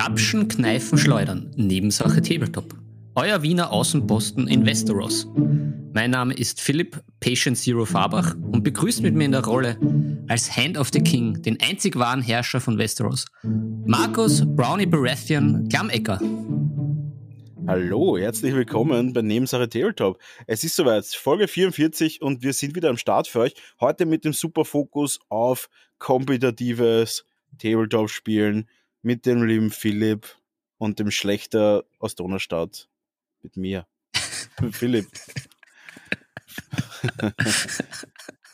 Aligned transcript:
Grapschen, 0.00 0.48
Kneifen, 0.48 0.96
Schleudern. 0.96 1.50
Nebensache 1.56 2.22
Tabletop. 2.22 2.74
Euer 3.16 3.42
Wiener 3.42 3.70
Außenposten 3.70 4.48
in 4.48 4.64
Westeros. 4.64 5.28
Mein 5.92 6.12
Name 6.12 6.32
ist 6.32 6.58
Philipp 6.58 7.04
Patient 7.20 7.58
Zero 7.58 7.84
Fabach 7.84 8.34
und 8.34 8.64
begrüßt 8.64 9.02
mit 9.02 9.14
mir 9.14 9.26
in 9.26 9.32
der 9.32 9.44
Rolle 9.44 9.76
als 10.26 10.56
Hand 10.56 10.78
of 10.78 10.88
the 10.90 11.02
King 11.02 11.42
den 11.42 11.60
einzig 11.60 11.96
wahren 11.96 12.22
Herrscher 12.22 12.62
von 12.62 12.78
Westeros, 12.78 13.26
Markus 13.84 14.42
Brownie 14.56 14.86
Baratheon 14.86 15.68
Klammecker. 15.68 16.18
Hallo, 17.66 18.16
herzlich 18.16 18.54
willkommen 18.54 19.12
bei 19.12 19.20
Nebensache 19.20 19.68
Tabletop. 19.68 20.18
Es 20.46 20.64
ist 20.64 20.76
soweit, 20.76 21.04
Folge 21.04 21.46
44 21.46 22.22
und 22.22 22.42
wir 22.42 22.54
sind 22.54 22.74
wieder 22.74 22.88
am 22.88 22.96
Start 22.96 23.28
für 23.28 23.40
euch. 23.40 23.52
Heute 23.80 24.06
mit 24.06 24.24
dem 24.24 24.32
super 24.32 24.64
Fokus 24.64 25.20
auf 25.28 25.68
kompetitives 25.98 27.26
Tabletop-Spielen 27.58 28.66
mit 29.02 29.26
dem 29.26 29.42
lieben 29.42 29.70
Philipp 29.70 30.36
und 30.78 30.98
dem 30.98 31.10
Schlechter 31.10 31.84
aus 31.98 32.14
Donaustadt. 32.14 32.88
Mit 33.42 33.56
mir. 33.56 33.86
mit 34.60 34.76
Philipp. 34.76 35.08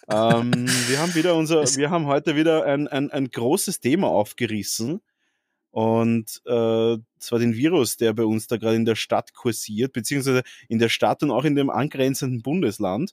ähm, 0.08 0.68
wir 0.88 0.98
haben 0.98 1.14
wieder 1.14 1.34
unser, 1.34 1.62
wir 1.76 1.90
haben 1.90 2.06
heute 2.06 2.36
wieder 2.36 2.64
ein, 2.64 2.88
ein, 2.88 3.10
ein 3.10 3.30
großes 3.30 3.80
Thema 3.80 4.08
aufgerissen. 4.08 5.00
Und 5.70 6.40
äh, 6.46 6.96
zwar 7.18 7.38
den 7.38 7.54
Virus, 7.54 7.96
der 7.98 8.14
bei 8.14 8.24
uns 8.24 8.46
da 8.46 8.56
gerade 8.56 8.76
in 8.76 8.86
der 8.86 8.94
Stadt 8.94 9.34
kursiert, 9.34 9.92
beziehungsweise 9.92 10.42
in 10.68 10.78
der 10.78 10.88
Stadt 10.88 11.22
und 11.22 11.30
auch 11.30 11.44
in 11.44 11.54
dem 11.54 11.68
angrenzenden 11.68 12.40
Bundesland. 12.42 13.12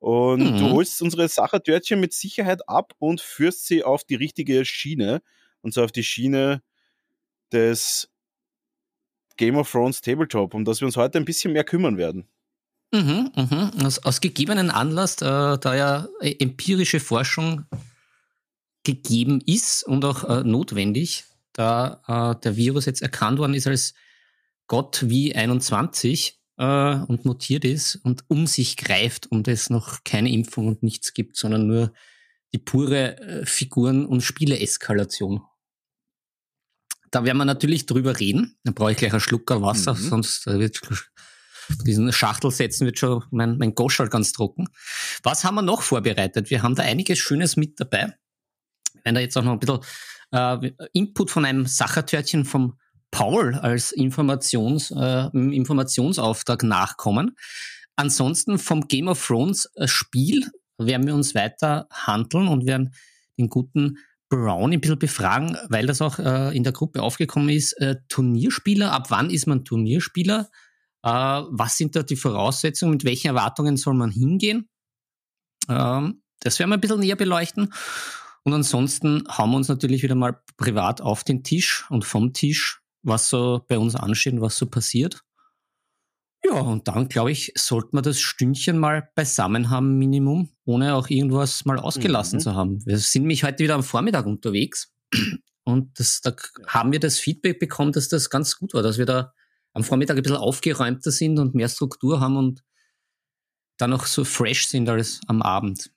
Und 0.00 0.54
mhm. 0.54 0.58
du 0.58 0.70
holst 0.70 1.00
unsere 1.00 1.28
Sachertörtchen 1.28 2.00
mit 2.00 2.12
Sicherheit 2.12 2.68
ab 2.68 2.92
und 2.98 3.20
führst 3.20 3.66
sie 3.66 3.84
auf 3.84 4.02
die 4.02 4.16
richtige 4.16 4.64
Schiene. 4.64 5.22
Und 5.62 5.72
zwar 5.74 5.84
auf 5.84 5.92
die 5.92 6.04
Schiene 6.04 6.62
des 7.52 8.08
Game 9.36 9.56
of 9.56 9.70
Thrones 9.70 10.00
Tabletop, 10.00 10.54
um 10.54 10.64
das 10.64 10.80
wir 10.80 10.86
uns 10.86 10.96
heute 10.96 11.18
ein 11.18 11.24
bisschen 11.24 11.52
mehr 11.52 11.64
kümmern 11.64 11.96
werden. 11.96 12.28
Mhm, 12.92 13.30
mhm. 13.34 13.70
Aus, 13.84 14.00
aus 14.00 14.20
gegebenen 14.20 14.70
Anlass, 14.70 15.16
äh, 15.22 15.58
da 15.58 15.74
ja 15.74 16.08
empirische 16.20 17.00
Forschung 17.00 17.64
gegeben 18.84 19.40
ist 19.46 19.84
und 19.84 20.04
auch 20.04 20.24
äh, 20.24 20.44
notwendig, 20.44 21.24
da 21.52 22.02
äh, 22.06 22.40
der 22.42 22.56
Virus 22.56 22.84
jetzt 22.84 23.00
erkannt 23.00 23.38
worden 23.38 23.54
ist 23.54 23.66
als 23.66 23.94
Gott 24.66 25.04
wie 25.08 25.34
21 25.34 26.38
äh, 26.58 26.96
und 26.96 27.24
mutiert 27.24 27.64
ist 27.64 27.96
und 27.96 28.24
um 28.28 28.46
sich 28.46 28.76
greift 28.76 29.26
und 29.26 29.48
es 29.48 29.70
noch 29.70 30.04
keine 30.04 30.30
Impfung 30.30 30.68
und 30.68 30.82
nichts 30.82 31.14
gibt, 31.14 31.36
sondern 31.36 31.66
nur 31.66 31.92
die 32.52 32.58
pure 32.58 33.18
äh, 33.18 33.46
Figuren- 33.46 34.06
und 34.06 34.20
Spiele-Eskalation. 34.20 35.42
Da 37.12 37.24
werden 37.24 37.38
wir 37.38 37.44
natürlich 37.44 37.86
drüber 37.86 38.18
reden. 38.18 38.56
Dann 38.64 38.74
brauche 38.74 38.90
ich 38.90 38.96
gleich 38.96 39.12
einen 39.12 39.20
Schlucker 39.20 39.62
Wasser, 39.62 39.94
mhm. 39.94 40.08
sonst 40.08 40.46
äh, 40.48 40.58
wird 40.58 40.80
diesen 41.84 42.12
Schachtel 42.12 42.50
setzen 42.50 42.86
wird 42.86 42.98
schon 42.98 43.22
mein, 43.30 43.56
mein 43.58 43.74
Goschal 43.74 44.08
ganz 44.08 44.32
trocken. 44.32 44.68
Was 45.22 45.44
haben 45.44 45.54
wir 45.54 45.62
noch 45.62 45.82
vorbereitet? 45.82 46.50
Wir 46.50 46.62
haben 46.62 46.74
da 46.74 46.82
einiges 46.82 47.18
Schönes 47.18 47.56
mit 47.56 47.78
dabei. 47.78 48.14
Wir 48.94 49.04
werden 49.04 49.14
da 49.14 49.20
jetzt 49.20 49.36
auch 49.36 49.44
noch 49.44 49.52
ein 49.52 49.60
bisschen 49.60 49.80
äh, 50.32 50.72
Input 50.92 51.30
von 51.30 51.44
einem 51.44 51.66
Sachertörtchen 51.66 52.44
vom 52.44 52.78
Paul 53.10 53.54
als 53.54 53.92
Informations, 53.92 54.90
äh, 54.90 55.28
Informationsauftrag 55.32 56.62
nachkommen. 56.62 57.36
Ansonsten 57.94 58.58
vom 58.58 58.88
Game 58.88 59.08
of 59.08 59.24
Thrones 59.24 59.70
äh, 59.74 59.86
Spiel 59.86 60.50
werden 60.78 61.06
wir 61.06 61.14
uns 61.14 61.34
weiter 61.34 61.86
handeln 61.92 62.48
und 62.48 62.66
werden 62.66 62.94
den 63.38 63.48
guten 63.48 63.98
Brown 64.32 64.72
ein 64.72 64.80
bisschen 64.80 64.98
befragen, 64.98 65.58
weil 65.68 65.84
das 65.84 66.00
auch 66.00 66.18
äh, 66.18 66.56
in 66.56 66.64
der 66.64 66.72
Gruppe 66.72 67.02
aufgekommen 67.02 67.50
ist. 67.50 67.74
Äh, 67.74 67.96
Turnierspieler, 68.08 68.90
ab 68.90 69.10
wann 69.10 69.28
ist 69.28 69.46
man 69.46 69.66
Turnierspieler? 69.66 70.48
Äh, 71.02 71.08
was 71.10 71.76
sind 71.76 71.94
da 71.94 72.02
die 72.02 72.16
Voraussetzungen? 72.16 72.92
Mit 72.92 73.04
welchen 73.04 73.28
Erwartungen 73.28 73.76
soll 73.76 73.92
man 73.92 74.10
hingehen? 74.10 74.70
Ähm, 75.68 76.22
das 76.40 76.58
werden 76.58 76.70
wir 76.70 76.78
ein 76.78 76.80
bisschen 76.80 77.00
näher 77.00 77.16
beleuchten. 77.16 77.74
Und 78.42 78.54
ansonsten 78.54 79.22
haben 79.28 79.50
wir 79.50 79.58
uns 79.58 79.68
natürlich 79.68 80.02
wieder 80.02 80.14
mal 80.14 80.40
privat 80.56 81.02
auf 81.02 81.24
den 81.24 81.44
Tisch 81.44 81.84
und 81.90 82.06
vom 82.06 82.32
Tisch, 82.32 82.80
was 83.02 83.28
so 83.28 83.62
bei 83.68 83.78
uns 83.78 83.94
ansteht 83.94 84.32
und 84.32 84.40
was 84.40 84.56
so 84.56 84.64
passiert. 84.64 85.22
Ja, 86.44 86.60
und 86.60 86.88
dann 86.88 87.08
glaube 87.08 87.30
ich, 87.30 87.52
sollte 87.56 87.90
man 87.92 88.02
das 88.02 88.20
Stündchen 88.20 88.78
mal 88.78 89.08
beisammen 89.14 89.70
haben, 89.70 89.96
Minimum, 89.98 90.50
ohne 90.64 90.94
auch 90.94 91.08
irgendwas 91.08 91.64
mal 91.64 91.78
ausgelassen 91.78 92.38
mhm. 92.38 92.42
zu 92.42 92.54
haben. 92.54 92.84
Wir 92.84 92.98
sind 92.98 93.22
nämlich 93.22 93.44
heute 93.44 93.62
wieder 93.62 93.76
am 93.76 93.84
Vormittag 93.84 94.26
unterwegs 94.26 94.92
und 95.64 95.98
das, 95.98 96.20
da 96.20 96.34
haben 96.66 96.90
wir 96.90 96.98
das 96.98 97.18
Feedback 97.18 97.60
bekommen, 97.60 97.92
dass 97.92 98.08
das 98.08 98.28
ganz 98.28 98.58
gut 98.58 98.74
war, 98.74 98.82
dass 98.82 98.98
wir 98.98 99.06
da 99.06 99.32
am 99.72 99.84
Vormittag 99.84 100.16
ein 100.16 100.22
bisschen 100.22 100.36
aufgeräumter 100.36 101.12
sind 101.12 101.38
und 101.38 101.54
mehr 101.54 101.68
Struktur 101.68 102.20
haben 102.20 102.36
und 102.36 102.62
dann 103.78 103.92
auch 103.92 104.06
so 104.06 104.24
fresh 104.24 104.66
sind 104.66 104.88
als 104.88 105.20
am 105.28 105.42
Abend. 105.42 105.92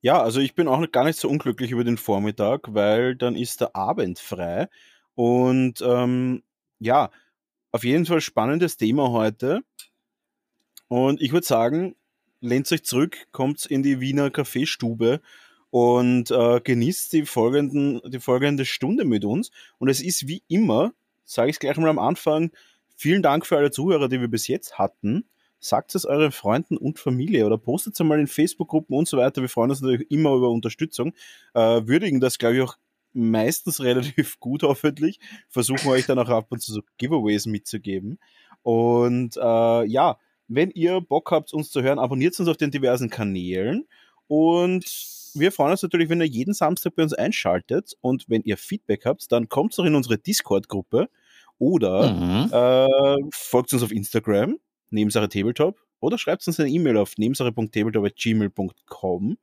Ja, 0.00 0.22
also 0.22 0.40
ich 0.40 0.54
bin 0.54 0.68
auch 0.68 0.84
gar 0.92 1.04
nicht 1.04 1.18
so 1.18 1.28
unglücklich 1.28 1.70
über 1.70 1.82
den 1.82 1.96
Vormittag, 1.96 2.74
weil 2.74 3.16
dann 3.16 3.36
ist 3.36 3.60
der 3.60 3.74
Abend 3.74 4.18
frei 4.18 4.68
und 5.14 5.80
ähm, 5.80 6.42
ja, 6.78 7.10
auf 7.74 7.82
jeden 7.82 8.06
Fall 8.06 8.20
spannendes 8.20 8.76
Thema 8.76 9.10
heute. 9.10 9.64
Und 10.86 11.20
ich 11.20 11.32
würde 11.32 11.44
sagen, 11.44 11.96
lehnt 12.40 12.70
euch 12.70 12.84
zurück, 12.84 13.26
kommt 13.32 13.66
in 13.66 13.82
die 13.82 13.98
Wiener 13.98 14.30
Kaffeestube 14.30 15.20
und 15.70 16.30
äh, 16.30 16.60
genießt 16.60 17.12
die, 17.12 17.26
folgenden, 17.26 18.00
die 18.06 18.20
folgende 18.20 18.64
Stunde 18.64 19.04
mit 19.04 19.24
uns. 19.24 19.50
Und 19.78 19.88
es 19.88 20.00
ist 20.00 20.28
wie 20.28 20.44
immer, 20.46 20.92
sage 21.24 21.50
ich 21.50 21.56
es 21.56 21.58
gleich 21.58 21.76
mal 21.76 21.90
am 21.90 21.98
Anfang, 21.98 22.52
vielen 22.94 23.22
Dank 23.22 23.44
für 23.44 23.56
alle 23.56 23.72
Zuhörer, 23.72 24.08
die 24.08 24.20
wir 24.20 24.28
bis 24.28 24.46
jetzt 24.46 24.78
hatten. 24.78 25.24
Sagt 25.58 25.96
es 25.96 26.04
euren 26.04 26.30
Freunden 26.30 26.76
und 26.76 27.00
Familie 27.00 27.44
oder 27.44 27.58
postet 27.58 27.94
es 27.94 28.06
mal 28.06 28.20
in 28.20 28.28
Facebook-Gruppen 28.28 28.96
und 28.96 29.08
so 29.08 29.16
weiter. 29.16 29.40
Wir 29.40 29.48
freuen 29.48 29.70
uns 29.70 29.80
natürlich 29.80 30.12
immer 30.12 30.32
über 30.34 30.50
Unterstützung. 30.50 31.12
Äh, 31.54 31.88
würdigen 31.88 32.20
das, 32.20 32.38
glaube 32.38 32.54
ich, 32.54 32.62
auch 32.62 32.76
meistens 33.14 33.80
relativ 33.82 34.38
gut 34.40 34.62
hoffentlich, 34.62 35.20
versuchen 35.48 35.88
euch 35.88 36.06
dann 36.06 36.18
auch 36.18 36.28
ab 36.28 36.46
und 36.50 36.60
zu 36.60 36.72
so 36.72 36.82
Giveaways 36.98 37.46
mitzugeben. 37.46 38.18
Und 38.62 39.36
äh, 39.36 39.84
ja, 39.86 40.18
wenn 40.48 40.70
ihr 40.70 41.00
Bock 41.00 41.30
habt, 41.30 41.54
uns 41.54 41.70
zu 41.70 41.82
hören, 41.82 41.98
abonniert 41.98 42.38
uns 42.38 42.48
auf 42.48 42.56
den 42.56 42.70
diversen 42.70 43.10
Kanälen. 43.10 43.86
Und 44.26 44.84
wir 45.34 45.52
freuen 45.52 45.72
uns 45.72 45.82
natürlich, 45.82 46.08
wenn 46.08 46.20
ihr 46.20 46.26
jeden 46.26 46.54
Samstag 46.54 46.94
bei 46.96 47.02
uns 47.02 47.12
einschaltet. 47.12 47.94
Und 48.00 48.24
wenn 48.28 48.42
ihr 48.42 48.56
Feedback 48.56 49.04
habt, 49.06 49.30
dann 49.32 49.48
kommt 49.48 49.76
doch 49.78 49.84
in 49.84 49.94
unsere 49.94 50.18
Discord-Gruppe. 50.18 51.08
Oder 51.58 52.12
mhm. 52.12 52.52
äh, 52.52 53.28
folgt 53.32 53.72
uns 53.72 53.82
auf 53.82 53.92
Instagram, 53.92 54.58
Nebensache 54.90 55.28
Tabletop, 55.28 55.78
oder 56.00 56.18
schreibt 56.18 56.46
uns 56.46 56.60
eine 56.60 56.68
E-Mail 56.68 56.98
auf 56.98 57.16
nebensache.tabletop.gmail.com 57.16 59.38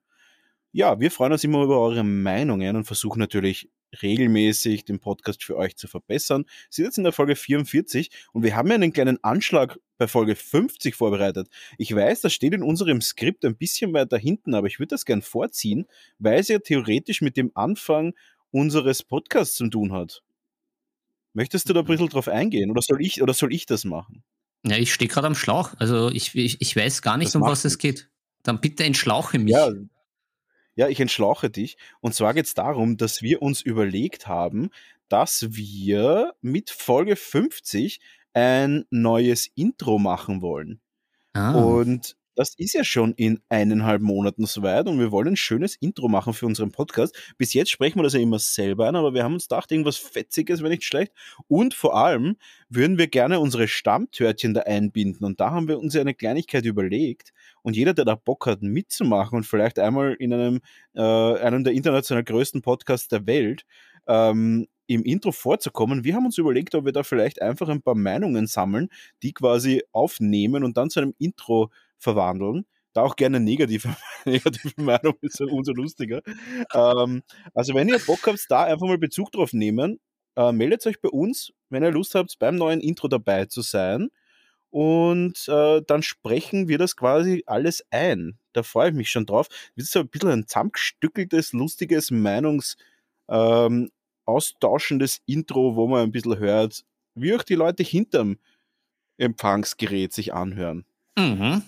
ja, 0.71 0.99
wir 0.99 1.11
freuen 1.11 1.33
uns 1.33 1.43
immer 1.43 1.63
über 1.63 1.79
eure 1.79 2.03
Meinungen 2.03 2.75
und 2.75 2.85
versuchen 2.85 3.19
natürlich 3.19 3.69
regelmäßig 4.01 4.85
den 4.85 4.99
Podcast 4.99 5.43
für 5.43 5.57
euch 5.57 5.75
zu 5.75 5.87
verbessern. 5.87 6.45
Wir 6.45 6.69
sind 6.69 6.85
jetzt 6.85 6.97
in 6.97 7.03
der 7.03 7.11
Folge 7.11 7.35
44 7.35 8.09
und 8.31 8.43
wir 8.43 8.55
haben 8.55 8.69
ja 8.69 8.75
einen 8.75 8.93
kleinen 8.93 9.21
Anschlag 9.23 9.79
bei 9.97 10.07
Folge 10.07 10.35
50 10.35 10.95
vorbereitet. 10.95 11.49
Ich 11.77 11.93
weiß, 11.93 12.21
das 12.21 12.33
steht 12.33 12.53
in 12.53 12.63
unserem 12.63 13.01
Skript 13.01 13.43
ein 13.43 13.57
bisschen 13.57 13.93
weiter 13.93 14.17
hinten, 14.17 14.53
aber 14.55 14.67
ich 14.67 14.79
würde 14.79 14.89
das 14.89 15.05
gern 15.05 15.21
vorziehen, 15.21 15.87
weil 16.19 16.39
es 16.39 16.47
ja 16.47 16.59
theoretisch 16.59 17.21
mit 17.21 17.35
dem 17.35 17.51
Anfang 17.53 18.13
unseres 18.51 19.03
Podcasts 19.03 19.55
zu 19.55 19.67
tun 19.67 19.91
hat. 19.91 20.23
Möchtest 21.33 21.69
du 21.69 21.73
da 21.73 21.81
ein 21.81 21.85
bisschen 21.85 22.09
drauf 22.09 22.27
eingehen 22.27 22.71
oder 22.71 22.81
soll 22.81 23.01
ich, 23.01 23.21
oder 23.21 23.33
soll 23.33 23.53
ich 23.53 23.65
das 23.65 23.85
machen? 23.85 24.23
Ja, 24.65 24.77
ich 24.77 24.93
stehe 24.93 25.09
gerade 25.09 25.27
am 25.27 25.35
Schlauch. 25.35 25.73
Also 25.79 26.09
ich, 26.09 26.35
ich, 26.35 26.61
ich 26.61 26.75
weiß 26.75 27.01
gar 27.01 27.17
nicht, 27.17 27.29
das 27.29 27.35
um 27.35 27.41
was 27.41 27.65
es 27.65 27.77
geht. 27.77 28.09
Dann 28.43 28.59
bitte 28.59 28.83
entschlauche 28.83 29.39
mich. 29.39 29.53
Ja, 29.53 29.71
ja, 30.81 30.87
ich 30.87 30.99
entschlauche 30.99 31.51
dich. 31.51 31.77
Und 31.99 32.15
zwar 32.15 32.33
geht 32.33 32.47
es 32.47 32.55
darum, 32.55 32.97
dass 32.97 33.21
wir 33.21 33.43
uns 33.43 33.61
überlegt 33.61 34.27
haben, 34.27 34.71
dass 35.09 35.53
wir 35.55 36.33
mit 36.41 36.71
Folge 36.71 37.15
50 37.15 37.99
ein 38.33 38.85
neues 38.89 39.47
Intro 39.53 39.99
machen 39.99 40.41
wollen. 40.41 40.81
Ah. 41.33 41.53
Und 41.53 42.17
das 42.35 42.55
ist 42.55 42.73
ja 42.73 42.83
schon 42.83 43.13
in 43.13 43.41
eineinhalb 43.47 44.01
Monaten 44.01 44.47
soweit 44.47 44.87
und 44.87 44.97
wir 44.97 45.11
wollen 45.11 45.27
ein 45.27 45.35
schönes 45.35 45.75
Intro 45.75 46.07
machen 46.07 46.33
für 46.33 46.47
unseren 46.47 46.71
Podcast. 46.71 47.15
Bis 47.37 47.53
jetzt 47.53 47.69
sprechen 47.69 47.99
wir 47.99 48.03
das 48.03 48.13
ja 48.13 48.19
immer 48.19 48.39
selber 48.39 48.87
an, 48.87 48.95
aber 48.95 49.13
wir 49.13 49.23
haben 49.23 49.35
uns 49.35 49.49
gedacht, 49.49 49.71
irgendwas 49.71 49.97
Fetziges 49.97 50.61
wäre 50.61 50.71
nicht 50.71 50.83
schlecht. 50.83 51.13
Und 51.47 51.75
vor 51.75 51.95
allem 51.95 52.37
würden 52.69 52.97
wir 52.97 53.07
gerne 53.07 53.39
unsere 53.39 53.67
Stammtörtchen 53.67 54.55
da 54.55 54.61
einbinden. 54.61 55.27
Und 55.27 55.39
da 55.39 55.51
haben 55.51 55.67
wir 55.67 55.77
uns 55.77 55.93
ja 55.93 56.01
eine 56.01 56.15
Kleinigkeit 56.15 56.65
überlegt. 56.65 57.33
Und 57.63 57.75
jeder, 57.75 57.93
der 57.93 58.05
da 58.05 58.15
Bock 58.15 58.47
hat, 58.47 58.61
mitzumachen 58.61 59.37
und 59.37 59.43
vielleicht 59.45 59.79
einmal 59.79 60.13
in 60.13 60.33
einem, 60.33 60.61
äh, 60.95 61.01
einem 61.01 61.63
der 61.63 61.73
international 61.73 62.23
größten 62.23 62.61
Podcasts 62.61 63.07
der 63.07 63.25
Welt 63.27 63.65
ähm, 64.07 64.67
im 64.87 65.03
Intro 65.03 65.31
vorzukommen. 65.31 66.03
Wir 66.03 66.15
haben 66.15 66.25
uns 66.25 66.37
überlegt, 66.37 66.75
ob 66.75 66.85
wir 66.85 66.91
da 66.91 67.03
vielleicht 67.03 67.41
einfach 67.41 67.69
ein 67.69 67.81
paar 67.81 67.95
Meinungen 67.95 68.47
sammeln, 68.47 68.89
die 69.23 69.33
quasi 69.33 69.83
aufnehmen 69.91 70.63
und 70.63 70.77
dann 70.77 70.89
zu 70.89 70.99
einem 70.99 71.13
Intro 71.17 71.69
verwandeln. 71.97 72.65
Da 72.93 73.03
auch 73.03 73.15
gerne 73.15 73.39
negative, 73.39 73.95
negative 74.25 74.81
Meinung 74.81 75.13
ist 75.21 75.39
umso 75.41 75.71
lustiger. 75.71 76.21
Ähm, 76.73 77.23
also 77.53 77.73
wenn 77.73 77.87
ihr 77.87 77.99
Bock 77.99 78.27
habt, 78.27 78.45
da 78.49 78.63
einfach 78.63 78.87
mal 78.87 78.97
Bezug 78.97 79.31
drauf 79.31 79.53
nehmen, 79.53 79.99
äh, 80.35 80.51
meldet 80.51 80.85
euch 80.87 80.99
bei 81.01 81.09
uns, 81.09 81.53
wenn 81.69 81.83
ihr 81.83 81.91
Lust 81.91 82.15
habt, 82.15 82.37
beim 82.39 82.55
neuen 82.55 82.81
Intro 82.81 83.07
dabei 83.07 83.45
zu 83.45 83.61
sein. 83.61 84.09
Und 84.71 85.47
äh, 85.49 85.81
dann 85.85 86.01
sprechen 86.01 86.67
wir 86.67 86.77
das 86.77 86.95
quasi 86.95 87.43
alles 87.45 87.85
ein. 87.91 88.39
Da 88.53 88.63
freue 88.63 88.89
ich 88.89 88.95
mich 88.95 89.11
schon 89.11 89.25
drauf. 89.25 89.47
Das 89.75 89.85
ist 89.85 89.91
so 89.91 89.99
ein 89.99 90.07
bisschen 90.07 90.29
ein 90.29 90.47
zusammengestückeltes, 90.47 91.53
lustiges 91.53 92.09
Meinungs- 92.09 92.77
ähm, 93.29 93.91
austauschendes 94.25 95.21
Intro, 95.25 95.75
wo 95.75 95.87
man 95.87 96.03
ein 96.03 96.11
bisschen 96.11 96.37
hört, 96.37 96.83
wie 97.15 97.35
auch 97.35 97.43
die 97.43 97.55
Leute 97.55 97.83
hinterm 97.83 98.37
Empfangsgerät 99.17 100.13
sich 100.13 100.33
anhören. 100.33 100.85
Mhm. 101.17 101.61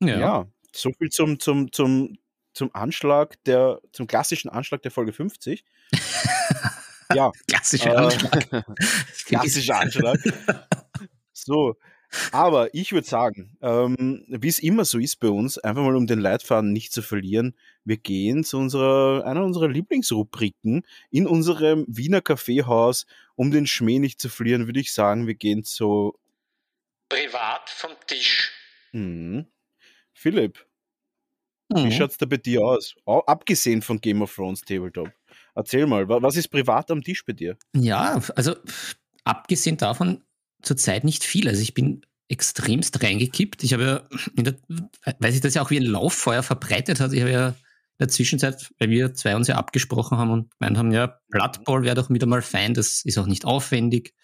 Ja. 0.00 0.18
ja, 0.18 0.46
so 0.72 0.92
viel 0.92 1.08
zum, 1.08 1.40
zum, 1.40 1.72
zum, 1.72 2.18
zum 2.52 2.72
Anschlag 2.72 3.42
der, 3.44 3.80
zum 3.92 4.06
klassischen 4.06 4.48
Anschlag 4.48 4.82
der 4.82 4.92
Folge 4.92 5.12
50. 5.12 5.64
ja. 7.14 7.32
Klassischer 7.48 7.94
äh, 7.94 7.96
Anschlag. 7.96 8.66
klassischer 9.26 9.80
Anschlag. 9.80 10.20
So, 11.44 11.76
aber 12.32 12.74
ich 12.74 12.92
würde 12.92 13.06
sagen, 13.06 13.56
ähm, 13.60 14.24
wie 14.28 14.48
es 14.48 14.60
immer 14.60 14.84
so 14.84 14.98
ist 14.98 15.20
bei 15.20 15.28
uns, 15.28 15.58
einfach 15.58 15.82
mal 15.82 15.96
um 15.96 16.06
den 16.06 16.20
Leitfaden 16.20 16.72
nicht 16.72 16.92
zu 16.92 17.02
verlieren, 17.02 17.54
wir 17.84 17.98
gehen 17.98 18.44
zu 18.44 18.58
unserer, 18.58 19.24
einer 19.26 19.44
unserer 19.44 19.68
Lieblingsrubriken 19.68 20.86
in 21.10 21.26
unserem 21.26 21.84
Wiener 21.88 22.20
Kaffeehaus. 22.20 23.06
Um 23.34 23.50
den 23.50 23.66
Schmäh 23.66 23.98
nicht 23.98 24.20
zu 24.20 24.28
verlieren, 24.28 24.66
würde 24.66 24.80
ich 24.80 24.92
sagen, 24.92 25.26
wir 25.26 25.34
gehen 25.34 25.64
zu 25.64 26.18
Privat 27.08 27.70
vom 27.70 27.92
Tisch. 28.06 28.50
Mhm. 28.92 29.46
Philipp, 30.12 30.66
mhm. 31.68 31.84
wie 31.84 31.92
schaut 31.92 32.10
es 32.10 32.18
da 32.18 32.26
bei 32.26 32.36
dir 32.38 32.62
aus? 32.62 32.96
Auch 33.04 33.26
abgesehen 33.26 33.82
von 33.82 34.00
Game 34.00 34.22
of 34.22 34.34
Thrones 34.34 34.62
Tabletop. 34.62 35.10
Erzähl 35.54 35.86
mal, 35.86 36.08
was 36.08 36.36
ist 36.36 36.48
privat 36.48 36.90
am 36.90 37.02
Tisch 37.02 37.24
bei 37.24 37.32
dir? 37.32 37.56
Ja, 37.74 38.20
also 38.34 38.56
abgesehen 39.24 39.76
davon 39.76 40.24
zurzeit 40.62 41.04
nicht 41.04 41.24
viel. 41.24 41.48
Also 41.48 41.62
ich 41.62 41.74
bin 41.74 42.02
extremst 42.28 43.02
reingekippt. 43.02 43.64
Ich 43.64 43.72
habe 43.72 43.84
ja, 43.84 44.18
der, 44.42 44.56
weil 45.18 45.32
sich 45.32 45.40
das 45.40 45.54
ja 45.54 45.62
auch 45.62 45.70
wie 45.70 45.78
ein 45.78 45.84
Lauffeuer 45.86 46.42
verbreitet 46.42 47.00
hat, 47.00 47.12
ich 47.12 47.20
habe 47.20 47.32
ja 47.32 47.48
in 47.48 47.54
der 48.04 48.08
Zwischenzeit, 48.08 48.70
weil 48.78 48.90
wir 48.90 49.14
zwei 49.14 49.34
uns 49.34 49.48
ja 49.48 49.56
abgesprochen 49.56 50.18
haben 50.18 50.30
und 50.30 50.50
gemeint 50.58 50.78
haben, 50.78 50.92
ja, 50.92 51.18
Blood 51.30 51.64
Bowl 51.64 51.82
wäre 51.82 51.96
doch 51.96 52.10
wieder 52.10 52.26
mal 52.26 52.42
fein, 52.42 52.74
das 52.74 53.04
ist 53.04 53.18
auch 53.18 53.26
nicht 53.26 53.44
aufwendig, 53.44 54.14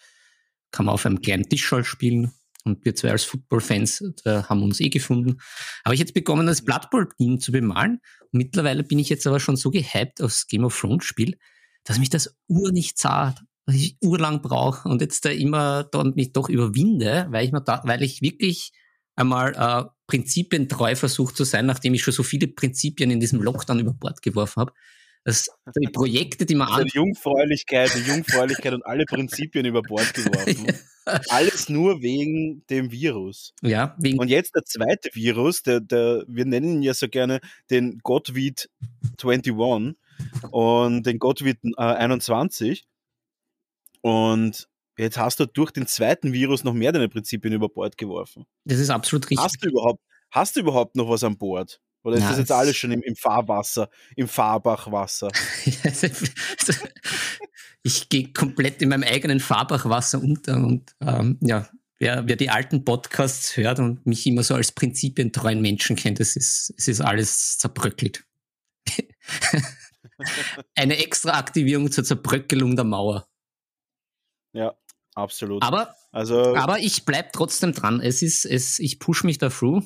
kann 0.71 0.85
man 0.85 0.93
auf 0.93 1.05
einem 1.05 1.21
kleinen 1.21 1.49
Tischschall 1.49 1.83
spielen 1.83 2.31
und 2.63 2.85
wir 2.85 2.95
zwei 2.95 3.11
als 3.11 3.25
Football-Fans 3.25 4.03
haben 4.25 4.63
uns 4.63 4.79
eh 4.79 4.89
gefunden. 4.89 5.39
Aber 5.83 5.93
ich 5.93 5.99
jetzt 5.99 6.13
begonnen, 6.13 6.47
das 6.47 6.63
Blood 6.63 6.89
Bowl-Team 6.89 7.39
zu 7.39 7.51
bemalen. 7.51 7.99
mittlerweile 8.31 8.83
bin 8.83 8.99
ich 8.99 9.09
jetzt 9.09 9.27
aber 9.27 9.39
schon 9.39 9.55
so 9.55 9.71
gehypt 9.71 10.21
aufs 10.21 10.47
Game 10.47 10.63
of 10.63 10.79
Thrones 10.79 11.05
Spiel, 11.05 11.37
dass 11.83 11.99
mich 11.99 12.09
das 12.09 12.37
ur 12.47 12.71
nicht 12.71 12.97
zahlt 12.97 13.37
was 13.65 13.75
ich 13.75 13.97
urlang 14.01 14.41
brauche 14.41 14.87
und 14.87 15.01
jetzt 15.01 15.25
da 15.25 15.29
immer 15.29 15.83
dort 15.83 16.15
mich 16.15 16.33
doch 16.33 16.49
überwinde, 16.49 17.27
weil 17.29 17.45
ich 17.45 17.51
mir 17.51 17.61
da, 17.61 17.81
weil 17.85 18.03
ich 18.03 18.21
wirklich 18.21 18.71
einmal 19.15 19.53
äh, 19.55 19.89
prinzipientreu 20.07 20.95
versucht 20.95 21.35
zu 21.35 21.43
sein, 21.43 21.65
nachdem 21.65 21.93
ich 21.93 22.03
schon 22.03 22.13
so 22.13 22.23
viele 22.23 22.47
Prinzipien 22.47 23.11
in 23.11 23.19
diesem 23.19 23.41
Lockdown 23.41 23.79
über 23.79 23.93
Bord 23.93 24.21
geworfen 24.21 24.61
habe. 24.61 24.73
Das, 25.23 25.47
die 25.75 25.87
Projekte, 25.87 26.45
die 26.45 26.53
man 26.53 26.67
also 26.67 26.85
Jungfräulichkeit, 26.93 27.91
die 27.95 28.07
Jungfräulichkeit 28.07 28.73
und 28.73 28.85
alle 28.85 29.05
Prinzipien 29.05 29.65
über 29.65 29.81
Bord 29.81 30.13
geworfen. 30.13 30.67
Alles 31.29 31.69
nur 31.69 32.01
wegen 32.01 32.63
dem 32.69 32.91
Virus. 32.91 33.53
Ja, 33.61 33.95
wegen 33.99 34.19
und 34.19 34.27
jetzt 34.27 34.55
der 34.55 34.65
zweite 34.65 35.09
Virus, 35.13 35.61
der, 35.61 35.79
der, 35.79 36.23
wir 36.27 36.45
nennen 36.45 36.75
ihn 36.75 36.81
ja 36.83 36.93
so 36.93 37.07
gerne 37.07 37.41
den 37.69 37.99
Gottwied 38.03 38.69
21 39.23 39.95
und 40.51 41.05
den 41.05 41.19
Gottwied 41.19 41.57
äh, 41.77 41.81
21 41.81 42.85
und 44.05 44.69
jetzt 44.99 45.17
hast 45.17 45.39
du 45.39 45.47
durch 45.47 45.71
den 45.71 45.87
zweiten 45.87 46.31
Virus 46.31 46.63
noch 46.63 46.75
mehr 46.75 46.91
deine 46.91 47.09
Prinzipien 47.09 47.55
über 47.55 47.69
Bord 47.69 47.97
geworfen. 47.97 48.45
Das 48.63 48.77
ist 48.77 48.91
absolut 48.91 49.27
richtig. 49.31 49.43
Hast 49.43 49.63
du 49.63 49.69
überhaupt, 49.69 49.99
hast 50.29 50.55
du 50.55 50.59
überhaupt 50.59 50.95
noch 50.95 51.09
was 51.09 51.23
an 51.23 51.39
Bord? 51.39 51.81
Oder 52.03 52.17
ist 52.17 52.21
Na, 52.21 52.29
das 52.29 52.37
jetzt 52.37 52.51
alles 52.51 52.77
schon 52.77 52.91
im, 52.91 53.01
im 53.01 53.15
Fahrwasser, 53.15 53.89
im 54.15 54.27
Fahrbachwasser? 54.27 55.31
ich 57.81 58.07
gehe 58.09 58.31
komplett 58.31 58.79
in 58.83 58.89
meinem 58.89 59.01
eigenen 59.01 59.39
Fahrbachwasser 59.39 60.21
unter 60.21 60.57
und 60.57 60.95
ähm, 61.01 61.39
ja, 61.41 61.67
wer, 61.97 62.27
wer 62.27 62.35
die 62.35 62.51
alten 62.51 62.85
Podcasts 62.85 63.57
hört 63.57 63.79
und 63.79 64.05
mich 64.05 64.27
immer 64.27 64.43
so 64.43 64.53
als 64.53 64.71
prinzipientreuen 64.71 65.63
Menschen 65.63 65.95
kennt, 65.95 66.19
es 66.19 66.35
ist, 66.35 66.75
es 66.77 66.87
ist 66.87 67.01
alles 67.01 67.57
zerbröckelt. 67.57 68.23
Eine 70.75 70.97
extra 70.97 71.39
Aktivierung 71.39 71.91
zur 71.91 72.03
Zerbröckelung 72.03 72.75
der 72.75 72.85
Mauer. 72.85 73.27
Ja, 74.55 74.73
absolut. 75.13 75.61
Aber, 75.61 75.93
also, 76.11 76.55
aber 76.55 76.79
ich 76.79 77.05
bleibe 77.05 77.29
trotzdem 77.33 77.73
dran. 77.73 77.99
Es 77.99 78.21
ist, 78.21 78.45
es, 78.45 78.79
ich 78.79 78.99
push 78.99 79.23
mich 79.23 79.37
da 79.37 79.49
through. 79.49 79.83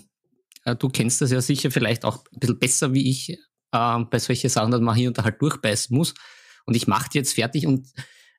Äh, 0.64 0.76
du 0.76 0.90
kennst 0.90 1.22
das 1.22 1.32
ja 1.32 1.42
sicher 1.42 1.72
vielleicht 1.72 2.06
auch 2.06 2.24
ein 2.32 2.40
bisschen 2.40 2.60
besser 2.60 2.94
wie 2.94 3.10
ich 3.10 3.30
äh, 3.72 4.00
bei 4.00 4.20
solchen 4.20 4.50
Sachen, 4.50 4.72
dass 4.72 4.82
man 4.82 4.96
hier 4.96 5.10
und 5.10 5.18
da 5.18 5.24
halt 5.24 5.42
durchbeißen 5.42 5.96
muss. 5.96 6.14
Und 6.66 6.76
ich 6.76 6.88
mache 6.88 7.10
die 7.10 7.18
jetzt 7.18 7.34
fertig 7.34 7.66
und 7.66 7.88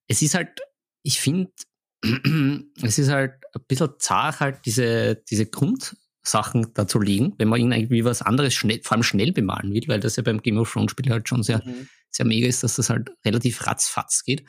es 0.07 0.23
ist 0.23 0.35
halt, 0.35 0.61
ich 1.03 1.21
finde, 1.21 1.51
es 2.83 2.99
ist 2.99 3.11
halt 3.11 3.33
ein 3.55 3.65
bisschen 3.67 3.91
zart, 3.99 4.39
halt 4.39 4.61
diese, 4.67 5.17
diese 5.29 5.47
Grundsachen 5.47 6.73
da 6.75 6.87
zu 6.87 7.01
legen, 7.01 7.35
wenn 7.39 7.49
man 7.49 7.73
irgendwie 7.73 8.05
was 8.05 8.23
anderes 8.23 8.55
schnell, 8.55 8.81
vor 8.85 8.93
allem 8.93 9.03
schnell 9.03 9.33
bemalen 9.33 9.75
will, 9.75 9.89
weil 9.89 9.99
das 9.99 10.15
ja 10.15 10.23
beim 10.23 10.43
Game 10.43 10.59
of 10.59 10.73
Thrones 10.73 10.93
Spiel 10.93 11.11
halt 11.11 11.29
schon 11.29 11.43
sehr, 11.43 11.61
mhm. 11.65 11.89
sehr 12.09 12.25
mega 12.25 12.47
ist, 12.47 12.63
dass 12.63 12.77
das 12.77 12.89
halt 12.89 13.11
relativ 13.25 13.67
ratzfatz 13.67 14.23
geht. 14.23 14.45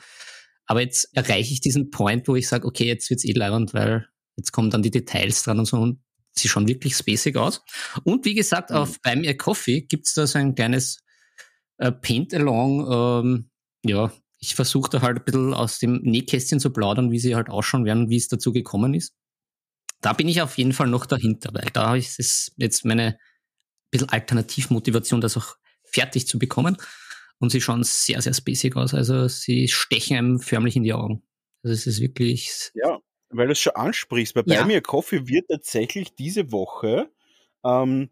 Aber 0.66 0.80
jetzt 0.80 1.08
erreiche 1.16 1.52
ich 1.52 1.60
diesen 1.60 1.90
Point, 1.90 2.28
wo 2.28 2.36
ich 2.36 2.48
sage, 2.48 2.66
okay, 2.66 2.86
jetzt 2.86 3.10
wird's 3.10 3.24
eh 3.24 3.32
leibend, 3.32 3.74
weil 3.74 4.06
jetzt 4.36 4.52
kommen 4.52 4.70
dann 4.70 4.82
die 4.82 4.90
Details 4.90 5.42
dran 5.42 5.58
und 5.58 5.66
so 5.66 5.76
und 5.78 6.00
sieht 6.32 6.50
schon 6.50 6.68
wirklich 6.68 6.96
spacig 6.96 7.36
aus. 7.36 7.62
Und 8.04 8.24
wie 8.24 8.34
gesagt, 8.34 8.70
mhm. 8.70 8.76
auf 8.76 9.00
Buy 9.02 9.16
Me 9.16 9.28
a 9.28 9.34
Coffee 9.34 9.82
gibt's 9.82 10.14
da 10.14 10.26
so 10.26 10.38
ein 10.38 10.54
kleines 10.54 10.98
äh, 11.78 11.92
Paint-Along. 11.92 12.88
Ähm, 12.90 13.50
ja, 13.84 14.12
ich 14.38 14.54
versuche 14.54 14.90
da 14.90 15.02
halt 15.02 15.18
ein 15.18 15.24
bisschen 15.24 15.54
aus 15.54 15.78
dem 15.78 16.00
Nähkästchen 16.02 16.60
zu 16.60 16.70
plaudern, 16.70 17.10
wie 17.10 17.18
sie 17.18 17.34
halt 17.34 17.48
ausschauen 17.48 17.84
werden, 17.84 18.08
wie 18.08 18.16
es 18.16 18.28
dazu 18.28 18.52
gekommen 18.52 18.94
ist. 18.94 19.14
Da 20.00 20.12
bin 20.14 20.28
ich 20.28 20.42
auf 20.42 20.58
jeden 20.58 20.72
Fall 20.72 20.88
noch 20.88 21.06
dahinter, 21.06 21.50
weil 21.52 21.68
da 21.72 21.94
ist 21.94 22.18
es 22.18 22.52
jetzt 22.56 22.84
meine 22.84 23.18
bisschen 23.92 24.08
Alternativmotivation, 24.08 25.20
das 25.20 25.36
auch 25.36 25.56
fertig 25.84 26.26
zu 26.26 26.38
bekommen. 26.40 26.76
Und 27.42 27.50
sie 27.50 27.60
schauen 27.60 27.82
sehr, 27.82 28.22
sehr 28.22 28.34
spacig 28.34 28.76
aus. 28.76 28.94
Also 28.94 29.26
sie 29.26 29.66
stechen 29.66 30.16
einem 30.16 30.38
förmlich 30.38 30.76
in 30.76 30.84
die 30.84 30.92
Augen. 30.92 31.24
Also 31.64 31.74
es 31.74 31.88
ist 31.88 32.00
wirklich. 32.00 32.70
Ja, 32.74 33.00
weil 33.30 33.46
du 33.46 33.52
es 33.52 33.58
schon 33.58 33.74
ansprichst. 33.74 34.34
Bei 34.34 34.44
ja. 34.46 34.64
mir 34.64 34.80
Coffee 34.80 35.26
wird 35.26 35.48
tatsächlich 35.48 36.14
diese 36.14 36.52
Woche, 36.52 37.10
ähm, 37.64 38.10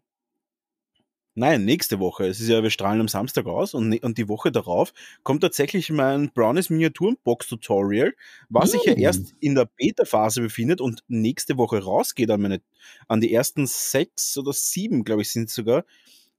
nein, 1.33 1.63
nächste 1.63 1.99
Woche, 1.99 2.27
es 2.27 2.41
ist 2.41 2.49
ja, 2.49 2.61
wir 2.61 2.71
strahlen 2.71 2.99
am 2.99 3.07
Samstag 3.07 3.45
aus 3.45 3.73
und, 3.73 3.87
ne, 3.87 4.01
und 4.01 4.17
die 4.17 4.27
Woche 4.27 4.51
darauf 4.51 4.93
kommt 5.23 5.43
tatsächlich 5.43 5.89
mein 5.91 6.33
Brownies 6.33 6.69
Miniaturenbox 6.69 7.47
Tutorial, 7.47 8.13
was 8.49 8.71
sich 8.71 8.83
ja 8.83 8.95
erst 8.95 9.33
in 9.39 9.55
der 9.55 9.69
Beta-Phase 9.77 10.41
befindet 10.41 10.81
und 10.81 11.05
nächste 11.07 11.55
Woche 11.55 11.81
rausgeht 11.81 12.29
an 12.31 12.41
meine, 12.41 12.61
an 13.07 13.21
die 13.21 13.33
ersten 13.33 13.65
sechs 13.65 14.37
oder 14.37 14.51
sieben, 14.51 15.05
glaube 15.05 15.21
ich, 15.21 15.31
sind 15.31 15.47
es 15.47 15.55
sogar, 15.55 15.85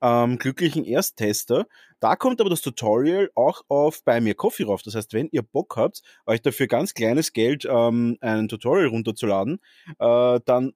ähm, 0.02 0.38
glücklichen 0.38 0.84
Ersttester. 0.84 1.66
Da 2.00 2.16
kommt 2.16 2.40
aber 2.40 2.50
das 2.50 2.60
Tutorial 2.60 3.30
auch 3.34 3.62
auf 3.68 4.02
bei 4.04 4.20
mir 4.20 4.34
Coffee 4.34 4.64
rauf. 4.64 4.82
Das 4.82 4.96
heißt, 4.96 5.12
wenn 5.12 5.28
ihr 5.30 5.42
Bock 5.42 5.76
habt, 5.76 6.02
euch 6.26 6.42
dafür 6.42 6.66
ganz 6.66 6.92
kleines 6.94 7.32
Geld 7.32 7.66
ähm, 7.70 8.18
ein 8.20 8.48
Tutorial 8.48 8.88
runterzuladen, 8.88 9.60
äh, 9.98 10.40
dann 10.44 10.72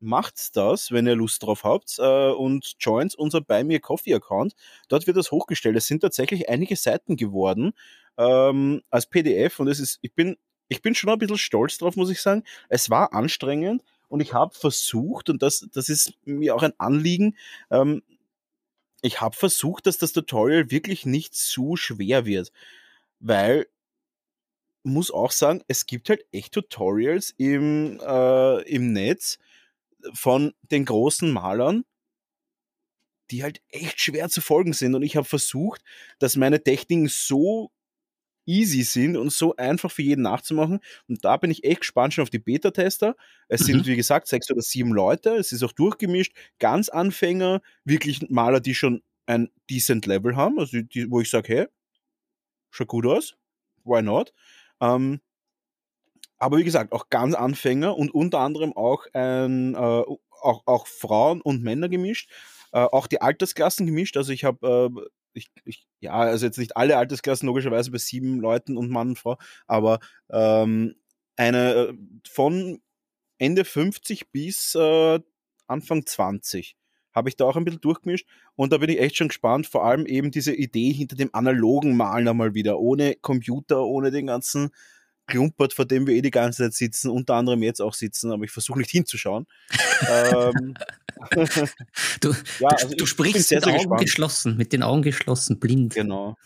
macht's 0.00 0.52
das, 0.52 0.90
wenn 0.90 1.06
ihr 1.06 1.14
Lust 1.14 1.42
drauf 1.42 1.64
habt 1.64 1.96
äh, 1.98 2.30
und 2.30 2.74
joint 2.80 3.14
unser 3.14 3.40
bei 3.40 3.64
mir 3.64 3.80
Coffee 3.80 4.14
Account. 4.14 4.54
Dort 4.88 5.06
wird 5.06 5.16
das 5.16 5.30
hochgestellt. 5.30 5.76
Es 5.76 5.86
sind 5.86 6.00
tatsächlich 6.00 6.48
einige 6.48 6.76
Seiten 6.76 7.16
geworden 7.16 7.72
ähm, 8.18 8.82
als 8.90 9.06
PDF 9.06 9.60
und 9.60 9.68
es 9.68 9.78
ist, 9.78 9.98
ich 10.02 10.12
bin, 10.12 10.36
ich 10.68 10.82
bin 10.82 10.94
schon 10.94 11.10
ein 11.10 11.18
bisschen 11.18 11.38
stolz 11.38 11.78
drauf, 11.78 11.96
muss 11.96 12.10
ich 12.10 12.20
sagen. 12.20 12.42
Es 12.68 12.90
war 12.90 13.12
anstrengend 13.14 13.82
und 14.08 14.20
ich 14.20 14.34
habe 14.34 14.54
versucht 14.54 15.30
und 15.30 15.42
das, 15.42 15.68
das 15.72 15.88
ist 15.88 16.14
mir 16.24 16.54
auch 16.54 16.62
ein 16.62 16.78
Anliegen, 16.78 17.36
ähm, 17.70 18.02
ich 19.04 19.20
habe 19.20 19.36
versucht, 19.36 19.86
dass 19.86 19.98
das 19.98 20.12
Tutorial 20.14 20.70
wirklich 20.70 21.04
nicht 21.04 21.34
zu 21.34 21.76
schwer 21.76 22.24
wird, 22.24 22.50
weil 23.20 23.66
muss 24.82 25.10
auch 25.10 25.30
sagen, 25.30 25.62
es 25.68 25.84
gibt 25.84 26.08
halt 26.08 26.24
echt 26.32 26.54
Tutorials 26.54 27.34
im, 27.36 28.00
äh, 28.00 28.62
im 28.62 28.94
Netz 28.94 29.38
von 30.14 30.54
den 30.62 30.86
großen 30.86 31.30
Malern, 31.30 31.84
die 33.30 33.42
halt 33.42 33.60
echt 33.68 34.00
schwer 34.00 34.30
zu 34.30 34.40
folgen 34.40 34.72
sind. 34.72 34.94
Und 34.94 35.02
ich 35.02 35.16
habe 35.16 35.26
versucht, 35.26 35.82
dass 36.18 36.36
meine 36.36 36.62
Techniken 36.62 37.08
so 37.08 37.72
easy 38.46 38.82
sind 38.82 39.16
und 39.16 39.32
so 39.32 39.56
einfach 39.56 39.90
für 39.90 40.02
jeden 40.02 40.22
nachzumachen. 40.22 40.80
Und 41.08 41.24
da 41.24 41.36
bin 41.36 41.50
ich 41.50 41.64
echt 41.64 41.80
gespannt 41.80 42.14
schon 42.14 42.22
auf 42.22 42.30
die 42.30 42.38
Beta-Tester. 42.38 43.16
Es 43.48 43.62
mhm. 43.62 43.64
sind, 43.64 43.86
wie 43.86 43.96
gesagt, 43.96 44.28
sechs 44.28 44.50
oder 44.50 44.62
sieben 44.62 44.92
Leute. 44.92 45.30
Es 45.30 45.52
ist 45.52 45.62
auch 45.62 45.72
durchgemischt. 45.72 46.34
Ganz 46.58 46.88
Anfänger, 46.88 47.62
wirklich 47.84 48.28
Maler, 48.30 48.60
die 48.60 48.74
schon 48.74 49.02
ein 49.26 49.50
decent 49.70 50.06
Level 50.06 50.36
haben, 50.36 50.58
also 50.58 50.80
die, 50.82 51.10
wo 51.10 51.20
ich 51.20 51.30
sage, 51.30 51.54
hey, 51.54 51.66
schaut 52.70 52.88
gut 52.88 53.06
aus. 53.06 53.36
why 53.84 54.02
not? 54.02 54.32
Ähm, 54.80 55.20
aber 56.38 56.58
wie 56.58 56.64
gesagt, 56.64 56.92
auch 56.92 57.08
ganz 57.08 57.34
Anfänger 57.34 57.96
und 57.96 58.12
unter 58.12 58.40
anderem 58.40 58.76
auch 58.76 59.06
ein, 59.12 59.74
äh, 59.74 59.78
auch, 59.78 60.62
auch 60.66 60.86
Frauen 60.86 61.40
und 61.40 61.62
Männer 61.62 61.88
gemischt, 61.88 62.30
äh, 62.72 62.80
auch 62.80 63.06
die 63.06 63.22
Altersklassen 63.22 63.86
gemischt. 63.86 64.16
Also 64.16 64.32
ich 64.32 64.44
habe, 64.44 64.90
äh, 64.94 65.00
ich, 65.34 65.50
ich, 65.64 65.86
ja, 66.00 66.12
also 66.12 66.46
jetzt 66.46 66.58
nicht 66.58 66.76
alle 66.76 66.96
Altersklassen 66.96 67.46
logischerweise 67.46 67.90
bei 67.90 67.98
sieben 67.98 68.40
Leuten 68.40 68.76
und 68.76 68.90
Mann 68.90 69.10
und 69.10 69.18
Frau, 69.18 69.36
aber 69.66 69.98
ähm, 70.30 70.94
eine 71.36 71.74
äh, 71.74 71.94
von 72.28 72.80
Ende 73.38 73.64
50 73.64 74.30
bis 74.30 74.74
äh, 74.74 75.20
Anfang 75.66 76.06
20 76.06 76.76
habe 77.12 77.28
ich 77.28 77.36
da 77.36 77.44
auch 77.44 77.56
ein 77.56 77.64
bisschen 77.64 77.80
durchgemischt 77.80 78.28
und 78.56 78.72
da 78.72 78.78
bin 78.78 78.90
ich 78.90 79.00
echt 79.00 79.16
schon 79.16 79.28
gespannt, 79.28 79.66
vor 79.66 79.84
allem 79.84 80.06
eben 80.06 80.30
diese 80.30 80.54
Idee 80.54 80.92
hinter 80.92 81.16
dem 81.16 81.30
analogen 81.32 81.96
Malen 81.96 82.28
einmal 82.28 82.54
wieder, 82.54 82.78
ohne 82.80 83.14
Computer, 83.16 83.84
ohne 83.84 84.10
den 84.10 84.26
ganzen 84.26 84.70
Klumpert, 85.26 85.72
vor 85.72 85.84
dem 85.84 86.06
wir 86.06 86.14
eh 86.14 86.22
die 86.22 86.30
ganze 86.30 86.64
Zeit 86.64 86.74
sitzen, 86.74 87.10
unter 87.10 87.34
anderem 87.34 87.62
jetzt 87.62 87.80
auch 87.80 87.94
sitzen, 87.94 88.32
aber 88.32 88.44
ich 88.44 88.50
versuche 88.50 88.78
nicht 88.78 88.90
hinzuschauen. 88.90 89.46
ähm, 90.08 90.74
du, 92.20 92.34
ja, 92.60 92.68
also 92.68 92.88
du, 92.88 92.96
du 92.96 93.06
sprichst 93.06 93.48
sehr, 93.48 93.58
mit 93.58 93.64
sehr 93.64 93.72
Augen 93.72 93.78
gespannt. 93.78 94.00
geschlossen, 94.00 94.56
mit 94.56 94.72
den 94.72 94.82
Augen 94.82 95.02
geschlossen, 95.02 95.58
blind. 95.58 95.94
Genau. 95.94 96.36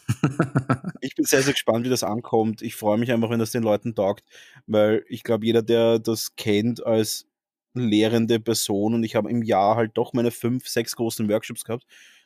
ich 1.00 1.14
bin 1.14 1.24
sehr, 1.24 1.42
sehr 1.42 1.54
gespannt, 1.54 1.84
wie 1.84 1.90
das 1.90 2.02
ankommt. 2.02 2.62
Ich 2.62 2.76
freue 2.76 2.98
mich 2.98 3.10
einfach, 3.10 3.30
wenn 3.30 3.40
das 3.40 3.50
den 3.50 3.62
Leuten 3.62 3.94
taugt, 3.94 4.24
weil 4.66 5.04
ich 5.08 5.24
glaube, 5.24 5.46
jeder, 5.46 5.62
der 5.62 5.98
das 5.98 6.36
kennt 6.36 6.84
als 6.84 7.26
lehrende 7.74 8.40
Person 8.40 8.94
und 8.94 9.04
ich 9.04 9.14
habe 9.14 9.30
im 9.30 9.42
Jahr 9.42 9.76
halt 9.76 9.92
doch 9.94 10.12
meine 10.12 10.30
fünf, 10.30 10.68
sechs 10.68 10.96
großen 10.96 11.28
Workshops 11.28 11.64
gehabt. 11.64 11.84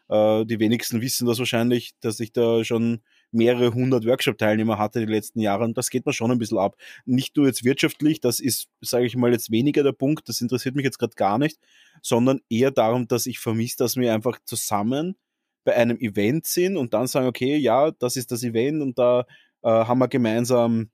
Äh, 0.09 0.45
die 0.47 0.59
wenigsten 0.59 1.01
wissen 1.01 1.27
das 1.27 1.39
wahrscheinlich, 1.39 1.93
dass 2.01 2.21
ich 2.21 2.33
da 2.33 2.65
schon 2.65 3.03
mehrere 3.33 3.73
hundert 3.73 4.07
Workshop-Teilnehmer 4.07 4.79
hatte 4.79 5.01
die 5.01 5.13
letzten 5.13 5.41
Jahre 5.41 5.65
und 5.65 5.77
das 5.77 5.91
geht 5.91 6.07
mir 6.07 6.13
schon 6.13 6.31
ein 6.31 6.39
bisschen 6.39 6.59
ab. 6.59 6.77
Nicht 7.05 7.37
nur 7.37 7.47
jetzt 7.47 7.65
wirtschaftlich, 7.65 8.21
das 8.21 8.41
ist, 8.41 8.69
sage 8.81 9.07
ich 9.07 9.17
mal, 9.17 9.33
jetzt 9.33 9.51
weniger 9.51 9.83
der 9.83 9.93
Punkt, 9.93 10.29
das 10.29 10.41
interessiert 10.41 10.77
mich 10.77 10.85
jetzt 10.85 10.99
gerade 10.99 11.15
gar 11.15 11.39
nicht, 11.39 11.59
sondern 12.03 12.41
eher 12.49 12.71
darum, 12.71 13.09
dass 13.09 13.27
ich 13.27 13.39
vermisse, 13.39 13.79
dass 13.79 13.97
wir 13.97 14.13
einfach 14.15 14.39
zusammen 14.45 15.17
bei 15.65 15.75
einem 15.75 15.99
Event 15.99 16.47
sind 16.47 16.77
und 16.77 16.93
dann 16.95 17.07
sagen, 17.07 17.27
okay, 17.27 17.57
ja, 17.57 17.91
das 17.93 18.17
ist 18.17 18.33
das 18.33 18.43
Event 18.43 18.83
und 18.83 18.99
da 18.99 19.27
äh, 19.63 19.69
haben 19.69 19.99
wir 19.99 20.09
gemeinsam 20.09 20.91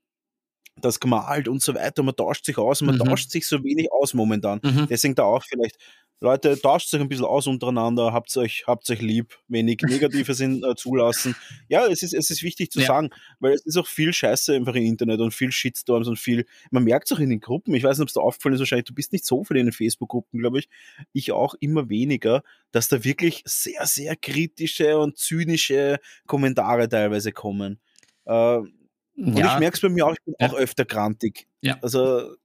das 0.81 0.99
gemalt 0.99 1.47
und 1.47 1.61
so 1.61 1.75
weiter. 1.75 2.03
Man 2.03 2.15
tauscht 2.15 2.45
sich 2.45 2.57
aus, 2.57 2.81
man 2.81 2.95
mhm. 2.95 2.99
tauscht 2.99 3.31
sich 3.31 3.47
so 3.47 3.63
wenig 3.63 3.91
aus 3.91 4.13
momentan. 4.13 4.59
Mhm. 4.63 4.87
Deswegen 4.89 5.15
da 5.15 5.23
auch 5.23 5.43
vielleicht, 5.43 5.77
Leute, 6.21 6.59
tauscht 6.59 6.93
euch 6.93 6.99
ein 6.99 7.07
bisschen 7.07 7.25
aus 7.25 7.47
untereinander, 7.47 8.11
habt 8.11 8.35
euch, 8.35 8.65
habt 8.67 8.89
euch 8.89 9.01
lieb, 9.01 9.37
wenig 9.47 9.81
Negative 9.81 10.33
sind 10.33 10.65
äh, 10.65 10.75
zulassen. 10.75 11.33
Ja, 11.69 11.87
es 11.87 12.03
ist, 12.03 12.13
es 12.13 12.29
ist 12.29 12.43
wichtig 12.43 12.71
zu 12.71 12.81
ja. 12.81 12.87
sagen, 12.87 13.09
weil 13.39 13.53
es 13.53 13.65
ist 13.65 13.77
auch 13.77 13.87
viel 13.87 14.11
Scheiße 14.11 14.53
einfach 14.53 14.75
im 14.75 14.83
Internet 14.83 15.21
und 15.21 15.33
viel 15.33 15.51
Shitstorms 15.51 16.09
und 16.09 16.19
viel, 16.19 16.45
man 16.71 16.83
merkt 16.83 17.09
es 17.09 17.15
auch 17.15 17.21
in 17.21 17.29
den 17.29 17.39
Gruppen, 17.39 17.73
ich 17.73 17.83
weiß 17.83 17.97
nicht, 17.97 18.03
ob 18.03 18.07
es 18.09 18.15
da 18.15 18.21
aufgefallen 18.21 18.55
ist, 18.55 18.59
wahrscheinlich, 18.59 18.85
du 18.85 18.93
bist 18.93 19.13
nicht 19.13 19.25
so 19.25 19.45
viel 19.45 19.57
in 19.57 19.67
den 19.67 19.71
Facebook-Gruppen, 19.71 20.39
glaube 20.39 20.59
ich, 20.59 20.69
ich 21.13 21.31
auch 21.31 21.55
immer 21.61 21.89
weniger, 21.89 22.43
dass 22.71 22.89
da 22.89 23.03
wirklich 23.05 23.41
sehr, 23.45 23.85
sehr 23.85 24.17
kritische 24.17 24.97
und 24.97 25.17
zynische 25.17 25.99
Kommentare 26.27 26.89
teilweise 26.89 27.31
kommen. 27.31 27.79
Äh, 28.25 28.57
und 29.19 29.37
ja. 29.37 29.53
ich 29.53 29.59
merke 29.59 29.75
es 29.75 29.81
bei 29.81 29.89
mir 29.89 30.05
auch, 30.05 30.13
ich 30.13 30.23
bin 30.23 30.35
ja. 30.39 30.49
auch 30.49 30.53
öfter 30.53 30.85
grantig. 30.85 31.47
Ja. 31.61 31.77
Also, 31.81 32.35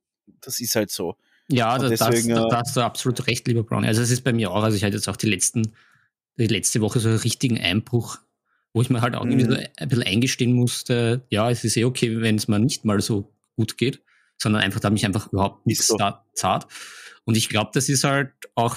das 0.41 0.61
ist 0.61 0.75
halt 0.75 0.91
so. 0.91 1.17
Ja, 1.49 1.77
da, 1.79 1.89
deswegen, 1.89 2.31
das, 2.31 2.43
da, 2.43 2.49
da 2.49 2.59
hast 2.61 2.77
du 2.77 2.81
absolut 2.81 3.27
recht, 3.27 3.47
lieber 3.47 3.63
Brownie. 3.63 3.89
Also, 3.89 4.03
es 4.03 4.11
ist 4.11 4.23
bei 4.23 4.33
mir 4.33 4.51
auch, 4.51 4.63
also 4.63 4.77
ich 4.77 4.85
hatte 4.85 4.97
jetzt 4.97 5.09
auch 5.09 5.17
die 5.17 5.29
letzten, 5.29 5.73
die 6.37 6.47
letzte 6.47 6.81
Woche 6.81 7.01
so 7.01 7.09
einen 7.09 7.19
richtigen 7.19 7.61
Einbruch, 7.61 8.19
wo 8.73 8.83
ich 8.83 8.91
mir 8.91 9.03
halt 9.03 9.15
auch 9.15 9.25
mhm. 9.25 9.57
ein 9.77 9.89
bisschen 9.89 10.03
eingestehen 10.03 10.53
musste, 10.53 11.23
ja, 11.31 11.51
es 11.51 11.65
ist 11.65 11.77
eh 11.77 11.85
okay, 11.85 12.21
wenn 12.21 12.37
es 12.37 12.49
mir 12.49 12.59
nicht 12.59 12.85
mal 12.85 13.01
so 13.01 13.33
gut 13.57 13.79
geht, 13.79 14.03
sondern 14.37 14.63
einfach, 14.63 14.81
da 14.81 14.91
mich 14.91 15.07
einfach 15.07 15.33
überhaupt 15.33 15.67
nichts 15.67 15.87
so. 15.87 15.97
da 15.97 16.25
zart. 16.35 16.67
Und 17.25 17.37
ich 17.37 17.49
glaube, 17.49 17.71
das 17.73 17.89
ist 17.89 18.05
halt 18.05 18.33
auch 18.55 18.77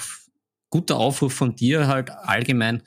guter 0.70 0.96
Aufruf 0.96 1.32
von 1.32 1.54
dir 1.56 1.86
halt 1.86 2.10
allgemein. 2.10 2.82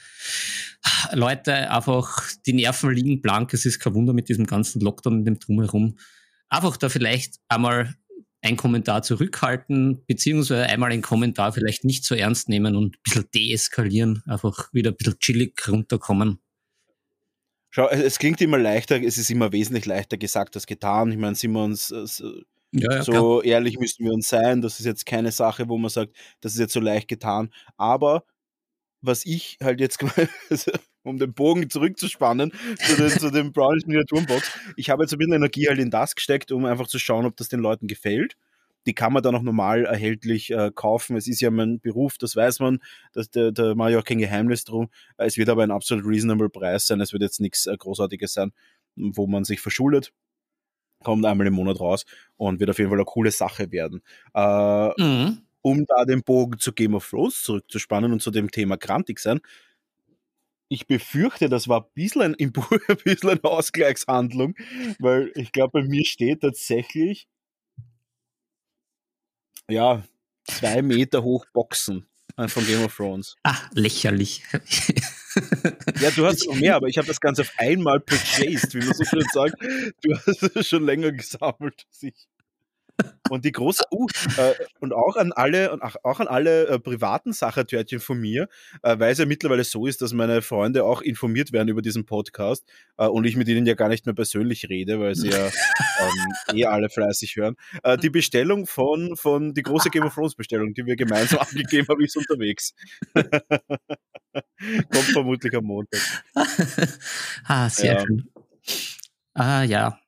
Leute, 1.14 1.72
einfach 1.72 2.30
die 2.46 2.54
Nerven 2.54 2.92
liegen 2.92 3.22
blank. 3.22 3.54
Es 3.54 3.66
ist 3.66 3.80
kein 3.80 3.94
Wunder 3.94 4.14
mit 4.14 4.30
diesem 4.30 4.46
ganzen 4.46 4.82
Lockdown 4.82 5.20
und 5.20 5.26
dem 5.26 5.40
Drumherum. 5.40 5.98
Einfach 6.50 6.78
da 6.78 6.90
vielleicht 6.90 7.36
einmal 7.48 7.96
ein 8.42 8.58
Kommentar 8.58 9.04
zurückhalten, 9.04 10.04
beziehungsweise 10.08 10.66
einmal 10.66 10.92
einen 10.92 11.02
Kommentar 11.02 11.54
vielleicht 11.54 11.84
nicht 11.84 12.04
so 12.04 12.16
ernst 12.16 12.50
nehmen 12.50 12.76
und 12.76 12.96
ein 12.96 13.02
bisschen 13.04 13.32
deeskalieren, 13.34 14.24
einfach 14.26 14.74
wieder 14.74 14.92
ein 14.92 14.96
bisschen 14.96 15.20
chillig 15.20 15.68
runterkommen. 15.68 16.40
Schau, 17.70 17.88
es 17.88 18.20
klingt 18.20 18.42
immer 18.42 18.58
leichter, 18.58 19.02
es 19.02 19.18
ist 19.18 19.30
immer 19.30 19.52
wesentlich 19.54 19.86
leichter 19.86 20.18
gesagt 20.18 20.56
als 20.56 20.66
getan. 20.66 21.12
Ich 21.12 21.18
meine, 21.18 21.36
sind 21.36 21.54
wir 21.54 21.64
uns 21.64 21.92
äh, 21.92 22.06
ja, 22.74 22.96
ja, 22.96 23.04
so 23.04 23.12
klar. 23.12 23.46
ehrlich 23.46 23.80
müssen 23.80 24.06
wir 24.06 24.12
uns 24.12 24.28
sein. 24.28 24.62
Das 24.62 24.80
ist 24.80 24.86
jetzt 24.86 25.06
keine 25.06 25.32
Sache, 25.32 25.70
wo 25.70 25.78
man 25.78 25.90
sagt, 25.90 26.16
das 26.42 26.54
ist 26.54 26.60
jetzt 26.60 26.74
so 26.74 26.80
leicht 26.80 27.08
getan. 27.08 27.54
Aber 27.78 28.26
was 29.02 29.26
ich 29.26 29.58
halt 29.62 29.80
jetzt, 29.80 30.00
um 31.04 31.18
den 31.18 31.34
Bogen 31.34 31.70
zurückzuspannen 31.70 32.52
zu 32.80 32.96
den, 32.96 33.10
zu 33.10 33.32
den 33.32 33.52
Brownies 33.52 33.86
Miniaturenbox, 33.86 34.52
ich 34.76 34.90
habe 34.90 35.04
jetzt 35.04 35.14
ein 35.14 35.20
bisschen 35.20 35.34
Energie 35.34 35.68
halt 35.68 35.80
in 35.80 35.90
das 35.90 36.16
gesteckt, 36.16 36.52
um 36.52 36.66
einfach 36.66 36.88
zu 36.88 37.00
schauen, 37.00 37.26
ob 37.26 37.36
das 37.38 37.50
den 37.50 37.60
Leuten 37.60 37.88
gefällt. 37.88 38.36
Die 38.88 38.94
kann 38.94 39.14
man 39.14 39.22
dann 39.22 39.36
auch 39.36 39.44
normal 39.44 39.86
erhältlich 39.86 40.50
äh, 40.50 40.72
kaufen. 40.74 41.16
Es 41.16 41.28
ist 41.28 41.40
ja 41.40 41.52
mein 41.52 41.80
Beruf, 41.80 42.18
das 42.18 42.36
weiß 42.36 42.62
man. 42.62 42.80
Das, 43.14 43.30
da, 43.30 43.52
da 43.52 43.76
mache 43.76 43.92
ich 43.92 43.98
auch 43.98 44.04
kein 44.04 44.18
Geheimnis 44.18 44.64
drum. 44.64 44.90
Es 45.18 45.38
wird 45.38 45.50
aber 45.50 45.62
ein 45.62 45.70
absolut 45.70 46.04
reasonable 46.06 46.50
Preis 46.50 46.88
sein. 46.88 47.00
Es 47.00 47.14
wird 47.14 47.22
jetzt 47.22 47.40
nichts 47.40 47.68
äh, 47.68 47.78
Großartiges 47.78 48.34
sein, 48.34 48.54
wo 48.96 49.28
man 49.28 49.44
sich 49.44 49.62
verschuldet 49.62 50.12
kommt 51.04 51.26
einmal 51.26 51.48
im 51.48 51.54
Monat 51.54 51.80
raus 51.80 52.06
und 52.38 52.60
wird 52.60 52.70
auf 52.70 52.78
jeden 52.78 52.90
Fall 52.90 53.00
eine 53.00 53.06
coole 53.06 53.32
Sache 53.32 53.72
werden. 53.72 54.02
Äh, 54.34 55.02
mhm. 55.02 55.42
Um 55.62 55.86
da 55.86 56.06
den 56.06 56.24
Bogen 56.24 56.58
zu 56.60 56.74
Game 56.74 56.96
of 56.96 57.08
Thrones 57.08 57.44
zurückzuspannen 57.44 58.12
und 58.12 58.22
zu 58.22 58.32
dem 58.32 58.50
Thema 58.50 58.78
grantig 58.78 59.20
sein, 59.20 59.42
ich 60.72 60.88
befürchte, 60.88 61.50
das 61.50 61.68
war 61.68 61.82
ein 61.82 61.92
bisschen, 61.94 62.22
ein, 62.22 62.36
ein 62.40 62.98
bisschen 63.04 63.30
eine 63.30 63.44
Ausgleichshandlung, 63.44 64.56
weil 65.00 65.32
ich 65.36 65.52
glaube, 65.52 65.82
bei 65.82 65.88
mir 65.88 66.06
steht 66.06 66.42
tatsächlich, 66.42 67.28
ja, 69.70 70.04
zwei 70.46 70.82
Meter 70.82 71.24
hoch 71.24 71.46
Boxen 71.52 72.08
von 72.48 72.66
Game 72.66 72.86
of 72.86 72.96
Thrones. 72.96 73.36
Ah, 73.44 73.58
lächerlich. 73.74 74.44
Ja, 76.02 76.12
du 76.12 76.26
hast 76.26 76.46
noch 76.46 76.56
mehr, 76.56 76.76
aber 76.76 76.88
ich 76.88 76.98
habe 76.98 77.08
das 77.08 77.22
Ganze 77.22 77.44
auf 77.44 77.54
einmal 77.58 78.00
purchased, 78.00 78.74
wie 78.74 78.80
man 78.80 78.94
so 78.94 79.06
schön 79.06 79.26
sagt. 79.32 79.56
Du 80.02 80.14
hast 80.14 80.44
es 80.44 80.68
schon 80.68 80.86
länger 80.86 81.12
gesammelt 81.12 81.86
als 81.88 82.04
ich. 82.04 82.28
Und 83.30 83.46
die 83.46 83.52
große, 83.52 83.84
uh, 83.92 84.08
äh, 84.38 84.54
und 84.80 84.94
auch 84.94 85.16
an 85.16 85.32
alle, 85.32 85.72
und 85.72 85.82
auch 85.82 86.20
an 86.20 86.28
alle 86.28 86.68
äh, 86.68 86.80
privaten 86.80 87.34
Sachertörtchen 87.34 88.00
von 88.00 88.20
mir, 88.20 88.48
äh, 88.84 89.00
weil 89.00 89.12
es 89.12 89.20
ja 89.20 89.26
mittlerweile 89.26 89.64
so 89.64 89.88
ist, 89.88 90.02
dass 90.02 90.14
meine 90.14 90.42
Freunde 90.42 90.84
auch 90.84 91.02
informiert 91.02 91.52
werden 91.52 91.70
über 91.70 91.82
diesen 91.82 92.06
Podcast 92.06 92.66
äh, 92.98 93.06
und 93.06 93.26
ich 93.26 93.36
mit 93.36 93.48
ihnen 93.48 93.66
ja 93.66 93.74
gar 93.74 93.88
nicht 93.90 94.06
mehr 94.06 94.16
persönlich 94.16 94.68
rede, 94.70 95.00
weil 95.00 95.16
sie 95.16 95.30
ja 95.30 95.46
ähm, 96.00 96.58
eh 96.58 96.66
alle 96.66 96.90
fleißig 96.90 97.36
hören. 97.36 97.56
Äh, 97.84 97.98
die 97.98 98.10
Bestellung 98.10 98.68
von, 98.68 99.16
von, 99.16 99.54
die 99.54 99.64
große 99.64 99.90
Game 99.90 100.04
of 100.04 100.14
Thrones 100.14 100.36
Bestellung, 100.36 100.74
die 100.74 100.86
wir 100.86 100.96
gemeinsam 100.96 101.40
abgegeben 101.42 101.88
haben, 101.88 102.04
ist 102.04 102.18
unterwegs. 102.18 102.74
Kommt 104.34 105.06
vermutlich 105.14 105.56
am 105.56 105.66
Montag. 105.66 106.00
ah, 107.46 107.70
sehr 107.70 107.94
ja. 107.94 108.06
schön. 108.06 108.30
Ah, 109.34 109.64
ja. 109.64 110.01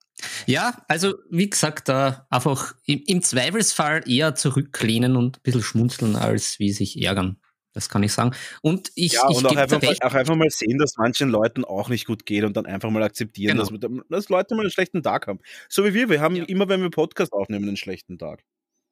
Ja, 0.45 0.83
also 0.87 1.15
wie 1.29 1.49
gesagt, 1.49 1.89
da 1.89 2.27
einfach 2.29 2.75
im, 2.85 3.03
im, 3.05 3.21
Zweifelsfall 3.21 4.03
eher 4.07 4.35
zurücklehnen 4.35 5.15
und 5.15 5.37
ein 5.37 5.41
bisschen 5.43 5.63
schmunzeln, 5.63 6.15
als 6.15 6.59
wie 6.59 6.71
sich 6.71 7.01
ärgern. 7.01 7.37
Das 7.73 7.89
kann 7.89 8.03
ich 8.03 8.13
sagen. 8.13 8.35
Und 8.61 8.91
ich, 8.95 9.13
ja, 9.13 9.27
ich 9.29 9.37
und 9.37 9.47
auch 9.47 9.55
einfach, 9.55 9.81
mal, 9.81 9.95
auch 10.01 10.13
einfach, 10.13 10.35
mal, 10.35 10.49
sehen, 10.49 10.77
dass 10.77 10.97
manchen 10.97 11.29
Leuten 11.29 11.65
auch 11.65 11.89
nicht 11.89 12.05
gut 12.05 12.25
geht 12.25 12.43
und 12.43 12.55
dann 12.55 12.67
einfach 12.67 12.91
mal 12.91 13.01
akzeptieren, 13.01 13.57
genau. 13.57 13.69
dass, 13.69 14.05
dass, 14.09 14.29
Leute 14.29 14.55
mal 14.55 14.61
einen 14.61 14.71
schlechten 14.71 15.01
Tag 15.01 15.27
haben. 15.27 15.39
So 15.69 15.83
wie 15.83 15.93
wir. 15.93 16.09
Wir 16.09 16.21
haben 16.21 16.35
ja. 16.35 16.43
immer, 16.45 16.69
wenn 16.69 16.81
wir 16.81 16.91
Podcast 16.91 17.33
aufnehmen, 17.33 17.67
einen 17.67 17.77
schlechten 17.77 18.19
Tag. 18.19 18.43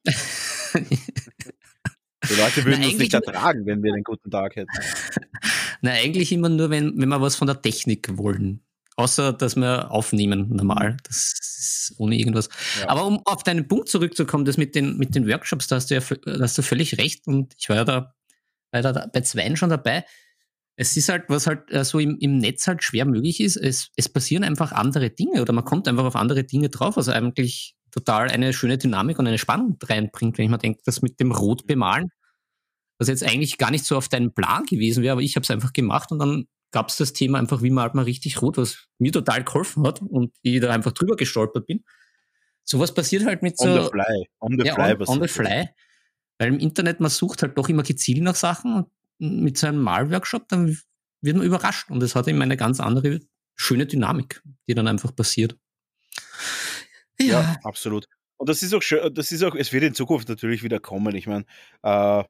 Die 2.30 2.36
Leute 2.36 2.66
würden 2.66 2.82
Na, 2.82 2.88
uns 2.88 2.98
nicht 2.98 3.14
ertragen, 3.14 3.66
wenn 3.66 3.84
wir 3.84 3.94
einen 3.94 4.04
guten 4.04 4.32
Tag 4.32 4.56
hätten. 4.56 4.72
Na, 5.82 5.92
eigentlich 5.92 6.32
immer 6.32 6.50
nur, 6.50 6.70
wenn, 6.70 7.00
wenn 7.00 7.10
wir 7.10 7.22
was 7.22 7.36
von 7.36 7.48
der 7.48 7.62
Technik 7.62 8.18
wollen. 8.18 8.64
Außer, 8.98 9.34
dass 9.34 9.56
wir 9.56 9.92
aufnehmen 9.92 10.50
normal. 10.50 10.98
Das 11.04 11.18
ist 11.18 11.96
ohne 11.98 12.18
irgendwas. 12.18 12.50
Ja. 12.80 12.90
Aber 12.90 13.06
um 13.06 13.22
auf 13.26 13.44
deinen 13.44 13.68
Punkt 13.68 13.90
zurückzukommen, 13.90 14.46
das 14.46 14.58
mit 14.58 14.76
den, 14.76 14.98
mit 14.98 15.16
den 15.16 15.28
Workshops, 15.28 15.68
da 15.68 15.78
hast 15.78 15.92
du 15.92 15.96
ja 15.96 16.02
da 16.02 16.44
hast 16.44 16.58
du 16.58 16.62
völlig 16.62 16.98
recht. 16.98 17.28
Und 17.28 17.56
ich 17.58 17.70
war 17.70 17.78
ja 17.78 17.86
da, 17.86 18.14
war 18.72 18.82
da 18.82 19.08
bei 19.12 19.22
zweien 19.22 19.56
schon 19.56 19.70
dabei. 19.70 20.06
Es 20.76 20.98
ist 20.98 21.10
halt, 21.10 21.26
was 21.28 21.48
halt 21.48 21.72
äh, 21.72 21.84
so 21.86 22.00
im, 22.00 22.18
im 22.20 22.38
Netz 22.38 22.68
halt 22.68 22.84
schwer 22.84 23.06
möglich 23.06 23.40
ist, 23.40 23.56
es, 23.56 23.92
es 23.96 24.10
passieren 24.10 24.44
einfach 24.44 24.72
andere 24.72 25.10
Dinge 25.10 25.42
oder 25.42 25.54
man 25.54 25.66
kommt 25.66 25.88
einfach 25.88 26.06
auf 26.06 26.16
andere 26.16 26.44
Dinge 26.44 26.70
drauf, 26.70 26.98
was 26.98 27.10
eigentlich 27.10 27.76
total 27.92 28.30
eine 28.30 28.54
schöne 28.54 28.78
Dynamik 28.78 29.20
und 29.20 29.28
eine 29.28 29.38
Spannung 29.38 29.78
reinbringt, 29.84 30.38
wenn 30.38 30.46
ich 30.46 30.52
mir 30.52 30.58
denke, 30.58 30.82
das 30.86 31.02
mit 31.02 31.20
dem 31.20 31.32
Rot 31.32 31.68
bemalen, 31.68 32.10
was 32.98 33.10
jetzt 33.10 33.24
eigentlich 33.24 33.58
gar 33.58 33.70
nicht 33.70 33.86
so 33.86 33.98
auf 33.98 34.08
deinem 34.08 34.34
Plan 34.34 34.66
gewesen 34.66 35.04
wäre, 35.04 35.14
aber 35.14 35.22
ich 35.22 35.36
habe 35.36 35.44
es 35.44 35.52
einfach 35.52 35.74
gemacht 35.74 36.12
und 36.12 36.20
dann 36.20 36.46
gab 36.72 36.90
es 36.90 36.98
das 36.98 37.14
Thema 37.14 37.38
einfach, 37.40 37.62
wie 37.62 37.70
malt 37.70 37.96
man 37.96 38.06
richtig 38.06 38.42
rot, 38.42 38.58
was 38.58 38.88
mir 38.98 39.12
total 39.12 39.44
geholfen 39.44 39.86
hat 39.86 40.02
und 40.02 40.34
ich 40.42 40.60
da 40.60 40.72
einfach 40.72 40.94
drüber 40.94 41.16
gestolpert 41.16 41.68
bin. 41.68 41.84
Sowas 42.64 42.94
passiert 42.94 43.26
halt 43.26 43.42
mit 43.42 43.58
so. 43.58 43.70
On 43.70 43.84
the 43.84 43.90
fly. 43.90 44.30
On 44.40 44.58
the 44.58 44.66
ja, 44.66 44.76
fly. 44.76 44.94
On, 44.94 45.08
on 45.08 45.22
the 45.22 45.28
fly. 45.28 45.70
Weil 46.38 46.48
im 46.48 46.60
Internet, 46.60 47.00
man 47.00 47.10
sucht 47.10 47.44
halt 47.44 47.58
doch 47.58 47.70
immer 47.70 47.84
gezielt 47.84 48.24
nach 48.24 48.36
Sachen 48.36 48.74
und 48.74 49.42
mit 49.44 49.58
so 49.58 49.68
einem 49.68 49.82
Malworkshop, 49.82 50.48
dann 50.48 50.78
wird 51.22 51.38
man 51.38 51.46
überrascht 51.46 51.90
und 51.90 52.02
es 52.02 52.16
hat 52.16 52.28
eben 52.28 52.42
eine 52.42 52.58
ganz 52.58 52.80
andere 52.80 53.20
schöne 53.56 53.86
Dynamik, 53.86 54.42
die 54.68 54.74
dann 54.74 54.88
einfach 54.88 55.16
passiert. 55.16 55.56
Ja, 57.20 57.26
ja 57.42 57.60
absolut. 57.64 58.08
Und 58.38 58.50
das 58.50 58.64
ist 58.64 58.74
auch 58.74 58.82
schön, 58.82 59.14
das 59.14 59.32
ist 59.32 59.44
auch, 59.44 59.54
es 59.54 59.72
wird 59.72 59.84
in 59.84 59.94
Zukunft 59.94 60.28
natürlich 60.30 60.64
wieder 60.64 60.80
kommen. 60.80 61.16
Ich 61.16 61.28
meine, 61.28 61.46
äh, 61.84 62.24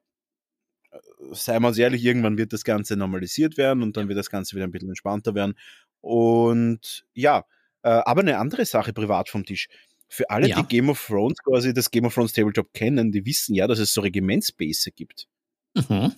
seien 1.30 1.62
wir 1.62 1.68
uns 1.68 1.78
ehrlich, 1.78 2.04
irgendwann 2.04 2.38
wird 2.38 2.52
das 2.52 2.64
Ganze 2.64 2.96
normalisiert 2.96 3.56
werden 3.56 3.82
und 3.82 3.96
dann 3.96 4.08
wird 4.08 4.18
das 4.18 4.30
Ganze 4.30 4.56
wieder 4.56 4.66
ein 4.66 4.70
bisschen 4.70 4.88
entspannter 4.88 5.34
werden. 5.34 5.54
Und 6.00 7.06
ja, 7.14 7.44
äh, 7.82 7.90
aber 7.90 8.22
eine 8.22 8.38
andere 8.38 8.64
Sache 8.64 8.92
privat 8.92 9.28
vom 9.28 9.44
Tisch. 9.44 9.68
Für 10.08 10.28
alle, 10.28 10.48
ja. 10.48 10.60
die 10.60 10.68
Game 10.68 10.90
of 10.90 11.04
Thrones 11.06 11.38
quasi 11.42 11.72
das 11.72 11.90
Game 11.90 12.04
of 12.04 12.14
Thrones 12.14 12.32
Tabletop 12.32 12.72
kennen, 12.74 13.12
die 13.12 13.24
wissen 13.24 13.54
ja, 13.54 13.66
dass 13.66 13.78
es 13.78 13.94
so 13.94 14.02
Regimentsbase 14.02 14.90
gibt. 14.90 15.26
Mhm. 15.74 16.12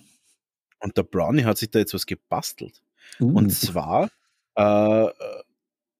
Und 0.79 0.97
der 0.97 1.03
Brownie 1.03 1.45
hat 1.45 1.57
sich 1.57 1.71
da 1.71 1.79
jetzt 1.79 1.93
was 1.93 2.05
gebastelt. 2.05 2.81
Uh. 3.19 3.37
Und 3.37 3.51
zwar 3.51 4.09
äh, 4.55 5.07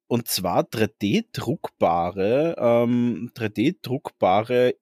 und 0.07 0.27
zwar 0.27 0.63
3D-druckbare, 0.63 2.55
ähm, 2.57 3.31
3D-druckbare 3.35 4.75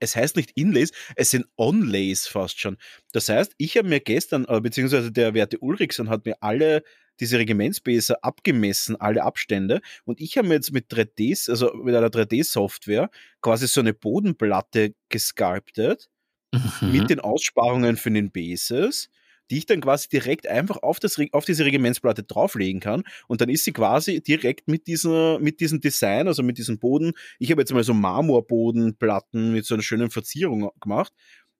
es 0.00 0.16
heißt 0.16 0.36
nicht 0.36 0.52
Inlays, 0.54 0.92
es 1.16 1.30
sind 1.30 1.46
Onlays 1.56 2.26
fast 2.26 2.60
schon. 2.60 2.76
Das 3.12 3.28
heißt, 3.28 3.54
ich 3.58 3.76
habe 3.76 3.88
mir 3.88 4.00
gestern, 4.00 4.44
äh, 4.48 4.60
beziehungsweise 4.60 5.12
der 5.12 5.34
Werte 5.34 5.58
Ulrichsen 5.58 6.08
hat 6.08 6.24
mir 6.24 6.36
alle 6.40 6.82
diese 7.20 7.38
Regimentsbäser 7.38 8.18
abgemessen, 8.22 8.96
alle 8.96 9.24
Abstände. 9.24 9.80
Und 10.04 10.20
ich 10.20 10.38
habe 10.38 10.48
mir 10.48 10.54
jetzt 10.54 10.72
mit 10.72 10.92
3D, 10.92 11.50
also 11.50 11.74
mit 11.74 11.94
einer 11.94 12.10
3D-Software 12.10 13.10
quasi 13.40 13.66
so 13.66 13.80
eine 13.80 13.94
Bodenplatte 13.94 14.94
gesculptet 15.08 16.08
mhm. 16.52 16.92
mit 16.92 17.10
den 17.10 17.20
Aussparungen 17.20 17.96
für 17.96 18.10
den 18.10 18.30
Bases 18.30 19.10
die 19.50 19.58
ich 19.58 19.66
dann 19.66 19.80
quasi 19.80 20.08
direkt 20.08 20.46
einfach 20.46 20.82
auf, 20.82 21.00
das, 21.00 21.16
auf 21.32 21.44
diese 21.44 21.64
Regimentsplatte 21.64 22.22
drauflegen 22.22 22.80
kann. 22.80 23.04
Und 23.26 23.40
dann 23.40 23.48
ist 23.48 23.64
sie 23.64 23.72
quasi 23.72 24.20
direkt 24.20 24.68
mit, 24.68 24.86
dieser, 24.86 25.38
mit 25.38 25.60
diesem 25.60 25.80
Design, 25.80 26.28
also 26.28 26.42
mit 26.42 26.58
diesem 26.58 26.78
Boden. 26.78 27.12
Ich 27.38 27.50
habe 27.50 27.62
jetzt 27.62 27.72
mal 27.72 27.84
so 27.84 27.94
Marmorbodenplatten 27.94 29.52
mit 29.52 29.64
so 29.64 29.74
einer 29.74 29.82
schönen 29.82 30.10
Verzierung 30.10 30.70
gemacht. 30.80 31.12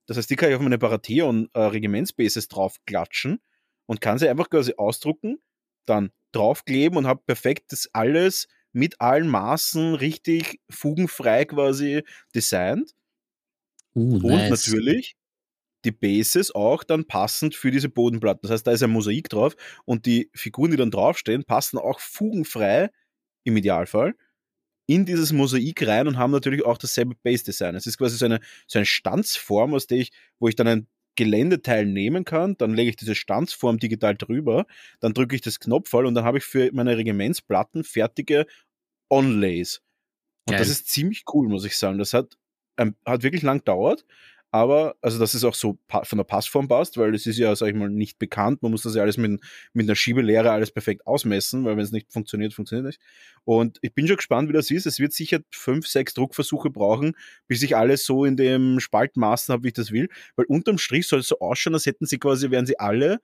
Das 0.05 0.17
heißt, 0.17 0.29
die 0.29 0.35
kann 0.35 0.49
ich 0.49 0.55
auf 0.55 0.61
meine 0.61 0.77
Baratheon 0.77 1.49
äh, 1.53 1.61
draufklatschen 2.47 3.39
und 3.85 4.01
kann 4.01 4.17
sie 4.17 4.29
einfach 4.29 4.49
quasi 4.49 4.73
ausdrucken, 4.77 5.37
dann 5.85 6.11
draufkleben 6.31 6.97
und 6.97 7.07
habe 7.07 7.21
perfekt 7.25 7.71
das 7.71 7.89
alles 7.93 8.47
mit 8.71 9.01
allen 9.01 9.27
Maßen 9.27 9.95
richtig 9.95 10.59
fugenfrei 10.69 11.45
quasi 11.45 12.03
designt. 12.35 12.93
Uh, 13.95 14.17
nice. 14.17 14.23
Und 14.23 14.49
natürlich 14.49 15.15
die 15.85 15.91
Bases 15.91 16.53
auch 16.53 16.83
dann 16.83 17.05
passend 17.05 17.55
für 17.55 17.71
diese 17.71 17.89
Bodenplatten. 17.89 18.41
Das 18.43 18.51
heißt, 18.51 18.67
da 18.67 18.71
ist 18.71 18.83
ein 18.83 18.89
Mosaik 18.89 19.29
drauf 19.29 19.55
und 19.85 20.05
die 20.05 20.29
Figuren, 20.33 20.71
die 20.71 20.77
dann 20.77 20.91
draufstehen, 20.91 21.45
passen 21.45 21.77
auch 21.77 21.99
fugenfrei 21.99 22.89
im 23.43 23.57
Idealfall 23.57 24.15
in 24.87 25.05
dieses 25.05 25.31
Mosaik 25.31 25.85
rein 25.85 26.07
und 26.07 26.17
haben 26.17 26.31
natürlich 26.31 26.65
auch 26.65 26.79
dasselbe 26.79 27.13
Base-Design. 27.21 27.75
Es 27.75 27.85
ist 27.85 27.99
quasi 27.99 28.17
so 28.17 28.25
eine, 28.25 28.39
so 28.65 28.79
eine 28.79 28.87
Stanzform, 28.87 29.75
aus 29.75 29.85
der 29.85 29.99
ich, 29.99 30.11
wo 30.39 30.47
ich 30.47 30.55
dann 30.55 30.67
ein 30.67 30.87
Geländeteil 31.15 31.85
nehmen 31.85 32.25
kann, 32.25 32.57
dann 32.57 32.73
lege 32.73 32.89
ich 32.89 32.95
diese 32.95 33.13
Stanzform 33.13 33.77
digital 33.77 34.15
drüber, 34.15 34.65
dann 34.99 35.13
drücke 35.13 35.35
ich 35.35 35.41
das 35.41 35.59
Knopfball 35.59 36.07
und 36.07 36.15
dann 36.15 36.23
habe 36.23 36.39
ich 36.39 36.43
für 36.43 36.71
meine 36.73 36.97
Regimentsplatten 36.97 37.83
fertige 37.83 38.47
Onlays. 39.11 39.81
Und 40.47 40.53
Geil. 40.53 40.59
das 40.59 40.69
ist 40.69 40.89
ziemlich 40.89 41.25
cool, 41.33 41.49
muss 41.49 41.65
ich 41.65 41.77
sagen. 41.77 41.99
Das 41.99 42.13
hat, 42.13 42.37
ähm, 42.77 42.95
hat 43.05 43.21
wirklich 43.21 43.43
lang 43.43 43.59
gedauert, 43.59 44.05
aber, 44.51 44.95
also 45.01 45.19
dass 45.19 45.33
es 45.33 45.43
auch 45.43 45.53
so 45.53 45.77
von 46.03 46.17
der 46.17 46.23
Passform 46.23 46.67
passt, 46.67 46.97
weil 46.97 47.13
es 47.13 47.25
ist 47.25 47.37
ja, 47.37 47.55
sag 47.55 47.67
ich 47.67 47.75
mal, 47.75 47.89
nicht 47.89 48.17
bekannt. 48.17 48.63
Man 48.63 48.71
muss 48.71 48.81
das 48.81 48.95
ja 48.95 49.03
alles 49.03 49.17
mit, 49.17 49.41
mit 49.73 49.85
einer 49.85 49.95
Schiebelehre 49.95 50.51
alles 50.51 50.71
perfekt 50.71 51.05
ausmessen, 51.05 51.65
weil 51.65 51.77
wenn 51.77 51.83
es 51.83 51.91
nicht 51.91 52.11
funktioniert, 52.11 52.53
funktioniert 52.53 52.87
nicht. 52.87 53.01
Und 53.43 53.77
ich 53.81 53.93
bin 53.93 54.07
schon 54.07 54.17
gespannt, 54.17 54.49
wie 54.49 54.53
das 54.53 54.71
ist. 54.71 54.87
Es 54.87 54.99
wird 54.99 55.13
sicher 55.13 55.39
fünf, 55.51 55.87
sechs 55.87 56.13
Druckversuche 56.15 56.69
brauchen, 56.71 57.15
bis 57.47 57.61
ich 57.61 57.75
alles 57.75 58.05
so 58.05 58.25
in 58.25 58.37
dem 58.37 58.79
Spaltmaßen 58.79 59.53
habe, 59.53 59.63
wie 59.63 59.67
ich 59.67 59.73
das 59.73 59.91
will. 59.91 60.09
Weil 60.35 60.45
unterm 60.45 60.79
Strich 60.79 61.07
soll 61.07 61.19
es 61.19 61.27
so 61.27 61.39
ausschauen, 61.39 61.75
als 61.75 61.85
hätten 61.85 62.05
sie 62.05 62.17
quasi, 62.17 62.49
wären 62.49 62.65
sie 62.65 62.79
alle 62.79 63.19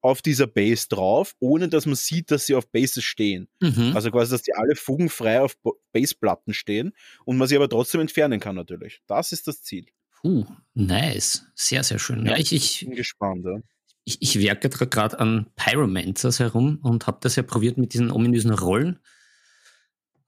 auf 0.00 0.20
dieser 0.20 0.46
Base 0.46 0.86
drauf, 0.88 1.34
ohne 1.40 1.68
dass 1.68 1.86
man 1.86 1.94
sieht, 1.94 2.30
dass 2.30 2.44
sie 2.44 2.54
auf 2.54 2.70
Bases 2.70 3.04
stehen. 3.04 3.48
Mhm. 3.60 3.92
Also 3.94 4.10
quasi, 4.10 4.32
dass 4.32 4.42
die 4.42 4.52
alle 4.54 4.76
fugenfrei 4.76 5.40
auf 5.40 5.56
Baseplatten 5.92 6.52
stehen 6.52 6.92
und 7.24 7.38
man 7.38 7.48
sie 7.48 7.56
aber 7.56 7.70
trotzdem 7.70 8.02
entfernen 8.02 8.38
kann 8.38 8.54
natürlich. 8.54 9.00
Das 9.06 9.32
ist 9.32 9.48
das 9.48 9.62
Ziel. 9.62 9.86
Uh, 10.24 10.44
nice. 10.72 11.46
Sehr, 11.54 11.84
sehr 11.84 11.98
schön. 11.98 12.24
Ja, 12.24 12.32
ja 12.32 12.38
ich, 12.38 12.52
ich 12.52 12.80
bin 12.80 12.94
gespannt. 12.94 13.44
Ja. 13.44 13.58
Ich, 14.04 14.20
ich 14.20 14.38
werke 14.40 14.68
gerade 14.68 15.20
an 15.20 15.46
Pyromancers 15.56 16.40
herum 16.40 16.78
und 16.82 17.06
habe 17.06 17.18
das 17.20 17.36
ja 17.36 17.42
probiert 17.42 17.78
mit 17.78 17.92
diesen 17.94 18.10
ominösen 18.10 18.52
Rollen. 18.52 18.98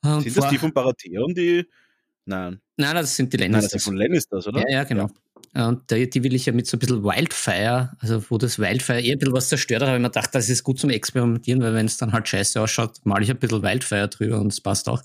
Und 0.02 0.22
sind 0.22 0.36
das 0.36 0.48
die 0.50 0.58
von 0.58 0.72
Baratheon, 0.72 1.34
die. 1.34 1.66
Nein. 2.26 2.60
Nein, 2.76 2.94
das 2.94 3.16
sind 3.16 3.32
die 3.32 3.38
Lannisters. 3.38 3.62
Nein, 3.62 3.62
das 3.62 3.70
sind 3.70 3.80
von 3.82 3.96
Lannisters, 3.96 4.46
oder? 4.46 4.60
Ja, 4.60 4.70
ja, 4.70 4.84
genau. 4.84 5.06
Ja. 5.06 5.14
Und 5.56 5.90
die, 5.90 6.10
die, 6.10 6.22
will 6.22 6.34
ich 6.34 6.44
ja 6.44 6.52
mit 6.52 6.66
so 6.66 6.76
ein 6.76 6.80
bisschen 6.80 7.02
Wildfire, 7.02 7.92
also 8.00 8.22
wo 8.28 8.36
das 8.36 8.58
Wildfire 8.58 9.00
eher 9.00 9.14
ein 9.14 9.18
bisschen 9.18 9.34
was 9.34 9.48
zerstört 9.48 9.80
hat, 9.80 9.88
habe 9.88 9.96
ich 9.96 10.02
mir 10.02 10.10
gedacht, 10.10 10.34
das 10.34 10.50
ist 10.50 10.62
gut 10.64 10.78
zum 10.78 10.90
Experimentieren, 10.90 11.62
weil 11.62 11.72
wenn 11.72 11.86
es 11.86 11.96
dann 11.96 12.12
halt 12.12 12.28
scheiße 12.28 12.60
ausschaut, 12.60 12.98
male 13.04 13.24
ich 13.24 13.30
ein 13.30 13.38
bisschen 13.38 13.62
Wildfire 13.62 14.08
drüber 14.08 14.38
und 14.38 14.52
es 14.52 14.60
passt 14.60 14.86
auch. 14.86 15.02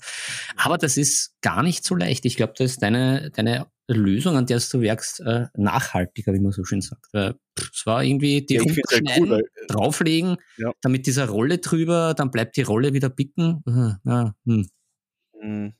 Aber 0.56 0.76
das 0.76 0.98
ist 0.98 1.40
gar 1.40 1.62
nicht 1.62 1.84
so 1.84 1.94
leicht. 1.94 2.26
Ich 2.26 2.36
glaube, 2.36 2.52
da 2.56 2.64
ist 2.64 2.82
deine, 2.82 3.30
deine 3.30 3.66
Lösung, 3.88 4.36
an 4.36 4.44
der 4.44 4.60
du 4.60 4.80
werkst, 4.82 5.20
äh, 5.20 5.46
nachhaltiger, 5.56 6.34
wie 6.34 6.40
man 6.40 6.52
so 6.52 6.64
schön 6.64 6.82
sagt. 6.82 7.06
Es 7.14 7.86
war 7.86 8.04
irgendwie 8.04 8.44
die 8.44 8.54
ja, 8.54 8.62
cool, 8.62 9.30
weil, 9.30 9.40
äh, 9.40 9.66
drauflegen, 9.68 10.36
ja. 10.58 10.72
damit 10.82 11.06
dieser 11.06 11.28
Rolle 11.28 11.58
drüber, 11.58 12.12
dann 12.14 12.30
bleibt 12.30 12.56
die 12.58 12.62
Rolle 12.62 12.92
wieder 12.92 13.08
bicken. 13.08 13.62
Ja, 14.04 14.34
hm. 14.44 15.72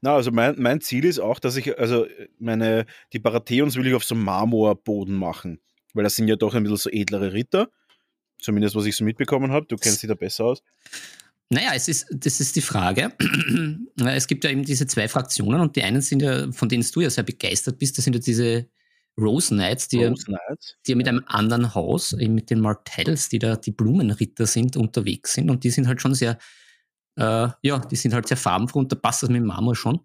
Na, 0.00 0.14
also 0.14 0.30
mein, 0.30 0.54
mein 0.58 0.80
Ziel 0.80 1.04
ist 1.04 1.18
auch, 1.18 1.38
dass 1.38 1.56
ich, 1.56 1.78
also 1.78 2.06
meine, 2.38 2.86
die 3.12 3.18
Baratheons 3.18 3.76
will 3.76 3.86
ich 3.86 3.94
auf 3.94 4.04
so 4.04 4.14
Marmorboden 4.14 5.14
machen, 5.14 5.60
weil 5.92 6.04
das 6.04 6.16
sind 6.16 6.28
ja 6.28 6.36
doch 6.36 6.54
ein 6.54 6.62
bisschen 6.62 6.76
so 6.76 6.90
edlere 6.90 7.32
Ritter, 7.32 7.70
zumindest 8.40 8.74
was 8.76 8.86
ich 8.86 8.96
so 8.96 9.04
mitbekommen 9.04 9.52
habe. 9.52 9.66
Du 9.66 9.76
kennst 9.76 10.02
dich 10.02 10.08
da 10.08 10.14
besser 10.14 10.44
aus. 10.44 10.62
Naja, 11.50 11.70
es 11.74 11.88
ist, 11.88 12.06
das 12.10 12.40
ist 12.40 12.56
die 12.56 12.62
Frage. 12.62 13.12
es 13.96 14.26
gibt 14.26 14.44
ja 14.44 14.50
eben 14.50 14.64
diese 14.64 14.86
zwei 14.86 15.08
Fraktionen 15.08 15.60
und 15.60 15.76
die 15.76 15.82
einen 15.82 16.00
sind 16.00 16.22
ja, 16.22 16.50
von 16.52 16.68
denen 16.68 16.84
du 16.90 17.00
ja 17.00 17.10
sehr 17.10 17.24
begeistert 17.24 17.78
bist, 17.78 17.98
das 17.98 18.04
sind 18.04 18.14
ja 18.14 18.20
diese 18.20 18.66
Rose 19.18 19.54
Knights, 19.54 19.88
die, 19.88 20.04
Rose 20.04 20.24
Knights. 20.24 20.76
die 20.86 20.92
ja 20.92 20.96
mit 20.96 21.06
einem 21.06 21.22
anderen 21.26 21.74
Haus, 21.74 22.12
eben 22.14 22.34
mit 22.34 22.50
den 22.50 22.60
Martells, 22.60 23.28
die 23.28 23.38
da 23.38 23.56
die 23.56 23.70
Blumenritter 23.70 24.46
sind, 24.46 24.76
unterwegs 24.76 25.34
sind 25.34 25.50
und 25.50 25.64
die 25.64 25.70
sind 25.70 25.86
halt 25.86 26.00
schon 26.00 26.14
sehr, 26.14 26.38
äh, 27.16 27.48
ja, 27.62 27.78
die 27.78 27.96
sind 27.96 28.14
halt 28.14 28.28
sehr 28.28 28.36
farbenfroh 28.36 28.80
und 28.80 28.92
da 28.92 28.96
passt 28.96 29.22
das 29.22 29.30
mit 29.30 29.42
Marmor 29.42 29.76
schon. 29.76 30.00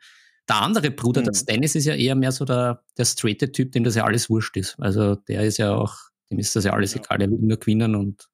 Der 0.48 0.62
andere 0.62 0.92
Bruder, 0.92 1.22
mhm. 1.22 1.26
der 1.26 1.34
Stannis, 1.34 1.76
ist 1.76 1.86
ja 1.86 1.96
eher 1.96 2.16
mehr 2.16 2.32
so 2.32 2.46
der, 2.46 2.84
der 2.98 3.06
straighte 3.06 3.52
Typ, 3.52 3.72
dem 3.72 3.84
das 3.84 3.96
ja 3.96 4.04
alles 4.04 4.30
wurscht 4.30 4.58
ist. 4.58 4.76
Also 4.80 5.16
der 5.16 5.44
ist 5.44 5.58
ja 5.58 5.76
auch, 5.76 5.96
dem 6.32 6.40
ist 6.40 6.56
das 6.56 6.64
ja 6.64 6.74
alles 6.74 6.94
ja. 6.94 7.02
egal, 7.02 7.20
der 7.20 7.30
will 7.30 7.40
nur 7.40 7.58
gewinnen 7.58 7.96
und 7.96 8.30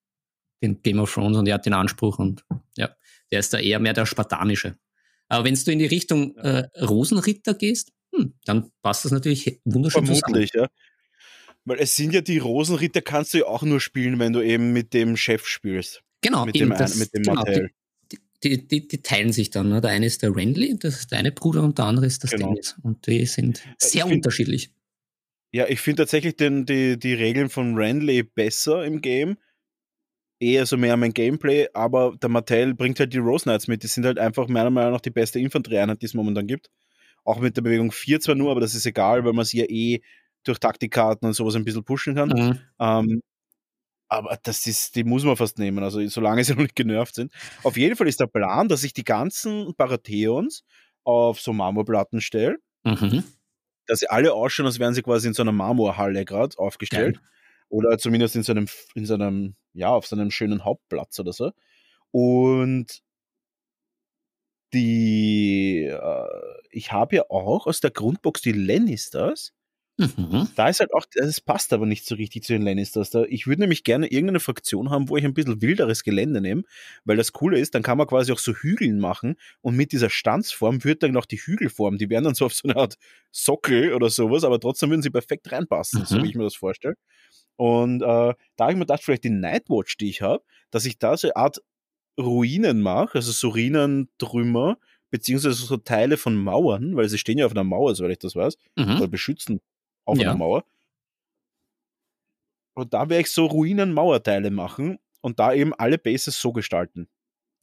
den 0.61 0.81
Game 0.81 0.99
of 0.99 1.13
Thrones 1.13 1.37
und 1.37 1.47
er 1.47 1.55
hat 1.55 1.65
den 1.65 1.73
Anspruch 1.73 2.19
und 2.19 2.45
ja, 2.77 2.89
der 3.31 3.39
ist 3.39 3.53
da 3.53 3.59
eher 3.59 3.79
mehr 3.79 3.93
der 3.93 4.05
spartanische. 4.05 4.77
Aber 5.27 5.43
wenn 5.43 5.55
du 5.55 5.71
in 5.71 5.79
die 5.79 5.85
Richtung 5.85 6.37
äh, 6.37 6.69
Rosenritter 6.81 7.53
gehst, 7.53 7.91
hm, 8.15 8.33
dann 8.45 8.71
passt 8.81 9.05
das 9.05 9.11
natürlich 9.11 9.59
wunderschön 9.65 10.05
Vermutlich, 10.05 10.51
zusammen. 10.51 10.69
ja. 10.71 10.85
Weil 11.65 11.79
es 11.79 11.95
sind 11.95 12.13
ja 12.13 12.21
die 12.21 12.37
Rosenritter, 12.37 13.01
kannst 13.01 13.33
du 13.33 13.39
ja 13.39 13.45
auch 13.45 13.63
nur 13.63 13.81
spielen, 13.81 14.19
wenn 14.19 14.33
du 14.33 14.41
eben 14.41 14.71
mit 14.71 14.93
dem 14.93 15.17
Chef 15.17 15.47
spielst. 15.47 16.03
Genau, 16.21 16.45
mit 16.45 16.55
dem, 16.55 16.69
das, 16.69 16.95
mit 16.95 17.13
dem 17.13 17.23
genau, 17.23 17.43
die, 17.43 17.67
die, 18.43 18.67
die, 18.67 18.87
die, 18.87 19.01
teilen 19.01 19.31
sich 19.31 19.49
dann. 19.49 19.69
Ne? 19.69 19.81
Der 19.81 19.91
eine 19.91 20.05
ist 20.05 20.21
der 20.21 20.35
Renly, 20.35 20.77
das 20.77 20.99
ist 20.99 21.11
der 21.11 21.19
eine 21.19 21.31
Bruder, 21.31 21.63
und 21.63 21.77
der 21.77 21.85
andere 21.85 22.05
ist 22.05 22.23
der 22.23 22.29
genau. 22.29 22.47
Stannis. 22.47 22.75
Und 22.83 23.07
die 23.07 23.25
sind 23.25 23.63
sehr 23.77 24.03
find, 24.03 24.17
unterschiedlich. 24.17 24.71
Ja, 25.51 25.67
ich 25.67 25.79
finde 25.79 26.03
tatsächlich 26.03 26.35
den, 26.35 26.65
die, 26.65 26.99
die 26.99 27.13
Regeln 27.13 27.49
von 27.49 27.75
Renly 27.75 28.23
besser 28.23 28.83
im 28.85 29.01
Game, 29.01 29.37
eher 30.39 30.65
so 30.65 30.77
mehr 30.77 30.97
mein 30.97 31.13
Gameplay, 31.13 31.67
aber 31.73 32.15
der 32.21 32.29
Mattel 32.29 32.73
bringt 32.73 32.99
halt 32.99 33.13
die 33.13 33.19
Rose 33.19 33.43
Knights 33.43 33.67
mit. 33.67 33.83
Die 33.83 33.87
sind 33.87 34.05
halt 34.05 34.19
einfach 34.19 34.47
meiner 34.47 34.69
Meinung 34.69 34.93
nach 34.93 35.01
die 35.01 35.11
beste 35.11 35.39
Infanterieeinheit, 35.39 36.01
die 36.01 36.07
es 36.07 36.13
momentan 36.13 36.47
gibt. 36.47 36.69
Auch 37.23 37.39
mit 37.39 37.57
der 37.57 37.61
Bewegung 37.61 37.91
4 37.91 38.19
zwar 38.19 38.35
nur, 38.35 38.51
aber 38.51 38.59
das 38.59 38.75
ist 38.75 38.85
egal, 38.85 39.25
weil 39.25 39.33
man 39.33 39.45
sie 39.45 39.59
ja 39.59 39.65
eh 39.65 40.01
durch 40.43 40.59
Taktikkarten 40.59 41.27
und 41.27 41.33
sowas 41.33 41.55
ein 41.55 41.65
bisschen 41.65 41.83
pushen 41.83 42.15
kann. 42.15 42.29
Mhm. 42.29 42.59
Ähm, 42.79 43.21
aber 44.07 44.37
das 44.43 44.67
ist, 44.67 44.95
die 44.95 45.03
muss 45.03 45.23
man 45.23 45.35
fast 45.35 45.57
nehmen, 45.59 45.83
also 45.83 46.05
solange 46.07 46.43
sie 46.43 46.53
noch 46.55 46.61
nicht 46.61 46.75
genervt 46.75 47.15
sind. 47.15 47.33
Auf 47.63 47.77
jeden 47.77 47.95
Fall 47.95 48.07
ist 48.07 48.19
der 48.19 48.27
Plan, 48.27 48.67
dass 48.67 48.83
ich 48.83 48.93
die 48.93 49.03
ganzen 49.03 49.73
Baratheons 49.75 50.63
auf 51.03 51.39
so 51.39 51.53
Marmorplatten 51.53 52.21
stelle. 52.21 52.57
Mhm. 52.83 53.23
Dass 53.87 53.99
sie 53.99 54.09
alle 54.09 54.33
ausschauen, 54.33 54.65
als 54.65 54.79
wären 54.79 54.93
sie 54.93 55.03
quasi 55.03 55.27
in 55.27 55.33
so 55.33 55.43
einer 55.43 55.51
Marmorhalle 55.51 56.25
gerade 56.25 56.57
aufgestellt. 56.57 57.17
Geil. 57.17 57.29
Oder 57.69 57.97
zumindest 57.97 58.35
in 58.35 58.43
so 58.43 58.51
einem, 58.51 58.67
in 58.93 59.05
so 59.05 59.15
einem 59.15 59.55
ja, 59.73 59.89
auf 59.89 60.07
so 60.07 60.15
einem 60.15 60.31
schönen 60.31 60.63
Hauptplatz 60.63 61.19
oder 61.19 61.33
so. 61.33 61.51
Und 62.11 63.01
die, 64.73 65.83
äh, 65.85 66.27
ich 66.69 66.91
habe 66.91 67.17
ja 67.17 67.23
auch 67.29 67.67
aus 67.67 67.79
der 67.79 67.91
Grundbox 67.91 68.41
die 68.41 68.51
Lannisters. 68.51 69.53
Mhm. 69.97 70.49
Da 70.55 70.67
ist 70.67 70.81
halt 70.81 70.93
auch, 70.93 71.05
das 71.13 71.39
passt 71.39 71.71
aber 71.71 71.85
nicht 71.85 72.05
so 72.05 72.15
richtig 72.15 72.43
zu 72.43 72.53
den 72.53 72.63
Lannisters. 72.63 73.11
Da, 73.11 73.23
ich 73.23 73.47
würde 73.47 73.61
nämlich 73.61 73.83
gerne 73.83 74.07
irgendeine 74.07 74.41
Fraktion 74.41 74.89
haben, 74.89 75.07
wo 75.07 75.15
ich 75.15 75.23
ein 75.23 75.33
bisschen 75.33 75.61
wilderes 75.61 76.03
Gelände 76.03 76.41
nehme, 76.41 76.63
weil 77.05 77.15
das 77.15 77.31
Coole 77.31 77.59
ist, 77.59 77.75
dann 77.75 77.83
kann 77.83 77.97
man 77.97 78.07
quasi 78.07 78.31
auch 78.33 78.39
so 78.39 78.53
Hügeln 78.53 78.99
machen 78.99 79.35
und 79.61 79.77
mit 79.77 79.93
dieser 79.93 80.09
Stanzform 80.09 80.83
wird 80.83 81.03
dann 81.03 81.15
auch 81.15 81.25
die 81.25 81.37
Hügelform, 81.37 81.97
die 81.97 82.09
wären 82.09 82.25
dann 82.25 82.35
so 82.35 82.45
auf 82.45 82.53
so 82.53 82.67
eine 82.67 82.75
Art 82.75 82.95
Sockel 83.31 83.93
oder 83.93 84.09
sowas, 84.09 84.43
aber 84.43 84.59
trotzdem 84.59 84.89
würden 84.89 85.01
sie 85.01 85.09
perfekt 85.11 85.49
reinpassen, 85.51 86.01
mhm. 86.01 86.05
so 86.05 86.21
wie 86.21 86.29
ich 86.29 86.35
mir 86.35 86.43
das 86.43 86.55
vorstelle. 86.55 86.95
Und 87.55 88.01
äh, 88.01 88.05
da 88.05 88.35
habe 88.59 88.71
ich 88.71 88.77
mir 88.77 88.85
gedacht, 88.85 89.01
vielleicht 89.01 89.23
die 89.23 89.29
Nightwatch, 89.29 89.95
die 89.97 90.09
ich 90.09 90.21
habe, 90.21 90.43
dass 90.71 90.85
ich 90.85 90.99
da 90.99 91.15
so 91.15 91.27
eine 91.27 91.37
Art 91.37 91.61
Ruinen 92.19 92.81
mache, 92.81 93.15
also 93.15 93.31
so 93.31 93.49
Ruinentrümmer, 93.49 94.77
beziehungsweise 95.09 95.55
so 95.55 95.77
Teile 95.77 96.17
von 96.17 96.35
Mauern, 96.35 96.97
weil 96.97 97.07
sie 97.07 97.17
stehen 97.17 97.37
ja 97.37 97.45
auf 97.45 97.53
einer 97.53 97.63
Mauer, 97.63 97.95
soweit 97.95 98.11
ich 98.11 98.19
das 98.19 98.35
weiß, 98.35 98.57
mhm. 98.75 98.97
oder 98.97 99.07
beschützen 99.07 99.61
auf 100.05 100.17
ja. 100.17 100.29
einer 100.29 100.37
Mauer. 100.37 100.63
Und 102.73 102.93
da 102.93 103.09
werde 103.09 103.21
ich 103.21 103.31
so 103.31 103.45
Ruinen-Mauerteile 103.45 104.51
machen 104.51 104.99
und 105.21 105.39
da 105.39 105.53
eben 105.53 105.73
alle 105.73 105.97
Bases 105.97 106.39
so 106.39 106.51
gestalten. 106.51 107.07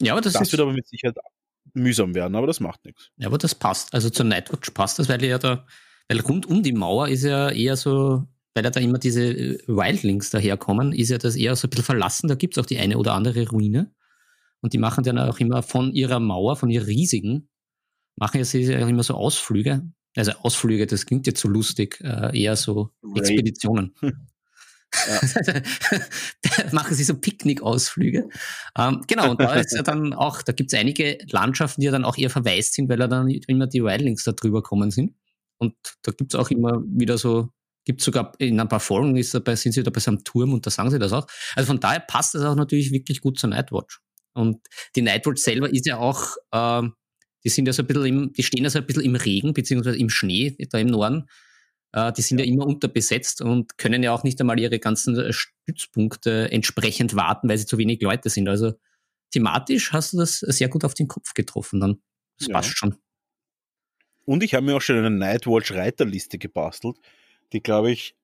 Ja, 0.01 0.13
aber 0.13 0.21
das, 0.21 0.33
das 0.33 0.51
wird 0.51 0.61
aber 0.61 0.73
mit 0.73 0.87
Sicherheit 0.87 1.17
mühsam 1.73 2.13
werden, 2.15 2.35
aber 2.35 2.47
das 2.47 2.59
macht 2.59 2.83
nichts. 2.85 3.09
Ja, 3.17 3.27
aber 3.27 3.37
das 3.37 3.55
passt. 3.55 3.93
Also 3.93 4.09
zur 4.09 4.25
Nightwatch 4.25 4.71
passt 4.71 4.99
das, 4.99 5.07
weil 5.09 5.23
ja 5.23 5.37
da, 5.37 5.65
weil 6.07 6.19
rund 6.21 6.45
um 6.45 6.63
die 6.63 6.73
Mauer 6.73 7.07
ist 7.07 7.23
ja 7.23 7.49
eher 7.49 7.77
so, 7.77 8.27
weil 8.53 8.63
ja 8.63 8.69
da 8.69 8.79
immer 8.79 8.97
diese 8.97 9.23
äh, 9.23 9.59
Wildlings 9.67 10.29
daherkommen, 10.29 10.91
ist 10.91 11.09
ja 11.09 11.17
das 11.17 11.35
eher 11.35 11.55
so 11.55 11.67
ein 11.67 11.69
bisschen 11.69 11.85
verlassen. 11.85 12.27
Da 12.27 12.35
gibt 12.35 12.57
es 12.57 12.63
auch 12.63 12.67
die 12.67 12.79
eine 12.79 12.97
oder 12.97 13.13
andere 13.13 13.47
Ruine. 13.47 13.93
Und 14.61 14.73
die 14.73 14.77
machen 14.77 15.03
dann 15.03 15.19
auch 15.19 15.39
immer 15.39 15.61
von 15.61 15.93
ihrer 15.93 16.19
Mauer, 16.19 16.55
von 16.55 16.69
ihrer 16.69 16.87
riesigen, 16.87 17.49
machen 18.15 18.37
ja 18.37 18.45
sie 18.45 18.75
auch 18.77 18.87
immer 18.87 19.03
so 19.03 19.13
Ausflüge. 19.13 19.83
Also 20.15 20.31
Ausflüge, 20.31 20.85
das 20.85 21.05
klingt 21.05 21.27
jetzt 21.27 21.41
so 21.41 21.47
lustig, 21.47 21.99
äh, 22.01 22.39
eher 22.39 22.55
so 22.55 22.91
Expeditionen. 23.15 23.95
Ja. 24.01 24.11
machen 26.71 26.95
sie 26.95 27.03
so 27.03 27.15
Picknick-Ausflüge. 27.15 28.29
Ähm, 28.77 29.01
genau, 29.07 29.31
und 29.31 29.41
da 29.41 29.55
ist 29.55 29.73
ja 29.73 29.81
dann 29.81 30.13
auch, 30.13 30.41
da 30.41 30.51
gibt 30.51 30.71
es 30.71 30.79
einige 30.79 31.17
Landschaften, 31.29 31.81
die 31.81 31.85
ja 31.85 31.91
dann 31.91 32.05
auch 32.05 32.17
eher 32.17 32.29
verwaist 32.29 32.73
sind, 32.73 32.89
weil 32.89 32.97
da 32.97 33.07
dann 33.07 33.29
immer 33.29 33.67
die 33.67 33.83
Wildlings 33.83 34.23
da 34.23 34.33
drüber 34.33 34.61
kommen 34.61 34.91
sind. 34.91 35.15
Und 35.57 35.75
da 36.03 36.11
gibt 36.11 36.33
es 36.33 36.39
auch 36.39 36.51
immer 36.51 36.81
wieder 36.85 37.17
so, 37.17 37.49
gibt 37.85 38.01
sogar 38.01 38.33
in 38.37 38.59
ein 38.59 38.69
paar 38.69 38.79
Folgen 38.79 39.15
ist 39.15 39.33
dabei, 39.33 39.55
sind 39.55 39.73
sie 39.73 39.83
da 39.83 39.91
bei 39.91 39.99
so 39.99 40.11
einem 40.11 40.23
Turm 40.23 40.53
und 40.53 40.65
da 40.65 40.69
sagen 40.69 40.91
sie 40.91 40.99
das 40.99 41.13
auch. 41.13 41.27
Also 41.55 41.67
von 41.67 41.79
daher 41.79 41.99
passt 41.99 42.35
das 42.35 42.43
auch 42.43 42.55
natürlich 42.55 42.91
wirklich 42.91 43.21
gut 43.21 43.39
zur 43.39 43.49
Nightwatch. 43.49 43.99
Und 44.33 44.59
die 44.95 45.01
Nightwatch 45.01 45.41
selber 45.41 45.71
ist 45.71 45.85
ja 45.85 45.97
auch, 45.97 46.35
äh, 46.51 46.87
die 47.43 47.49
sind 47.49 47.65
ja 47.67 47.73
so 47.73 47.83
ein 47.83 47.87
bisschen 47.87 48.05
im, 48.05 48.33
die 48.33 48.43
stehen 48.43 48.63
ja 48.63 48.69
so 48.69 48.79
ein 48.79 48.85
bisschen 48.85 49.03
im 49.03 49.15
Regen, 49.15 49.53
beziehungsweise 49.53 49.97
im 49.97 50.09
Schnee, 50.09 50.55
da 50.69 50.77
im 50.77 50.87
Norden. 50.87 51.27
Äh, 51.91 52.11
die 52.13 52.21
sind 52.21 52.39
ja. 52.39 52.45
ja 52.45 52.51
immer 52.51 52.65
unterbesetzt 52.65 53.41
und 53.41 53.77
können 53.77 54.03
ja 54.03 54.13
auch 54.13 54.23
nicht 54.23 54.39
einmal 54.39 54.59
ihre 54.59 54.79
ganzen 54.79 55.31
Stützpunkte 55.31 56.51
entsprechend 56.51 57.15
warten, 57.15 57.49
weil 57.49 57.57
sie 57.57 57.65
zu 57.65 57.77
wenig 57.77 58.01
Leute 58.01 58.29
sind. 58.29 58.47
Also 58.47 58.73
thematisch 59.31 59.91
hast 59.93 60.13
du 60.13 60.17
das 60.17 60.39
sehr 60.39 60.69
gut 60.69 60.85
auf 60.85 60.93
den 60.93 61.07
Kopf 61.07 61.33
getroffen 61.33 61.79
dann. 61.79 62.01
Das 62.39 62.47
ja. 62.47 62.53
passt 62.53 62.77
schon. 62.77 62.95
Und 64.25 64.41
ich 64.43 64.53
habe 64.53 64.65
mir 64.65 64.75
auch 64.75 64.81
schon 64.81 64.97
eine 64.97 65.09
Nightwatch 65.09 65.71
Reiterliste 65.73 66.37
gebastelt, 66.37 66.97
die, 67.51 67.61
glaube 67.61 67.91
ich, 67.91 68.15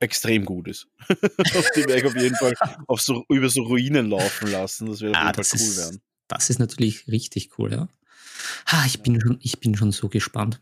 extrem 0.00 0.44
gut 0.44 0.68
ist. 0.68 0.88
die 1.08 1.86
werde 1.86 1.98
ich 1.98 2.04
auf 2.06 2.16
jeden 2.16 2.34
Fall 2.34 2.54
auf 2.88 3.00
so, 3.00 3.24
über 3.28 3.48
so 3.48 3.62
Ruinen 3.62 4.10
laufen 4.10 4.50
lassen. 4.50 4.86
Das 4.86 5.00
wäre 5.00 5.14
ah, 5.14 5.32
cool 5.34 5.40
ist, 5.40 5.76
werden. 5.78 6.02
Das 6.28 6.50
ist 6.50 6.58
natürlich 6.58 7.08
richtig 7.08 7.58
cool, 7.58 7.72
ja. 7.72 7.88
Ah, 8.66 8.84
ich, 8.86 9.02
bin 9.02 9.20
schon, 9.20 9.38
ich 9.40 9.60
bin 9.60 9.76
schon 9.76 9.92
so 9.92 10.08
gespannt. 10.08 10.60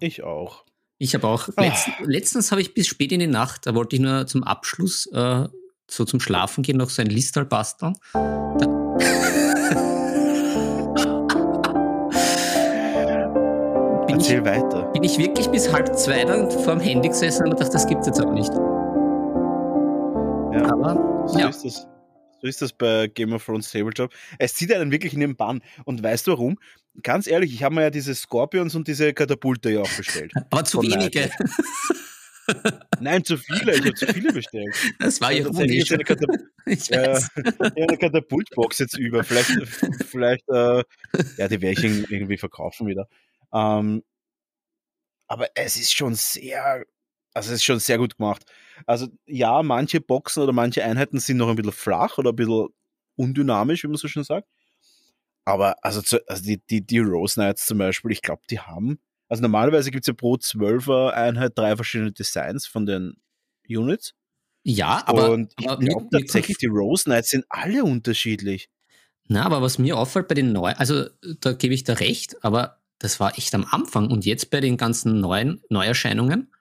Ich 0.00 0.22
auch. 0.22 0.64
Ich 0.98 1.14
habe 1.14 1.26
auch. 1.26 1.48
Ah. 1.56 1.62
Letzt, 1.62 1.88
letztens 2.04 2.50
habe 2.50 2.60
ich 2.60 2.74
bis 2.74 2.86
spät 2.86 3.12
in 3.12 3.20
die 3.20 3.26
Nacht, 3.26 3.66
da 3.66 3.74
wollte 3.74 3.96
ich 3.96 4.02
nur 4.02 4.26
zum 4.26 4.42
Abschluss, 4.44 5.06
äh, 5.06 5.48
so 5.90 6.04
zum 6.04 6.20
Schlafen 6.20 6.62
gehen, 6.62 6.76
noch 6.76 6.90
so 6.90 7.00
ein 7.02 7.08
Listal 7.08 7.44
basteln. 7.44 7.94
Da, 8.12 8.98
Erzähl 14.08 14.38
ich, 14.40 14.44
weiter. 14.44 14.82
Bin 14.92 15.04
ich 15.04 15.18
wirklich 15.18 15.48
bis 15.48 15.72
halb 15.72 15.96
zwei 15.96 16.24
dann 16.24 16.50
vor 16.50 16.74
dem 16.74 16.80
Handy 16.80 17.08
gesessen 17.08 17.46
und 17.48 17.60
dachte, 17.60 17.72
das 17.72 17.86
gibt 17.86 18.00
es 18.00 18.08
jetzt 18.08 18.20
auch 18.20 18.32
nicht. 18.32 18.52
Ja, 20.52 20.72
Aber, 20.72 21.28
so 21.28 21.38
ja. 21.38 21.48
ist 21.48 21.64
das. 21.64 21.86
So 22.40 22.46
ist 22.46 22.62
das 22.62 22.72
bei 22.72 23.08
Game 23.08 23.32
of 23.32 23.44
Thrones 23.44 23.70
Tabletop. 23.70 24.12
Es 24.38 24.54
zieht 24.54 24.72
einen 24.72 24.92
wirklich 24.92 25.14
in 25.14 25.20
den 25.20 25.36
Bann. 25.36 25.62
Und 25.84 26.02
weißt 26.02 26.26
du 26.26 26.32
warum? 26.32 26.58
Ganz 27.02 27.26
ehrlich, 27.26 27.52
ich 27.52 27.62
habe 27.62 27.74
mir 27.74 27.82
ja 27.82 27.90
diese 27.90 28.14
Scorpions 28.14 28.74
und 28.74 28.88
diese 28.88 29.12
Katapulte 29.12 29.70
ja 29.70 29.80
auch 29.80 29.96
bestellt. 29.96 30.32
Aber 30.50 30.64
zu 30.64 30.82
wenige. 30.82 31.30
Nein, 33.00 33.24
zu 33.24 33.36
viele. 33.36 33.74
Ich 33.74 33.80
habe 33.80 33.94
zu 33.94 34.06
viele 34.06 34.32
bestellt. 34.32 34.74
Das 34.98 35.20
war 35.20 35.32
ja 35.32 35.40
ironisch. 35.40 35.92
Eine, 35.92 36.04
Katap 36.04 36.30
äh, 36.66 37.20
eine 37.76 37.98
Katapultbox 37.98 38.78
jetzt 38.78 38.98
über. 38.98 39.22
Vielleicht, 39.22 39.50
vielleicht 40.06 40.48
äh, 40.48 40.82
ja, 41.36 41.48
die 41.48 41.60
werde 41.60 41.72
ich 41.72 42.10
irgendwie 42.10 42.38
verkaufen 42.38 42.86
wieder. 42.86 43.06
Ähm, 43.52 44.02
aber 45.26 45.48
es 45.54 45.76
ist 45.76 45.94
schon 45.94 46.14
sehr, 46.14 46.84
also 47.34 47.50
es 47.50 47.56
ist 47.56 47.64
schon 47.64 47.78
sehr 47.78 47.98
gut 47.98 48.16
gemacht. 48.16 48.44
Also 48.86 49.08
ja, 49.26 49.62
manche 49.62 50.00
Boxen 50.00 50.42
oder 50.42 50.52
manche 50.52 50.84
Einheiten 50.84 51.20
sind 51.20 51.36
noch 51.36 51.48
ein 51.48 51.56
bisschen 51.56 51.72
flach 51.72 52.18
oder 52.18 52.30
ein 52.30 52.36
bisschen 52.36 52.68
undynamisch, 53.16 53.84
wie 53.84 53.88
man 53.88 53.96
so 53.96 54.08
schön 54.08 54.24
sagt. 54.24 54.48
Aber 55.44 55.76
also, 55.82 56.02
zu, 56.02 56.20
also 56.28 56.42
die, 56.42 56.60
die, 56.68 56.84
die 56.84 56.98
Rose 56.98 57.34
Knights 57.34 57.66
zum 57.66 57.78
Beispiel, 57.78 58.12
ich 58.12 58.22
glaube, 58.22 58.42
die 58.50 58.60
haben, 58.60 58.98
also 59.28 59.42
normalerweise 59.42 59.90
gibt 59.90 60.04
es 60.04 60.08
ja 60.08 60.14
pro 60.14 60.34
12er 60.34 61.10
Einheit 61.10 61.56
drei 61.56 61.74
verschiedene 61.76 62.12
Designs 62.12 62.66
von 62.66 62.86
den 62.86 63.14
Units. 63.68 64.14
Ja, 64.64 65.02
aber. 65.06 65.30
Und 65.30 65.54
ich 65.58 65.66
glaube 65.66 66.08
tatsächlich, 66.10 66.58
die 66.58 66.66
Rose 66.66 67.04
Knights 67.04 67.30
sind 67.30 67.46
alle 67.48 67.84
unterschiedlich. 67.84 68.68
Na, 69.26 69.44
aber 69.44 69.62
was 69.62 69.78
mir 69.78 69.96
auffällt 69.96 70.28
bei 70.28 70.34
den 70.34 70.52
neuen, 70.52 70.76
also 70.76 71.06
da 71.40 71.52
gebe 71.52 71.74
ich 71.74 71.84
da 71.84 71.94
recht, 71.94 72.42
aber 72.44 72.80
das 72.98 73.20
war 73.20 73.36
echt 73.38 73.54
am 73.54 73.66
Anfang. 73.70 74.10
Und 74.10 74.24
jetzt 74.24 74.50
bei 74.50 74.60
den 74.60 74.76
ganzen 74.76 75.20
neuen 75.20 75.62
Neuerscheinungen, 75.68 76.52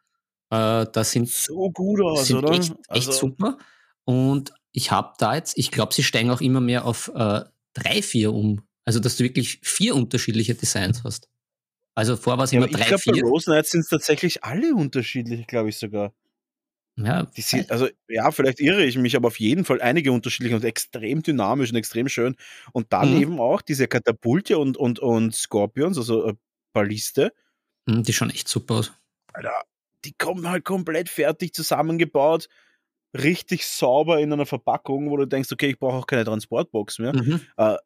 äh, 0.49 0.85
das 0.91 1.11
sind 1.11 1.29
so 1.29 1.71
gut 1.71 2.01
aus, 2.01 2.27
sind 2.27 2.37
oder? 2.37 2.51
Echt, 2.51 2.71
echt 2.89 3.07
also. 3.07 3.11
super. 3.11 3.57
Und 4.05 4.53
ich 4.71 4.91
habe 4.91 5.13
da 5.17 5.35
jetzt, 5.35 5.57
ich 5.57 5.71
glaube, 5.71 5.93
sie 5.93 6.03
steigen 6.03 6.29
auch 6.29 6.41
immer 6.41 6.61
mehr 6.61 6.85
auf 6.85 7.11
äh, 7.13 7.41
drei, 7.73 8.01
vier 8.01 8.33
um. 8.33 8.61
Also, 8.85 8.99
dass 8.99 9.17
du 9.17 9.23
wirklich 9.23 9.59
vier 9.63 9.95
unterschiedliche 9.95 10.55
Designs 10.55 11.03
hast. 11.03 11.27
Also 11.93 12.15
vorher 12.15 12.37
war 12.37 12.45
es 12.45 12.51
ja, 12.51 12.59
immer 12.59 12.67
drei, 12.67 12.81
ich 12.81 12.87
glaub, 12.87 13.01
vier. 13.01 13.13
Bei 13.13 13.21
Rose 13.21 13.45
Knights 13.45 13.71
sind 13.71 13.81
es 13.81 13.89
tatsächlich 13.89 14.43
alle 14.43 14.75
unterschiedlich, 14.75 15.47
glaube 15.47 15.69
ich 15.69 15.77
sogar. 15.77 16.13
Ja. 16.95 17.27
Sind, 17.35 17.69
also, 17.71 17.89
ja, 18.07 18.31
vielleicht 18.31 18.59
irre 18.59 18.85
ich 18.85 18.97
mich, 18.97 19.15
aber 19.15 19.27
auf 19.27 19.39
jeden 19.39 19.65
Fall 19.65 19.81
einige 19.81 20.11
unterschiedliche 20.11 20.55
und 20.55 20.63
extrem 20.63 21.21
dynamisch 21.21 21.71
und 21.71 21.75
extrem 21.75 22.07
schön. 22.07 22.35
Und 22.71 22.93
dann 22.93 23.15
mhm. 23.15 23.21
eben 23.21 23.39
auch 23.39 23.61
diese 23.61 23.87
Katapulte 23.87 24.57
und, 24.57 24.77
und, 24.77 24.99
und 24.99 25.35
Scorpions, 25.35 25.97
also 25.97 26.27
äh, 26.27 26.33
Balliste. 26.73 27.33
Mhm, 27.87 28.03
die 28.03 28.13
schauen 28.13 28.29
echt 28.29 28.47
super 28.47 28.75
aus. 28.75 28.91
Alter, 29.33 29.63
die 30.05 30.13
kommen 30.13 30.49
halt 30.49 30.65
komplett 30.65 31.09
fertig 31.09 31.53
zusammengebaut, 31.53 32.47
richtig 33.13 33.65
sauber 33.65 34.19
in 34.19 34.31
einer 34.33 34.45
Verpackung, 34.45 35.09
wo 35.09 35.17
du 35.17 35.25
denkst, 35.25 35.51
okay, 35.51 35.69
ich 35.69 35.79
brauche 35.79 35.97
auch 35.97 36.07
keine 36.07 36.25
Transportbox 36.25 36.99
mehr. 36.99 37.13
Mhm. 37.13 37.41
Äh, 37.57 37.77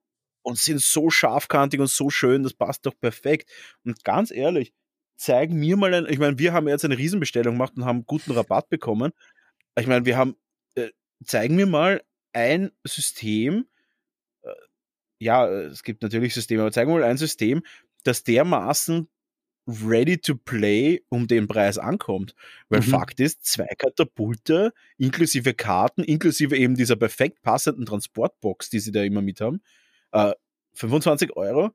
und 0.43 0.57
sind 0.57 0.81
so 0.81 1.09
scharfkantig 1.09 1.79
und 1.79 1.89
so 1.89 2.09
schön, 2.09 2.43
das 2.43 2.53
passt 2.53 2.85
doch 2.85 2.99
perfekt. 2.99 3.49
Und 3.83 4.03
ganz 4.03 4.31
ehrlich, 4.31 4.73
zeig 5.15 5.51
mir 5.51 5.77
mal 5.77 5.93
ein, 5.93 6.07
ich 6.09 6.17
meine, 6.17 6.39
wir 6.39 6.53
haben 6.53 6.67
jetzt 6.67 6.83
eine 6.83 6.97
Riesenbestellung 6.97 7.55
gemacht 7.55 7.73
und 7.75 7.85
haben 7.85 8.05
guten 8.05 8.31
Rabatt 8.31 8.69
bekommen. 8.69 9.11
Ich 9.77 9.85
meine, 9.85 10.05
wir 10.05 10.17
haben, 10.17 10.35
äh, 10.75 10.89
zeigen 11.23 11.55
mir 11.55 11.67
mal 11.67 12.01
ein 12.33 12.71
System, 12.83 13.67
äh, 14.41 14.53
ja, 15.19 15.47
es 15.47 15.83
gibt 15.83 16.01
natürlich 16.01 16.33
Systeme, 16.33 16.63
aber 16.63 16.71
zeigen 16.71 16.89
wir 16.89 16.99
mal 16.99 17.05
ein 17.05 17.17
System, 17.17 17.61
das 18.03 18.23
dermaßen 18.23 19.07
ready 19.85 20.17
to 20.17 20.35
play 20.35 21.03
um 21.09 21.27
den 21.27 21.47
Preis 21.47 21.77
ankommt. 21.77 22.35
Weil 22.69 22.81
mhm. 22.81 22.85
Fakt 22.85 23.19
ist, 23.19 23.45
zwei 23.45 23.67
Katapulte 23.77 24.73
inklusive 24.97 25.53
Karten, 25.53 26.03
inklusive 26.03 26.55
eben 26.55 26.75
dieser 26.75 26.95
perfekt 26.95 27.41
passenden 27.41 27.85
Transportbox, 27.85 28.69
die 28.69 28.79
sie 28.79 28.91
da 28.91 29.03
immer 29.03 29.21
mit 29.21 29.41
haben, 29.41 29.61
äh, 30.11 30.33
25 30.73 31.35
Euro 31.35 31.71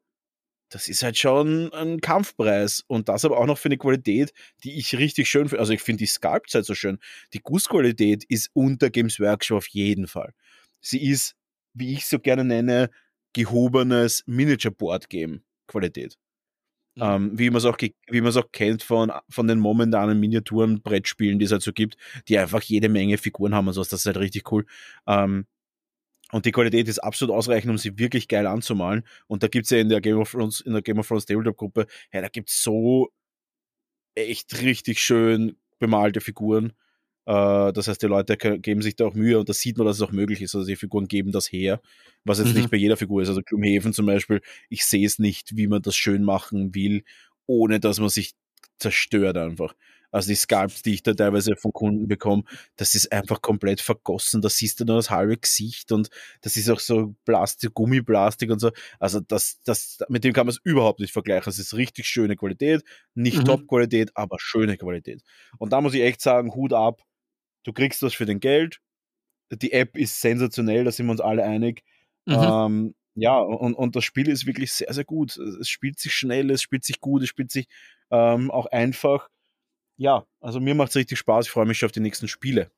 das 0.68 0.88
ist 0.88 1.02
halt 1.02 1.16
schon 1.16 1.72
ein 1.72 2.00
Kampfpreis. 2.00 2.84
Und 2.86 3.08
das 3.08 3.24
aber 3.24 3.38
auch 3.38 3.46
noch 3.46 3.58
für 3.58 3.68
eine 3.68 3.78
Qualität, 3.78 4.32
die 4.64 4.78
ich 4.78 4.96
richtig 4.98 5.28
schön 5.28 5.48
finde. 5.48 5.60
Also 5.60 5.72
ich 5.72 5.82
finde 5.82 5.98
die 5.98 6.06
Sculpts 6.06 6.54
halt 6.54 6.66
so 6.66 6.74
schön. 6.74 6.98
Die 7.32 7.40
Gussqualität 7.40 8.24
ist 8.24 8.50
unter 8.52 8.90
Games 8.90 9.20
Workshop 9.20 9.58
auf 9.58 9.68
jeden 9.68 10.06
Fall. 10.06 10.34
Sie 10.80 11.02
ist, 11.08 11.36
wie 11.74 11.92
ich 11.92 12.06
so 12.06 12.18
gerne 12.18 12.44
nenne, 12.44 12.90
gehobenes 13.32 14.24
Miniature 14.26 14.74
Board 14.74 15.08
Game 15.08 15.42
Qualität. 15.66 16.18
Mhm. 16.96 17.02
Ähm, 17.02 17.38
wie 17.38 17.50
man 17.50 17.58
es 17.58 17.64
auch, 17.66 17.76
wie 17.78 18.20
man 18.20 18.30
es 18.30 18.36
auch 18.36 18.50
kennt 18.52 18.82
von, 18.82 19.12
von 19.28 19.46
den 19.46 19.58
momentanen 19.58 20.18
Miniaturen, 20.18 20.82
Brettspielen, 20.82 21.38
die 21.38 21.44
es 21.44 21.52
halt 21.52 21.62
so 21.62 21.72
gibt, 21.72 21.96
die 22.28 22.38
einfach 22.38 22.62
jede 22.62 22.88
Menge 22.88 23.18
Figuren 23.18 23.54
haben 23.54 23.68
und 23.68 23.74
sowas. 23.74 23.88
Das 23.88 24.00
ist 24.00 24.06
halt 24.06 24.18
richtig 24.18 24.50
cool. 24.52 24.64
Ähm, 25.06 25.46
und 26.32 26.46
die 26.46 26.52
Qualität 26.52 26.88
ist 26.88 26.98
absolut 26.98 27.34
ausreichend, 27.34 27.70
um 27.70 27.78
sie 27.78 27.98
wirklich 27.98 28.28
geil 28.28 28.46
anzumalen. 28.46 29.04
Und 29.28 29.42
da 29.42 29.48
gibt 29.48 29.64
es 29.66 29.70
ja 29.70 29.78
in 29.78 29.88
der 29.88 30.00
Game 30.00 30.18
of 30.18 30.30
Thrones, 30.32 30.60
in 30.60 30.72
der 30.72 30.82
Game 30.82 30.98
of 30.98 31.06
Thrones 31.06 31.26
Tabletop-Gruppe, 31.26 31.86
ja, 32.12 32.20
da 32.20 32.28
gibt 32.28 32.50
es 32.50 32.62
so 32.62 33.10
echt 34.14 34.62
richtig 34.62 35.00
schön 35.00 35.56
bemalte 35.78 36.20
Figuren. 36.20 36.72
Äh, 37.26 37.72
das 37.72 37.88
heißt, 37.88 38.00
die 38.02 38.06
Leute 38.06 38.36
geben 38.36 38.82
sich 38.82 38.96
da 38.96 39.06
auch 39.06 39.14
Mühe 39.14 39.38
und 39.38 39.48
da 39.48 39.52
sieht 39.52 39.76
man, 39.76 39.86
dass 39.86 39.96
es 39.96 40.02
auch 40.02 40.12
möglich 40.12 40.40
ist. 40.40 40.54
Also 40.54 40.66
die 40.66 40.76
Figuren 40.76 41.08
geben 41.08 41.32
das 41.32 41.50
her, 41.52 41.80
was 42.24 42.38
jetzt 42.38 42.48
mhm. 42.48 42.60
nicht 42.60 42.70
bei 42.70 42.76
jeder 42.76 42.96
Figur 42.96 43.22
ist. 43.22 43.28
Also 43.28 43.42
Gloomhaven 43.42 43.92
zum 43.92 44.06
Beispiel, 44.06 44.40
ich 44.70 44.84
sehe 44.86 45.06
es 45.06 45.18
nicht, 45.18 45.56
wie 45.56 45.66
man 45.66 45.82
das 45.82 45.96
schön 45.96 46.22
machen 46.22 46.74
will, 46.74 47.02
ohne 47.46 47.80
dass 47.80 48.00
man 48.00 48.08
sich 48.08 48.34
zerstört 48.78 49.36
einfach. 49.36 49.74
Also 50.12 50.28
die 50.28 50.36
Sculpts, 50.36 50.82
die 50.82 50.94
ich 50.94 51.02
da 51.02 51.14
teilweise 51.14 51.56
von 51.56 51.72
Kunden 51.72 52.08
bekomme, 52.08 52.44
das 52.76 52.94
ist 52.94 53.12
einfach 53.12 53.42
komplett 53.42 53.80
vergossen. 53.80 54.40
Da 54.40 54.48
siehst 54.48 54.80
du 54.80 54.84
nur 54.84 54.96
das 54.96 55.10
halbe 55.10 55.36
Gesicht 55.36 55.92
und 55.92 56.08
das 56.42 56.56
ist 56.56 56.70
auch 56.70 56.80
so 56.80 57.14
Plastik, 57.24 57.74
Gummiplastik 57.74 58.50
und 58.50 58.60
so. 58.60 58.70
Also 58.98 59.20
das, 59.20 59.60
das, 59.64 59.98
mit 60.08 60.24
dem 60.24 60.32
kann 60.32 60.46
man 60.46 60.54
es 60.54 60.60
überhaupt 60.62 61.00
nicht 61.00 61.12
vergleichen. 61.12 61.50
Es 61.50 61.58
ist 61.58 61.74
richtig 61.74 62.06
schöne 62.06 62.36
Qualität, 62.36 62.82
nicht 63.14 63.38
mhm. 63.38 63.44
Top-Qualität, 63.44 64.12
aber 64.14 64.38
schöne 64.38 64.76
Qualität. 64.76 65.22
Und 65.58 65.72
da 65.72 65.80
muss 65.80 65.94
ich 65.94 66.02
echt 66.02 66.20
sagen, 66.20 66.54
Hut 66.54 66.72
ab, 66.72 67.02
du 67.66 67.72
kriegst 67.72 68.02
das 68.02 68.14
für 68.14 68.26
dein 68.26 68.40
Geld. 68.40 68.80
Die 69.50 69.72
App 69.72 69.96
ist 69.96 70.20
sensationell, 70.20 70.84
da 70.84 70.92
sind 70.92 71.06
wir 71.06 71.12
uns 71.12 71.20
alle 71.20 71.44
einig. 71.44 71.82
Mhm. 72.24 72.34
Ähm, 72.34 72.94
ja, 73.14 73.38
und, 73.38 73.74
und 73.74 73.96
das 73.96 74.04
Spiel 74.04 74.28
ist 74.28 74.46
wirklich 74.46 74.72
sehr, 74.72 74.92
sehr 74.92 75.04
gut. 75.04 75.36
Es 75.36 75.68
spielt 75.68 75.98
sich 75.98 76.12
schnell, 76.12 76.50
es 76.50 76.62
spielt 76.62 76.84
sich 76.84 77.00
gut, 77.00 77.22
es 77.22 77.28
spielt 77.28 77.50
sich 77.50 77.68
ähm, 78.10 78.50
auch 78.50 78.66
einfach 78.66 79.28
ja, 79.96 80.26
also 80.40 80.60
mir 80.60 80.74
macht 80.74 80.90
es 80.90 80.96
richtig 80.96 81.18
Spaß. 81.18 81.46
Ich 81.46 81.52
freue 81.52 81.66
mich 81.66 81.78
schon 81.78 81.86
auf 81.86 81.92
die 81.92 82.00
nächsten 82.00 82.28
Spiele. 82.28 82.70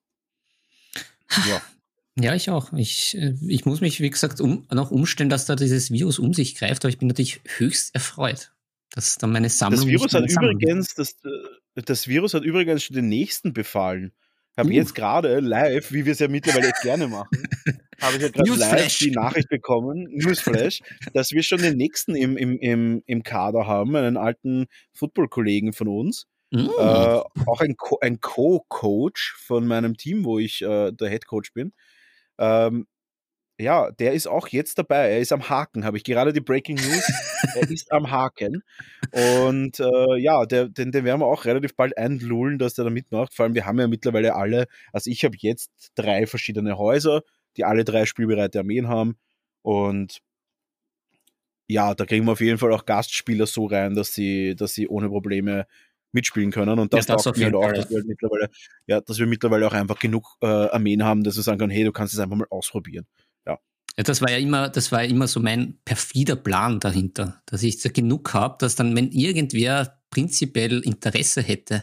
Ja. 1.48 1.62
Ja, 2.20 2.34
ich 2.34 2.50
auch. 2.50 2.72
Ich, 2.72 3.16
äh, 3.16 3.36
ich 3.46 3.64
muss 3.64 3.80
mich, 3.80 4.00
wie 4.00 4.10
gesagt, 4.10 4.40
um, 4.40 4.66
noch 4.72 4.90
umstellen, 4.90 5.30
dass 5.30 5.46
da 5.46 5.54
dieses 5.54 5.92
Virus 5.92 6.18
um 6.18 6.34
sich 6.34 6.56
greift, 6.56 6.84
aber 6.84 6.90
ich 6.90 6.98
bin 6.98 7.06
natürlich 7.06 7.40
höchst 7.58 7.94
erfreut, 7.94 8.52
dass 8.90 9.18
dann 9.18 9.30
meine 9.30 9.48
Sammlung. 9.48 9.82
Das 9.82 9.88
Virus 9.88 10.14
hat 10.14 10.28
übrigens, 10.28 10.96
das, 10.96 11.12
äh, 11.22 11.82
das 11.82 12.08
Virus 12.08 12.34
hat 12.34 12.42
übrigens 12.42 12.82
schon 12.82 12.96
den 12.96 13.08
nächsten 13.08 13.52
befallen. 13.52 14.10
Ich 14.58 14.60
habe 14.60 14.70
uh. 14.70 14.76
jetzt 14.76 14.96
gerade 14.96 15.38
live, 15.38 15.92
wie 15.92 16.04
wir 16.04 16.10
es 16.10 16.18
ja 16.18 16.26
mittlerweile 16.26 16.72
gerne 16.82 17.06
machen, 17.06 17.30
habe 18.00 18.16
ich 18.16 18.22
ja 18.22 18.28
gerade 18.28 18.54
live 18.54 18.98
die 18.98 19.12
Nachricht 19.12 19.48
bekommen, 19.48 20.08
Newsflash, 20.10 20.80
dass 21.14 21.30
wir 21.30 21.44
schon 21.44 21.62
den 21.62 21.76
nächsten 21.76 22.16
im, 22.16 22.36
im, 22.36 22.58
im, 22.58 23.02
im 23.06 23.22
Kader 23.22 23.68
haben, 23.68 23.94
einen 23.94 24.16
alten 24.16 24.66
Football-Kollegen 24.94 25.72
von 25.72 25.86
uns, 25.86 26.26
Mm. 26.50 26.60
Äh, 26.60 27.20
auch 27.44 27.60
ein, 27.60 27.76
Co 27.76 27.98
ein 28.00 28.20
Co-Coach 28.22 29.36
von 29.36 29.66
meinem 29.66 29.98
Team, 29.98 30.24
wo 30.24 30.38
ich 30.38 30.62
äh, 30.62 30.92
der 30.92 31.10
Head 31.10 31.26
Coach 31.26 31.52
bin. 31.52 31.74
Ähm, 32.38 32.86
ja, 33.58 33.90
der 33.90 34.12
ist 34.12 34.28
auch 34.28 34.48
jetzt 34.48 34.78
dabei. 34.78 35.10
Er 35.10 35.18
ist 35.18 35.32
am 35.32 35.48
Haken, 35.48 35.84
habe 35.84 35.96
ich 35.96 36.04
gerade 36.04 36.32
die 36.32 36.40
Breaking 36.40 36.76
News. 36.76 37.12
er 37.56 37.62
ist 37.70 37.90
am 37.92 38.10
Haken. 38.10 38.62
Und 39.10 39.80
äh, 39.80 40.16
ja, 40.18 40.46
der, 40.46 40.68
den, 40.68 40.92
den 40.92 41.04
werden 41.04 41.20
wir 41.20 41.26
auch 41.26 41.44
relativ 41.44 41.74
bald 41.74 41.96
einlullen, 41.98 42.58
dass 42.58 42.74
der 42.74 42.84
da 42.84 42.90
mitmacht. 42.90 43.34
Vor 43.34 43.44
allem, 43.44 43.54
wir 43.54 43.66
haben 43.66 43.80
ja 43.80 43.88
mittlerweile 43.88 44.36
alle, 44.36 44.66
also 44.92 45.10
ich 45.10 45.24
habe 45.24 45.36
jetzt 45.38 45.92
drei 45.96 46.26
verschiedene 46.26 46.78
Häuser, 46.78 47.22
die 47.56 47.64
alle 47.64 47.84
drei 47.84 48.06
spielbereite 48.06 48.60
Armeen 48.60 48.88
haben. 48.88 49.16
Und 49.62 50.20
ja, 51.66 51.94
da 51.94 52.06
kriegen 52.06 52.24
wir 52.26 52.32
auf 52.32 52.40
jeden 52.40 52.58
Fall 52.58 52.72
auch 52.72 52.86
Gastspieler 52.86 53.46
so 53.46 53.66
rein, 53.66 53.94
dass 53.94 54.14
sie, 54.14 54.54
dass 54.54 54.72
sie 54.72 54.88
ohne 54.88 55.08
Probleme 55.08 55.66
mitspielen 56.12 56.50
können. 56.50 56.78
Und 56.78 56.94
das, 56.94 57.06
ja, 57.06 57.14
das 57.14 57.24
taugt 57.24 57.38
mir 57.38 57.46
halt 57.46 57.54
auch, 57.56 57.72
dass 57.72 57.90
wir, 57.90 57.96
halt 57.96 58.06
mittlerweile, 58.06 58.50
ja, 58.86 59.00
dass 59.00 59.18
wir 59.18 59.26
mittlerweile 59.26 59.66
auch 59.66 59.72
einfach 59.72 59.98
genug 59.98 60.36
äh, 60.40 60.46
Armeen 60.46 61.04
haben, 61.04 61.24
dass 61.24 61.36
wir 61.36 61.42
sagen 61.42 61.58
können, 61.58 61.72
hey, 61.72 61.84
du 61.84 61.92
kannst 61.92 62.14
es 62.14 62.20
einfach 62.20 62.36
mal 62.36 62.46
ausprobieren. 62.50 63.06
Ja. 63.98 64.04
Das 64.04 64.22
war 64.22 64.30
ja 64.30 64.38
immer, 64.38 64.68
das 64.68 64.92
war 64.92 65.02
ja 65.02 65.10
immer 65.10 65.26
so 65.26 65.40
mein 65.40 65.78
perfider 65.84 66.36
Plan 66.36 66.80
dahinter, 66.80 67.42
dass 67.46 67.62
ich 67.62 67.82
so 67.82 67.90
genug 67.90 68.32
habe, 68.32 68.56
dass 68.60 68.76
dann, 68.76 68.94
wenn 68.96 69.10
irgendwer 69.10 70.00
prinzipiell 70.10 70.80
Interesse 70.80 71.42
hätte, 71.42 71.82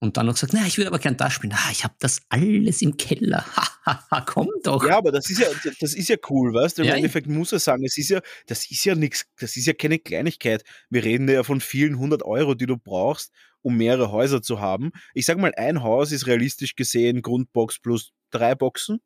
und 0.00 0.16
dann 0.16 0.26
noch 0.26 0.36
sagt, 0.36 0.52
na, 0.52 0.64
ich 0.64 0.78
würde 0.78 0.88
aber 0.88 1.00
gern 1.00 1.16
das 1.16 1.32
spielen. 1.32 1.52
Ah, 1.54 1.70
ich 1.72 1.82
habe 1.82 1.94
das 1.98 2.22
alles 2.28 2.82
im 2.82 2.96
Keller. 2.96 3.44
Komm 4.26 4.48
doch. 4.62 4.86
Ja, 4.86 4.98
aber 4.98 5.10
das 5.10 5.28
ist 5.28 5.40
ja, 5.40 5.48
das 5.80 5.94
ist 5.94 6.08
ja 6.08 6.16
cool, 6.30 6.54
weißt 6.54 6.78
du? 6.78 6.82
Im 6.82 6.88
ja, 6.88 6.94
Endeffekt 6.94 7.26
muss 7.26 7.50
er 7.50 7.58
sagen, 7.58 7.84
es 7.84 7.98
ist 7.98 8.10
ja, 8.10 8.20
das 8.46 8.70
ist 8.70 8.84
ja 8.84 8.94
nichts, 8.94 9.26
das 9.40 9.56
ist 9.56 9.66
ja 9.66 9.72
keine 9.72 9.98
Kleinigkeit. 9.98 10.62
Wir 10.88 11.02
reden 11.02 11.28
ja 11.28 11.42
von 11.42 11.60
vielen 11.60 11.98
hundert 11.98 12.22
Euro, 12.22 12.54
die 12.54 12.66
du 12.66 12.76
brauchst, 12.76 13.32
um 13.60 13.76
mehrere 13.76 14.12
Häuser 14.12 14.40
zu 14.40 14.60
haben. 14.60 14.92
Ich 15.14 15.26
sag 15.26 15.38
mal, 15.38 15.52
ein 15.56 15.82
Haus 15.82 16.12
ist 16.12 16.28
realistisch 16.28 16.76
gesehen 16.76 17.20
Grundbox 17.20 17.80
plus 17.80 18.12
drei 18.30 18.54
Boxen. 18.54 19.00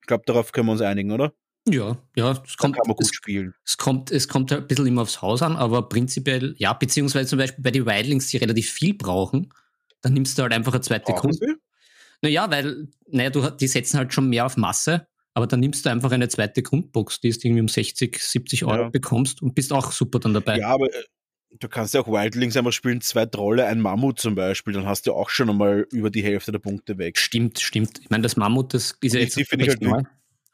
Ich 0.00 0.06
glaube, 0.06 0.24
darauf 0.26 0.52
können 0.52 0.68
wir 0.68 0.72
uns 0.72 0.80
einigen, 0.80 1.12
oder? 1.12 1.34
Ja, 1.66 1.96
ja, 2.14 2.32
es 2.32 2.56
kommt, 2.56 2.76
kann 2.76 2.86
man 2.86 2.96
gut 2.96 3.06
es, 3.06 3.14
spielen. 3.14 3.54
Es 3.64 3.78
kommt, 3.78 4.10
es 4.10 4.28
kommt 4.28 4.52
ein 4.52 4.66
bisschen 4.66 4.86
immer 4.86 5.02
aufs 5.02 5.22
Haus 5.22 5.40
an, 5.40 5.56
aber 5.56 5.88
prinzipiell, 5.88 6.54
ja, 6.58 6.74
beziehungsweise 6.74 7.28
zum 7.28 7.38
Beispiel 7.38 7.62
bei 7.62 7.70
den 7.70 7.86
Wildlings, 7.86 8.28
die 8.28 8.36
relativ 8.36 8.70
viel 8.70 8.94
brauchen, 8.94 9.50
dann 10.02 10.12
nimmst 10.12 10.36
du 10.36 10.42
halt 10.42 10.52
einfach 10.52 10.74
eine 10.74 10.82
zweite 10.82 11.12
Grundbox. 11.12 11.54
Naja, 12.20 12.50
weil, 12.50 12.88
naja, 13.06 13.30
du, 13.30 13.50
die 13.50 13.66
setzen 13.66 13.98
halt 13.98 14.12
schon 14.12 14.28
mehr 14.28 14.44
auf 14.44 14.56
Masse, 14.56 15.06
aber 15.32 15.46
dann 15.46 15.60
nimmst 15.60 15.86
du 15.86 15.90
einfach 15.90 16.12
eine 16.12 16.28
zweite 16.28 16.62
Grundbox, 16.62 17.20
die 17.20 17.30
du 17.30 17.38
irgendwie 17.42 17.62
um 17.62 17.68
60, 17.68 18.18
70 18.18 18.64
Euro 18.64 18.82
ja. 18.82 18.88
bekommst 18.90 19.40
und 19.42 19.54
bist 19.54 19.72
auch 19.72 19.90
super 19.90 20.18
dann 20.18 20.34
dabei. 20.34 20.58
Ja, 20.58 20.68
aber 20.68 20.86
äh, 20.86 21.04
du 21.58 21.68
kannst 21.68 21.94
ja 21.94 22.00
auch 22.00 22.08
Wildlings 22.08 22.56
einfach 22.56 22.72
spielen, 22.72 23.00
zwei 23.00 23.24
Trolle, 23.26 23.66
ein 23.66 23.80
Mammut 23.80 24.20
zum 24.20 24.34
Beispiel, 24.34 24.74
dann 24.74 24.86
hast 24.86 25.06
du 25.06 25.14
auch 25.14 25.30
schon 25.30 25.48
einmal 25.48 25.86
über 25.90 26.10
die 26.10 26.22
Hälfte 26.22 26.52
der 26.52 26.58
Punkte 26.58 26.98
weg. 26.98 27.18
Stimmt, 27.18 27.60
stimmt. 27.60 28.00
Ich 28.00 28.10
meine, 28.10 28.22
das 28.22 28.36
Mammut, 28.36 28.74
das 28.74 28.96
ist 29.00 29.14
ja 29.14 29.20
jetzt 29.20 29.36
nicht 29.36 29.50
halt 29.50 29.80
neu, 29.80 30.02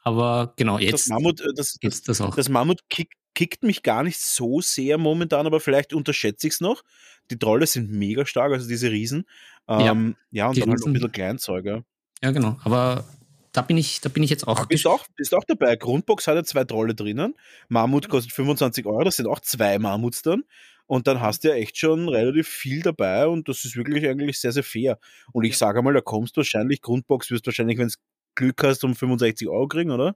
aber 0.03 0.53
genau, 0.55 0.79
jetzt 0.79 0.93
das 0.93 1.07
Mammut, 1.07 1.41
äh, 1.41 1.53
das, 1.55 1.77
das, 1.81 2.01
das, 2.03 2.21
auch. 2.21 2.35
das 2.35 2.49
Mammut 2.49 2.81
kickt, 2.89 3.13
kickt 3.33 3.63
mich 3.63 3.83
gar 3.83 4.03
nicht 4.03 4.19
so 4.19 4.61
sehr 4.61 4.97
momentan, 4.97 5.45
aber 5.45 5.59
vielleicht 5.59 5.93
unterschätze 5.93 6.47
ich 6.47 6.53
es 6.53 6.61
noch. 6.61 6.83
Die 7.29 7.37
Trolle 7.37 7.67
sind 7.67 7.91
mega 7.91 8.25
stark, 8.25 8.51
also 8.51 8.67
diese 8.67 8.91
Riesen. 8.91 9.25
Ähm, 9.67 10.15
ja, 10.31 10.43
ja, 10.43 10.49
und 10.49 10.57
dann 10.57 10.69
Riesen. 10.69 10.71
halt 10.71 10.85
ein 10.85 10.93
bisschen 10.93 11.11
Kleinzeuger. 11.11 11.83
Ja, 12.23 12.31
genau. 12.31 12.57
Aber 12.63 13.05
da 13.51 13.61
bin 13.61 13.77
ich, 13.77 14.01
da 14.01 14.09
bin 14.09 14.23
ich 14.23 14.29
jetzt 14.29 14.47
auch. 14.47 14.65
Bist 14.65 14.87
auch, 14.87 15.05
bist 15.15 15.33
auch 15.33 15.43
dabei. 15.45 15.75
Grundbox 15.75 16.27
hat 16.27 16.35
ja 16.35 16.43
zwei 16.43 16.63
Trolle 16.63 16.95
drinnen. 16.95 17.35
Mammut 17.69 18.09
kostet 18.09 18.33
25 18.33 18.85
Euro, 18.85 19.03
das 19.03 19.17
sind 19.17 19.27
auch 19.27 19.39
zwei 19.39 19.77
Mammuts 19.79 20.21
dann. 20.21 20.43
Und 20.87 21.07
dann 21.07 21.21
hast 21.21 21.43
du 21.43 21.49
ja 21.49 21.55
echt 21.55 21.77
schon 21.77 22.09
relativ 22.09 22.49
viel 22.49 22.81
dabei 22.81 23.25
und 23.27 23.47
das 23.47 23.63
ist 23.63 23.77
wirklich 23.77 24.05
eigentlich 24.07 24.41
sehr, 24.41 24.51
sehr 24.51 24.63
fair. 24.63 24.99
Und 25.31 25.45
ich 25.45 25.57
sage 25.57 25.81
mal, 25.81 25.93
da 25.93 26.01
kommst 26.01 26.35
du 26.35 26.39
wahrscheinlich, 26.39 26.81
Grundbox 26.81 27.31
wirst 27.31 27.45
du 27.45 27.47
wahrscheinlich, 27.47 27.77
wenn 27.77 27.87
es 27.87 27.97
Glück 28.35 28.63
hast, 28.63 28.83
um 28.83 28.95
65 28.95 29.47
Euro 29.47 29.67
kriegen, 29.67 29.91
oder? 29.91 30.15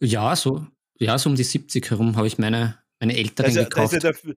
Ja, 0.00 0.34
so, 0.36 0.66
ja, 0.98 1.18
so 1.18 1.30
um 1.30 1.36
die 1.36 1.44
70 1.44 1.90
herum 1.90 2.16
habe 2.16 2.26
ich 2.26 2.38
meine, 2.38 2.78
meine 3.00 3.16
Eltern 3.16 3.46
also, 3.46 3.60
gekauft. 3.60 3.94
Also 3.94 3.98
der, 3.98 4.34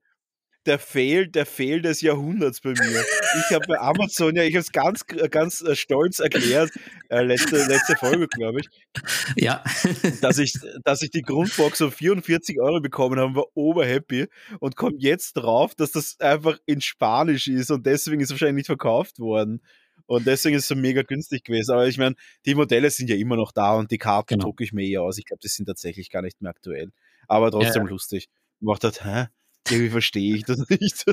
der 0.66 0.78
Fail, 0.78 1.28
der 1.28 1.46
Fail 1.46 1.80
des 1.80 2.02
Jahrhunderts 2.02 2.60
bei 2.60 2.70
mir. 2.70 3.04
Ich 3.48 3.54
habe 3.54 3.66
bei 3.66 3.78
Amazon, 3.78 4.36
ja, 4.36 4.42
ich 4.42 4.54
habe 4.54 4.60
es 4.60 4.70
ganz, 4.70 5.06
ganz 5.30 5.62
äh, 5.62 5.74
stolz 5.74 6.18
erklärt, 6.18 6.70
äh, 7.08 7.22
letzte, 7.22 7.64
letzte 7.66 7.96
Folge, 7.96 8.28
glaube 8.28 8.60
ich. 8.60 8.68
Ja. 9.36 9.64
dass 10.20 10.38
ich, 10.38 10.54
dass 10.84 11.02
ich 11.02 11.10
die 11.10 11.22
Grundbox 11.22 11.80
um 11.80 11.92
44 11.92 12.60
Euro 12.60 12.80
bekommen 12.80 13.18
habe, 13.18 13.36
war 13.36 13.46
oberhappy 13.54 14.26
und 14.60 14.76
komme 14.76 14.96
jetzt 14.98 15.34
drauf, 15.34 15.74
dass 15.74 15.92
das 15.92 16.20
einfach 16.20 16.58
in 16.66 16.80
Spanisch 16.80 17.48
ist 17.48 17.70
und 17.70 17.86
deswegen 17.86 18.20
ist 18.20 18.28
es 18.28 18.32
wahrscheinlich 18.32 18.56
nicht 18.56 18.66
verkauft 18.66 19.18
worden. 19.18 19.62
Und 20.08 20.26
deswegen 20.26 20.56
ist 20.56 20.62
es 20.62 20.68
so 20.68 20.74
mega 20.74 21.02
günstig 21.02 21.44
gewesen. 21.44 21.72
Aber 21.72 21.86
ich 21.86 21.98
meine, 21.98 22.14
die 22.46 22.54
Modelle 22.54 22.88
sind 22.90 23.10
ja 23.10 23.16
immer 23.16 23.36
noch 23.36 23.52
da 23.52 23.74
und 23.74 23.90
die 23.90 23.98
Karten 23.98 24.34
genau. 24.34 24.44
drucke 24.44 24.64
ich 24.64 24.72
mir 24.72 24.88
eher 24.88 25.02
aus. 25.02 25.18
Ich 25.18 25.26
glaube, 25.26 25.40
die 25.44 25.48
sind 25.48 25.66
tatsächlich 25.66 26.08
gar 26.08 26.22
nicht 26.22 26.40
mehr 26.40 26.50
aktuell. 26.50 26.92
Aber 27.28 27.50
trotzdem 27.50 27.84
ja. 27.84 27.90
lustig. 27.90 28.30
Macht 28.58 28.84
halt, 28.84 29.04
hä? 29.04 29.26
Irgendwie 29.68 29.90
verstehe 29.90 30.34
ich 30.36 30.44
das 30.44 30.66
nicht. 30.70 31.04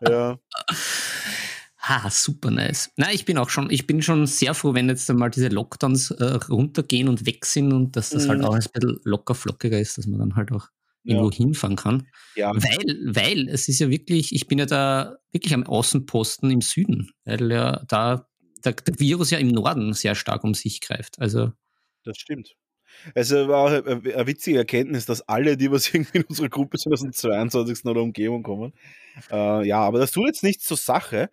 ja. 0.00 0.36
Ha, 1.78 2.10
super 2.10 2.50
nice. 2.50 2.90
Na, 2.96 3.12
ich 3.12 3.24
bin 3.24 3.38
auch 3.38 3.50
schon, 3.50 3.70
ich 3.70 3.86
bin 3.86 4.02
schon 4.02 4.26
sehr 4.26 4.52
froh, 4.54 4.74
wenn 4.74 4.88
jetzt 4.88 5.08
einmal 5.08 5.30
diese 5.30 5.48
Lockdowns 5.48 6.10
äh, 6.10 6.24
runtergehen 6.48 7.08
und 7.08 7.24
weg 7.24 7.46
sind 7.46 7.72
und 7.72 7.94
dass 7.94 8.10
das 8.10 8.28
halt 8.28 8.40
mhm. 8.40 8.46
halt 8.46 8.50
auch 8.50 8.54
ein 8.56 8.72
bisschen 8.72 9.00
locker 9.04 9.36
flockiger 9.36 9.78
ist, 9.78 9.96
dass 9.96 10.08
man 10.08 10.18
dann 10.18 10.34
halt 10.34 10.50
auch 10.50 10.68
irgendwo 11.04 11.30
ja. 11.30 11.36
hinfahren 11.36 11.76
kann. 11.76 12.08
Ja. 12.36 12.52
Weil, 12.54 13.14
weil 13.14 13.48
es 13.48 13.68
ist 13.68 13.78
ja 13.78 13.88
wirklich, 13.90 14.34
ich 14.34 14.46
bin 14.46 14.58
ja 14.58 14.66
da 14.66 15.16
wirklich 15.32 15.54
am 15.54 15.64
Außenposten 15.64 16.50
im 16.50 16.60
Süden, 16.60 17.10
weil 17.24 17.50
ja 17.50 17.82
da 17.88 18.26
der, 18.64 18.72
der 18.72 18.98
Virus 18.98 19.30
ja 19.30 19.38
im 19.38 19.48
Norden 19.48 19.92
sehr 19.92 20.14
stark 20.14 20.44
um 20.44 20.54
sich 20.54 20.80
greift. 20.80 21.18
Also. 21.18 21.52
Das 22.04 22.18
stimmt. 22.18 22.54
Also 23.14 23.48
war 23.48 23.64
auch 23.64 23.86
eine 23.86 24.26
witzige 24.26 24.58
Erkenntnis, 24.58 25.06
dass 25.06 25.22
alle, 25.22 25.56
die 25.56 25.70
was 25.70 25.88
irgendwie 25.94 26.18
in 26.18 26.24
unserer 26.24 26.48
Gruppe 26.48 26.78
sind, 26.78 26.92
aus 26.92 27.00
dem 27.00 27.12
22. 27.12 27.84
oder 27.86 28.02
Umgebung 28.02 28.42
kommen. 28.42 28.72
Äh, 29.30 29.66
ja, 29.66 29.78
aber 29.78 29.98
das 29.98 30.12
tut 30.12 30.26
jetzt 30.26 30.42
nichts 30.42 30.64
zur 30.64 30.76
Sache. 30.76 31.30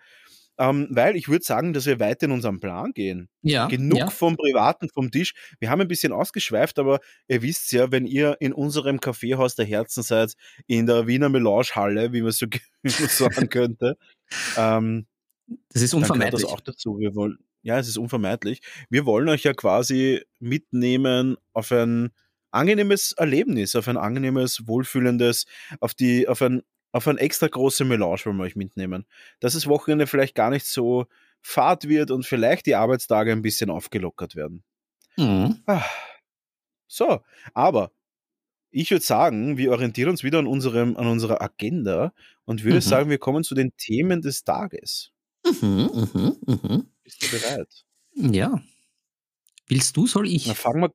Ähm, 0.58 0.88
weil 0.90 1.16
ich 1.16 1.28
würde 1.28 1.46
sagen, 1.46 1.74
dass 1.74 1.86
wir 1.86 2.00
weiter 2.00 2.26
in 2.26 2.32
unserem 2.32 2.60
Plan 2.60 2.92
gehen. 2.94 3.30
Ja. 3.42 3.68
Genug 3.68 4.00
ja. 4.00 4.10
vom 4.10 4.38
Privaten, 4.38 4.90
vom 4.90 5.12
Tisch. 5.12 5.34
Wir 5.60 5.70
haben 5.70 5.82
ein 5.82 5.88
bisschen 5.88 6.12
ausgeschweift, 6.12 6.80
aber 6.80 7.00
ihr 7.28 7.42
wisst 7.42 7.72
ja, 7.72 7.92
wenn 7.92 8.06
ihr 8.06 8.38
in 8.40 8.54
unserem 8.54 9.00
Kaffeehaus 9.00 9.56
der 9.56 9.66
Herzen 9.66 10.04
seid, 10.04 10.34
in 10.68 10.86
der 10.86 11.08
Wiener 11.08 11.30
Melange-Halle, 11.30 12.14
wie 12.14 12.22
man 12.22 12.32
so, 12.32 12.48
sagen 12.84 13.50
könnte, 13.50 13.98
ähm, 14.58 15.06
das 15.70 15.82
ist 15.82 15.94
unvermeidlich. 15.94 16.42
das 16.42 16.52
auch 16.52 16.60
dazu. 16.60 17.00
Wir 17.00 17.16
wollen, 17.16 17.38
ja, 17.62 17.80
es 17.80 17.88
ist 17.88 17.98
unvermeidlich. 17.98 18.62
Wir 18.90 19.06
wollen 19.06 19.30
euch 19.30 19.44
ja 19.44 19.54
quasi 19.54 20.24
mitnehmen 20.40 21.38
auf 21.54 21.72
ein 21.72 22.12
angenehmes 22.52 23.14
Erlebnis, 23.14 23.76
auf 23.76 23.88
ein 23.88 23.98
angenehmes, 23.98 24.68
wohlfühlendes, 24.68 25.46
auf 25.80 25.94
die, 25.94 26.28
auf 26.28 26.42
ein, 26.42 26.64
auf 26.92 27.08
ein 27.08 27.18
extra 27.18 27.48
große 27.48 27.86
Melange 27.86 28.20
wollen 28.26 28.38
wir 28.38 28.44
euch 28.44 28.56
mitnehmen. 28.56 29.06
Dass 29.40 29.54
das 29.54 29.68
Wochenende 29.68 30.08
vielleicht 30.08 30.36
gar 30.36 30.50
nicht 30.50 30.66
so 30.66 31.06
fad 31.42 31.88
wird 31.88 32.12
und 32.12 32.26
vielleicht 32.26 32.66
die 32.66 32.76
Arbeitstage 32.76 33.32
ein 33.32 33.42
bisschen 33.42 33.70
aufgelockert 33.70 34.36
werden. 34.36 34.64
Mhm. 35.18 35.62
Ah. 35.66 35.84
So, 36.88 37.22
aber 37.54 37.92
ich 38.72 38.92
würde 38.92 39.04
sagen, 39.06 39.58
wir 39.58 39.72
orientieren 39.72 40.10
uns 40.10 40.24
wieder 40.24 40.40
an, 40.40 40.48
unserem, 40.48 40.98
an 40.98 41.08
unserer 41.08 41.42
Agenda 41.42 42.14
und 42.46 42.64
würde 42.64 42.78
Mhm. 42.78 42.82
sagen, 42.82 43.10
wir 43.10 43.18
kommen 43.18 43.44
zu 43.44 43.56
den 43.56 43.76
Themen 43.78 44.22
des 44.22 44.44
Tages. 44.44 45.12
Mhm, 45.62 45.90
mhm, 46.14 46.38
mhm. 46.46 46.88
Bist 47.04 47.24
du 47.24 47.32
bereit? 47.40 47.86
Ja. 48.16 48.62
Willst 49.68 49.96
du, 49.98 50.08
soll 50.08 50.28
ich? 50.28 50.48
Na, 50.48 50.54
fangen 50.54 50.82
wir, 50.82 50.92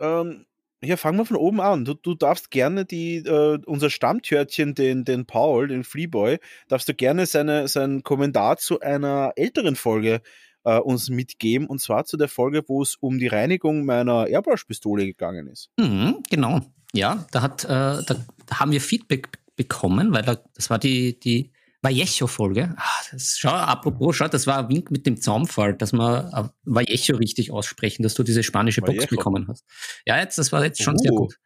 ähm, 0.00 0.46
ja, 0.84 0.96
fangen 0.96 1.18
wir 1.18 1.26
von 1.26 1.36
oben 1.36 1.60
an. 1.60 1.84
Du, 1.84 1.94
du 1.94 2.14
darfst 2.14 2.50
gerne 2.50 2.84
die, 2.84 3.16
äh, 3.16 3.58
unser 3.66 3.90
Stammtörtchen, 3.90 4.74
den, 4.74 5.04
den 5.04 5.26
Paul, 5.26 5.68
den 5.68 5.84
Freeboy, 5.84 6.38
darfst 6.68 6.88
du 6.88 6.94
gerne 6.94 7.26
seine, 7.26 7.68
seinen 7.68 8.02
Kommentar 8.02 8.56
zu 8.58 8.80
einer 8.80 9.32
älteren 9.36 9.76
Folge 9.76 10.20
äh, 10.64 10.78
uns 10.78 11.10
mitgeben. 11.10 11.66
Und 11.66 11.80
zwar 11.80 12.04
zu 12.04 12.16
der 12.16 12.28
Folge, 12.28 12.62
wo 12.66 12.82
es 12.82 12.96
um 12.96 13.18
die 13.18 13.28
Reinigung 13.28 13.84
meiner 13.84 14.26
Airbrush-Pistole 14.26 15.06
gegangen 15.06 15.46
ist. 15.46 15.70
Mhm, 15.78 16.22
genau. 16.30 16.60
Ja, 16.92 17.26
da, 17.32 17.42
hat, 17.42 17.64
äh, 17.64 17.68
da 17.68 18.16
haben 18.52 18.72
wir 18.72 18.80
Feedback 18.80 19.38
bekommen, 19.56 20.12
weil 20.12 20.22
da, 20.22 20.36
das 20.54 20.70
war 20.70 20.78
die, 20.78 21.18
die 21.18 21.50
Vallejo-Folge. 21.84 22.74
Ah, 22.76 23.16
schau, 23.16 23.50
apropos, 23.50 24.16
schau, 24.16 24.26
das 24.28 24.46
war 24.46 24.58
ein 24.58 24.68
Wink 24.70 24.90
mit 24.90 25.06
dem 25.06 25.20
Zaumfall, 25.20 25.74
dass 25.74 25.92
wir 25.92 26.30
äh, 26.34 26.48
Vallejo 26.64 27.16
richtig 27.16 27.50
aussprechen, 27.52 28.02
dass 28.02 28.14
du 28.14 28.22
diese 28.22 28.42
spanische 28.42 28.80
Box 28.80 28.96
Vallejo. 28.98 29.10
bekommen 29.10 29.46
hast. 29.48 29.64
Ja, 30.06 30.18
jetzt, 30.18 30.38
das 30.38 30.50
war 30.50 30.64
jetzt 30.64 30.82
schon 30.82 30.98
sehr 30.98 31.12
Oh. 31.12 31.16
gut. 31.16 31.38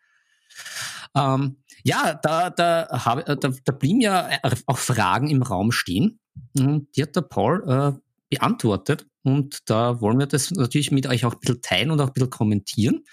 Ähm, 1.16 1.56
ja, 1.84 2.14
da, 2.22 2.50
da, 2.50 2.88
hab, 3.04 3.28
äh, 3.28 3.36
da, 3.36 3.50
da 3.64 3.72
blieben 3.72 4.00
ja 4.00 4.28
äh, 4.30 4.50
auch 4.66 4.78
Fragen 4.78 5.28
im 5.30 5.42
Raum 5.42 5.72
stehen. 5.72 6.20
Und 6.56 6.88
die 6.96 7.02
hat 7.02 7.16
der 7.16 7.22
Paul 7.22 7.64
äh, 7.68 8.36
beantwortet. 8.36 9.06
Und 9.22 9.68
da 9.68 10.00
wollen 10.00 10.18
wir 10.18 10.26
das 10.26 10.50
natürlich 10.50 10.90
mit 10.90 11.06
euch 11.06 11.24
auch 11.24 11.34
ein 11.34 11.40
bisschen 11.40 11.62
teilen 11.62 11.90
und 11.90 12.00
auch 12.00 12.08
ein 12.08 12.12
bisschen 12.12 12.30
kommentieren. 12.30 13.04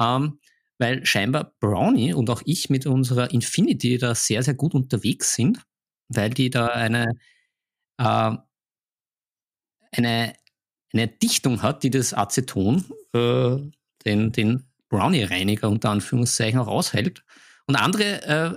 Ähm, 0.00 0.38
weil 0.78 1.06
scheinbar 1.06 1.54
Brownie 1.60 2.12
und 2.12 2.28
auch 2.28 2.42
ich 2.44 2.68
mit 2.68 2.84
unserer 2.86 3.30
Infinity 3.32 3.96
da 3.96 4.14
sehr, 4.14 4.42
sehr 4.42 4.54
gut 4.54 4.74
unterwegs 4.74 5.34
sind, 5.34 5.62
weil 6.08 6.30
die 6.30 6.50
da 6.50 6.66
eine, 6.66 7.12
äh, 7.98 8.36
eine, 9.92 10.34
eine 10.92 11.08
Dichtung 11.08 11.62
hat, 11.62 11.82
die 11.82 11.90
das 11.90 12.14
Aceton, 12.14 12.84
äh, 13.12 13.56
den, 14.04 14.32
den 14.32 14.64
Brownie-Reiniger 14.88 15.68
unter 15.68 15.90
Anführungszeichen 15.90 16.60
auch 16.60 16.68
aushält. 16.68 17.24
Und 17.66 17.76
andere, 17.76 18.22
äh, 18.22 18.56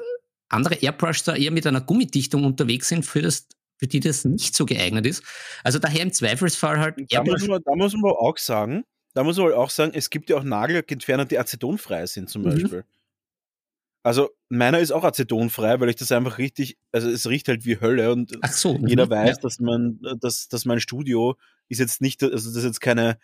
andere 0.49 0.75
Airbrushes 0.75 1.23
da 1.23 1.35
eher 1.35 1.51
mit 1.51 1.65
einer 1.65 1.81
Gummidichtung 1.81 2.43
unterwegs 2.43 2.87
sind, 2.87 3.05
für, 3.05 3.21
das, 3.21 3.47
für 3.77 3.87
die 3.87 3.99
das 3.99 4.25
nicht 4.25 4.55
so 4.55 4.65
geeignet 4.65 5.05
ist. 5.05 5.23
Also 5.63 5.79
daher 5.79 6.01
im 6.01 6.13
Zweifelsfall 6.13 6.79
halt 6.79 6.95
Da 7.09 7.23
muss, 7.23 7.41
Airbrush. 7.41 7.47
man, 7.47 7.61
da 7.63 7.75
muss 7.75 7.93
man 7.93 8.11
auch 8.11 8.37
sagen, 8.37 8.83
da 9.13 9.23
muss 9.23 9.37
man 9.37 9.51
auch 9.53 9.69
sagen, 9.69 9.91
es 9.95 10.09
gibt 10.09 10.29
ja 10.29 10.37
auch 10.37 10.43
Nagellackentferner, 10.43 11.25
die 11.25 11.39
acetonfrei 11.39 12.05
sind 12.05 12.29
zum 12.29 12.43
Mhm. 12.43 12.83
Also 14.09 14.31
meiner 14.49 14.79
ist 14.79 14.91
auch 14.91 15.03
acetonfrei, 15.03 15.79
weil 15.79 15.89
ich 15.89 15.95
das 15.95 16.11
einfach 16.11 16.39
richtig, 16.39 16.79
also 16.91 17.07
es 17.09 17.29
riecht 17.29 17.47
halt 17.47 17.63
wie 17.65 17.79
Hölle 17.79 18.11
und 18.11 18.35
so. 18.51 18.75
mhm, 18.75 18.87
jeder 18.87 19.07
weiß, 19.07 19.35
Ja. 19.37 19.41
dass 19.43 19.59
man, 19.59 19.99
dass, 20.19 20.47
dass 20.47 20.65
mein 20.65 20.79
Studio 20.79 21.35
ist 21.67 21.77
jetzt 21.77 22.01
nicht, 22.01 22.23
also 22.23 22.35
das 22.49 22.55
ist 22.57 22.63
jetzt 22.63 22.81
keine, 22.81 23.19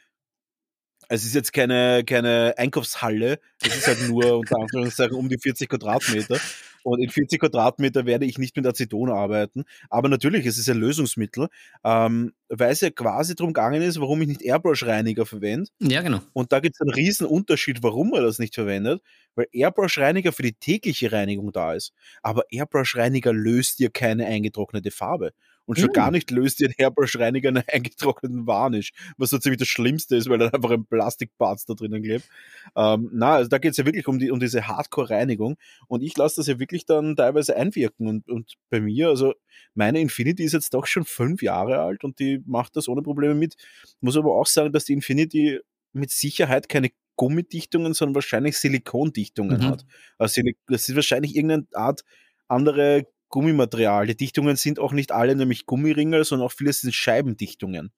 es 1.10 1.26
ist 1.26 1.34
jetzt 1.34 1.54
keine, 1.54 2.04
keine 2.06 2.54
Einkaufshalle, 2.58 3.40
es 3.64 3.76
ist 3.78 3.88
halt 3.88 4.08
nur 4.10 4.38
unter 4.40 4.58
Anführungszeichen 4.60 5.16
um 5.16 5.28
die 5.28 5.40
40 5.40 5.70
Quadratmeter. 5.70 6.40
Und 6.86 7.02
in 7.02 7.10
40 7.10 7.40
Quadratmeter 7.40 8.06
werde 8.06 8.26
ich 8.26 8.38
nicht 8.38 8.56
mit 8.56 8.68
Aceton 8.68 9.10
arbeiten. 9.10 9.64
Aber 9.90 10.08
natürlich, 10.08 10.46
es 10.46 10.60
ist 10.60 10.70
ein 10.70 10.78
Lösungsmittel, 10.78 11.48
ähm, 11.84 12.34
weil 12.48 12.72
es 12.72 12.82
ja 12.82 12.92
quasi 12.92 13.34
darum 13.34 13.54
gegangen 13.54 13.82
ist, 13.82 14.00
warum 14.00 14.22
ich 14.22 14.28
nicht 14.28 14.44
Airbrush-Reiniger 14.44 15.26
verwende. 15.26 15.68
ja, 15.80 16.04
genau. 16.04 16.22
Und 16.34 16.52
da 16.52 16.60
gibt 16.60 16.76
es 16.76 16.82
einen 16.82 16.94
riesen 16.94 17.26
Unterschied, 17.26 17.82
warum 17.82 18.12
man 18.12 18.22
das 18.22 18.38
nicht 18.38 18.54
verwendet, 18.54 19.02
weil 19.34 19.48
Airbrush-Reiniger 19.52 20.32
für 20.32 20.44
die 20.44 20.54
tägliche 20.54 21.12
Reinigung 21.12 21.52
da 21.52 21.74
ist. 21.74 21.92
Aber 22.22 22.44
Airbrush-Reiniger 22.52 23.34
löst 23.34 23.80
dir 23.80 23.90
keine 23.90 24.28
eingetrocknete 24.28 24.92
Farbe. 24.92 25.34
Und 25.66 25.80
schon 25.80 25.90
Mm. 25.90 25.94
gar 25.94 26.12
nicht 26.12 26.32
löst 26.32 26.60
dir 26.60 26.68
ein 26.70 26.76
Airbrush-Reiniger 26.78 27.50
einen 27.50 27.64
eingetrockneten 27.68 28.46
Varnish, 28.48 28.92
was 29.18 29.30
so 29.32 29.38
ziemlich 29.40 29.60
das 29.60 29.68
Schlimmste 29.68 30.16
ist, 30.16 30.30
weil 30.30 30.38
dann 30.38 30.54
einfach 30.54 30.72
ein 30.72 30.86
Plastikparz 30.86 31.66
da 31.66 31.74
drinnen 31.74 32.04
klebt. 32.04 32.28
Ähm, 32.76 33.10
na, 33.14 33.36
also 33.36 33.50
da 33.50 33.58
geht 33.58 33.72
es 33.72 33.78
ja 33.78 33.86
wirklich 33.86 34.08
um, 34.08 34.20
die, 34.20 34.32
um 34.32 34.40
diese 34.40 34.68
Hardcore-Reinigung. 34.68 35.58
Und 35.88 36.02
ich 36.04 36.16
lasse 36.18 36.38
das 36.38 36.48
ja 36.48 36.60
wirklich 36.60 36.86
dann 36.86 37.16
teilweise 37.16 37.56
einwirken. 37.56 38.08
Und, 38.08 38.30
und 38.30 38.54
bei 38.70 38.80
mir, 38.82 39.10
also 39.10 39.34
meine 39.74 40.00
Infinity 40.02 40.44
ist 40.44 40.54
jetzt 40.54 40.74
doch 40.74 40.86
schon 40.88 41.06
fünf 41.06 41.42
Jahre 41.42 41.80
alt 41.80 42.04
und 42.04 42.20
die 42.20 42.42
macht 42.46 42.76
das 42.76 42.88
ohne 42.88 43.02
Probleme 43.02 43.36
mit. 43.36 43.56
Muss 44.02 44.18
aber 44.18 44.36
auch 44.36 44.48
sagen, 44.48 44.72
dass 44.72 44.86
die 44.86 44.94
Infinity 44.94 45.60
mit 45.94 46.12
Sicherheit 46.12 46.70
keine 46.70 46.90
Gummidichtungen, 47.16 47.94
sondern 47.94 48.16
wahrscheinlich 48.16 48.58
Silikondichtungen 48.58 49.62
Mhm. 49.62 49.66
hat. 49.68 49.86
Also 50.18 50.42
das 50.68 50.90
ist 50.90 50.96
wahrscheinlich 50.96 51.36
irgendeine 51.36 51.66
Art 51.74 52.04
andere 52.48 53.08
Gummimaterial. 53.36 54.08
Die 54.08 54.16
Dichtungen 54.16 54.56
sind 54.56 54.80
auch 54.80 54.94
nicht 54.94 55.12
alle 55.12 55.36
nämlich 55.36 55.66
Gummiringel, 55.66 56.24
sondern 56.24 56.46
auch 56.48 56.54
vieles 56.54 56.80
sind 56.80 56.96
Scheibendichtungen. 56.96 57.92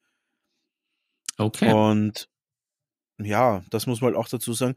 Okay. 1.38 1.72
Und 1.72 2.28
ja, 3.20 3.64
das 3.70 3.86
muss 3.86 4.02
man 4.02 4.08
halt 4.08 4.18
auch 4.18 4.28
dazu 4.28 4.54
sagen. 4.54 4.74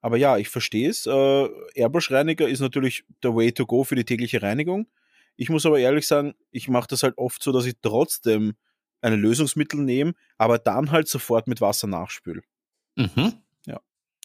Aber 0.00 0.16
ja, 0.16 0.38
ich 0.38 0.48
verstehe 0.48 0.90
es. 0.90 1.06
Äh, 1.06 1.48
Airbrush-Reiniger 1.76 2.48
ist 2.48 2.58
natürlich 2.58 3.04
der 3.22 3.36
Way 3.36 3.52
to 3.52 3.64
go 3.64 3.84
für 3.84 3.94
die 3.94 4.04
tägliche 4.04 4.42
Reinigung. 4.42 4.88
Ich 5.36 5.50
muss 5.50 5.64
aber 5.66 5.78
ehrlich 5.78 6.08
sagen, 6.08 6.34
ich 6.50 6.66
mache 6.66 6.88
das 6.88 7.04
halt 7.04 7.16
oft 7.16 7.40
so, 7.40 7.52
dass 7.52 7.64
ich 7.64 7.74
trotzdem 7.80 8.54
ein 9.02 9.14
Lösungsmittel 9.14 9.78
nehme, 9.78 10.14
aber 10.36 10.58
dann 10.58 10.90
halt 10.90 11.06
sofort 11.06 11.46
mit 11.46 11.60
Wasser 11.60 11.86
nachspül. 11.86 12.42
Mhm. 12.96 13.34
Ja. 13.66 13.80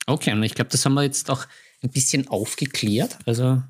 Okay, 0.08 0.34
und 0.34 0.42
ich 0.42 0.56
glaube, 0.56 0.72
das 0.72 0.84
haben 0.84 0.96
wir 0.96 1.04
jetzt 1.04 1.30
auch 1.30 1.46
ein 1.84 1.92
bisschen 1.92 2.28
aufgeklärt. 2.30 3.20
Also 3.28 3.62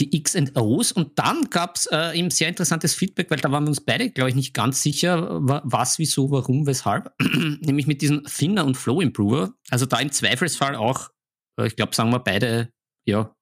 die 0.00 0.16
X&Os 0.16 0.92
und 0.92 1.18
dann 1.18 1.50
gab 1.50 1.76
es 1.76 1.86
äh, 1.86 2.18
eben 2.18 2.30
sehr 2.30 2.48
interessantes 2.48 2.94
Feedback, 2.94 3.30
weil 3.30 3.38
da 3.38 3.52
waren 3.52 3.64
wir 3.64 3.68
uns 3.68 3.80
beide, 3.82 4.10
glaube 4.10 4.30
ich, 4.30 4.36
nicht 4.36 4.54
ganz 4.54 4.82
sicher, 4.82 5.38
wa- 5.46 5.62
was, 5.64 5.98
wieso, 5.98 6.30
warum, 6.30 6.66
weshalb. 6.66 7.12
Nämlich 7.20 7.86
mit 7.86 8.02
diesem 8.02 8.24
Thinner 8.24 8.64
und 8.64 8.76
Flow 8.76 9.00
Improver. 9.00 9.52
Also 9.70 9.86
da 9.86 9.98
im 9.98 10.10
Zweifelsfall 10.10 10.74
auch, 10.74 11.10
äh, 11.58 11.66
ich 11.66 11.76
glaube, 11.76 11.94
sagen 11.94 12.10
wir 12.10 12.20
beide, 12.20 12.70
ja, 13.04 13.34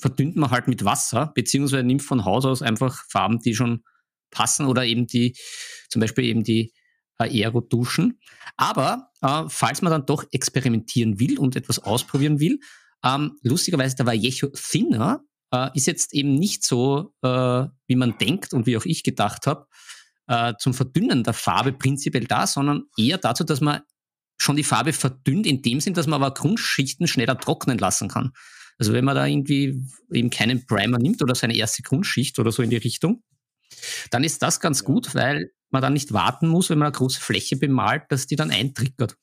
verdünnt 0.00 0.36
man 0.36 0.50
halt 0.50 0.68
mit 0.68 0.84
Wasser, 0.84 1.32
beziehungsweise 1.34 1.84
nimmt 1.84 2.02
von 2.02 2.24
Haus 2.24 2.44
aus 2.44 2.62
einfach 2.62 3.04
Farben, 3.08 3.38
die 3.38 3.54
schon 3.54 3.82
passen 4.30 4.66
oder 4.66 4.84
eben 4.84 5.06
die, 5.06 5.36
zum 5.90 6.00
Beispiel 6.00 6.24
eben 6.24 6.42
die 6.42 6.72
Aero-Duschen. 7.18 8.18
Aber 8.56 9.10
äh, 9.22 9.44
falls 9.48 9.82
man 9.82 9.90
dann 9.92 10.06
doch 10.06 10.24
experimentieren 10.32 11.20
will 11.20 11.38
und 11.38 11.56
etwas 11.56 11.78
ausprobieren 11.78 12.40
will, 12.40 12.58
ähm, 13.04 13.36
lustigerweise 13.42 13.96
der 13.96 14.06
Vallejo 14.06 14.48
Thinner 14.54 15.22
äh, 15.52 15.70
ist 15.74 15.86
jetzt 15.86 16.14
eben 16.14 16.34
nicht 16.34 16.64
so, 16.64 17.12
äh, 17.22 17.66
wie 17.86 17.96
man 17.96 18.18
denkt 18.18 18.52
und 18.52 18.66
wie 18.66 18.76
auch 18.76 18.84
ich 18.84 19.02
gedacht 19.02 19.46
habe, 19.46 19.66
äh, 20.26 20.54
zum 20.58 20.74
Verdünnen 20.74 21.24
der 21.24 21.32
Farbe 21.32 21.72
prinzipiell 21.72 22.24
da, 22.24 22.46
sondern 22.46 22.84
eher 22.96 23.18
dazu, 23.18 23.44
dass 23.44 23.60
man 23.60 23.80
schon 24.36 24.56
die 24.56 24.64
Farbe 24.64 24.92
verdünnt, 24.92 25.46
in 25.46 25.62
dem 25.62 25.80
Sinn, 25.80 25.94
dass 25.94 26.06
man 26.06 26.22
aber 26.22 26.34
Grundschichten 26.34 27.08
schneller 27.08 27.38
trocknen 27.38 27.78
lassen 27.78 28.08
kann. 28.08 28.32
Also 28.78 28.92
wenn 28.92 29.04
man 29.04 29.16
da 29.16 29.26
irgendwie 29.26 29.82
eben 30.12 30.30
keinen 30.30 30.64
Primer 30.66 30.98
nimmt 30.98 31.22
oder 31.22 31.34
seine 31.34 31.56
erste 31.56 31.82
Grundschicht 31.82 32.38
oder 32.38 32.52
so 32.52 32.62
in 32.62 32.70
die 32.70 32.76
Richtung, 32.76 33.24
dann 34.10 34.22
ist 34.22 34.42
das 34.42 34.60
ganz 34.60 34.84
gut, 34.84 35.14
weil 35.14 35.50
man 35.70 35.82
dann 35.82 35.92
nicht 35.92 36.12
warten 36.12 36.48
muss, 36.48 36.70
wenn 36.70 36.78
man 36.78 36.86
eine 36.86 36.96
große 36.96 37.20
Fläche 37.20 37.56
bemalt, 37.56 38.04
dass 38.10 38.26
die 38.26 38.36
dann 38.36 38.50
eintriggert. 38.50 39.16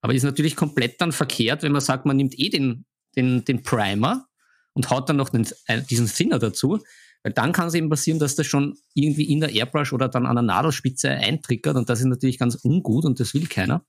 Aber 0.00 0.14
ist 0.14 0.22
natürlich 0.22 0.56
komplett 0.56 1.00
dann 1.00 1.12
verkehrt, 1.12 1.62
wenn 1.62 1.72
man 1.72 1.80
sagt, 1.80 2.06
man 2.06 2.16
nimmt 2.16 2.38
eh 2.38 2.48
den, 2.48 2.84
den, 3.16 3.44
den 3.44 3.62
Primer 3.62 4.26
und 4.74 4.90
haut 4.90 5.08
dann 5.08 5.16
noch 5.16 5.28
den, 5.28 5.46
äh, 5.66 5.82
diesen 5.82 6.06
Thinner 6.06 6.38
dazu, 6.38 6.82
weil 7.22 7.32
dann 7.32 7.52
kann 7.52 7.68
es 7.68 7.74
eben 7.74 7.88
passieren, 7.88 8.18
dass 8.18 8.34
das 8.34 8.46
schon 8.46 8.76
irgendwie 8.94 9.30
in 9.30 9.40
der 9.40 9.50
Airbrush 9.50 9.92
oder 9.92 10.08
dann 10.08 10.26
an 10.26 10.36
der 10.36 10.42
Nadelspitze 10.42 11.10
eintriggert 11.10 11.76
und 11.76 11.88
das 11.88 12.00
ist 12.00 12.06
natürlich 12.06 12.38
ganz 12.38 12.56
ungut 12.62 13.04
und 13.04 13.20
das 13.20 13.34
will 13.34 13.46
keiner. 13.46 13.84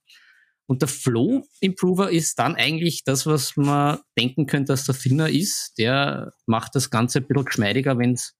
Und 0.66 0.80
der 0.80 0.88
Flow 0.88 1.46
Improver 1.60 2.10
ist 2.10 2.38
dann 2.38 2.54
eigentlich 2.54 3.04
das, 3.04 3.26
was 3.26 3.56
man 3.56 3.98
denken 4.18 4.46
könnte, 4.46 4.72
dass 4.72 4.86
der 4.86 4.94
Thinner 4.94 5.28
ist. 5.28 5.74
Der 5.76 6.32
macht 6.46 6.74
das 6.74 6.88
Ganze 6.88 7.18
ein 7.18 7.26
bisschen 7.26 7.44
geschmeidiger, 7.44 7.98
wenn 7.98 8.14
es 8.14 8.34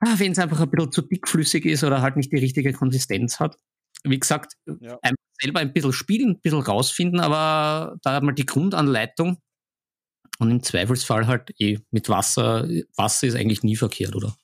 ah, 0.00 0.14
wenn 0.18 0.32
es 0.32 0.38
einfach 0.38 0.60
ein 0.60 0.70
bisschen 0.70 0.92
zu 0.92 1.02
dickflüssig 1.02 1.64
ist 1.64 1.82
oder 1.82 2.02
halt 2.02 2.16
nicht 2.16 2.30
die 2.30 2.36
richtige 2.36 2.72
Konsistenz 2.72 3.40
hat. 3.40 3.56
Wie 4.04 4.18
gesagt, 4.18 4.52
ja. 4.80 4.98
selber 5.40 5.60
ein 5.60 5.72
bisschen 5.72 5.92
spielen, 5.92 6.32
ein 6.32 6.40
bisschen 6.40 6.60
rausfinden, 6.60 7.20
aber 7.20 7.96
da 8.02 8.20
mal 8.20 8.32
die 8.32 8.46
Grundanleitung 8.46 9.38
und 10.38 10.50
im 10.50 10.62
Zweifelsfall 10.62 11.26
halt 11.26 11.54
eh 11.60 11.78
mit 11.90 12.08
Wasser. 12.08 12.68
Wasser 12.96 13.26
ist 13.26 13.34
eigentlich 13.34 13.62
nie 13.62 13.76
verkehrt, 13.76 14.14
oder? 14.14 14.36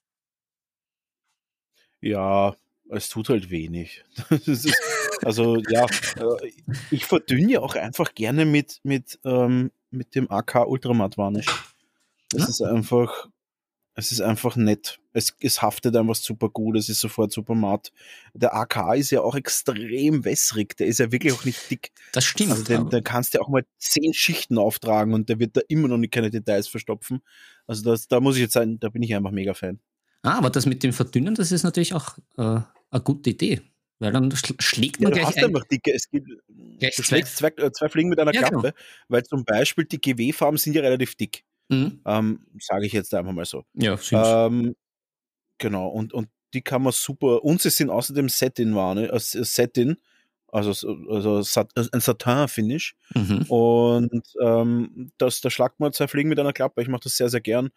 Ja, 2.00 2.56
es 2.90 3.08
tut 3.08 3.28
halt 3.28 3.50
wenig. 3.50 4.04
ist, 4.30 4.72
also 5.22 5.56
ja, 5.70 5.86
äh, 6.16 6.52
ich 6.90 7.06
verdünne 7.06 7.52
ja 7.52 7.60
auch 7.60 7.74
einfach 7.74 8.14
gerne 8.14 8.44
mit, 8.44 8.80
mit, 8.82 9.18
ähm, 9.24 9.70
mit 9.90 10.14
dem 10.14 10.30
AK 10.30 10.66
Ultramatt 10.66 11.16
Varnish. 11.16 11.46
Das 12.30 12.42
ja? 12.42 12.48
ist 12.48 12.62
einfach, 12.62 13.28
es 13.94 14.12
ist 14.12 14.20
einfach 14.20 14.56
nett. 14.56 14.98
Es, 15.12 15.34
es 15.40 15.60
haftet 15.60 15.94
einfach 15.96 16.14
super 16.14 16.48
gut, 16.48 16.76
es 16.76 16.88
ist 16.88 17.00
sofort 17.00 17.32
super 17.32 17.54
matt. 17.54 17.92
Der 18.32 18.54
AK 18.54 18.96
ist 18.96 19.10
ja 19.10 19.20
auch 19.20 19.34
extrem 19.34 20.24
wässrig, 20.24 20.76
der 20.76 20.86
ist 20.86 20.98
ja 20.98 21.12
wirklich 21.12 21.32
auch 21.34 21.44
nicht 21.44 21.70
dick. 21.70 21.92
Das 22.12 22.24
stimmt. 22.24 22.52
Also 22.52 22.64
den, 22.64 22.88
da 22.88 23.00
kannst 23.00 23.34
du 23.34 23.38
ja 23.38 23.44
auch 23.44 23.48
mal 23.48 23.64
zehn 23.78 24.14
Schichten 24.14 24.56
auftragen 24.56 25.12
und 25.12 25.28
der 25.28 25.38
wird 25.38 25.56
da 25.56 25.60
immer 25.68 25.88
noch 25.88 25.98
nicht 25.98 26.12
keine 26.12 26.30
Details 26.30 26.68
verstopfen. 26.68 27.20
Also 27.66 27.82
das, 27.82 28.08
da 28.08 28.20
muss 28.20 28.36
ich 28.36 28.42
jetzt 28.42 28.54
sagen, 28.54 28.80
da 28.80 28.88
bin 28.88 29.02
ich 29.02 29.14
einfach 29.14 29.30
mega 29.30 29.52
Fan. 29.54 29.80
Ah, 30.22 30.38
aber 30.38 30.50
das 30.50 30.66
mit 30.66 30.82
dem 30.82 30.92
Verdünnen, 30.92 31.34
das 31.34 31.52
ist 31.52 31.64
natürlich 31.64 31.94
auch 31.94 32.16
äh, 32.38 32.60
eine 32.90 33.02
gute 33.02 33.30
Idee. 33.30 33.60
Weil 33.98 34.12
dann 34.12 34.34
schlägt 34.58 35.00
man 35.00 35.12
ja, 35.12 35.18
gleich. 35.18 35.34
Du 35.34 35.40
hast 35.40 35.44
einfach 35.44 35.64
dicke, 35.68 35.92
es 35.92 36.10
gibt, 36.10 36.28
du 36.28 37.02
schlägst 37.02 37.36
zwei, 37.36 37.48
äh, 37.56 37.70
zwei 37.70 37.88
Fliegen 37.88 38.08
mit 38.08 38.18
einer 38.18 38.34
ja, 38.34 38.40
Klappe, 38.40 38.60
genau. 38.60 38.74
weil 39.08 39.22
zum 39.22 39.44
Beispiel 39.44 39.84
die 39.84 40.00
GW-Farben 40.00 40.58
sind 40.58 40.74
ja 40.74 40.82
relativ 40.82 41.14
dick. 41.14 41.44
Mhm. 41.68 42.00
Ähm, 42.04 42.46
Sage 42.60 42.86
ich 42.86 42.92
jetzt 42.92 43.14
einfach 43.14 43.32
mal 43.32 43.44
so. 43.44 43.64
Ja, 43.74 43.98
ähm, 44.12 44.74
Genau, 45.62 45.86
und, 45.86 46.12
und 46.12 46.28
die 46.54 46.62
kann 46.62 46.82
man 46.82 46.92
super, 46.92 47.44
und 47.44 47.62
sie 47.62 47.70
sind 47.70 47.88
außerdem 47.88 48.28
Satin-Ware, 48.28 49.12
äh, 49.12 49.18
Satin, 49.20 49.96
also, 50.48 50.70
also 51.08 51.36
ein 51.36 52.00
Satin-Finish. 52.00 52.96
Mhm. 53.14 53.42
Und 53.48 54.22
ähm, 54.42 55.12
das, 55.18 55.40
da 55.40 55.50
schlagt 55.50 55.78
man 55.78 55.92
zwei 55.92 56.08
Fliegen 56.08 56.28
mit 56.28 56.40
einer 56.40 56.52
Klappe. 56.52 56.82
Ich 56.82 56.88
mache 56.88 57.04
das 57.04 57.16
sehr, 57.16 57.30
sehr 57.30 57.40
gern. 57.40 57.70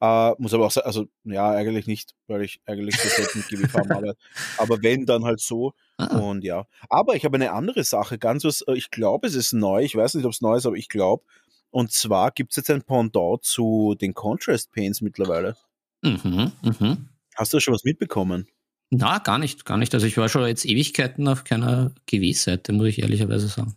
Äh, 0.00 0.32
muss 0.38 0.54
aber 0.54 0.66
auch 0.66 0.70
sagen, 0.70 0.86
also 0.86 1.06
ja, 1.24 1.50
eigentlich 1.50 1.86
nicht, 1.86 2.14
weil 2.28 2.42
ich 2.42 2.60
eigentlich 2.64 2.96
so 2.96 3.08
selten 3.08 3.38
mit 3.38 3.48
GW-Farben 3.48 3.92
arbeite. 3.92 4.16
Aber 4.56 4.82
wenn, 4.82 5.04
dann 5.04 5.24
halt 5.24 5.40
so. 5.40 5.74
Ah. 5.98 6.16
Und 6.16 6.42
ja. 6.44 6.66
Aber 6.88 7.16
ich 7.16 7.24
habe 7.24 7.36
eine 7.36 7.52
andere 7.52 7.84
Sache, 7.84 8.18
ganz 8.18 8.44
was, 8.44 8.62
äh, 8.62 8.74
ich 8.74 8.90
glaube, 8.90 9.26
es 9.26 9.34
ist 9.34 9.52
neu. 9.52 9.82
Ich 9.82 9.96
weiß 9.96 10.14
nicht, 10.14 10.24
ob 10.24 10.32
es 10.32 10.40
neu 10.40 10.56
ist, 10.56 10.64
aber 10.64 10.76
ich 10.76 10.88
glaube, 10.88 11.24
und 11.72 11.90
zwar 11.90 12.30
gibt 12.30 12.52
es 12.52 12.56
jetzt 12.56 12.70
ein 12.70 12.82
Pendant 12.82 13.42
zu 13.42 13.96
den 14.00 14.14
Contrast 14.14 14.72
Paints 14.72 15.00
mittlerweile. 15.00 15.56
Mhm, 16.02 16.52
mhm. 16.62 17.08
Hast 17.34 17.52
du 17.54 17.60
schon 17.60 17.74
was 17.74 17.84
mitbekommen? 17.84 18.46
Na, 18.90 19.18
gar 19.18 19.38
nicht, 19.38 19.64
gar 19.64 19.78
nicht. 19.78 19.94
Also 19.94 20.06
ich 20.06 20.18
war 20.18 20.28
schon 20.28 20.46
jetzt 20.46 20.66
Ewigkeiten 20.66 21.26
auf 21.26 21.44
keiner 21.44 21.92
GW-Seite, 22.06 22.74
muss 22.74 22.88
ich 22.88 23.00
ehrlicherweise 23.00 23.48
sagen. 23.48 23.74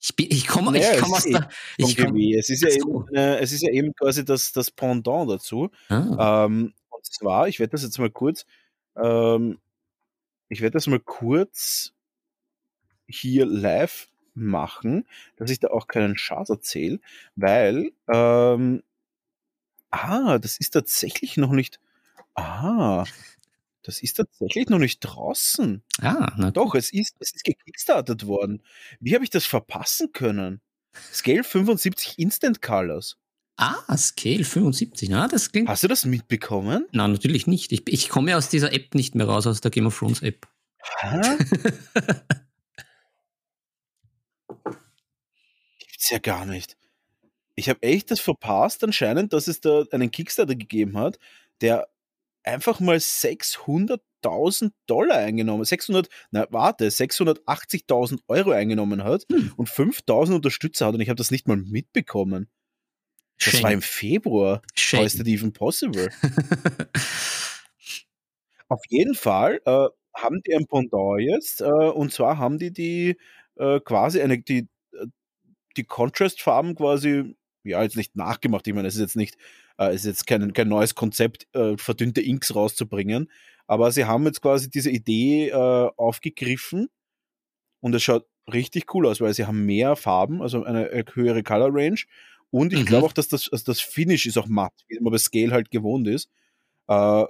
Ich, 0.00 0.12
ich 0.18 0.46
komme 0.48 0.72
naja, 0.72 0.92
ich 0.92 1.00
komm 1.00 1.14
aus 1.14 1.24
der. 1.24 1.48
Ich 1.76 1.96
komm, 1.96 2.16
es, 2.16 2.50
ist 2.50 2.62
ja 2.62 2.68
eben, 2.68 3.14
äh, 3.14 3.38
es 3.38 3.52
ist 3.52 3.62
ja 3.62 3.70
eben 3.70 3.94
quasi 3.94 4.24
das, 4.24 4.52
das 4.52 4.72
Pendant 4.72 5.30
dazu. 5.30 5.70
Ah. 5.88 6.46
Ähm, 6.46 6.74
und 6.90 7.06
zwar, 7.06 7.46
ich 7.46 7.60
werde 7.60 7.70
das 7.70 7.84
jetzt 7.84 7.98
mal 7.98 8.10
kurz, 8.10 8.44
ähm, 8.96 9.58
ich 10.48 10.62
werde 10.62 10.74
das 10.74 10.88
mal 10.88 10.98
kurz 10.98 11.92
hier 13.06 13.46
live 13.46 14.08
machen, 14.38 15.06
dass 15.36 15.50
ich 15.50 15.60
da 15.60 15.68
auch 15.68 15.86
keinen 15.86 16.16
Schatz 16.16 16.50
erzähle, 16.50 17.00
weil, 17.36 17.92
ähm, 18.12 18.82
ah, 19.90 20.38
das 20.38 20.58
ist 20.58 20.70
tatsächlich 20.70 21.36
noch 21.36 21.52
nicht, 21.52 21.80
ah, 22.34 23.04
das 23.82 24.02
ist 24.02 24.14
tatsächlich 24.14 24.68
noch 24.68 24.78
nicht 24.78 25.00
draußen. 25.00 25.82
Ah, 26.02 26.32
na 26.36 26.50
Doch, 26.50 26.74
es 26.74 26.92
ist, 26.92 27.16
es 27.20 27.32
ist 27.32 27.44
gekickstartet 27.44 28.26
worden. 28.26 28.62
Wie 29.00 29.14
habe 29.14 29.24
ich 29.24 29.30
das 29.30 29.46
verpassen 29.46 30.12
können? 30.12 30.60
Scale 31.12 31.44
75 31.44 32.18
Instant 32.18 32.60
Colors. 32.60 33.16
Ah, 33.56 33.96
Scale 33.96 34.44
75, 34.44 35.08
na, 35.08 35.26
das 35.26 35.50
klingt. 35.50 35.68
Hast 35.68 35.82
du 35.82 35.88
das 35.88 36.04
mitbekommen? 36.04 36.86
Nein, 36.92 37.12
natürlich 37.12 37.46
nicht. 37.46 37.72
Ich, 37.72 37.82
ich 37.88 38.08
komme 38.08 38.36
aus 38.36 38.48
dieser 38.48 38.72
App 38.72 38.94
nicht 38.94 39.14
mehr 39.14 39.26
raus, 39.26 39.46
aus 39.46 39.60
der 39.60 39.70
Game 39.70 39.86
of 39.86 39.98
Thrones 39.98 40.22
App. 40.22 40.46
Gibt's 45.98 46.10
ja 46.10 46.18
gar 46.20 46.46
nicht. 46.46 46.76
Ich 47.56 47.68
habe 47.68 47.82
echt 47.82 48.12
das 48.12 48.20
verpasst, 48.20 48.84
anscheinend, 48.84 49.32
dass 49.32 49.48
es 49.48 49.60
da 49.60 49.82
einen 49.90 50.12
Kickstarter 50.12 50.54
gegeben 50.54 50.96
hat, 50.96 51.18
der 51.60 51.88
einfach 52.44 52.78
mal 52.78 52.98
600.000 52.98 54.70
Dollar 54.86 55.16
eingenommen, 55.16 55.64
600, 55.64 56.08
na 56.30 56.46
warte, 56.50 56.86
680.000 56.86 58.20
Euro 58.28 58.52
eingenommen 58.52 59.02
hat 59.02 59.26
hm. 59.28 59.52
und 59.56 59.68
5.000 59.68 60.36
Unterstützer 60.36 60.86
hat 60.86 60.94
und 60.94 61.00
ich 61.00 61.08
habe 61.08 61.16
das 61.16 61.32
nicht 61.32 61.48
mal 61.48 61.56
mitbekommen. 61.56 62.48
Das 63.40 63.54
Shame. 63.54 63.62
war 63.64 63.72
im 63.72 63.82
Februar. 63.82 64.62
Shame. 64.74 65.00
How 65.00 65.06
is 65.06 65.18
that 65.18 65.26
even 65.26 65.52
possible? 65.52 66.10
Auf 68.68 68.82
jeden 68.88 69.16
Fall 69.16 69.60
äh, 69.64 69.88
haben 70.14 70.42
die 70.46 70.54
ein 70.54 70.66
Pendant 70.68 71.22
jetzt 71.22 71.60
äh, 71.60 71.64
und 71.64 72.12
zwar 72.12 72.38
haben 72.38 72.58
die 72.58 72.72
die 72.72 73.16
äh, 73.56 73.80
quasi 73.80 74.20
eine, 74.20 74.38
die 74.38 74.68
die 75.78 75.84
Contrast-Farben 75.84 76.74
quasi, 76.74 77.36
ja, 77.64 77.82
jetzt 77.82 77.96
nicht 77.96 78.16
nachgemacht. 78.16 78.66
Ich 78.66 78.74
meine, 78.74 78.88
es 78.88 78.94
ist 78.94 79.00
jetzt 79.00 79.16
nicht, 79.16 79.36
äh, 79.78 79.94
ist 79.94 80.04
jetzt 80.04 80.26
kein, 80.26 80.52
kein 80.52 80.68
neues 80.68 80.94
Konzept, 80.94 81.46
äh, 81.54 81.76
verdünnte 81.76 82.20
Inks 82.20 82.54
rauszubringen. 82.54 83.30
Aber 83.66 83.92
sie 83.92 84.04
haben 84.04 84.24
jetzt 84.24 84.42
quasi 84.42 84.70
diese 84.70 84.90
Idee 84.90 85.48
äh, 85.48 85.90
aufgegriffen 85.96 86.88
und 87.80 87.94
es 87.94 88.02
schaut 88.02 88.26
richtig 88.52 88.94
cool 88.94 89.06
aus, 89.06 89.20
weil 89.20 89.34
sie 89.34 89.46
haben 89.46 89.66
mehr 89.66 89.96
Farben, 89.96 90.42
also 90.42 90.64
eine 90.64 90.90
höhere 91.12 91.42
Color 91.42 91.70
Range. 91.72 92.00
Und 92.50 92.72
ich 92.72 92.80
mhm. 92.80 92.86
glaube 92.86 93.06
auch, 93.06 93.12
dass 93.12 93.28
das, 93.28 93.50
also 93.52 93.64
das 93.66 93.80
Finish 93.80 94.26
ist 94.26 94.38
auch 94.38 94.46
matt, 94.46 94.72
wie 94.88 94.98
man 95.00 95.12
bei 95.12 95.18
Scale 95.18 95.52
halt 95.52 95.70
gewohnt 95.70 96.08
ist. 96.08 96.30
Äh, 96.88 97.24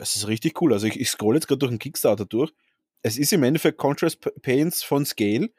es 0.00 0.16
ist 0.16 0.26
richtig 0.26 0.60
cool. 0.60 0.72
Also 0.72 0.86
ich, 0.86 0.98
ich 0.98 1.08
scroll 1.08 1.36
jetzt 1.36 1.46
gerade 1.46 1.60
durch 1.60 1.70
den 1.70 1.78
Kickstarter 1.78 2.26
durch. 2.26 2.52
Es 3.02 3.18
ist 3.18 3.32
im 3.32 3.44
Endeffekt 3.44 3.78
Contrast 3.78 4.20
Paints 4.42 4.82
von 4.82 5.06
Scale 5.06 5.50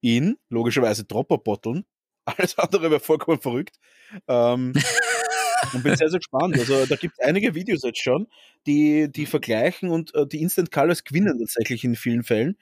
in 0.00 0.36
logischerweise 0.48 1.04
Dropper-Botteln. 1.04 1.84
Alles 2.24 2.58
andere 2.58 2.90
wäre 2.90 3.00
vollkommen 3.00 3.40
verrückt. 3.40 3.78
Ähm, 4.26 4.72
und 5.72 5.82
bin 5.82 5.96
sehr, 5.96 6.10
sehr 6.10 6.20
gespannt. 6.20 6.58
Also 6.58 6.86
da 6.86 6.96
gibt 6.96 7.14
es 7.18 7.26
einige 7.26 7.54
Videos 7.54 7.82
jetzt 7.82 8.02
schon, 8.02 8.28
die, 8.66 9.10
die 9.10 9.26
vergleichen 9.26 9.90
und 9.90 10.14
äh, 10.14 10.26
die 10.26 10.42
Instant 10.42 10.70
Colors 10.70 11.04
gewinnen 11.04 11.38
tatsächlich 11.38 11.84
in 11.84 11.96
vielen 11.96 12.22
Fällen. 12.22 12.56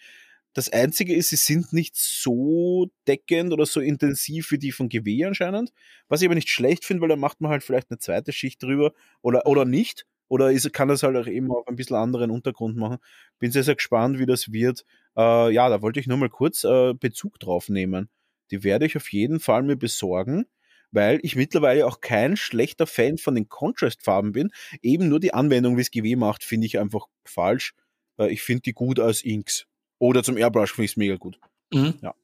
Das 0.56 0.72
Einzige 0.72 1.14
ist, 1.14 1.28
sie 1.28 1.36
sind 1.36 1.74
nicht 1.74 1.96
so 1.96 2.90
deckend 3.06 3.52
oder 3.52 3.66
so 3.66 3.78
intensiv 3.80 4.50
wie 4.52 4.58
die 4.58 4.72
von 4.72 4.88
GW 4.88 5.26
anscheinend. 5.26 5.70
Was 6.08 6.22
ich 6.22 6.26
aber 6.26 6.34
nicht 6.34 6.48
schlecht 6.48 6.86
finde, 6.86 7.02
weil 7.02 7.10
da 7.10 7.16
macht 7.16 7.42
man 7.42 7.50
halt 7.50 7.62
vielleicht 7.62 7.90
eine 7.90 7.98
zweite 7.98 8.32
Schicht 8.32 8.62
drüber 8.62 8.94
oder, 9.20 9.46
oder 9.46 9.66
nicht. 9.66 10.06
Oder 10.28 10.50
ist, 10.50 10.72
kann 10.72 10.88
das 10.88 11.02
halt 11.02 11.14
auch 11.16 11.26
eben 11.26 11.52
auf 11.52 11.68
ein 11.68 11.76
bisschen 11.76 11.96
anderen 11.96 12.30
Untergrund 12.30 12.76
machen. 12.76 12.96
Bin 13.38 13.52
sehr, 13.52 13.64
sehr 13.64 13.74
gespannt, 13.74 14.18
wie 14.18 14.24
das 14.24 14.50
wird. 14.50 14.86
Äh, 15.16 15.52
ja, 15.52 15.68
da 15.68 15.82
wollte 15.82 16.00
ich 16.00 16.06
nur 16.06 16.18
mal 16.18 16.28
kurz 16.28 16.64
äh, 16.64 16.94
Bezug 16.94 17.38
drauf 17.38 17.68
nehmen. 17.68 18.08
Die 18.50 18.62
werde 18.62 18.86
ich 18.86 18.96
auf 18.96 19.12
jeden 19.12 19.40
Fall 19.40 19.62
mir 19.62 19.76
besorgen, 19.76 20.46
weil 20.92 21.18
ich 21.22 21.36
mittlerweile 21.36 21.86
auch 21.86 22.00
kein 22.00 22.36
schlechter 22.36 22.86
Fan 22.86 23.18
von 23.18 23.34
den 23.34 23.48
Contrast-Farben 23.48 24.32
bin. 24.32 24.50
Eben 24.82 25.08
nur 25.08 25.20
die 25.20 25.34
Anwendung, 25.34 25.76
wie 25.76 25.82
es 25.82 25.90
GW 25.90 26.16
macht, 26.16 26.44
finde 26.44 26.66
ich 26.66 26.78
einfach 26.78 27.06
falsch. 27.24 27.74
Äh, 28.18 28.32
ich 28.32 28.42
finde 28.42 28.62
die 28.62 28.72
gut 28.72 29.00
als 29.00 29.22
Inks. 29.22 29.66
Oder 29.98 30.22
zum 30.22 30.36
Airbrush 30.36 30.72
finde 30.72 30.84
ich 30.84 30.92
es 30.92 30.96
mega 30.96 31.16
gut. 31.16 31.38
Mhm. 31.72 31.94
Ja. 32.02 32.14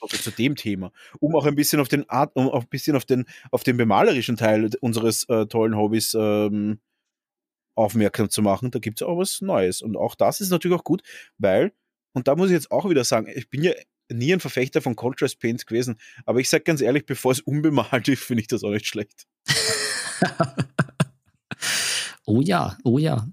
Also 0.00 0.16
zu 0.16 0.30
dem 0.30 0.56
Thema. 0.56 0.92
Um 1.18 1.36
auch 1.36 1.44
ein 1.44 1.54
bisschen 1.54 1.80
auf 1.80 1.88
den 1.88 2.08
Art, 2.08 2.34
um 2.34 2.48
auch 2.48 2.62
ein 2.62 2.68
bisschen 2.68 2.96
auf 2.96 3.04
den, 3.04 3.26
auf 3.50 3.64
den 3.64 3.76
bemalerischen 3.76 4.36
Teil 4.36 4.70
unseres 4.80 5.28
äh, 5.28 5.46
tollen 5.46 5.76
Hobbys 5.76 6.14
ähm, 6.18 6.80
aufmerksam 7.74 8.30
zu 8.30 8.42
machen, 8.42 8.70
da 8.70 8.78
gibt 8.78 9.00
es 9.00 9.06
auch 9.06 9.18
was 9.18 9.40
Neues. 9.40 9.82
Und 9.82 9.96
auch 9.96 10.14
das 10.14 10.40
ist 10.40 10.50
natürlich 10.50 10.78
auch 10.78 10.84
gut, 10.84 11.02
weil, 11.38 11.72
und 12.12 12.28
da 12.28 12.36
muss 12.36 12.48
ich 12.48 12.54
jetzt 12.54 12.70
auch 12.70 12.88
wieder 12.88 13.04
sagen, 13.04 13.30
ich 13.34 13.50
bin 13.50 13.62
ja 13.62 13.72
nie 14.12 14.32
ein 14.32 14.40
Verfechter 14.40 14.82
von 14.82 14.96
Contrast 14.96 15.40
Paints 15.40 15.66
gewesen, 15.66 15.96
aber 16.26 16.40
ich 16.40 16.48
sage 16.48 16.64
ganz 16.64 16.80
ehrlich, 16.80 17.06
bevor 17.06 17.32
es 17.32 17.40
unbemalt 17.40 18.08
ist, 18.08 18.22
finde 18.22 18.42
ich 18.42 18.48
das 18.48 18.64
auch 18.64 18.70
nicht 18.70 18.86
schlecht. 18.86 19.26
oh 22.26 22.40
ja, 22.40 22.76
oh 22.84 22.98
ja. 22.98 23.26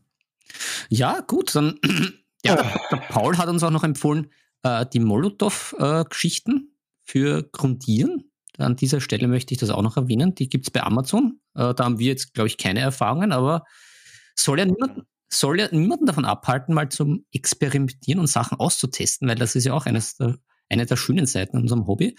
Ja, 0.90 1.22
gut, 1.22 1.56
dann, 1.56 1.80
ja, 2.46 2.56
der, 2.56 2.98
Paul 3.10 3.38
hat 3.38 3.50
uns 3.50 3.64
auch 3.64 3.72
noch 3.72 3.84
empfohlen, 3.84 4.32
äh, 4.64 4.86
die 4.86 5.00
Molotow-Geschichten 5.00 6.58
äh, 6.58 6.72
für 7.04 7.44
Grundieren. 7.52 8.32
An 8.58 8.76
dieser 8.76 9.02
Stelle 9.02 9.28
möchte 9.28 9.54
ich 9.54 9.60
das 9.60 9.70
auch 9.70 9.84
noch 9.84 9.98
erwähnen. 9.98 10.34
Die 10.34 10.50
gibt 10.50 10.68
es 10.68 10.72
bei 10.72 10.82
Amazon. 10.82 11.40
Äh, 11.56 11.74
da 11.74 11.84
haben 11.84 12.00
wir 12.00 12.08
jetzt, 12.08 12.34
glaube 12.34 12.48
ich, 12.48 12.58
keine 12.58 12.80
Erfahrungen, 12.80 13.32
aber 13.32 13.64
soll 14.36 14.60
ja 14.60 14.66
niemanden, 14.66 15.04
soll 15.30 15.60
ja 15.60 15.68
niemanden 15.72 16.06
davon 16.06 16.26
abhalten, 16.26 16.74
mal 16.74 16.90
zum 16.90 17.26
Experimentieren 17.32 18.20
und 18.20 18.28
Sachen 18.28 18.60
auszutesten, 18.60 19.28
weil 19.28 19.36
das 19.36 19.56
ist 19.56 19.66
ja 19.66 19.74
auch 19.74 19.86
eines 19.86 20.16
der, 20.16 20.38
eine 20.70 20.86
der 20.86 20.96
schönen 20.96 21.26
Seiten 21.26 21.58
in 21.58 21.64
unserem 21.64 21.88
Hobby. 21.88 22.18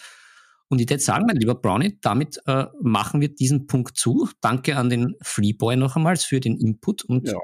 Und 0.69 0.81
ich 0.81 0.91
würde 0.91 1.03
sagen, 1.03 1.25
mein 1.27 1.37
lieber 1.37 1.55
Brownie, 1.55 1.99
damit 2.03 2.41
äh, 2.47 2.67
machen 2.81 3.21
wir 3.21 3.35
diesen 3.35 3.67
Punkt 3.67 3.97
zu. 3.97 4.29
Danke 4.43 4.77
an 4.77 4.91
den 4.91 5.15
Freeboy 5.23 5.77
noch 5.77 5.97
einmal 5.97 6.17
für 6.17 6.41
den 6.41 6.57
Input 6.57 7.05
und 7.05 7.27
ja, 7.27 7.39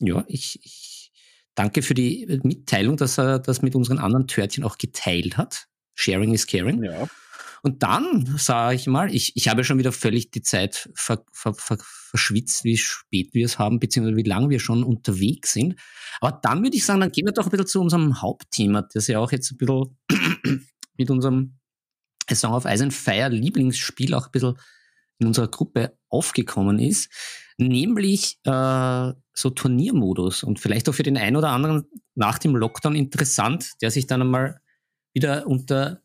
ja 0.00 0.24
ich, 0.28 0.60
ich 0.62 1.12
danke 1.54 1.82
für 1.82 1.94
die 1.94 2.40
Mitteilung, 2.42 2.96
dass 2.96 3.18
er 3.18 3.38
das 3.38 3.60
mit 3.60 3.74
unseren 3.74 3.98
anderen 3.98 4.26
Törtchen 4.26 4.64
auch 4.64 4.78
geteilt 4.78 5.36
hat. 5.36 5.66
Sharing 5.94 6.32
is 6.32 6.46
caring. 6.46 6.82
Ja. 6.82 7.06
Und 7.64 7.82
dann 7.82 8.26
sage 8.36 8.76
ich 8.76 8.86
mal, 8.86 9.12
ich, 9.14 9.32
ich 9.36 9.48
habe 9.48 9.64
schon 9.64 9.78
wieder 9.78 9.90
völlig 9.90 10.30
die 10.30 10.42
Zeit 10.42 10.90
ver, 10.94 11.24
ver, 11.32 11.54
ver, 11.54 11.78
verschwitzt, 11.80 12.62
wie 12.64 12.76
spät 12.76 13.32
wir 13.32 13.46
es 13.46 13.58
haben, 13.58 13.80
beziehungsweise 13.80 14.18
wie 14.18 14.28
lange 14.28 14.50
wir 14.50 14.60
schon 14.60 14.84
unterwegs 14.84 15.54
sind. 15.54 15.80
Aber 16.20 16.38
dann 16.42 16.62
würde 16.62 16.76
ich 16.76 16.84
sagen, 16.84 17.00
dann 17.00 17.10
gehen 17.10 17.24
wir 17.24 17.32
doch 17.32 17.46
ein 17.46 17.50
bisschen 17.50 17.66
zu 17.66 17.80
unserem 17.80 18.20
Hauptthema, 18.20 18.86
das 18.92 19.06
ja 19.06 19.18
auch 19.18 19.32
jetzt 19.32 19.50
ein 19.50 19.56
bisschen 19.56 19.96
mit 20.98 21.10
unserem 21.10 21.58
Song 22.30 22.52
of 22.52 22.66
Ice 22.66 22.82
and 22.82 22.92
Fire 22.92 23.30
Lieblingsspiel 23.30 24.12
auch 24.12 24.26
ein 24.26 24.32
bisschen 24.32 24.58
in 25.18 25.28
unserer 25.28 25.48
Gruppe 25.48 25.96
aufgekommen 26.10 26.78
ist, 26.78 27.10
nämlich 27.56 28.40
äh, 28.44 29.12
so 29.32 29.50
Turniermodus 29.50 30.42
und 30.42 30.60
vielleicht 30.60 30.86
auch 30.90 30.94
für 30.94 31.02
den 31.02 31.16
einen 31.16 31.36
oder 31.36 31.48
anderen 31.48 31.84
nach 32.14 32.38
dem 32.38 32.56
Lockdown 32.56 32.94
interessant, 32.94 33.70
der 33.80 33.90
sich 33.90 34.06
dann 34.06 34.20
einmal 34.20 34.60
wieder 35.14 35.46
unter 35.46 36.02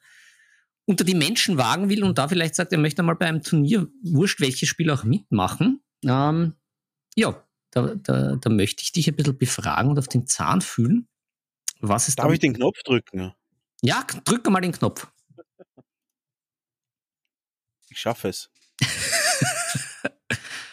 unter 0.89 1.03
die 1.03 1.13
Menschen 1.13 1.59
wagen 1.59 1.87
will 1.87 2.03
und 2.03 2.17
da 2.17 2.27
vielleicht 2.27 2.55
sagt, 2.55 2.73
er 2.73 2.79
möchte 2.79 3.03
mal 3.03 3.13
bei 3.13 3.27
einem 3.27 3.43
Turnier, 3.43 3.87
wurscht 4.01 4.41
welches 4.41 4.69
Spiel 4.69 4.89
auch 4.89 5.03
mitmachen, 5.03 5.83
ähm, 6.03 6.55
ja, 7.15 7.47
da, 7.69 7.93
da, 7.93 8.37
da 8.37 8.49
möchte 8.49 8.81
ich 8.81 8.91
dich 8.91 9.07
ein 9.07 9.15
bisschen 9.15 9.37
befragen 9.37 9.91
und 9.91 9.99
auf 9.99 10.07
den 10.07 10.25
Zahn 10.25 10.61
fühlen. 10.61 11.07
Was 11.79 12.07
ist 12.07 12.17
Darf 12.17 12.31
ich 12.31 12.39
den 12.39 12.55
Knopf 12.55 12.81
drücken? 12.83 13.35
Ja, 13.83 14.03
drücke 14.25 14.49
mal 14.49 14.61
den 14.61 14.71
Knopf. 14.71 15.07
Ich 17.89 17.99
schaffe 17.99 18.29
es. 18.29 18.49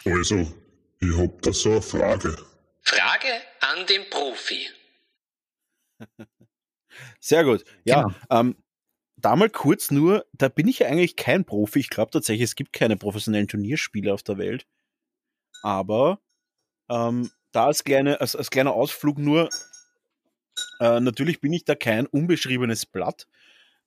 also, 0.05 0.51
ich 0.99 1.15
hab 1.15 1.41
da 1.43 1.53
so 1.53 1.73
eine 1.73 1.81
Frage. 1.83 2.35
Frage 2.81 3.27
an 3.59 3.85
den 3.85 4.09
Profi. 4.09 4.67
Sehr 7.19 7.43
gut. 7.43 7.63
Ja, 7.83 8.01
genau. 8.01 8.15
ähm, 8.31 8.55
da 9.27 9.35
mal 9.35 9.49
kurz 9.49 9.91
nur, 9.91 10.25
da 10.31 10.47
bin 10.47 10.69
ich 10.69 10.79
ja 10.79 10.87
eigentlich 10.87 11.17
kein 11.17 11.43
Profi. 11.43 11.79
Ich 11.79 11.89
glaube 11.89 12.11
tatsächlich, 12.11 12.45
es 12.45 12.55
gibt 12.55 12.71
keine 12.71 12.95
professionellen 12.95 13.49
Turnierspiele 13.49 14.13
auf 14.13 14.23
der 14.23 14.37
Welt. 14.37 14.65
Aber 15.63 16.21
ähm, 16.89 17.29
da 17.51 17.65
als, 17.65 17.83
kleine, 17.83 18.21
als, 18.21 18.37
als 18.37 18.49
kleiner 18.49 18.71
Ausflug 18.71 19.17
nur, 19.17 19.49
äh, 20.79 21.01
natürlich 21.01 21.41
bin 21.41 21.51
ich 21.51 21.65
da 21.65 21.75
kein 21.75 22.05
unbeschriebenes 22.05 22.85
Blatt. 22.85 23.27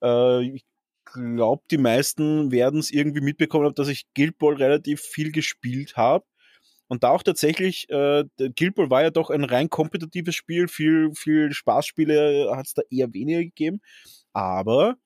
Äh, 0.03 0.43
ich 0.43 0.63
glaube, 1.05 1.63
die 1.71 1.79
meisten 1.79 2.51
werden 2.51 2.79
es 2.79 2.91
irgendwie 2.91 3.21
mitbekommen 3.21 3.65
haben, 3.65 3.73
dass 3.73 3.87
ich 3.87 4.13
Guild 4.13 4.37
Ball 4.37 4.53
relativ 4.53 5.01
viel 5.01 5.31
gespielt 5.31 5.97
habe. 5.97 6.23
Und 6.87 7.01
da 7.01 7.09
auch 7.09 7.23
tatsächlich, 7.23 7.89
äh, 7.89 8.25
Guild 8.37 8.75
Ball 8.75 8.91
war 8.91 9.01
ja 9.01 9.09
doch 9.09 9.31
ein 9.31 9.43
rein 9.43 9.71
kompetitives 9.71 10.35
Spiel, 10.35 10.67
viel, 10.67 11.15
viel 11.15 11.51
Spaßspiele 11.51 12.55
hat 12.55 12.67
es 12.67 12.75
da 12.75 12.83
eher 12.91 13.11
weniger 13.11 13.39
gegeben. 13.39 13.81
Aber 14.33 14.97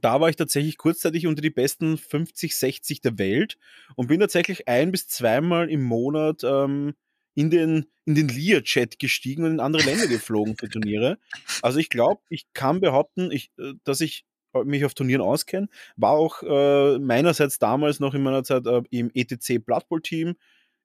da 0.00 0.20
war 0.20 0.28
ich 0.28 0.36
tatsächlich 0.36 0.78
kurzzeitig 0.78 1.26
unter 1.26 1.42
die 1.42 1.50
besten 1.50 1.98
50, 1.98 2.56
60 2.56 3.00
der 3.00 3.18
Welt 3.18 3.58
und 3.96 4.06
bin 4.06 4.20
tatsächlich 4.20 4.68
ein 4.68 4.90
bis 4.90 5.08
zweimal 5.08 5.70
im 5.70 5.82
Monat 5.82 6.42
ähm, 6.44 6.94
in 7.34 7.50
den, 7.50 7.86
in 8.04 8.14
den 8.14 8.28
Lear-Chat 8.28 8.98
gestiegen 8.98 9.44
und 9.44 9.52
in 9.52 9.60
andere 9.60 9.84
Länder 9.84 10.06
geflogen 10.06 10.56
für 10.56 10.68
Turniere. 10.68 11.18
Also 11.62 11.78
ich 11.78 11.88
glaube, 11.88 12.22
ich 12.28 12.46
kann 12.52 12.80
behaupten, 12.80 13.30
ich, 13.30 13.50
äh, 13.58 13.74
dass 13.84 14.00
ich 14.00 14.24
mich 14.64 14.84
auf 14.84 14.94
Turnieren 14.94 15.22
auskenne. 15.22 15.68
War 15.96 16.12
auch 16.12 16.42
äh, 16.42 16.98
meinerseits 16.98 17.58
damals 17.58 18.00
noch 18.00 18.14
in 18.14 18.22
meiner 18.22 18.44
Zeit 18.44 18.66
äh, 18.66 18.82
im 18.90 19.10
ETC 19.14 19.64
Blood 19.64 19.88
Bowl 19.88 20.02
Team 20.02 20.34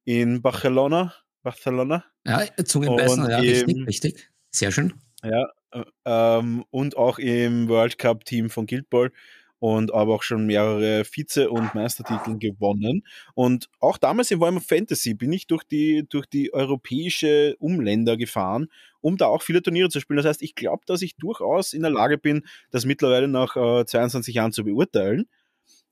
in 0.05 0.41
Barcelona. 0.41 1.14
Barcelona. 1.43 2.05
Ja, 2.26 2.43
Zungenbeißen, 2.64 3.30
ja, 3.30 3.39
richtig, 3.39 3.88
richtig. 3.88 4.30
Sehr 4.51 4.72
schön. 4.72 4.93
Ja, 5.30 5.49
äh, 5.71 5.84
ähm, 6.05 6.63
und 6.71 6.97
auch 6.97 7.19
im 7.19 7.67
World 7.69 7.97
Cup 7.97 8.25
Team 8.25 8.49
von 8.49 8.65
Guild 8.65 8.89
Ball 8.89 9.11
und 9.59 9.93
aber 9.93 10.15
auch 10.15 10.23
schon 10.23 10.45
mehrere 10.45 11.03
Vize- 11.03 11.49
und 11.49 11.73
Meistertitel 11.73 12.38
gewonnen. 12.38 13.03
Und 13.34 13.69
auch 13.80 13.97
damals 13.97 14.30
in 14.32 14.39
Warhammer 14.39 14.61
Fantasy 14.61 15.13
bin 15.13 15.34
ich 15.34 15.47
durch 15.47 15.63
die, 15.63 16.05
durch 16.07 16.28
die 16.28 16.53
europäische 16.53 17.55
Umländer 17.59 18.17
gefahren, 18.17 18.67
um 19.01 19.17
da 19.17 19.25
auch 19.28 19.41
viele 19.41 19.61
Turniere 19.61 19.89
zu 19.89 19.99
spielen. 19.99 20.17
Das 20.17 20.28
heißt, 20.28 20.43
ich 20.43 20.55
glaube, 20.55 20.84
dass 20.86 21.01
ich 21.01 21.15
durchaus 21.15 21.73
in 21.73 21.82
der 21.82 21.91
Lage 21.91 22.17
bin, 22.17 22.45
das 22.71 22.86
mittlerweile 22.86 23.28
nach 23.28 23.55
äh, 23.55 23.86
22 23.86 24.36
Jahren 24.36 24.51
zu 24.51 24.63
beurteilen. 24.63 25.28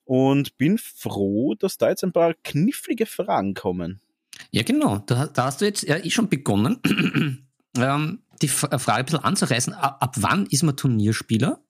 Und 0.07 0.55
bin 0.59 0.77
froh, 0.77 1.55
dass 1.55 1.79
da 1.79 1.89
jetzt 1.89 2.03
ein 2.03 2.13
paar 2.13 2.35
knifflige 2.43 3.07
Fragen 3.07 3.55
kommen. 3.55 4.01
Ja, 4.51 4.61
genau. 4.61 4.99
Da, 4.99 5.25
da 5.25 5.45
hast 5.45 5.61
du 5.61 5.65
jetzt 5.65 5.81
ja 5.81 5.97
eh 5.97 6.11
schon 6.11 6.29
begonnen. 6.29 6.79
ähm, 7.77 8.19
die 8.41 8.47
äh, 8.47 8.79
Frage 8.79 8.99
ein 8.99 9.05
bisschen 9.05 9.23
anzureißen, 9.23 9.73
ab 9.73 10.15
wann 10.17 10.45
ist 10.47 10.63
man 10.63 10.75
Turnierspieler? 10.75 11.63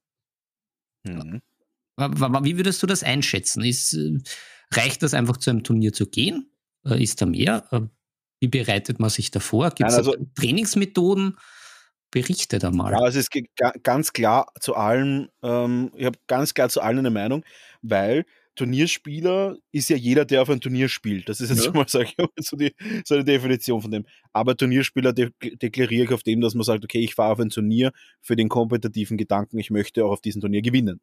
Mhm. 1.04 1.42
Wie 1.98 2.58
würdest 2.58 2.84
du 2.84 2.88
das 2.88 3.04
einschätzen? 3.04 3.64
Ist, 3.64 3.94
äh, 3.94 4.18
reicht 4.72 5.04
das 5.04 5.14
einfach 5.14 5.38
zu 5.38 5.50
einem 5.50 5.64
Turnier 5.64 5.94
zu 5.94 6.08
gehen? 6.08 6.52
Äh, 6.86 7.02
ist 7.02 7.22
da 7.22 7.26
mehr? 7.26 7.90
Wie 8.40 8.48
bereitet 8.48 9.00
man 9.00 9.10
sich 9.10 9.32
davor? 9.32 9.72
Gibt 9.72 9.90
es 9.90 9.96
also, 9.96 10.16
Trainingsmethoden? 10.36 11.38
Berichte 12.12 12.60
da 12.60 12.72
mal. 12.72 12.94
Ja, 12.94 13.00
also 13.00 13.20
es 13.20 13.28
ist 13.28 13.84
ganz 13.84 14.14
klar 14.14 14.54
zu 14.62 14.76
allen, 14.76 15.30
ähm, 15.44 15.92
ich 15.96 16.06
habe 16.06 16.18
ganz 16.28 16.54
klar 16.54 16.70
zu 16.70 16.80
allen 16.80 17.00
eine 17.00 17.10
Meinung, 17.10 17.44
weil 17.82 18.26
Turnierspieler 18.56 19.58
ist 19.72 19.90
ja 19.90 19.98
jeder, 19.98 20.26
der 20.26 20.42
auf 20.42 20.50
ein 20.50 20.62
Turnier 20.62 20.90
spielt. 20.90 21.30
Das 21.30 21.42
ist 21.42 21.50
jetzt 21.50 21.66
ja. 21.66 21.72
mal 21.72 21.88
sag 21.88 22.08
ich, 22.08 22.16
so, 22.40 22.56
die, 22.56 22.74
so 23.06 23.16
eine 23.16 23.24
Definition 23.24 23.82
von 23.82 23.92
dem. 23.92 24.06
Aber 24.34 24.56
Turnierspieler 24.56 25.14
de 25.14 25.32
deklariere 25.42 26.06
ich 26.06 26.14
auf 26.14 26.24
dem, 26.24 26.42
dass 26.42 26.56
man 26.56 26.64
sagt, 26.64 26.84
okay, 26.84 27.00
ich 27.00 27.16
fahre 27.16 27.34
auf 27.34 27.40
ein 27.40 27.50
Turnier 27.50 27.92
für 28.22 28.36
den 28.36 28.50
kompetitiven 28.50 29.18
Gedanken, 29.18 29.60
ich 29.60 29.70
möchte 29.70 30.06
auch 30.06 30.12
auf 30.12 30.22
diesem 30.22 30.42
Turnier 30.42 30.62
gewinnen. 30.62 31.02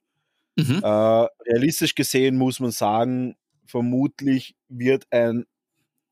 Mhm. 0.57 0.81
Äh, 0.83 1.27
realistisch 1.47 1.95
gesehen 1.95 2.37
muss 2.37 2.61
man 2.61 2.71
sagen, 2.71 3.37
vermutlich 3.67 4.55
wird 4.69 5.07
ein 5.11 5.45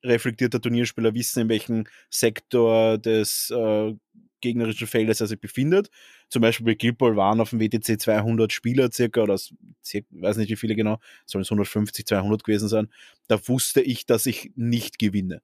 reflektierter 0.05 0.61
Turnierspieler 0.61 1.15
wissen, 1.15 1.41
in 1.41 1.49
welchem 1.49 1.85
Sektor 2.09 2.99
des 2.99 3.51
äh, 3.51 3.95
gegnerischen 4.41 4.87
Feldes 4.87 5.21
er 5.21 5.27
sich 5.27 5.41
befindet. 5.41 5.91
Zum 6.31 6.43
Beispiel 6.43 6.65
bei 6.65 6.75
Guild 6.75 6.97
Ball 6.97 7.17
waren 7.17 7.41
auf 7.41 7.51
dem 7.51 7.61
WTC 7.61 8.01
200 8.01 8.53
Spieler 8.53 8.91
circa, 8.93 9.23
oder 9.23 9.35
ich 9.35 10.05
weiß 10.11 10.37
nicht 10.37 10.49
wie 10.49 10.57
viele 10.57 10.77
genau, 10.77 10.99
sollen 11.27 11.43
es 11.43 11.51
150, 11.51 12.07
200 12.07 12.45
gewesen 12.45 12.69
sein. 12.69 12.89
Da 13.27 13.47
wusste 13.49 13.81
ich, 13.83 14.07
dass 14.07 14.27
ich 14.27 14.53
nicht 14.55 14.99
gewinne. 14.99 15.43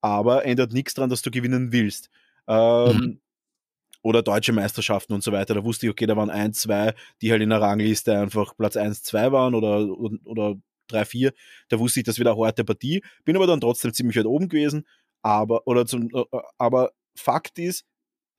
Aber 0.00 0.44
ändert 0.44 0.72
nichts 0.72 0.94
daran, 0.94 1.10
dass 1.10 1.22
du 1.22 1.30
gewinnen 1.30 1.72
willst. 1.72 2.08
Ähm, 2.46 2.96
mhm. 2.96 3.20
Oder 4.02 4.22
deutsche 4.22 4.52
Meisterschaften 4.52 5.12
und 5.12 5.24
so 5.24 5.32
weiter. 5.32 5.54
Da 5.54 5.64
wusste 5.64 5.86
ich, 5.86 5.90
okay, 5.90 6.06
da 6.06 6.16
waren 6.16 6.30
ein, 6.30 6.52
zwei, 6.52 6.94
die 7.20 7.32
halt 7.32 7.42
in 7.42 7.50
der 7.50 7.60
Rangliste 7.60 8.16
einfach 8.16 8.56
Platz 8.56 8.76
1, 8.76 9.02
2 9.02 9.32
waren 9.32 9.54
oder, 9.56 9.80
oder 10.24 10.54
3, 10.88 11.04
4. 11.04 11.32
Da 11.68 11.80
wusste 11.80 12.00
ich, 12.00 12.06
das 12.06 12.18
wird 12.18 12.28
eine 12.28 12.38
harte 12.38 12.64
Partie. 12.64 13.02
Bin 13.24 13.34
aber 13.34 13.48
dann 13.48 13.60
trotzdem 13.60 13.92
ziemlich 13.92 14.16
weit 14.16 14.26
oben 14.26 14.48
gewesen. 14.48 14.86
Aber, 15.22 15.66
oder 15.66 15.86
zum, 15.86 16.08
äh, 16.14 16.24
aber 16.58 16.92
Fakt 17.16 17.58
ist, 17.58 17.84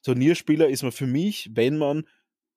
Turnierspieler 0.04 0.70
ist 0.70 0.84
man 0.84 0.92
für 0.92 1.08
mich, 1.08 1.50
wenn 1.54 1.78
man 1.78 2.06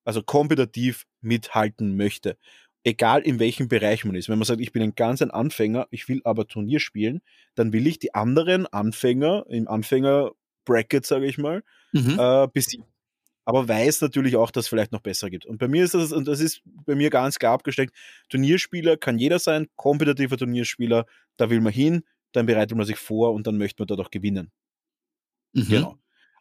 also 0.05 0.23
kompetitiv 0.23 1.07
mithalten 1.21 1.97
möchte. 1.97 2.37
Egal 2.83 3.23
in 3.23 3.39
welchem 3.39 3.69
Bereich 3.69 4.05
man 4.05 4.15
ist. 4.15 4.29
Wenn 4.29 4.39
man 4.39 4.47
sagt, 4.47 4.61
ich 4.61 4.73
bin 4.73 4.83
ein 4.83 4.95
ganz 4.95 5.21
ein 5.21 5.31
Anfänger, 5.31 5.87
ich 5.91 6.09
will 6.09 6.23
aber 6.25 6.47
Turnier 6.47 6.81
spielen, 6.81 7.21
dann 7.55 7.73
will 7.73 7.87
ich 7.87 7.99
die 7.99 8.15
anderen 8.15 8.67
Anfänger 8.67 9.45
im 9.49 9.69
Anfänger-Bracket, 9.69 11.05
sage 11.05 11.27
ich 11.27 11.37
mal, 11.37 11.63
mhm. 11.93 12.19
äh, 12.19 12.49
besiegen. 12.53 12.87
Aber 13.45 13.69
weiß 13.69 14.01
natürlich 14.01 14.37
auch, 14.37 14.51
dass 14.51 14.65
es 14.67 14.69
vielleicht 14.69 14.93
noch 14.93 15.01
besser 15.01 15.29
gibt. 15.29 15.45
Und 15.45 15.59
bei 15.59 15.69
mir 15.69 15.85
ist 15.85 15.95
das, 15.95 16.13
und 16.13 16.27
das 16.29 16.41
ist 16.41 16.63
bei 16.65 16.95
mir 16.95 17.11
ganz 17.11 17.39
klar 17.39 17.55
abgesteckt, 17.55 17.95
Turnierspieler 18.29 18.97
kann 18.97 19.19
jeder 19.19 19.39
sein, 19.39 19.67
kompetitiver 19.77 20.37
Turnierspieler, 20.37 21.05
da 21.37 21.51
will 21.51 21.61
man 21.61 21.73
hin, 21.73 22.05
dann 22.33 22.47
bereitet 22.47 22.77
man 22.77 22.87
sich 22.87 22.97
vor 22.97 23.33
und 23.33 23.47
dann 23.47 23.59
möchte 23.59 23.83
man 23.83 23.89
dort 23.89 24.01
auch 24.01 24.11
gewinnen. 24.11 24.51
Mhm. 25.53 25.67
Genau. 25.69 25.99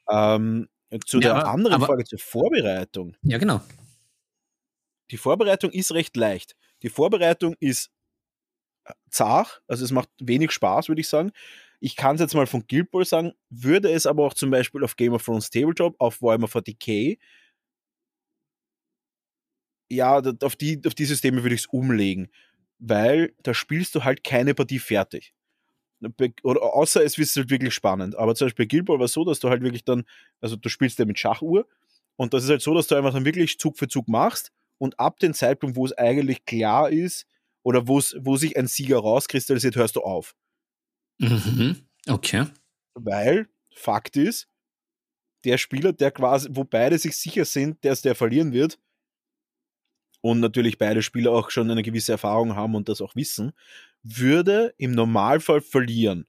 Ähm, 0.10 0.70
zu 1.05 1.17
ja, 1.17 1.21
der 1.21 1.35
aber, 1.35 1.51
anderen 1.51 1.75
aber, 1.75 1.85
Frage, 1.87 2.03
zur 2.05 2.19
Vorbereitung. 2.19 3.15
Ja, 3.21 3.37
genau. 3.37 3.61
Die 5.11 5.17
Vorbereitung 5.17 5.71
ist 5.71 5.91
recht 5.91 6.15
leicht. 6.15 6.55
Die 6.81 6.89
Vorbereitung 6.89 7.55
ist 7.59 7.91
äh, 8.85 8.93
zart, 9.09 9.61
also 9.67 9.83
es 9.83 9.91
macht 9.91 10.09
wenig 10.19 10.51
Spaß, 10.51 10.87
würde 10.87 11.01
ich 11.01 11.07
sagen. 11.07 11.31
Ich 11.79 11.95
kann 11.95 12.15
es 12.15 12.21
jetzt 12.21 12.35
mal 12.35 12.47
von 12.47 12.65
Guild 12.67 12.91
Ball 12.91 13.05
sagen, 13.05 13.33
würde 13.49 13.91
es 13.91 14.05
aber 14.05 14.25
auch 14.25 14.33
zum 14.33 14.51
Beispiel 14.51 14.83
auf 14.83 14.95
Game 14.95 15.13
of 15.13 15.23
Thrones 15.23 15.49
Tabletop, 15.49 15.95
auf 15.99 16.21
Warhammer 16.21 16.47
40k, 16.47 17.17
ja, 19.91 20.21
auf 20.43 20.55
die, 20.55 20.81
auf 20.85 20.93
die 20.93 21.05
Systeme 21.05 21.43
würde 21.43 21.55
ich 21.55 21.61
es 21.61 21.67
umlegen, 21.67 22.29
weil 22.77 23.33
da 23.41 23.53
spielst 23.53 23.95
du 23.95 24.03
halt 24.03 24.23
keine 24.23 24.53
Partie 24.53 24.79
fertig 24.79 25.33
oder 26.43 26.62
außer 26.64 27.04
es 27.04 27.18
ist 27.18 27.36
halt 27.36 27.50
wirklich 27.50 27.74
spannend. 27.74 28.16
Aber 28.16 28.36
zum 28.36 28.47
Beispiel 28.47 28.68
Guild 28.68 28.86
Ball 28.86 29.00
war 29.00 29.08
so, 29.08 29.26
dass 29.26 29.39
du 29.39 29.50
halt 29.50 29.62
wirklich 29.62 29.84
dann, 29.84 30.06
also 30.41 30.56
du 30.56 30.70
spielst 30.70 31.00
ja 31.00 31.06
mit 31.06 31.20
Schachuhr 31.20 31.68
und 32.16 32.34
das 32.34 32.43
ist 32.43 32.50
halt 32.50 32.62
so, 32.62 32.74
dass 32.74 32.88
du 32.88 32.95
einfach 32.95 33.14
dann 33.14 33.26
wirklich 33.26 33.60
Zug 33.60 33.78
für 33.78 33.88
Zug 33.88 34.08
machst 34.08 34.52
und 34.78 35.00
ab 35.00 35.20
dem 35.20 35.34
Zeitpunkt, 35.34 35.76
wo 35.76 35.86
es 35.86 35.97
eigentlich 35.97 36.45
klar 36.45 36.89
ist 36.89 37.26
oder 37.64 37.88
wo 37.88 38.00
sich 38.38 38.58
ein 38.58 38.68
Sieger 38.68 39.00
rauskristallisiert, 39.00 39.76
hörst 39.76 39.97
du 39.97 40.02
auf. 40.02 40.36
Mhm. 41.18 41.76
Okay. 42.08 42.45
Weil 42.93 43.50
Fakt 43.74 44.16
ist, 44.18 44.47
der 45.45 45.58
Spieler, 45.58 45.93
der 45.93 46.12
quasi, 46.12 46.50
wo 46.52 46.64
beide 46.64 46.97
sich 46.97 47.16
sicher 47.16 47.45
sind, 47.45 47.84
dass 47.86 48.02
der 48.02 48.16
verlieren 48.16 48.52
wird, 48.52 48.80
und 50.22 50.39
natürlich 50.39 50.78
beide 50.78 51.01
Spieler 51.01 51.32
auch 51.32 51.49
schon 51.49 51.70
eine 51.72 51.84
gewisse 51.84 52.11
Erfahrung 52.11 52.55
haben 52.55 52.76
und 52.76 52.89
das 52.89 53.01
auch 53.01 53.15
wissen, 53.15 53.53
würde 54.03 54.74
im 54.78 54.91
Normalfall 54.91 55.61
verlieren. 55.61 56.26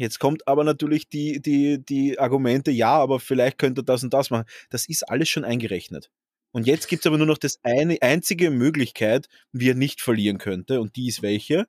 Jetzt 0.00 0.20
kommt 0.20 0.46
aber 0.46 0.62
natürlich 0.62 1.08
die, 1.08 1.42
die, 1.42 1.84
die 1.84 2.18
Argumente, 2.18 2.70
ja, 2.70 2.96
aber 2.96 3.18
vielleicht 3.18 3.58
könnte 3.58 3.80
er 3.80 3.84
das 3.84 4.04
und 4.04 4.14
das 4.14 4.30
machen. 4.30 4.46
Das 4.70 4.88
ist 4.88 5.02
alles 5.08 5.28
schon 5.28 5.44
eingerechnet. 5.44 6.10
Und 6.52 6.66
jetzt 6.66 6.88
gibt 6.88 7.02
es 7.02 7.06
aber 7.06 7.18
nur 7.18 7.26
noch 7.26 7.38
das 7.38 7.58
eine 7.62 8.00
einzige 8.00 8.50
Möglichkeit, 8.50 9.28
wie 9.52 9.70
er 9.70 9.74
nicht 9.74 10.00
verlieren 10.00 10.38
könnte. 10.38 10.80
Und 10.80 10.96
die 10.96 11.08
ist 11.08 11.20
welche? 11.20 11.66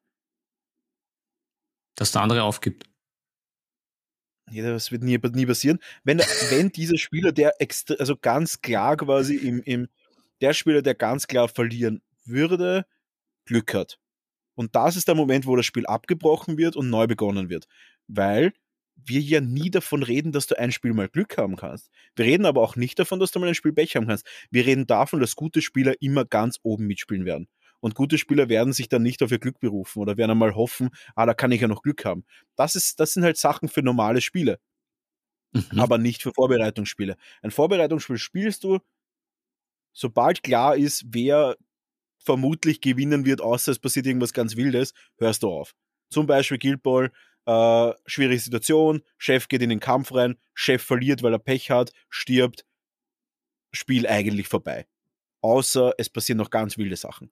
Dass 1.96 2.12
der 2.12 2.22
andere 2.22 2.44
aufgibt. 2.44 2.86
Ja, 4.52 4.72
das 4.72 4.92
wird 4.92 5.04
nie, 5.04 5.20
nie 5.34 5.46
passieren. 5.46 5.80
Wenn, 6.04 6.20
wenn 6.20 6.70
dieser 6.70 6.98
Spieler, 6.98 7.32
der 7.32 7.62
extra, 7.62 7.96
also 7.96 8.16
ganz 8.16 8.62
klar 8.62 8.98
quasi 8.98 9.36
im, 9.36 9.62
im, 9.64 9.88
der 10.42 10.54
Spieler, 10.54 10.82
der 10.82 10.96
ganz 10.96 11.28
klar 11.28 11.48
verlieren 11.48 12.02
würde, 12.26 12.86
Glück 13.46 13.74
hat. 13.74 14.00
Und 14.56 14.76
das 14.76 14.96
ist 14.96 15.08
der 15.08 15.16
Moment, 15.16 15.46
wo 15.46 15.56
das 15.56 15.66
Spiel 15.66 15.86
abgebrochen 15.86 16.58
wird 16.58 16.76
und 16.76 16.90
neu 16.90 17.08
begonnen 17.08 17.50
wird. 17.50 17.68
Weil 18.08 18.54
wir 18.96 19.22
ja 19.22 19.40
nie 19.42 19.72
davon 19.72 20.04
reden, 20.04 20.32
dass 20.32 20.48
du 20.48 20.58
ein 20.60 20.72
Spiel 20.72 20.94
mal 20.94 21.08
Glück 21.08 21.38
haben 21.38 21.56
kannst. 21.56 21.90
Wir 22.16 22.26
reden 22.26 22.46
aber 22.46 22.62
auch 22.62 22.76
nicht 22.76 23.00
davon, 23.00 23.20
dass 23.20 23.32
du 23.32 23.40
mal 23.40 23.48
ein 23.48 23.56
Spiel 23.56 23.74
Pech 23.74 23.96
haben 23.96 24.08
kannst. 24.08 24.28
Wir 24.52 24.66
reden 24.66 24.88
davon, 24.88 25.20
dass 25.20 25.36
gute 25.36 25.62
Spieler 25.62 25.94
immer 26.02 26.26
ganz 26.26 26.60
oben 26.64 26.88
mitspielen 26.88 27.26
werden. 27.26 27.48
Und 27.80 27.96
gute 27.96 28.18
Spieler 28.18 28.50
werden 28.50 28.74
sich 28.74 28.90
dann 28.90 29.04
nicht 29.04 29.24
auf 29.24 29.32
ihr 29.32 29.40
Glück 29.40 29.60
berufen 29.60 30.00
oder 30.00 30.18
werden 30.18 30.32
einmal 30.32 30.56
hoffen, 30.56 30.90
ah, 31.16 31.26
da 31.26 31.34
kann 31.34 31.52
ich 31.52 31.62
ja 31.62 31.68
noch 31.68 31.82
Glück 31.82 32.04
haben. 32.04 32.26
Das, 32.56 32.76
ist, 32.76 33.00
das 33.00 33.14
sind 33.14 33.24
halt 33.24 33.38
Sachen 33.38 33.70
für 33.70 33.82
normale 33.82 34.20
Spiele. 34.20 34.60
Mhm. 35.54 35.80
Aber 35.80 35.98
nicht 35.98 36.22
für 36.22 36.34
Vorbereitungsspiele. 36.34 37.16
Ein 37.42 37.52
Vorbereitungsspiel 37.52 38.18
spielst 38.18 38.64
du, 38.64 38.80
sobald 40.00 40.44
klar 40.44 40.78
ist, 40.78 41.04
wer 41.10 41.58
vermutlich 42.18 42.80
gewinnen 42.80 43.26
wird, 43.26 43.42
außer 43.42 43.72
es 43.74 43.80
passiert 43.80 44.06
irgendwas 44.06 44.34
ganz 44.34 44.56
Wildes, 44.56 44.94
hörst 45.18 45.44
du 45.44 45.50
auf. 45.50 45.76
Zum 46.10 46.26
Beispiel 46.26 46.58
Guild 46.58 46.82
Ball, 46.82 47.12
äh, 47.46 47.94
schwierige 48.06 48.40
Situation, 48.40 49.02
Chef 49.18 49.50
geht 49.50 49.62
in 49.62 49.70
den 49.70 49.82
Kampf 49.82 50.14
rein, 50.14 50.38
Chef 50.54 50.82
verliert, 50.82 51.22
weil 51.22 51.34
er 51.34 51.40
Pech 51.40 51.70
hat, 51.70 51.92
stirbt, 52.10 52.66
Spiel 53.72 54.08
eigentlich 54.08 54.48
vorbei. 54.48 54.88
Außer 55.42 55.94
es 55.98 56.10
passieren 56.10 56.38
noch 56.38 56.50
ganz 56.50 56.78
wilde 56.78 56.96
Sachen. 56.96 57.32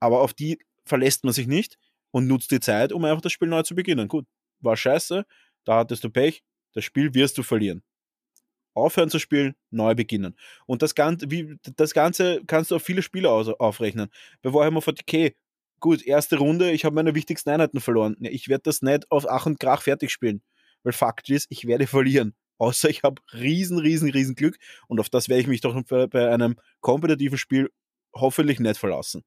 Aber 0.00 0.20
auf 0.20 0.34
die 0.34 0.58
verlässt 0.84 1.24
man 1.24 1.32
sich 1.32 1.46
nicht 1.46 1.78
und 2.10 2.26
nutzt 2.26 2.50
die 2.50 2.60
Zeit, 2.60 2.92
um 2.92 3.04
einfach 3.04 3.20
das 3.20 3.32
Spiel 3.32 3.48
neu 3.48 3.62
zu 3.62 3.74
beginnen. 3.74 4.08
Gut, 4.08 4.26
war 4.60 4.76
scheiße, 4.76 5.24
da 5.64 5.76
hattest 5.76 6.02
du 6.02 6.10
Pech, 6.10 6.42
das 6.72 6.84
Spiel 6.84 7.14
wirst 7.14 7.38
du 7.38 7.42
verlieren 7.42 7.82
aufhören 8.78 9.10
zu 9.10 9.18
spielen, 9.18 9.54
neu 9.70 9.94
beginnen. 9.94 10.36
Und 10.66 10.82
das 10.82 10.94
Ganze, 10.94 11.30
wie, 11.30 11.56
das 11.76 11.94
Ganze 11.94 12.42
kannst 12.46 12.70
du 12.70 12.76
auf 12.76 12.82
viele 12.82 13.02
Spiele 13.02 13.30
aufrechnen. 13.30 14.08
Bei 14.42 14.52
Warhammer 14.52 14.80
40k, 14.80 15.34
gut, 15.80 16.02
erste 16.06 16.38
Runde, 16.38 16.70
ich 16.72 16.84
habe 16.84 16.94
meine 16.94 17.14
wichtigsten 17.14 17.50
Einheiten 17.50 17.80
verloren. 17.80 18.16
Ich 18.20 18.48
werde 18.48 18.62
das 18.64 18.82
nicht 18.82 19.10
auf 19.10 19.28
Ach 19.28 19.46
und 19.46 19.60
Krach 19.60 19.82
fertig 19.82 20.10
spielen. 20.10 20.42
Weil 20.82 20.92
Fakt 20.92 21.28
ist, 21.28 21.46
ich 21.50 21.66
werde 21.66 21.86
verlieren. 21.86 22.34
Außer 22.58 22.88
ich 22.90 23.02
habe 23.02 23.22
riesen, 23.32 23.78
riesen, 23.78 24.10
riesen 24.10 24.34
Glück. 24.34 24.58
Und 24.88 25.00
auf 25.00 25.08
das 25.08 25.28
werde 25.28 25.42
ich 25.42 25.46
mich 25.46 25.60
doch 25.60 25.80
bei 26.10 26.30
einem 26.30 26.56
kompetitiven 26.80 27.38
Spiel 27.38 27.70
hoffentlich 28.14 28.58
nicht 28.60 28.78
verlassen. 28.78 29.24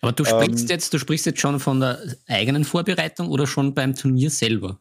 Aber 0.00 0.12
du 0.12 0.24
sprichst 0.24 0.62
ähm, 0.62 0.68
jetzt, 0.68 0.94
du 0.94 0.98
sprichst 0.98 1.26
jetzt 1.26 1.40
schon 1.40 1.60
von 1.60 1.80
der 1.80 2.00
eigenen 2.26 2.64
Vorbereitung 2.64 3.28
oder 3.28 3.46
schon 3.46 3.74
beim 3.74 3.94
Turnier 3.94 4.30
selber? 4.30 4.80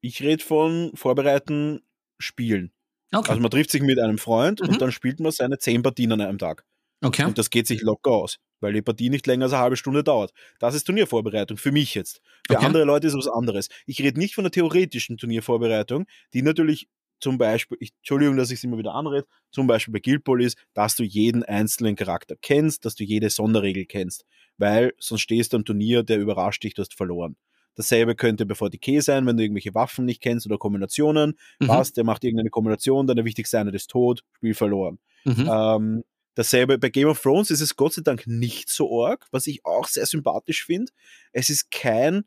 Ich 0.00 0.22
rede 0.22 0.42
von 0.42 0.92
Vorbereiten 0.94 1.82
spielen. 2.20 2.72
Okay. 3.12 3.30
Also 3.30 3.42
man 3.42 3.50
trifft 3.50 3.70
sich 3.70 3.82
mit 3.82 3.98
einem 3.98 4.18
Freund 4.18 4.60
mhm. 4.60 4.68
und 4.68 4.82
dann 4.82 4.92
spielt 4.92 5.20
man 5.20 5.32
seine 5.32 5.58
zehn 5.58 5.82
Partien 5.82 6.12
an 6.12 6.20
einem 6.20 6.38
Tag. 6.38 6.64
Okay. 7.02 7.24
Und 7.24 7.38
das 7.38 7.50
geht 7.50 7.66
sich 7.66 7.80
locker 7.80 8.10
aus, 8.10 8.38
weil 8.60 8.74
die 8.74 8.82
Partie 8.82 9.08
nicht 9.08 9.26
länger 9.26 9.44
als 9.44 9.52
eine 9.52 9.62
halbe 9.62 9.76
Stunde 9.76 10.04
dauert. 10.04 10.32
Das 10.58 10.74
ist 10.74 10.84
Turniervorbereitung, 10.84 11.56
für 11.56 11.72
mich 11.72 11.94
jetzt. 11.94 12.20
Für 12.46 12.56
okay. 12.56 12.66
andere 12.66 12.84
Leute 12.84 13.06
ist 13.06 13.14
es 13.14 13.26
was 13.26 13.32
anderes. 13.32 13.68
Ich 13.86 14.00
rede 14.00 14.18
nicht 14.18 14.34
von 14.34 14.44
der 14.44 14.50
theoretischen 14.50 15.16
Turniervorbereitung, 15.16 16.06
die 16.34 16.42
natürlich 16.42 16.88
zum 17.20 17.38
Beispiel, 17.38 17.76
ich, 17.80 17.92
Entschuldigung, 17.98 18.36
dass 18.36 18.50
ich 18.50 18.58
es 18.58 18.64
immer 18.64 18.78
wieder 18.78 18.94
anrede, 18.94 19.26
zum 19.50 19.66
Beispiel 19.66 19.92
bei 19.92 20.00
Guild 20.00 20.24
Ball 20.24 20.42
ist, 20.42 20.58
dass 20.74 20.96
du 20.96 21.02
jeden 21.02 21.42
einzelnen 21.42 21.96
Charakter 21.96 22.34
kennst, 22.40 22.84
dass 22.84 22.94
du 22.94 23.04
jede 23.04 23.30
Sonderregel 23.30 23.84
kennst, 23.86 24.24
weil 24.56 24.92
sonst 24.98 25.22
stehst 25.22 25.52
du 25.52 25.58
am 25.58 25.64
Turnier, 25.64 26.02
der 26.02 26.18
überrascht 26.18 26.62
dich, 26.62 26.74
du 26.74 26.82
hast 26.82 26.94
verloren. 26.94 27.36
Dasselbe 27.80 28.14
könnte 28.14 28.44
bei 28.44 28.54
40k 28.54 29.00
sein, 29.00 29.26
wenn 29.26 29.38
du 29.38 29.42
irgendwelche 29.42 29.74
Waffen 29.74 30.04
nicht 30.04 30.20
kennst 30.20 30.44
oder 30.44 30.58
Kombinationen. 30.58 31.38
Mhm. 31.60 31.68
Was, 31.68 31.94
der 31.94 32.04
macht 32.04 32.24
irgendeine 32.24 32.50
Kombination, 32.50 33.06
deine 33.06 33.24
wichtigste 33.24 33.58
Einheit 33.58 33.74
ist 33.74 33.88
tot, 33.88 34.22
Spiel 34.36 34.52
verloren. 34.52 34.98
Mhm. 35.24 35.50
Ähm, 35.50 36.04
dasselbe 36.34 36.76
bei 36.76 36.90
Game 36.90 37.08
of 37.08 37.22
Thrones 37.22 37.50
ist 37.50 37.62
es 37.62 37.76
Gott 37.76 37.94
sei 37.94 38.02
Dank 38.02 38.26
nicht 38.26 38.68
so 38.68 39.02
arg, 39.02 39.26
was 39.30 39.46
ich 39.46 39.64
auch 39.64 39.88
sehr 39.88 40.04
sympathisch 40.04 40.62
finde. 40.62 40.92
Es 41.32 41.48
ist 41.48 41.70
kein, 41.70 42.24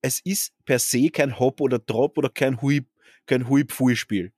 es 0.00 0.20
ist 0.24 0.54
per 0.64 0.78
se 0.78 1.10
kein 1.10 1.38
Hop 1.38 1.60
oder 1.60 1.78
Drop 1.78 2.16
oder 2.16 2.30
kein 2.30 2.62
Hui, 2.62 2.86
kein 3.26 3.50
Hui-Pfui-Spiel. 3.50 4.32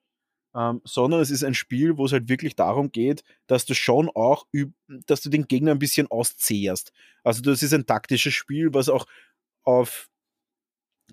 Ähm, 0.56 0.80
sondern 0.84 1.20
es 1.20 1.30
ist 1.30 1.44
ein 1.44 1.54
Spiel, 1.54 1.98
wo 1.98 2.06
es 2.06 2.12
halt 2.12 2.28
wirklich 2.28 2.56
darum 2.56 2.90
geht, 2.90 3.22
dass 3.46 3.64
du 3.64 3.74
schon 3.74 4.08
auch, 4.08 4.46
dass 5.06 5.20
du 5.20 5.30
den 5.30 5.46
Gegner 5.46 5.70
ein 5.70 5.78
bisschen 5.78 6.08
auszehrst. 6.08 6.92
Also 7.22 7.42
das 7.42 7.62
ist 7.62 7.74
ein 7.74 7.86
taktisches 7.86 8.34
Spiel, 8.34 8.74
was 8.74 8.88
auch 8.88 9.06
auf 9.64 10.08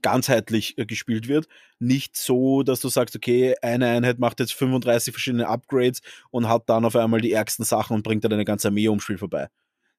ganzheitlich 0.01 0.77
äh, 0.77 0.85
gespielt 0.85 1.27
wird. 1.27 1.47
Nicht 1.79 2.17
so, 2.17 2.63
dass 2.63 2.79
du 2.79 2.89
sagst, 2.89 3.15
okay, 3.15 3.55
eine 3.61 3.87
Einheit 3.87 4.19
macht 4.19 4.39
jetzt 4.39 4.53
35 4.53 5.13
verschiedene 5.13 5.47
Upgrades 5.47 6.01
und 6.31 6.47
hat 6.47 6.69
dann 6.69 6.85
auf 6.85 6.95
einmal 6.95 7.21
die 7.21 7.31
ärgsten 7.31 7.65
Sachen 7.65 7.95
und 7.95 8.03
bringt 8.03 8.23
dann 8.23 8.33
eine 8.33 8.45
ganze 8.45 8.69
Armee 8.69 8.89
ums 8.89 9.03
Spiel 9.03 9.17
vorbei. 9.17 9.47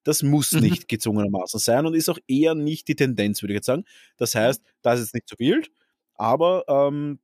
Das 0.05 0.22
muss 0.22 0.53
mhm. 0.53 0.61
nicht 0.61 0.88
gezwungenermaßen 0.88 1.61
sein 1.61 1.86
und 1.86 1.94
ist 1.94 2.09
auch 2.09 2.18
eher 2.26 2.55
nicht 2.55 2.88
die 2.88 2.96
Tendenz, 2.96 3.42
würde 3.42 3.53
ich 3.53 3.59
jetzt 3.59 3.66
sagen. 3.66 3.84
Das 4.16 4.34
heißt, 4.34 4.62
das 4.82 5.00
ist 5.00 5.14
nicht 5.14 5.28
zu 5.28 5.38
wild, 5.38 5.70
aber 6.14 6.64
ähm, 6.68 7.20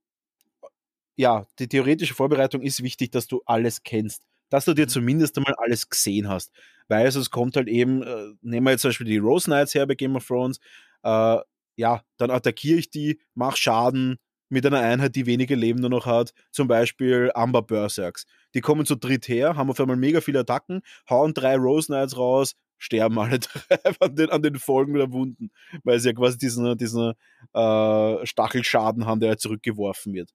ja, 1.17 1.47
die 1.59 1.67
theoretische 1.67 2.15
Vorbereitung 2.15 2.63
ist 2.63 2.83
wichtig, 2.83 3.11
dass 3.11 3.27
du 3.27 3.43
alles 3.45 3.83
kennst. 3.83 4.28
Dass 4.51 4.65
du 4.65 4.75
dir 4.75 4.87
mhm. 4.87 4.91
zumindest 4.91 5.37
einmal 5.37 5.55
alles 5.59 5.89
gesehen 5.89 6.29
hast. 6.29 6.53
Weil 6.89 7.05
also 7.05 7.21
es 7.21 7.31
kommt 7.31 7.57
halt 7.57 7.69
eben, 7.69 8.03
äh, 8.03 8.33
nehmen 8.41 8.67
wir 8.67 8.71
jetzt 8.73 8.83
zum 8.83 8.91
Beispiel 8.91 9.07
die 9.07 9.19
Rose 9.19 9.45
Knights 9.45 9.75
her 9.75 9.87
bei 9.87 9.95
Game 9.95 10.17
of 10.17 10.27
Thrones, 10.27 10.59
äh, 11.03 11.39
ja, 11.77 12.03
dann 12.17 12.31
attackiere 12.31 12.79
ich 12.79 12.91
die, 12.91 13.21
mache 13.35 13.57
Schaden 13.57 14.19
mit 14.49 14.65
einer 14.67 14.81
Einheit, 14.81 15.15
die 15.15 15.27
wenige 15.27 15.55
Leben 15.55 15.81
nur 15.81 15.91
noch 15.91 16.07
hat, 16.07 16.33
zum 16.51 16.69
Beispiel 16.69 17.31
Amber 17.35 17.63
Berserks. 17.63 18.25
Die 18.55 18.61
kommen 18.61 18.87
zu 18.87 18.97
dritt 18.97 19.29
her, 19.29 19.57
haben 19.57 19.71
auf 19.71 19.79
einmal 19.79 19.97
mega 19.97 20.21
viele 20.21 20.41
Attacken, 20.41 20.81
hauen 21.09 21.35
drei 21.35 21.57
Rose 21.57 21.87
Knights 21.87 22.17
raus, 22.17 22.55
sterben 22.79 23.19
alle 23.19 23.39
drei 23.41 23.79
an 24.01 24.17
den, 24.17 24.31
an 24.31 24.43
den 24.43 24.59
Folgen 24.59 24.95
der 24.95 25.13
Wunden, 25.13 25.51
weil 25.85 26.01
sie 26.01 26.09
ja 26.09 26.15
quasi 26.15 26.39
diesen, 26.39 26.77
diesen 26.79 27.13
äh, 27.53 28.27
Stachelschaden 28.27 29.07
haben, 29.07 29.21
der 29.21 29.39
zurückgeworfen 29.39 30.15
wird. 30.15 30.33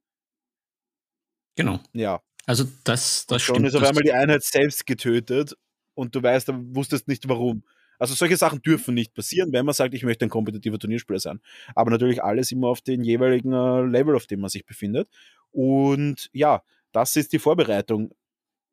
Genau. 1.56 1.80
Ja. 1.94 2.22
Also 2.46 2.66
das, 2.84 3.26
das 3.26 3.42
schon 3.42 3.64
ist 3.66 3.76
auf 3.76 3.84
einmal 3.84 4.04
die 4.04 4.12
Einheit 4.12 4.44
selbst 4.44 4.86
getötet 4.86 5.56
und 5.94 6.14
du 6.16 6.22
weißt, 6.22 6.50
du 6.50 6.76
wusstest 6.76 7.08
nicht 7.08 7.28
warum. 7.30 7.64
Also 8.00 8.16
solche 8.16 8.36
Sachen 8.38 8.62
dürfen 8.62 8.96
nicht 8.96 9.14
passieren, 9.14 9.54
wenn 9.54 9.66
man 9.66 9.74
sagt, 9.74 9.94
ich 9.94 10.04
möchte 10.04 10.26
ein 10.26 10.30
kompetitiver 10.30 10.80
Turnierspieler 10.80 11.20
sein. 11.20 11.40
Aber 11.76 11.92
natürlich 11.92 12.22
alles 12.22 12.52
immer 12.52 12.68
auf 12.68 12.82
den 12.82 13.04
jeweiligen 13.04 13.54
äh, 13.54 13.82
Level, 13.84 14.16
auf 14.16 14.28
dem 14.28 14.42
man 14.42 14.50
sich 14.50 14.66
befindet. 14.66 15.08
Und 15.52 16.30
ja, 16.34 16.64
das 16.92 17.16
ist 17.16 17.32
die 17.32 17.40
Vorbereitung, 17.40 18.14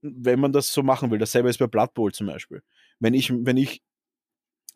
wenn 0.03 0.41
man 0.41 0.53
das 0.53 0.73
so 0.73 0.83
machen 0.83 1.11
will. 1.11 1.19
Dasselbe 1.19 1.49
ist 1.51 1.59
bei 1.59 1.67
Blood 1.67 1.95
Bowl 1.95 2.13
zum 2.13 2.27
Beispiel. 2.27 2.63
Wenn 2.99 3.15
ich, 3.15 3.31
wenn 3.33 3.57
ich 3.57 3.83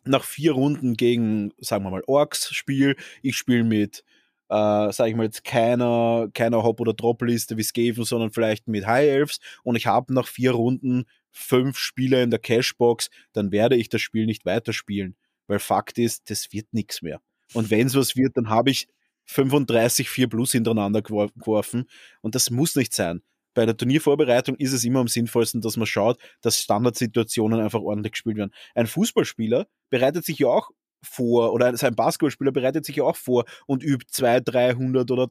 nach 0.05 0.23
vier 0.23 0.53
Runden 0.53 0.93
gegen, 0.93 1.51
sagen 1.57 1.83
wir 1.83 1.89
mal, 1.89 2.03
Orks 2.07 2.53
spiele, 2.53 2.95
ich 3.23 3.35
spiele 3.35 3.63
mit 3.63 4.03
äh, 4.49 4.91
sage 4.91 5.09
ich 5.09 5.15
mal 5.15 5.23
jetzt 5.23 5.43
keiner, 5.43 6.27
keiner 6.33 6.63
Hop- 6.63 6.79
oder 6.79 6.93
Drop-Liste 6.93 7.57
wie 7.57 7.63
Skaven, 7.63 8.03
sondern 8.03 8.31
vielleicht 8.31 8.67
mit 8.67 8.85
High 8.85 9.07
Elves 9.07 9.39
und 9.63 9.75
ich 9.75 9.87
habe 9.87 10.13
nach 10.13 10.27
vier 10.27 10.51
Runden 10.51 11.05
fünf 11.31 11.77
Spieler 11.77 12.23
in 12.23 12.29
der 12.29 12.39
Cashbox, 12.39 13.09
dann 13.33 13.51
werde 13.51 13.75
ich 13.75 13.89
das 13.89 14.01
Spiel 14.01 14.25
nicht 14.25 14.45
weiterspielen. 14.45 15.17
Weil 15.47 15.59
Fakt 15.59 15.97
ist, 15.99 16.29
das 16.29 16.51
wird 16.53 16.67
nichts 16.71 17.01
mehr. 17.01 17.21
Und 17.53 17.69
wenn 17.69 17.87
es 17.87 17.95
was 17.95 18.15
wird, 18.15 18.37
dann 18.37 18.49
habe 18.49 18.71
ich 18.71 18.87
35 19.25 20.09
4 20.09 20.29
Plus 20.29 20.51
hintereinander 20.51 21.01
geworfen 21.01 21.89
und 22.21 22.35
das 22.35 22.49
muss 22.49 22.75
nicht 22.75 22.93
sein. 22.93 23.21
Bei 23.53 23.65
der 23.65 23.77
Turniervorbereitung 23.77 24.55
ist 24.57 24.73
es 24.73 24.83
immer 24.83 24.99
am 24.99 25.07
sinnvollsten, 25.07 25.61
dass 25.61 25.77
man 25.77 25.87
schaut, 25.87 26.19
dass 26.41 26.61
Standardsituationen 26.61 27.59
einfach 27.59 27.79
ordentlich 27.79 28.13
gespielt 28.13 28.37
werden. 28.37 28.51
Ein 28.75 28.87
Fußballspieler 28.87 29.67
bereitet 29.89 30.25
sich 30.25 30.39
ja 30.39 30.47
auch 30.47 30.71
vor 31.05 31.53
oder 31.53 31.75
sein 31.77 31.95
Basketballspieler 31.95 32.51
bereitet 32.51 32.85
sich 32.85 32.97
ja 32.97 33.03
auch 33.03 33.15
vor 33.15 33.45
und 33.67 33.83
übt 33.83 34.07
200, 34.11 34.53
300 34.53 35.11
oder 35.11 35.29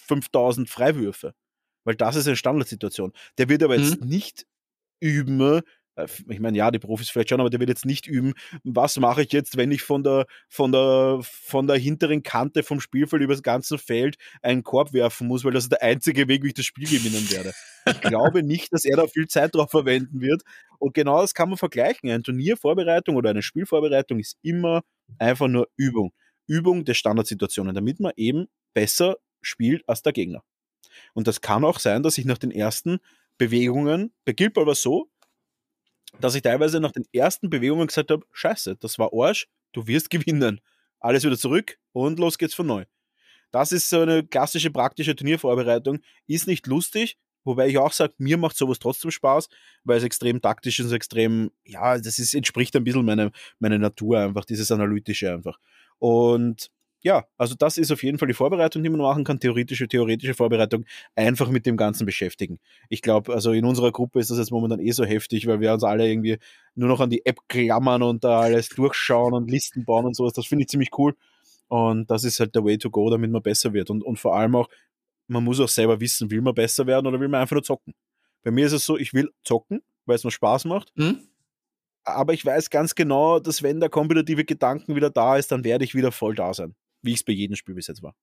5000 0.00 0.68
Freiwürfe. 0.68 1.34
Weil 1.84 1.96
das 1.96 2.16
ist 2.16 2.26
eine 2.26 2.36
Standardsituation. 2.36 3.12
Der 3.38 3.48
wird 3.48 3.62
aber 3.62 3.76
jetzt 3.76 4.00
mhm. 4.00 4.08
nicht 4.08 4.46
üben, 5.00 5.60
ich 6.28 6.40
meine, 6.40 6.56
ja, 6.58 6.70
die 6.70 6.78
Profis 6.78 7.10
vielleicht 7.10 7.30
schon, 7.30 7.40
aber 7.40 7.50
der 7.50 7.60
wird 7.60 7.68
jetzt 7.68 7.86
nicht 7.86 8.06
üben, 8.06 8.34
was 8.64 8.98
mache 8.98 9.22
ich 9.22 9.32
jetzt, 9.32 9.56
wenn 9.56 9.70
ich 9.70 9.82
von 9.82 10.02
der, 10.02 10.26
von 10.48 10.72
der, 10.72 11.20
von 11.22 11.66
der 11.66 11.76
hinteren 11.76 12.22
Kante 12.22 12.62
vom 12.62 12.80
Spielfeld 12.80 13.22
über 13.22 13.34
das 13.34 13.42
ganze 13.42 13.78
Feld 13.78 14.16
einen 14.42 14.62
Korb 14.62 14.92
werfen 14.92 15.28
muss, 15.28 15.44
weil 15.44 15.52
das 15.52 15.64
ist 15.64 15.72
der 15.72 15.82
einzige 15.82 16.28
Weg, 16.28 16.42
wie 16.42 16.48
ich 16.48 16.54
das 16.54 16.66
Spiel 16.66 16.88
gewinnen 16.88 17.30
werde. 17.30 17.52
Ich 17.86 18.00
glaube 18.00 18.42
nicht, 18.42 18.72
dass 18.72 18.84
er 18.84 18.96
da 18.96 19.06
viel 19.06 19.26
Zeit 19.26 19.54
drauf 19.54 19.70
verwenden 19.70 20.20
wird. 20.20 20.42
Und 20.78 20.94
genau 20.94 21.20
das 21.20 21.34
kann 21.34 21.48
man 21.48 21.58
vergleichen. 21.58 22.10
Eine 22.10 22.22
Turniervorbereitung 22.22 23.16
oder 23.16 23.30
eine 23.30 23.42
Spielvorbereitung 23.42 24.18
ist 24.18 24.36
immer 24.42 24.82
einfach 25.18 25.48
nur 25.48 25.68
Übung. 25.76 26.12
Übung 26.46 26.84
der 26.84 26.94
Standardsituationen, 26.94 27.74
damit 27.74 28.00
man 28.00 28.12
eben 28.16 28.46
besser 28.74 29.16
spielt 29.40 29.88
als 29.88 30.02
der 30.02 30.12
Gegner. 30.12 30.42
Und 31.12 31.26
das 31.26 31.40
kann 31.40 31.64
auch 31.64 31.78
sein, 31.78 32.02
dass 32.02 32.18
ich 32.18 32.24
nach 32.24 32.38
den 32.38 32.50
ersten 32.50 32.98
Bewegungen, 33.38 34.12
bei 34.24 34.32
Ball 34.32 34.66
war 34.66 34.74
so, 34.74 35.08
dass 36.20 36.34
ich 36.34 36.42
teilweise 36.42 36.80
nach 36.80 36.92
den 36.92 37.04
ersten 37.12 37.50
Bewegungen 37.50 37.86
gesagt 37.86 38.10
habe, 38.10 38.24
scheiße, 38.32 38.76
das 38.76 38.98
war 38.98 39.10
Arsch, 39.12 39.46
du 39.72 39.86
wirst 39.86 40.10
gewinnen. 40.10 40.60
Alles 41.00 41.24
wieder 41.24 41.36
zurück 41.36 41.78
und 41.92 42.18
los 42.18 42.38
geht's 42.38 42.54
von 42.54 42.66
neu. 42.66 42.84
Das 43.50 43.72
ist 43.72 43.88
so 43.88 44.00
eine 44.00 44.24
klassische 44.26 44.70
praktische 44.70 45.14
Turniervorbereitung, 45.14 46.00
ist 46.26 46.46
nicht 46.46 46.66
lustig, 46.66 47.18
wobei 47.44 47.68
ich 47.68 47.78
auch 47.78 47.92
sage, 47.92 48.14
mir 48.18 48.36
macht 48.36 48.56
sowas 48.56 48.78
trotzdem 48.78 49.10
Spaß, 49.10 49.48
weil 49.84 49.98
es 49.98 50.02
extrem 50.02 50.40
taktisch 50.40 50.80
ist, 50.80 50.90
extrem, 50.90 51.50
ja, 51.64 51.98
das 51.98 52.18
ist, 52.18 52.34
entspricht 52.34 52.74
ein 52.74 52.84
bisschen 52.84 53.04
meiner 53.04 53.30
meine 53.60 53.78
Natur 53.78 54.18
einfach, 54.18 54.44
dieses 54.44 54.72
Analytische 54.72 55.32
einfach. 55.32 55.58
Und 55.98 56.70
ja, 57.04 57.26
also 57.36 57.54
das 57.54 57.76
ist 57.76 57.92
auf 57.92 58.02
jeden 58.02 58.16
Fall 58.16 58.28
die 58.28 58.34
Vorbereitung, 58.34 58.82
die 58.82 58.88
man 58.88 59.00
machen 59.00 59.24
kann, 59.24 59.38
theoretische, 59.38 59.86
theoretische 59.86 60.32
Vorbereitung, 60.32 60.86
einfach 61.14 61.50
mit 61.50 61.66
dem 61.66 61.76
Ganzen 61.76 62.06
beschäftigen. 62.06 62.58
Ich 62.88 63.02
glaube, 63.02 63.34
also 63.34 63.52
in 63.52 63.66
unserer 63.66 63.92
Gruppe 63.92 64.20
ist 64.20 64.30
das 64.30 64.38
jetzt 64.38 64.50
momentan 64.50 64.80
eh 64.80 64.90
so 64.90 65.04
heftig, 65.04 65.46
weil 65.46 65.60
wir 65.60 65.74
uns 65.74 65.84
alle 65.84 66.08
irgendwie 66.08 66.38
nur 66.74 66.88
noch 66.88 67.00
an 67.00 67.10
die 67.10 67.26
App 67.26 67.40
klammern 67.46 68.02
und 68.02 68.24
da 68.24 68.40
alles 68.40 68.70
durchschauen 68.70 69.34
und 69.34 69.50
Listen 69.50 69.84
bauen 69.84 70.06
und 70.06 70.16
sowas. 70.16 70.32
Das 70.32 70.46
finde 70.46 70.62
ich 70.62 70.68
ziemlich 70.68 70.88
cool. 70.96 71.14
Und 71.68 72.10
das 72.10 72.24
ist 72.24 72.40
halt 72.40 72.54
der 72.54 72.64
Way 72.64 72.78
to 72.78 72.88
go, 72.88 73.10
damit 73.10 73.30
man 73.30 73.42
besser 73.42 73.74
wird. 73.74 73.90
Und, 73.90 74.02
und 74.02 74.18
vor 74.18 74.34
allem 74.34 74.54
auch, 74.56 74.70
man 75.26 75.44
muss 75.44 75.60
auch 75.60 75.68
selber 75.68 76.00
wissen, 76.00 76.30
will 76.30 76.40
man 76.40 76.54
besser 76.54 76.86
werden 76.86 77.06
oder 77.06 77.20
will 77.20 77.28
man 77.28 77.42
einfach 77.42 77.54
nur 77.54 77.64
zocken. 77.64 77.92
Bei 78.42 78.50
mir 78.50 78.64
ist 78.64 78.72
es 78.72 78.86
so, 78.86 78.96
ich 78.96 79.12
will 79.12 79.30
zocken, 79.42 79.82
weil 80.06 80.16
es 80.16 80.24
mir 80.24 80.30
Spaß 80.30 80.64
macht. 80.64 80.90
Mhm. 80.94 81.20
Aber 82.04 82.32
ich 82.32 82.46
weiß 82.46 82.70
ganz 82.70 82.94
genau, 82.94 83.40
dass 83.40 83.62
wenn 83.62 83.80
der 83.80 83.90
kompetitive 83.90 84.46
Gedanken 84.46 84.96
wieder 84.96 85.10
da 85.10 85.36
ist, 85.36 85.52
dann 85.52 85.64
werde 85.64 85.84
ich 85.84 85.94
wieder 85.94 86.10
voll 86.10 86.34
da 86.34 86.54
sein 86.54 86.74
wie 87.04 87.12
ich 87.12 87.18
es 87.18 87.24
bei 87.24 87.32
jedem 87.32 87.56
Spiel 87.56 87.74
bis 87.74 87.86
jetzt 87.86 88.02
war. 88.02 88.14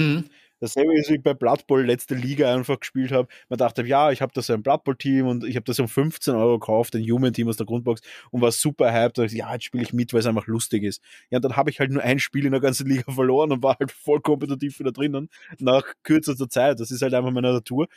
Mhm. 0.00 0.30
Dasselbe 0.60 0.94
ist, 0.98 1.08
wie 1.08 1.14
ich 1.14 1.22
bei 1.22 1.32
Blood 1.32 1.66
Bowl 1.66 1.84
letzte 1.84 2.14
Liga 2.14 2.54
einfach 2.54 2.80
gespielt 2.80 3.12
habe. 3.12 3.28
Man 3.48 3.58
dachte, 3.58 3.82
ja, 3.82 4.10
ich 4.10 4.20
habe 4.20 4.32
da 4.34 4.42
so 4.42 4.52
ein 4.52 4.62
Blood 4.62 4.84
Bowl 4.84 4.96
Team 4.96 5.26
und 5.26 5.44
ich 5.44 5.56
habe 5.56 5.64
das 5.64 5.78
um 5.78 5.88
15 5.88 6.34
Euro 6.34 6.58
gekauft, 6.58 6.94
ein 6.94 7.02
Human 7.02 7.32
Team 7.32 7.48
aus 7.48 7.56
der 7.56 7.64
Grundbox 7.64 8.02
und 8.30 8.42
war 8.42 8.52
super 8.52 8.92
hyped. 8.92 9.18
Und 9.18 9.26
ich, 9.26 9.32
ja, 9.32 9.52
jetzt 9.52 9.64
spiele 9.64 9.82
ich 9.82 9.94
mit, 9.94 10.12
weil 10.12 10.20
es 10.20 10.26
einfach 10.26 10.46
lustig 10.46 10.82
ist. 10.82 11.02
Ja, 11.30 11.38
und 11.38 11.44
dann 11.44 11.56
habe 11.56 11.70
ich 11.70 11.80
halt 11.80 11.90
nur 11.90 12.02
ein 12.02 12.18
Spiel 12.18 12.44
in 12.44 12.52
der 12.52 12.60
ganzen 12.60 12.86
Liga 12.86 13.10
verloren 13.12 13.52
und 13.52 13.62
war 13.62 13.78
halt 13.78 13.90
voll 13.90 14.20
kompetitiv 14.20 14.78
wieder 14.78 14.92
drinnen 14.92 15.30
nach 15.58 15.84
kürzester 16.02 16.48
Zeit. 16.48 16.78
Das 16.78 16.90
ist 16.90 17.00
halt 17.00 17.14
einfach 17.14 17.30
meine 17.30 17.52
Natur. 17.52 17.88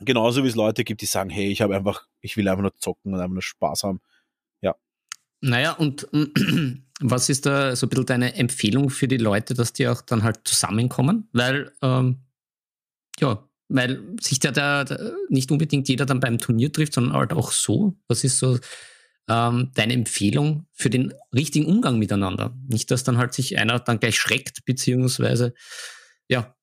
Genauso 0.00 0.44
wie 0.44 0.48
es 0.48 0.54
Leute 0.54 0.84
gibt, 0.84 1.00
die 1.00 1.06
sagen, 1.06 1.28
hey, 1.28 1.48
ich 1.50 1.60
habe 1.60 1.74
einfach, 1.74 2.06
ich 2.20 2.36
will 2.36 2.48
einfach 2.48 2.62
nur 2.62 2.76
zocken 2.76 3.14
und 3.14 3.20
einfach 3.20 3.34
nur 3.34 3.42
Spaß 3.42 3.82
haben. 3.82 4.00
Ja. 4.60 4.76
Naja, 5.40 5.72
und 5.72 6.06
Was 7.00 7.28
ist 7.28 7.46
da 7.46 7.76
so 7.76 7.86
ein 7.86 7.90
bisschen 7.90 8.06
deine 8.06 8.34
Empfehlung 8.34 8.90
für 8.90 9.06
die 9.06 9.18
Leute, 9.18 9.54
dass 9.54 9.72
die 9.72 9.86
auch 9.86 10.02
dann 10.02 10.24
halt 10.24 10.40
zusammenkommen? 10.44 11.28
Weil, 11.32 11.72
ähm, 11.80 12.24
ja, 13.20 13.48
weil 13.68 14.02
sich 14.20 14.40
da, 14.40 14.50
da, 14.50 14.84
da, 14.84 15.12
nicht 15.28 15.50
unbedingt 15.50 15.88
jeder 15.88 16.06
dann 16.06 16.20
beim 16.20 16.38
Turnier 16.38 16.72
trifft, 16.72 16.94
sondern 16.94 17.14
halt 17.14 17.32
auch 17.32 17.52
so. 17.52 17.96
Was 18.08 18.24
ist 18.24 18.38
so 18.38 18.58
ähm, 19.28 19.70
deine 19.74 19.92
Empfehlung 19.92 20.66
für 20.72 20.90
den 20.90 21.14
richtigen 21.34 21.66
Umgang 21.66 21.98
miteinander? 21.98 22.56
Nicht, 22.66 22.90
dass 22.90 23.04
dann 23.04 23.18
halt 23.18 23.32
sich 23.32 23.58
einer 23.58 23.78
dann 23.78 24.00
gleich 24.00 24.16
schreckt, 24.16 24.64
beziehungsweise, 24.64 25.54
ja, 26.28 26.56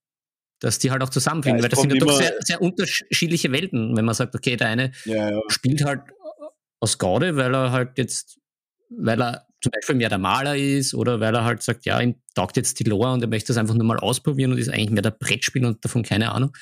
dass 0.59 0.79
die 0.79 0.91
halt 0.91 1.03
auch 1.03 1.09
zusammenfinden, 1.09 1.59
ja, 1.59 1.63
weil 1.63 1.69
das 1.69 1.79
sind 1.79 1.93
ja 1.93 1.99
doch 1.99 2.17
sehr, 2.17 2.35
sehr 2.39 2.61
unterschiedliche 2.61 3.51
Welten, 3.51 3.95
wenn 3.95 4.05
man 4.05 4.15
sagt, 4.15 4.35
okay, 4.35 4.55
der 4.55 4.67
eine 4.67 4.91
ja, 5.05 5.29
ja. 5.29 5.41
spielt 5.47 5.83
halt 5.83 6.01
aus 6.79 6.97
Gaude, 6.97 7.35
weil 7.35 7.53
er 7.53 7.71
halt 7.71 7.97
jetzt, 7.97 8.39
weil 8.89 9.21
er 9.21 9.47
zum 9.65 9.71
Beispiel 9.71 9.95
mehr 9.95 10.09
der 10.09 10.19
Maler 10.19 10.55
ist 10.55 10.93
oder 10.93 11.19
weil 11.19 11.33
er 11.33 11.43
halt 11.43 11.63
sagt, 11.63 11.85
ja, 11.85 11.99
ihm 11.99 12.21
taugt 12.35 12.55
jetzt 12.55 12.79
die 12.79 12.83
Lore 12.83 13.13
und 13.13 13.23
er 13.23 13.27
möchte 13.27 13.47
das 13.47 13.57
einfach 13.57 13.73
nur 13.73 13.85
mal 13.85 13.97
ausprobieren 13.97 14.51
und 14.51 14.59
ist 14.59 14.69
eigentlich 14.69 14.91
mehr 14.91 15.01
der 15.01 15.09
Brettspieler 15.09 15.67
und 15.67 15.83
davon 15.83 16.03
keine 16.03 16.31
Ahnung. 16.31 16.55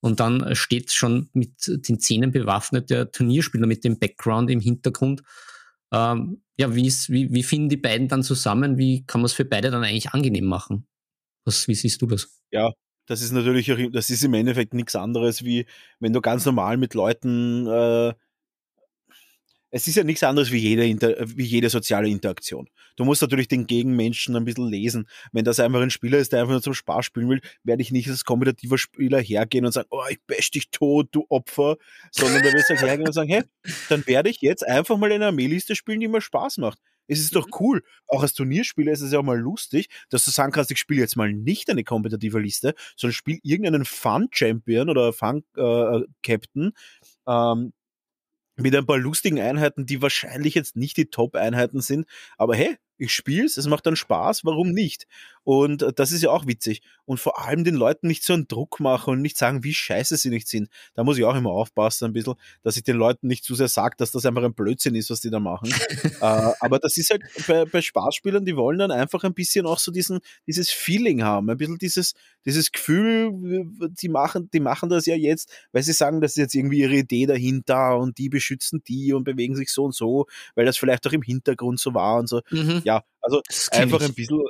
Und 0.00 0.20
dann 0.20 0.54
steht 0.54 0.92
schon 0.92 1.30
mit 1.32 1.54
den 1.66 1.98
Zähnen 1.98 2.32
bewaffnet 2.32 2.90
der 2.90 3.10
Turnierspieler 3.10 3.66
mit 3.66 3.82
dem 3.82 3.98
Background 3.98 4.50
im 4.50 4.60
Hintergrund. 4.60 5.22
Ähm, 5.90 6.42
ja, 6.58 6.74
wie, 6.74 6.86
ist, 6.86 7.08
wie, 7.08 7.32
wie 7.32 7.42
finden 7.42 7.70
die 7.70 7.78
beiden 7.78 8.08
dann 8.08 8.22
zusammen? 8.22 8.76
Wie 8.76 9.06
kann 9.06 9.22
man 9.22 9.26
es 9.26 9.32
für 9.32 9.46
beide 9.46 9.70
dann 9.70 9.82
eigentlich 9.82 10.10
angenehm 10.10 10.44
machen? 10.44 10.86
Was, 11.46 11.66
wie 11.66 11.74
siehst 11.74 12.02
du 12.02 12.06
das? 12.06 12.42
Ja, 12.50 12.72
das 13.06 13.22
ist 13.22 13.32
natürlich, 13.32 13.72
das 13.90 14.10
ist 14.10 14.22
im 14.22 14.34
Endeffekt 14.34 14.74
nichts 14.74 14.94
anderes, 14.96 15.44
wie 15.44 15.64
wenn 15.98 16.12
du 16.12 16.20
ganz 16.20 16.44
normal 16.44 16.76
mit 16.76 16.92
Leuten 16.92 17.66
äh, 17.66 18.12
es 19.74 19.88
ist 19.88 19.96
ja 19.96 20.04
nichts 20.04 20.22
anderes 20.22 20.52
wie 20.52 20.58
jede, 20.58 20.86
Inter 20.86 21.16
wie 21.36 21.42
jede 21.42 21.68
soziale 21.68 22.08
Interaktion. 22.08 22.68
Du 22.94 23.04
musst 23.04 23.22
natürlich 23.22 23.48
den 23.48 23.66
Gegenmenschen 23.66 24.36
ein 24.36 24.44
bisschen 24.44 24.68
lesen. 24.68 25.08
Wenn 25.32 25.44
das 25.44 25.58
einfach 25.58 25.80
ein 25.80 25.90
Spieler 25.90 26.18
ist, 26.18 26.32
der 26.32 26.42
einfach 26.42 26.52
nur 26.52 26.62
zum 26.62 26.74
Spaß 26.74 27.04
spielen 27.04 27.28
will, 27.28 27.40
werde 27.64 27.82
ich 27.82 27.90
nicht 27.90 28.08
als 28.08 28.24
kompetitiver 28.24 28.78
Spieler 28.78 29.20
hergehen 29.20 29.66
und 29.66 29.72
sagen, 29.72 29.88
oh, 29.90 30.04
ich 30.08 30.20
bash 30.28 30.52
dich 30.52 30.70
tot, 30.70 31.08
du 31.10 31.26
Opfer, 31.28 31.76
sondern 32.12 32.44
da 32.44 32.52
wirst 32.52 32.70
du 32.70 32.76
halt 32.76 32.86
hergehen 32.86 33.08
und 33.08 33.14
sagen, 33.14 33.28
hey, 33.28 33.42
dann 33.88 34.06
werde 34.06 34.30
ich 34.30 34.40
jetzt 34.42 34.64
einfach 34.64 34.96
mal 34.96 35.10
eine 35.10 35.26
Armeeliste 35.26 35.74
spielen, 35.74 35.98
die 35.98 36.06
mir 36.06 36.20
Spaß 36.20 36.58
macht. 36.58 36.78
Es 37.08 37.18
ist 37.18 37.34
doch 37.34 37.48
mhm. 37.48 37.54
cool. 37.58 37.82
Auch 38.06 38.22
als 38.22 38.34
Turnierspieler 38.34 38.92
ist 38.92 39.00
es 39.00 39.10
ja 39.10 39.18
auch 39.18 39.24
mal 39.24 39.40
lustig, 39.40 39.88
dass 40.08 40.24
du 40.24 40.30
sagen 40.30 40.52
kannst, 40.52 40.70
ich 40.70 40.78
spiele 40.78 41.00
jetzt 41.00 41.16
mal 41.16 41.32
nicht 41.32 41.68
eine 41.68 41.82
kompetitive 41.82 42.38
Liste, 42.38 42.74
sondern 42.96 43.14
spiele 43.14 43.40
irgendeinen 43.42 43.84
Fun-Champion 43.84 44.88
oder 44.88 45.12
Fun-Captain, 45.12 46.72
äh, 47.26 47.32
ähm, 47.32 47.72
mit 48.56 48.74
ein 48.74 48.86
paar 48.86 48.98
lustigen 48.98 49.40
Einheiten, 49.40 49.86
die 49.86 50.02
wahrscheinlich 50.02 50.54
jetzt 50.54 50.76
nicht 50.76 50.96
die 50.96 51.06
Top-Einheiten 51.06 51.80
sind, 51.80 52.06
aber 52.36 52.54
hey, 52.56 52.76
ich 52.96 53.12
spiele 53.12 53.44
es, 53.44 53.56
es 53.56 53.66
macht 53.66 53.86
dann 53.86 53.96
Spaß, 53.96 54.44
warum 54.44 54.70
nicht? 54.70 55.06
Und 55.44 55.82
äh, 55.82 55.92
das 55.92 56.10
ist 56.10 56.22
ja 56.22 56.30
auch 56.30 56.46
witzig. 56.46 56.82
Und 57.04 57.20
vor 57.20 57.40
allem 57.44 57.64
den 57.64 57.74
Leuten 57.74 58.08
nicht 58.08 58.24
so 58.24 58.32
einen 58.32 58.48
Druck 58.48 58.80
machen 58.80 59.12
und 59.12 59.22
nicht 59.22 59.38
sagen, 59.38 59.62
wie 59.62 59.74
scheiße 59.74 60.16
sie 60.16 60.30
nicht 60.30 60.48
sind. 60.48 60.68
Da 60.94 61.04
muss 61.04 61.18
ich 61.18 61.24
auch 61.24 61.36
immer 61.36 61.50
aufpassen 61.50 62.06
ein 62.06 62.12
bisschen, 62.12 62.34
dass 62.62 62.76
ich 62.76 62.82
den 62.82 62.96
Leuten 62.96 63.26
nicht 63.26 63.44
zu 63.44 63.54
sehr 63.54 63.68
sage, 63.68 63.96
dass 63.98 64.10
das 64.10 64.26
einfach 64.26 64.42
ein 64.42 64.54
Blödsinn 64.54 64.94
ist, 64.94 65.10
was 65.10 65.20
die 65.20 65.30
da 65.30 65.38
machen. 65.38 65.68
äh, 66.20 66.52
aber 66.60 66.78
das 66.78 66.96
ist 66.96 67.10
halt 67.10 67.22
bei, 67.46 67.64
bei 67.66 67.82
Spaßspielern, 67.82 68.44
die 68.44 68.56
wollen 68.56 68.78
dann 68.78 68.90
einfach 68.90 69.22
ein 69.24 69.34
bisschen 69.34 69.66
auch 69.66 69.78
so 69.78 69.92
diesen, 69.92 70.20
dieses 70.46 70.70
Feeling 70.70 71.22
haben, 71.22 71.50
ein 71.50 71.56
bisschen 71.58 71.78
dieses, 71.78 72.14
dieses 72.46 72.72
Gefühl, 72.72 73.30
die 74.00 74.08
machen, 74.08 74.48
die 74.52 74.60
machen 74.60 74.88
das 74.88 75.06
ja 75.06 75.14
jetzt, 75.14 75.50
weil 75.72 75.82
sie 75.82 75.92
sagen, 75.92 76.20
das 76.20 76.32
ist 76.32 76.38
jetzt 76.38 76.54
irgendwie 76.54 76.80
ihre 76.80 76.96
Idee 76.96 77.26
dahinter 77.26 77.98
und 77.98 78.18
die 78.18 78.28
beschützen 78.28 78.82
die 78.86 79.12
und 79.12 79.24
bewegen 79.24 79.56
sich 79.56 79.70
so 79.70 79.84
und 79.84 79.94
so, 79.94 80.26
weil 80.54 80.64
das 80.64 80.78
vielleicht 80.78 81.06
auch 81.06 81.12
im 81.12 81.22
Hintergrund 81.22 81.80
so 81.80 81.92
war 81.94 82.18
und 82.18 82.28
so. 82.28 82.40
Mhm. 82.50 82.80
Ja, 82.84 83.02
also 83.20 83.40
einfach 83.70 84.00
ich. 84.00 84.08
ein 84.08 84.14
bisschen, 84.14 84.42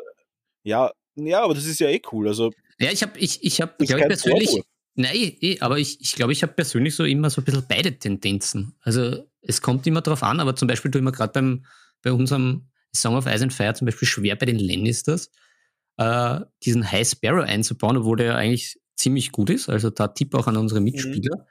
ja, 0.65 0.93
ja, 1.17 1.43
aber 1.43 1.55
das 1.55 1.67
ist 1.67 1.79
ja 1.79 1.89
eh 1.89 2.03
cool. 2.13 2.29
Also, 2.29 2.51
ja, 2.79 2.91
ich 2.91 3.03
habe, 3.03 3.19
ich, 3.19 3.45
ich 3.45 3.61
habe, 3.61 3.73
glaube 3.85 4.01
ich, 4.01 4.09
persönlich, 4.09 4.49
Vorwurf. 4.51 4.67
nein, 4.95 5.15
eh, 5.15 5.61
aber 5.61 5.79
ich, 5.79 6.01
ich 6.01 6.15
glaube, 6.15 6.33
ich 6.33 6.43
habe 6.43 6.53
persönlich 6.55 6.95
so 6.97 7.05
immer 7.05 7.31
so 7.31 7.41
ein 7.41 7.45
bisschen 7.45 7.65
beide 7.69 7.97
Tendenzen. 7.97 8.75
Also 8.81 9.25
es 9.43 9.63
kommt 9.63 9.87
immer 9.87 10.01
drauf 10.01 10.23
an, 10.23 10.41
aber 10.41 10.57
zum 10.57 10.67
Beispiel 10.67 10.91
tue 10.91 11.01
ich 11.01 11.05
mir 11.05 11.13
gerade 11.13 11.33
beim, 11.33 11.67
bei 12.03 12.13
unserem 12.13 12.69
Song 12.95 13.15
of 13.15 13.27
Ice 13.27 13.45
and 13.45 13.53
Fire 13.53 13.75
zum 13.75 13.87
Beispiel 13.87 14.09
schwer 14.09 14.37
bei 14.37 14.47
den 14.47 14.59
Lannisters, 14.59 15.31
äh, 15.99 16.41
diesen 16.65 16.91
High 16.91 17.09
Sparrow 17.09 17.45
einzubauen, 17.45 17.97
obwohl 17.97 18.17
der 18.17 18.27
ja 18.27 18.35
eigentlich 18.37 18.77
ziemlich 18.97 19.31
gut 19.31 19.51
ist. 19.51 19.69
Also 19.69 19.91
da 19.91 20.09
Tipp 20.09 20.35
auch 20.35 20.49
an 20.49 20.57
unsere. 20.57 20.81
Mitspieler. 20.81 21.37
Mhm 21.37 21.45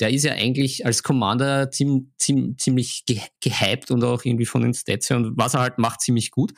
der 0.00 0.10
ist 0.10 0.24
ja 0.24 0.32
eigentlich 0.32 0.84
als 0.84 1.04
Commander 1.04 1.70
ziemlich, 1.70 2.06
ziemlich, 2.18 2.58
ziemlich 2.58 3.04
gehypt 3.40 3.92
und 3.92 4.02
auch 4.02 4.24
irgendwie 4.24 4.46
von 4.46 4.62
den 4.62 4.74
Stats 4.74 5.08
her 5.08 5.16
und 5.16 5.36
was 5.36 5.54
er 5.54 5.60
halt 5.60 5.78
macht, 5.78 6.00
ziemlich 6.00 6.32
gut. 6.32 6.52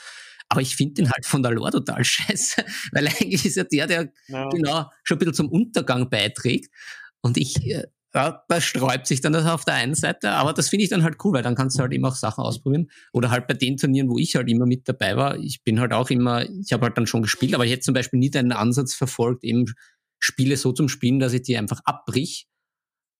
Aber 0.49 0.61
ich 0.61 0.77
finde 0.77 0.95
den 0.95 1.11
halt 1.11 1.27
von 1.27 1.43
der 1.43 1.53
Lore 1.53 1.73
total 1.73 2.05
scheiße, 2.05 2.65
weil 2.93 3.09
eigentlich 3.09 3.45
ist 3.45 3.57
er 3.57 3.65
der, 3.65 3.87
der 3.87 4.13
ja. 4.29 4.49
genau 4.49 4.91
schon 5.03 5.17
ein 5.17 5.19
bisschen 5.19 5.35
zum 5.35 5.49
Untergang 5.49 6.11
beiträgt. 6.11 6.73
Und 7.21 7.37
ich, 7.39 7.57
äh, 7.67 7.87
ja, 8.15 8.45
da 8.49 8.61
sträubt 8.61 9.07
sich 9.07 9.21
dann 9.21 9.33
das 9.33 9.47
auf 9.47 9.65
der 9.65 9.75
einen 9.75 9.95
Seite, 9.95 10.31
aber 10.31 10.53
das 10.53 10.69
finde 10.69 10.85
ich 10.85 10.91
dann 10.91 11.03
halt 11.03 11.17
cool, 11.25 11.33
weil 11.33 11.43
dann 11.43 11.57
kannst 11.57 11.79
du 11.79 11.83
halt 11.83 11.93
immer 11.93 12.09
auch 12.09 12.15
Sachen 12.15 12.45
ausprobieren. 12.45 12.91
Oder 13.13 13.31
halt 13.31 13.49
bei 13.49 13.55
den 13.55 13.77
Turnieren, 13.77 14.09
wo 14.09 14.19
ich 14.19 14.37
halt 14.37 14.49
immer 14.49 14.67
mit 14.67 14.89
dabei 14.89 15.17
war, 15.17 15.39
ich 15.39 15.65
bin 15.65 15.81
halt 15.81 15.93
auch 15.93 16.11
immer, 16.11 16.49
ich 16.49 16.73
habe 16.73 16.85
halt 16.85 16.97
dann 16.97 17.07
schon 17.07 17.23
gespielt, 17.23 17.55
aber 17.55 17.65
ich 17.65 17.73
hätte 17.73 17.83
zum 17.83 17.95
Beispiel 17.95 18.21
nie 18.21 18.31
deinen 18.31 18.53
Ansatz 18.53 18.95
verfolgt, 18.95 19.43
eben 19.43 19.65
Spiele 20.21 20.57
so 20.57 20.73
zum 20.73 20.89
Spielen, 20.89 21.19
dass 21.19 21.33
ich 21.33 21.43
die 21.43 21.57
einfach 21.57 21.81
abbrich 21.85 22.47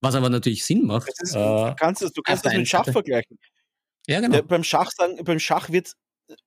was 0.05 0.15
aber 0.15 0.29
natürlich 0.29 0.65
Sinn 0.65 0.87
macht. 0.87 1.09
Ist, 1.19 1.35
äh, 1.35 1.39
du 1.39 1.75
kannst 1.77 2.03
das, 2.03 2.13
du 2.13 2.23
kannst 2.23 2.47
das 2.47 2.55
mit 2.55 2.69
Schach 2.69 2.85
vergleichen. 2.85 3.39
Ja, 4.07 4.21
genau. 4.21 4.35
Der, 4.35 4.43
beim 4.43 4.63
Schach 4.63 4.91
sagen, 4.91 5.17
beim 5.25 5.39
Schach 5.39 5.71
wird 5.71 5.95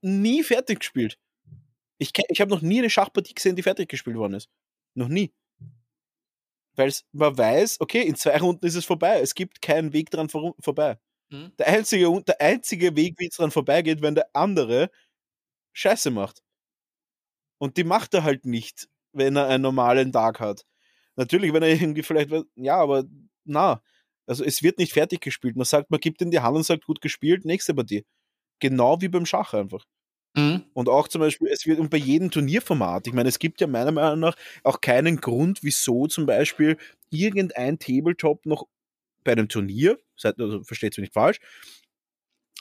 nie 0.01 0.43
fertig 0.43 0.79
gespielt. 0.79 1.17
Ich, 1.99 2.11
ich 2.29 2.41
habe 2.41 2.51
noch 2.51 2.61
nie 2.61 2.79
eine 2.79 2.89
Schachpartie 2.89 3.33
gesehen, 3.33 3.55
die 3.55 3.63
fertig 3.63 3.89
gespielt 3.89 4.17
worden 4.17 4.35
ist. 4.35 4.49
Noch 4.95 5.07
nie. 5.07 5.31
weil 6.75 6.93
man 7.11 7.37
weiß, 7.37 7.81
okay, 7.81 8.03
in 8.03 8.15
zwei 8.15 8.37
Runden 8.41 8.65
ist 8.65 8.75
es 8.75 8.85
vorbei. 8.85 9.19
Es 9.21 9.35
gibt 9.35 9.61
keinen 9.61 9.93
Weg 9.93 10.11
dran 10.11 10.29
vor, 10.29 10.55
vorbei. 10.59 10.97
Mhm. 11.29 11.51
Der, 11.57 11.67
einzige, 11.67 12.23
der 12.23 12.41
einzige 12.41 12.95
Weg, 12.95 13.15
wie 13.19 13.27
es 13.27 13.35
dran 13.35 13.51
vorbeigeht, 13.51 14.01
wenn 14.01 14.15
der 14.15 14.29
andere 14.33 14.89
Scheiße 15.73 16.11
macht. 16.11 16.43
Und 17.59 17.77
die 17.77 17.83
macht 17.83 18.13
er 18.13 18.23
halt 18.23 18.45
nicht, 18.45 18.87
wenn 19.13 19.35
er 19.35 19.47
einen 19.47 19.63
normalen 19.63 20.11
Tag 20.11 20.39
hat. 20.39 20.63
Natürlich, 21.15 21.53
wenn 21.53 21.63
er 21.63 21.69
irgendwie 21.69 22.03
vielleicht, 22.03 22.31
ja, 22.55 22.77
aber 22.77 23.03
na, 23.45 23.81
also 24.27 24.43
es 24.43 24.61
wird 24.61 24.77
nicht 24.77 24.93
fertig 24.93 25.21
gespielt. 25.21 25.55
Man 25.55 25.65
sagt, 25.65 25.89
man 25.89 25.99
gibt 25.99 26.21
in 26.21 26.31
die 26.31 26.39
Hand 26.39 26.57
und 26.57 26.63
sagt, 26.63 26.85
gut 26.85 27.01
gespielt, 27.01 27.45
nächste 27.45 27.73
Partie. 27.73 28.05
Genau 28.59 29.01
wie 29.01 29.07
beim 29.07 29.25
Schach 29.25 29.53
einfach. 29.53 29.85
Mhm. 30.35 30.63
Und 30.73 30.89
auch 30.89 31.07
zum 31.07 31.21
Beispiel, 31.21 31.49
es 31.49 31.65
wird 31.65 31.79
und 31.79 31.89
bei 31.89 31.97
jedem 31.97 32.31
Turnierformat, 32.31 33.07
ich 33.07 33.13
meine, 33.13 33.29
es 33.29 33.39
gibt 33.39 33.61
ja 33.61 33.67
meiner 33.67 33.91
Meinung 33.91 34.19
nach 34.19 34.35
auch 34.63 34.81
keinen 34.81 35.17
Grund, 35.21 35.63
wieso 35.63 36.07
zum 36.07 36.25
Beispiel 36.25 36.77
irgendein 37.09 37.79
Tabletop 37.79 38.45
noch 38.45 38.67
bei 39.23 39.33
einem 39.33 39.49
Turnier, 39.49 39.99
also 40.23 40.63
versteht 40.63 40.93
es 40.93 40.97
mich 40.97 41.05
nicht 41.09 41.13
falsch, 41.13 41.39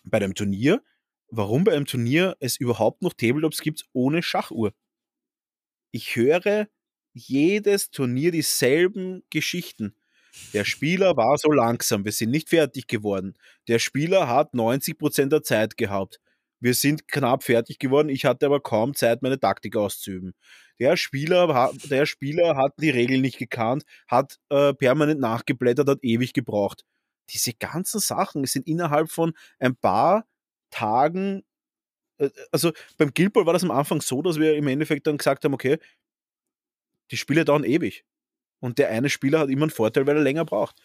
bei 0.05 0.18
einem 0.18 0.34
Turnier, 0.34 0.82
warum 1.30 1.64
bei 1.64 1.72
einem 1.74 1.86
Turnier 1.86 2.36
es 2.40 2.57
überhaupt 2.57 3.03
noch 3.03 3.12
Tabletops 3.14 3.61
gibt 3.61 3.84
ohne 3.92 4.22
Schachuhr. 4.22 4.72
Ich 5.92 6.14
höre 6.16 6.68
jedes 7.12 7.90
Turnier 7.90 8.30
dieselben 8.30 9.24
Geschichten. 9.30 9.94
Der 10.53 10.64
Spieler 10.64 11.16
war 11.16 11.37
so 11.39 11.51
langsam, 11.51 12.05
wir 12.05 12.12
sind 12.12 12.30
nicht 12.30 12.49
fertig 12.49 12.87
geworden. 12.87 13.34
Der 13.68 13.78
Spieler 13.78 14.28
hat 14.28 14.53
90% 14.55 15.26
der 15.26 15.43
Zeit 15.43 15.76
gehabt. 15.76 16.20
Wir 16.61 16.74
sind 16.74 17.09
knapp 17.09 17.45
fertig 17.45 17.78
geworden, 17.78 18.09
ich 18.09 18.24
hatte 18.24 18.47
aber 18.47 18.61
kaum 18.61 18.95
Zeit, 18.95 19.22
meine 19.22 19.39
Taktik 19.39 19.76
auszuüben. 19.76 20.34
Der 20.78 20.97
Spieler, 20.97 21.72
der 21.84 22.07
Spieler 22.07 22.57
hat 22.57 22.72
die 22.80 22.91
Regeln 22.91 23.20
nicht 23.20 23.39
gekannt, 23.39 23.84
hat 24.09 24.39
äh, 24.51 24.72
permanent 24.74 25.20
nachgeblättert, 25.20 25.89
hat 25.89 25.99
ewig 26.03 26.32
gebraucht. 26.32 26.84
Diese 27.30 27.53
ganzen 27.55 28.01
Sachen 28.01 28.45
sind 28.47 28.66
innerhalb 28.66 29.11
von 29.11 29.32
ein 29.59 29.76
paar 29.76 30.26
Tagen, 30.70 31.45
äh, 32.18 32.30
also 32.53 32.72
beim 32.99 33.12
Guild 33.14 33.32
Ball 33.32 33.47
war 33.47 33.53
das 33.53 33.64
am 33.64 33.70
Anfang 33.70 34.01
so, 34.01 34.22
dass 34.22 34.39
wir 34.39 34.57
im 34.57 34.68
Endeffekt 34.68 35.07
dann 35.07 35.18
gesagt 35.18 35.45
haben, 35.45 35.55
okay, 35.55 35.78
die 37.11 37.16
Spiele 37.16 37.45
dauern 37.45 37.64
ewig. 37.64 38.05
Und 38.61 38.78
der 38.78 38.90
eine 38.90 39.11
Spieler 39.11 39.40
hat 39.40 39.50
immer 39.50 39.62
einen 39.62 39.70
Vorteil, 39.70 40.07
weil 40.07 40.16
er 40.16 40.22
länger 40.22 40.44
braucht. 40.44 40.76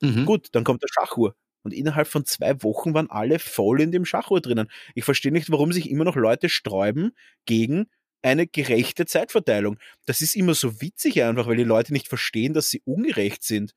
Mhm. 0.00 0.24
Gut, 0.24 0.48
dann 0.52 0.64
kommt 0.64 0.82
der 0.82 0.88
Schachuhr. 0.92 1.34
Und 1.62 1.72
innerhalb 1.72 2.08
von 2.08 2.24
zwei 2.24 2.62
Wochen 2.62 2.94
waren 2.94 3.10
alle 3.10 3.38
voll 3.38 3.80
in 3.80 3.92
dem 3.92 4.04
Schachuhr 4.04 4.40
drinnen. 4.40 4.70
Ich 4.94 5.04
verstehe 5.04 5.32
nicht, 5.32 5.50
warum 5.50 5.72
sich 5.72 5.90
immer 5.90 6.04
noch 6.04 6.16
Leute 6.16 6.48
sträuben 6.48 7.12
gegen 7.44 7.86
eine 8.22 8.46
gerechte 8.46 9.06
Zeitverteilung. 9.06 9.78
Das 10.06 10.20
ist 10.20 10.36
immer 10.36 10.54
so 10.54 10.80
witzig 10.80 11.22
einfach, 11.22 11.46
weil 11.46 11.56
die 11.56 11.64
Leute 11.64 11.92
nicht 11.92 12.08
verstehen, 12.08 12.54
dass 12.54 12.70
sie 12.70 12.82
ungerecht 12.84 13.42
sind. 13.42 13.74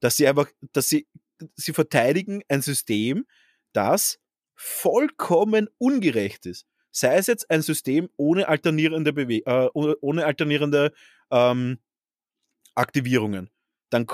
Dass 0.00 0.16
sie 0.16 0.26
einfach, 0.28 0.48
dass 0.72 0.88
sie, 0.88 1.06
sie 1.54 1.72
verteidigen 1.72 2.42
ein 2.48 2.62
System, 2.62 3.26
das 3.72 4.18
vollkommen 4.54 5.68
ungerecht 5.78 6.46
ist. 6.46 6.66
Sei 6.90 7.16
es 7.16 7.26
jetzt 7.26 7.50
ein 7.50 7.62
System 7.62 8.10
ohne 8.16 8.48
alternierende, 8.48 9.12
Bewe 9.12 9.44
äh, 9.46 9.68
ohne 9.72 10.26
alternierende 10.26 10.92
ähm, 11.30 11.78
Aktivierungen. 12.74 13.50
Dann 13.90 14.06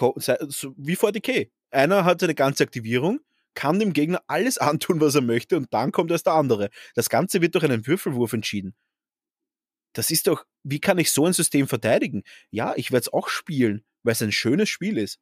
so 0.48 0.74
wie 0.76 0.96
vor 0.96 1.12
Decay. 1.12 1.50
Einer 1.70 2.04
hat 2.04 2.20
seine 2.20 2.34
ganze 2.34 2.64
Aktivierung, 2.64 3.20
kann 3.54 3.78
dem 3.78 3.92
Gegner 3.92 4.22
alles 4.26 4.58
antun, 4.58 5.00
was 5.00 5.14
er 5.14 5.20
möchte, 5.22 5.56
und 5.56 5.72
dann 5.72 5.92
kommt 5.92 6.10
erst 6.10 6.26
der 6.26 6.34
andere. 6.34 6.70
Das 6.94 7.08
Ganze 7.08 7.40
wird 7.40 7.54
durch 7.54 7.64
einen 7.64 7.86
Würfelwurf 7.86 8.32
entschieden. 8.32 8.74
Das 9.94 10.10
ist 10.10 10.26
doch, 10.26 10.44
wie 10.62 10.80
kann 10.80 10.98
ich 10.98 11.10
so 11.10 11.26
ein 11.26 11.32
System 11.32 11.66
verteidigen? 11.66 12.22
Ja, 12.50 12.74
ich 12.76 12.92
werde 12.92 13.02
es 13.02 13.12
auch 13.12 13.28
spielen, 13.28 13.84
weil 14.02 14.12
es 14.12 14.22
ein 14.22 14.32
schönes 14.32 14.68
Spiel 14.68 14.98
ist. 14.98 15.18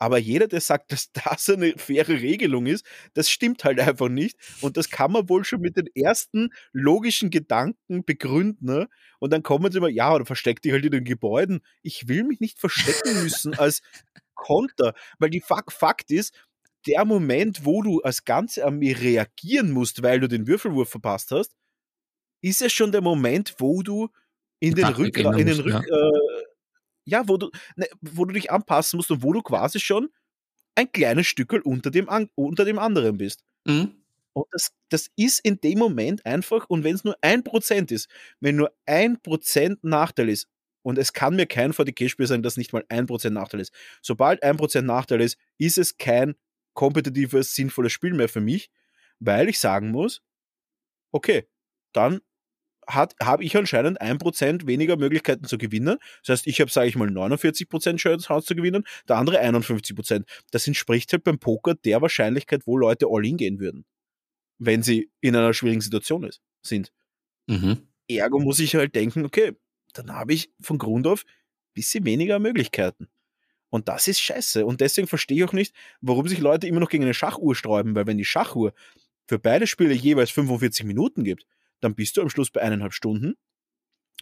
Aber 0.00 0.18
jeder, 0.18 0.48
der 0.48 0.60
sagt, 0.60 0.90
dass 0.90 1.12
das 1.24 1.48
eine 1.48 1.74
faire 1.76 2.08
Regelung 2.08 2.66
ist, 2.66 2.84
das 3.14 3.30
stimmt 3.30 3.62
halt 3.64 3.78
einfach 3.78 4.08
nicht. 4.08 4.36
Und 4.60 4.76
das 4.76 4.90
kann 4.90 5.12
man 5.12 5.28
wohl 5.28 5.44
schon 5.44 5.60
mit 5.60 5.76
den 5.76 5.86
ersten 5.94 6.48
logischen 6.72 7.30
Gedanken 7.30 8.04
begründen. 8.04 8.66
Ne? 8.66 8.88
Und 9.20 9.32
dann 9.32 9.42
kommen 9.42 9.70
sie 9.70 9.78
immer, 9.78 9.88
ja, 9.88 10.12
oder 10.12 10.26
versteck 10.26 10.62
dich 10.62 10.72
halt 10.72 10.84
in 10.84 10.90
den 10.90 11.04
Gebäuden. 11.04 11.60
Ich 11.82 12.08
will 12.08 12.24
mich 12.24 12.40
nicht 12.40 12.58
verstecken 12.58 13.22
müssen 13.22 13.54
als 13.54 13.82
Konter, 14.34 14.94
weil 15.18 15.30
die 15.30 15.42
Fakt, 15.42 15.72
Fakt 15.72 16.10
ist, 16.10 16.34
der 16.86 17.04
Moment, 17.04 17.66
wo 17.66 17.82
du 17.82 18.00
als 18.00 18.24
ganze 18.24 18.64
Armee 18.64 18.92
reagieren 18.92 19.70
musst, 19.70 20.02
weil 20.02 20.18
du 20.18 20.28
den 20.28 20.46
Würfelwurf 20.46 20.88
verpasst 20.88 21.30
hast, 21.30 21.54
ist 22.40 22.62
ja 22.62 22.70
schon 22.70 22.90
der 22.90 23.02
Moment, 23.02 23.54
wo 23.58 23.82
du 23.82 24.08
in 24.60 24.74
den 24.74 24.86
Rück, 24.86 25.18
in 25.18 25.46
den 25.46 25.60
Rück, 25.60 25.72
ja. 25.74 26.10
Ja, 27.10 27.28
wo 27.28 27.36
du, 27.36 27.50
ne, 27.76 27.86
wo 28.00 28.24
du 28.24 28.32
dich 28.32 28.50
anpassen 28.50 28.96
musst 28.96 29.10
und 29.10 29.22
wo 29.22 29.32
du 29.32 29.42
quasi 29.42 29.80
schon 29.80 30.08
ein 30.74 30.90
kleines 30.90 31.26
Stückel 31.26 31.60
unter 31.60 31.90
dem, 31.90 32.08
unter 32.34 32.64
dem 32.64 32.78
anderen 32.78 33.18
bist. 33.18 33.42
Mhm. 33.64 33.96
Und 34.32 34.46
das, 34.52 34.70
das 34.88 35.10
ist 35.16 35.40
in 35.40 35.60
dem 35.60 35.78
Moment 35.78 36.24
einfach, 36.24 36.68
und 36.68 36.84
wenn 36.84 36.94
es 36.94 37.04
nur 37.04 37.16
ein 37.20 37.42
Prozent 37.42 37.90
ist, 37.90 38.08
wenn 38.38 38.56
nur 38.56 38.72
ein 38.86 39.20
Prozent 39.20 39.82
Nachteil 39.82 40.28
ist, 40.28 40.48
und 40.82 40.96
es 40.96 41.12
kann 41.12 41.36
mir 41.36 41.46
kein 41.46 41.74
VDK-Spiel 41.74 42.26
sagen, 42.26 42.42
dass 42.42 42.56
nicht 42.56 42.72
mal 42.72 42.84
ein 42.88 43.06
Prozent 43.06 43.34
Nachteil 43.34 43.60
ist. 43.60 43.72
Sobald 44.00 44.42
ein 44.42 44.56
Prozent 44.56 44.86
Nachteil 44.86 45.20
ist, 45.20 45.36
ist 45.58 45.76
es 45.76 45.98
kein 45.98 46.36
kompetitives, 46.72 47.54
sinnvolles 47.54 47.92
Spiel 47.92 48.14
mehr 48.14 48.30
für 48.30 48.40
mich, 48.40 48.70
weil 49.18 49.50
ich 49.50 49.58
sagen 49.58 49.90
muss, 49.90 50.22
okay, 51.12 51.46
dann 51.92 52.20
habe 52.94 53.44
ich 53.44 53.56
anscheinend 53.56 54.00
ein 54.00 54.18
Prozent 54.18 54.66
weniger 54.66 54.96
Möglichkeiten 54.96 55.44
zu 55.44 55.58
gewinnen. 55.58 55.98
Das 56.24 56.38
heißt, 56.38 56.46
ich 56.46 56.60
habe, 56.60 56.70
sage 56.70 56.88
ich 56.88 56.96
mal, 56.96 57.10
49 57.10 57.68
Prozent 57.68 58.00
Chance 58.00 58.42
zu 58.42 58.54
gewinnen, 58.54 58.84
der 59.08 59.16
andere 59.16 59.40
51%. 59.40 59.94
Prozent. 59.94 60.26
Das 60.50 60.66
entspricht 60.66 61.12
halt 61.12 61.24
beim 61.24 61.38
Poker 61.38 61.74
der 61.74 62.02
Wahrscheinlichkeit, 62.02 62.66
wo 62.66 62.76
Leute 62.76 63.06
all 63.08 63.24
in 63.24 63.36
gehen 63.36 63.60
würden, 63.60 63.84
wenn 64.58 64.82
sie 64.82 65.10
in 65.20 65.36
einer 65.36 65.54
schwierigen 65.54 65.80
Situation 65.80 66.24
ist, 66.24 66.40
sind. 66.62 66.92
Mhm. 67.46 67.88
Ergo 68.08 68.38
muss 68.40 68.58
ich 68.58 68.74
halt 68.74 68.94
denken, 68.94 69.24
okay, 69.24 69.52
dann 69.92 70.12
habe 70.12 70.34
ich 70.34 70.52
von 70.60 70.78
Grund 70.78 71.06
auf 71.06 71.24
ein 71.24 71.74
bisschen 71.74 72.04
weniger 72.04 72.38
Möglichkeiten. 72.38 73.08
Und 73.70 73.88
das 73.88 74.08
ist 74.08 74.20
scheiße. 74.20 74.66
Und 74.66 74.80
deswegen 74.80 75.06
verstehe 75.06 75.38
ich 75.38 75.44
auch 75.44 75.52
nicht, 75.52 75.74
warum 76.00 76.26
sich 76.26 76.40
Leute 76.40 76.66
immer 76.66 76.80
noch 76.80 76.90
gegen 76.90 77.04
eine 77.04 77.14
Schachuhr 77.14 77.54
sträuben, 77.54 77.94
weil 77.94 78.06
wenn 78.06 78.18
die 78.18 78.24
Schachuhr 78.24 78.72
für 79.26 79.38
beide 79.38 79.68
Spiele 79.68 79.94
jeweils 79.94 80.30
45 80.30 80.84
Minuten 80.84 81.22
gibt, 81.22 81.46
dann 81.80 81.94
bist 81.94 82.16
du 82.16 82.22
am 82.22 82.30
Schluss 82.30 82.50
bei 82.50 82.60
eineinhalb 82.60 82.92
Stunden 82.92 83.34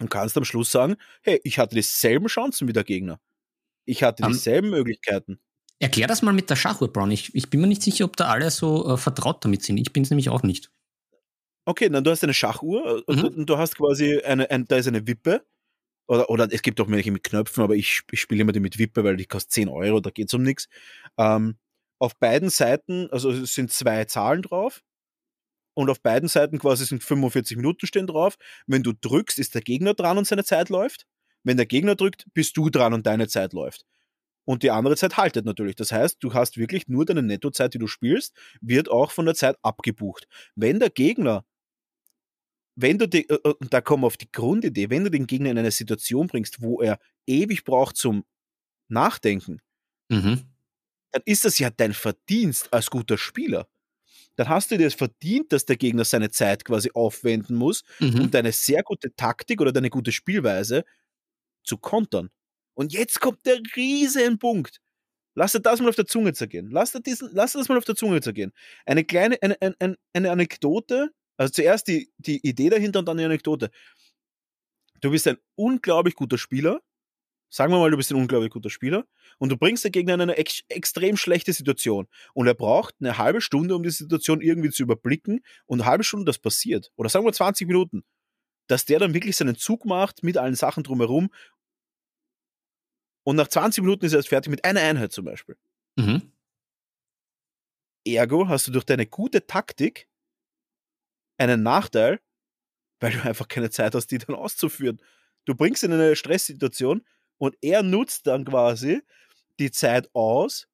und 0.01 0.11
kannst 0.11 0.37
am 0.37 0.45
Schluss 0.45 0.71
sagen, 0.71 0.97
hey, 1.23 1.41
ich 1.45 1.59
hatte 1.59 1.75
dieselben 1.75 2.29
Chancen 2.29 2.69
wie 2.69 2.73
der 2.73 2.85
Gegner. 2.85 3.21
Ich 3.85 4.03
hatte 4.03 4.23
dieselben 4.25 4.69
um, 4.69 4.75
Möglichkeiten. 4.75 5.41
Erklär 5.79 6.07
das 6.07 6.23
mal 6.23 6.33
mit 6.33 6.51
der 6.51 6.57
Schachuhr, 6.57 6.93
Brown. 6.93 7.11
Ich, 7.11 7.35
ich 7.35 7.51
bin 7.51 7.61
mir 7.61 7.67
nicht 7.67 7.83
sicher, 7.83 8.05
ob 8.05 8.17
da 8.17 8.29
alle 8.29 8.51
so 8.51 8.95
äh, 8.95 8.97
vertraut 8.97 9.45
damit 9.45 9.63
sind. 9.63 9.79
Ich 9.79 9.93
bin 9.93 10.03
es 10.03 10.11
nämlich 10.11 10.29
auch 10.29 10.43
nicht. 10.43 10.71
Okay, 11.65 11.89
dann 11.89 12.05
du 12.05 12.11
hast 12.11 12.23
eine 12.25 12.35
Schachuhr 12.35 13.05
äh, 13.09 13.15
mhm. 13.15 13.25
und, 13.25 13.47
du 13.47 13.59
hast 13.59 13.77
quasi 13.77 14.21
eine, 14.21 14.51
ein, 14.51 14.67
da 14.67 14.77
ist 14.77 14.89
eine 14.89 15.07
Wippe. 15.07 15.45
Oder, 16.07 16.31
oder 16.31 16.49
es 16.51 16.63
gibt 16.63 16.81
auch 16.81 16.89
welche 16.89 17.13
mit 17.13 17.23
Knöpfen, 17.23 17.63
aber 17.63 17.77
ich, 17.77 18.03
ich 18.11 18.21
spiele 18.21 18.41
immer 18.41 18.53
die 18.53 18.61
mit 18.61 18.79
Wippe, 18.79 19.05
weil 19.05 19.17
die 19.17 19.27
kostet 19.27 19.53
10 19.53 19.69
Euro, 19.69 20.01
da 20.01 20.11
geht 20.11 20.29
es 20.29 20.35
um 20.35 20.43
nichts. 20.43 20.69
Ähm, 21.19 21.59
auf 21.99 22.17
beiden 22.19 22.49
Seiten, 22.49 23.11
also 23.11 23.31
es 23.31 23.53
sind 23.53 23.71
zwei 23.71 24.05
Zahlen 24.07 24.43
drauf 24.43 24.83
und 25.79 25.91
auf 25.91 26.01
beiden 26.01 26.29
Seiten 26.29 26.59
quasi 26.59 26.85
sind 26.85 27.05
45 27.05 27.57
Minuten 27.57 27.87
stehen 27.87 28.09
drauf. 28.09 28.37
Wenn 28.67 28.83
du 28.83 28.93
drückst, 28.93 29.39
ist 29.39 29.55
der 29.55 29.63
Gegner 29.63 29.95
dran 29.95 30.19
und 30.19 30.27
seine 30.27 30.43
Zeit 30.43 30.71
läuft. 30.71 31.07
Wenn 31.45 31.57
der 31.57 31.67
Gegner 31.67 31.95
drückt, 31.95 32.27
bist 32.35 32.57
du 32.57 32.69
dran 32.69 32.95
und 32.95 33.07
deine 33.07 33.29
Zeit 33.29 33.53
läuft. 33.53 33.87
Und 34.45 34.65
die 34.65 34.73
andere 34.73 34.97
Zeit 34.97 35.17
haltet 35.17 35.45
natürlich. 35.47 35.77
Das 35.77 35.93
heißt, 35.93 36.17
du 36.19 36.35
hast 36.35 36.57
wirklich 36.57 36.89
nur 36.89 37.05
deine 37.05 37.23
Nettozeit, 37.23 37.75
die 37.75 37.79
du 37.79 37.87
spielst, 37.87 38.37
wird 38.61 38.91
auch 38.91 39.13
von 39.13 39.25
der 39.25 39.37
Zeit 39.37 39.57
abgebucht. 39.63 40.27
Wenn 40.57 40.81
der 40.81 40.91
Gegner, 40.91 41.45
wenn 42.75 42.99
du 42.99 43.07
die, 43.09 43.29
äh, 43.29 43.39
äh, 43.45 43.55
und 43.61 43.73
da 43.73 43.81
kommen 43.81 44.03
wir 44.03 44.09
auf 44.09 44.17
die 44.17 44.33
Grundidee, 44.33 44.91
wenn 44.91 45.05
du 45.05 45.13
den 45.13 45.29
Gegner 45.29 45.53
in 45.53 45.59
eine 45.59 45.71
Situation 45.71 46.27
bringst, 46.27 46.61
wo 46.61 46.81
er 46.81 46.99
ewig 47.25 47.63
braucht 47.63 47.97
zum 47.97 48.25
Nachdenken, 48.89 49.61
mhm. 50.09 50.43
dann 51.13 51.23
ist 51.25 51.45
das 51.45 51.61
ja 51.61 51.71
dein 51.71 51.93
Verdienst 51.93 52.73
als 52.73 52.91
guter 52.91 53.17
Spieler 53.17 53.69
dann 54.39 54.49
hast 54.49 54.71
du 54.71 54.79
dir 54.79 54.87
es 54.87 54.95
verdient, 54.95 55.53
dass 55.53 55.65
der 55.65 55.77
Gegner 55.77 56.05
seine 56.05 56.31
Zeit 56.31 56.65
quasi 56.65 56.93
aufwenden 56.95 57.57
muss, 57.57 57.83
mhm. 57.99 58.21
um 58.21 58.31
deine 58.31 58.53
sehr 58.53 58.85
gute 58.85 59.13
Taktik 59.17 59.61
oder 59.61 59.73
deine 59.73 59.91
gute 59.91 60.13
Spielweise 60.13 60.85
zu 61.65 61.77
kontern. 61.77 62.31
Und 62.75 62.93
jetzt 62.93 63.21
kommt 63.21 63.45
der 63.47 63.61
riesen 63.75 64.39
Punkt. 64.39 64.79
Lass 65.35 65.53
dir 65.53 65.61
das 65.61 65.81
mal 65.81 65.89
auf 65.89 65.97
der 65.97 66.07
Zunge 66.07 66.35
zergehen. 66.35 66.71
Lass 66.71 66.93
dir, 66.93 67.01
diesen, 67.01 67.31
lass 67.33 67.53
dir 67.53 67.59
das 67.59 67.69
mal 67.69 67.79
auf 67.79 67.85
der 67.85 67.97
Zunge 67.97 68.21
zergehen. 68.21 68.53
Eine 68.87 69.03
kleine, 69.03 69.39
eine, 69.43 69.57
eine, 69.61 69.97
eine 70.13 70.31
Anekdote, 70.31 71.11
also 71.37 71.51
zuerst 71.51 71.89
die, 71.89 72.13
die 72.19 72.39
Idee 72.47 72.71
dahinter 72.71 73.01
und 73.01 73.07
dann 73.07 73.19
die 73.19 73.25
Anekdote. 73.25 73.71
Du 75.01 75.11
bist 75.11 75.27
ein 75.27 75.39
unglaublich 75.57 76.15
guter 76.15 76.39
Spieler, 76.39 76.81
Sagen 77.51 77.73
wir 77.73 77.79
mal, 77.79 77.91
du 77.91 77.97
bist 77.97 78.11
ein 78.11 78.17
unglaublich 78.17 78.51
guter 78.51 78.71
Spieler 78.71 79.07
und 79.39 79.51
du 79.51 79.57
bringst 79.57 79.85
den 79.85 79.93
Gegner 79.93 80.15
in 80.15 80.21
eine 80.21 80.37
ex 80.37 80.63
extrem 80.69 81.17
schlechte 81.17 81.53
Situation 81.53 82.07
und 82.35 82.47
er 82.47 82.55
braucht 82.55 82.95
eine 83.01 83.17
halbe 83.19 83.41
Stunde, 83.41 83.75
um 83.75 83.83
die 83.83 83.91
Situation 83.91 84.41
irgendwie 84.41 84.71
zu 84.71 84.83
überblicken 84.83 85.41
und 85.67 85.81
eine 85.81 85.91
halbe 85.91 86.05
Stunde 86.05 86.27
das 86.27 86.39
passiert 86.39 86.93
oder 86.97 87.09
sagen 87.09 87.25
wir 87.25 87.33
20 87.33 87.67
Minuten, 87.67 88.05
dass 88.69 88.85
der 88.85 88.99
dann 88.99 89.15
wirklich 89.15 89.37
seinen 89.37 89.57
Zug 89.57 89.87
macht 89.87 90.23
mit 90.23 90.37
allen 90.37 90.57
Sachen 90.57 90.85
drumherum 90.85 91.31
Und 93.25 93.37
nach 93.37 93.49
20 93.49 93.83
Minuten 93.83 94.07
ist 94.07 94.13
er 94.13 94.21
erst 94.21 94.31
fertig 94.31 94.51
mit 94.51 94.65
einer 94.65 94.81
Einheit 94.81 95.13
zum 95.13 95.27
Beispiel. 95.27 95.57
Mhm. 95.97 96.33
Ergo 98.07 98.49
hast 98.49 98.67
du 98.67 98.73
durch 98.73 98.85
deine 98.85 99.07
gute 99.07 99.47
Taktik 99.47 100.09
einen 101.37 101.63
Nachteil, 101.63 102.21
weil 103.01 103.13
du 103.13 103.23
einfach 103.23 103.49
keine 103.49 103.71
Zeit 103.71 103.95
hast, 103.95 104.07
die 104.09 104.19
dann 104.19 104.35
auszuführen. 104.35 105.01
Du 105.45 105.55
bringst 105.55 105.83
ihn 105.83 105.93
in 105.93 106.01
eine 106.01 106.17
Stresssituation 106.17 107.05
und 107.39 107.57
er 107.63 107.83
nutzt 107.83 108.27
dann 108.27 108.45
quasi 108.45 109.01
die 109.59 109.71
Zeit 109.71 110.09
aus, 110.15 110.69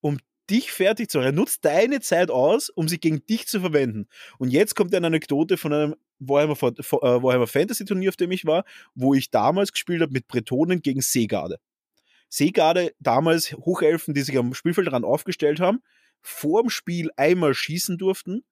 um 0.00 0.18
dich 0.50 0.72
fertig 0.72 1.10
zu 1.10 1.18
machen. 1.18 1.28
Er 1.28 1.32
nutzt 1.32 1.64
deine 1.64 2.00
Zeit 2.00 2.30
aus, 2.30 2.70
um 2.70 2.88
sie 2.88 2.98
gegen 2.98 3.24
dich 3.26 3.46
zu 3.46 3.60
verwenden. 3.60 4.08
Und 4.38 4.50
jetzt 4.50 4.74
kommt 4.74 4.94
eine 4.94 5.06
Anekdote 5.06 5.56
von 5.56 5.72
einem 5.72 5.96
Warhammer, 6.18 6.56
äh, 6.62 7.22
Warhammer 7.22 7.46
Fantasy 7.46 7.84
Turnier, 7.84 8.08
auf 8.08 8.16
dem 8.16 8.32
ich 8.32 8.44
war, 8.44 8.64
wo 8.94 9.14
ich 9.14 9.30
damals 9.30 9.72
gespielt 9.72 10.02
habe 10.02 10.12
mit 10.12 10.26
Bretonen 10.26 10.82
gegen 10.82 11.00
Seegarde. 11.00 11.58
Seegarde, 12.28 12.92
damals 12.98 13.52
Hochelfen, 13.52 14.14
die 14.14 14.22
sich 14.22 14.36
am 14.36 14.54
Spielfeldrand 14.54 15.04
aufgestellt 15.04 15.60
haben, 15.60 15.82
vor 16.20 16.62
dem 16.62 16.70
Spiel 16.70 17.10
einmal 17.16 17.54
schießen 17.54 17.96
durften 17.96 18.44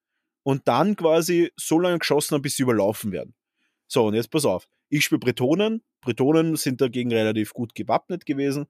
und 0.42 0.68
dann 0.68 0.96
quasi 0.96 1.52
so 1.56 1.78
lange 1.78 1.98
geschossen 1.98 2.34
haben, 2.34 2.42
bis 2.42 2.56
sie 2.56 2.62
überlaufen 2.62 3.12
werden. 3.12 3.34
So, 3.88 4.06
und 4.06 4.14
jetzt 4.14 4.30
pass 4.30 4.44
auf. 4.44 4.68
Ich 4.88 5.04
spiele 5.04 5.18
Bretonen. 5.18 5.82
Bretonen 6.00 6.56
sind 6.56 6.80
dagegen 6.80 7.12
relativ 7.12 7.52
gut 7.52 7.74
gewappnet 7.74 8.26
gewesen 8.26 8.66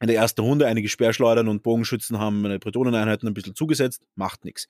in 0.00 0.08
der 0.08 0.16
ersten 0.16 0.40
Runde 0.40 0.66
einige 0.66 0.88
Speerschleudern 0.88 1.48
und 1.48 1.62
Bogenschützen 1.62 2.18
haben 2.18 2.40
meine 2.40 2.58
Bretoneneinheiten 2.58 3.28
ein 3.28 3.34
bisschen 3.34 3.54
zugesetzt, 3.54 4.02
macht 4.14 4.44
nichts. 4.44 4.66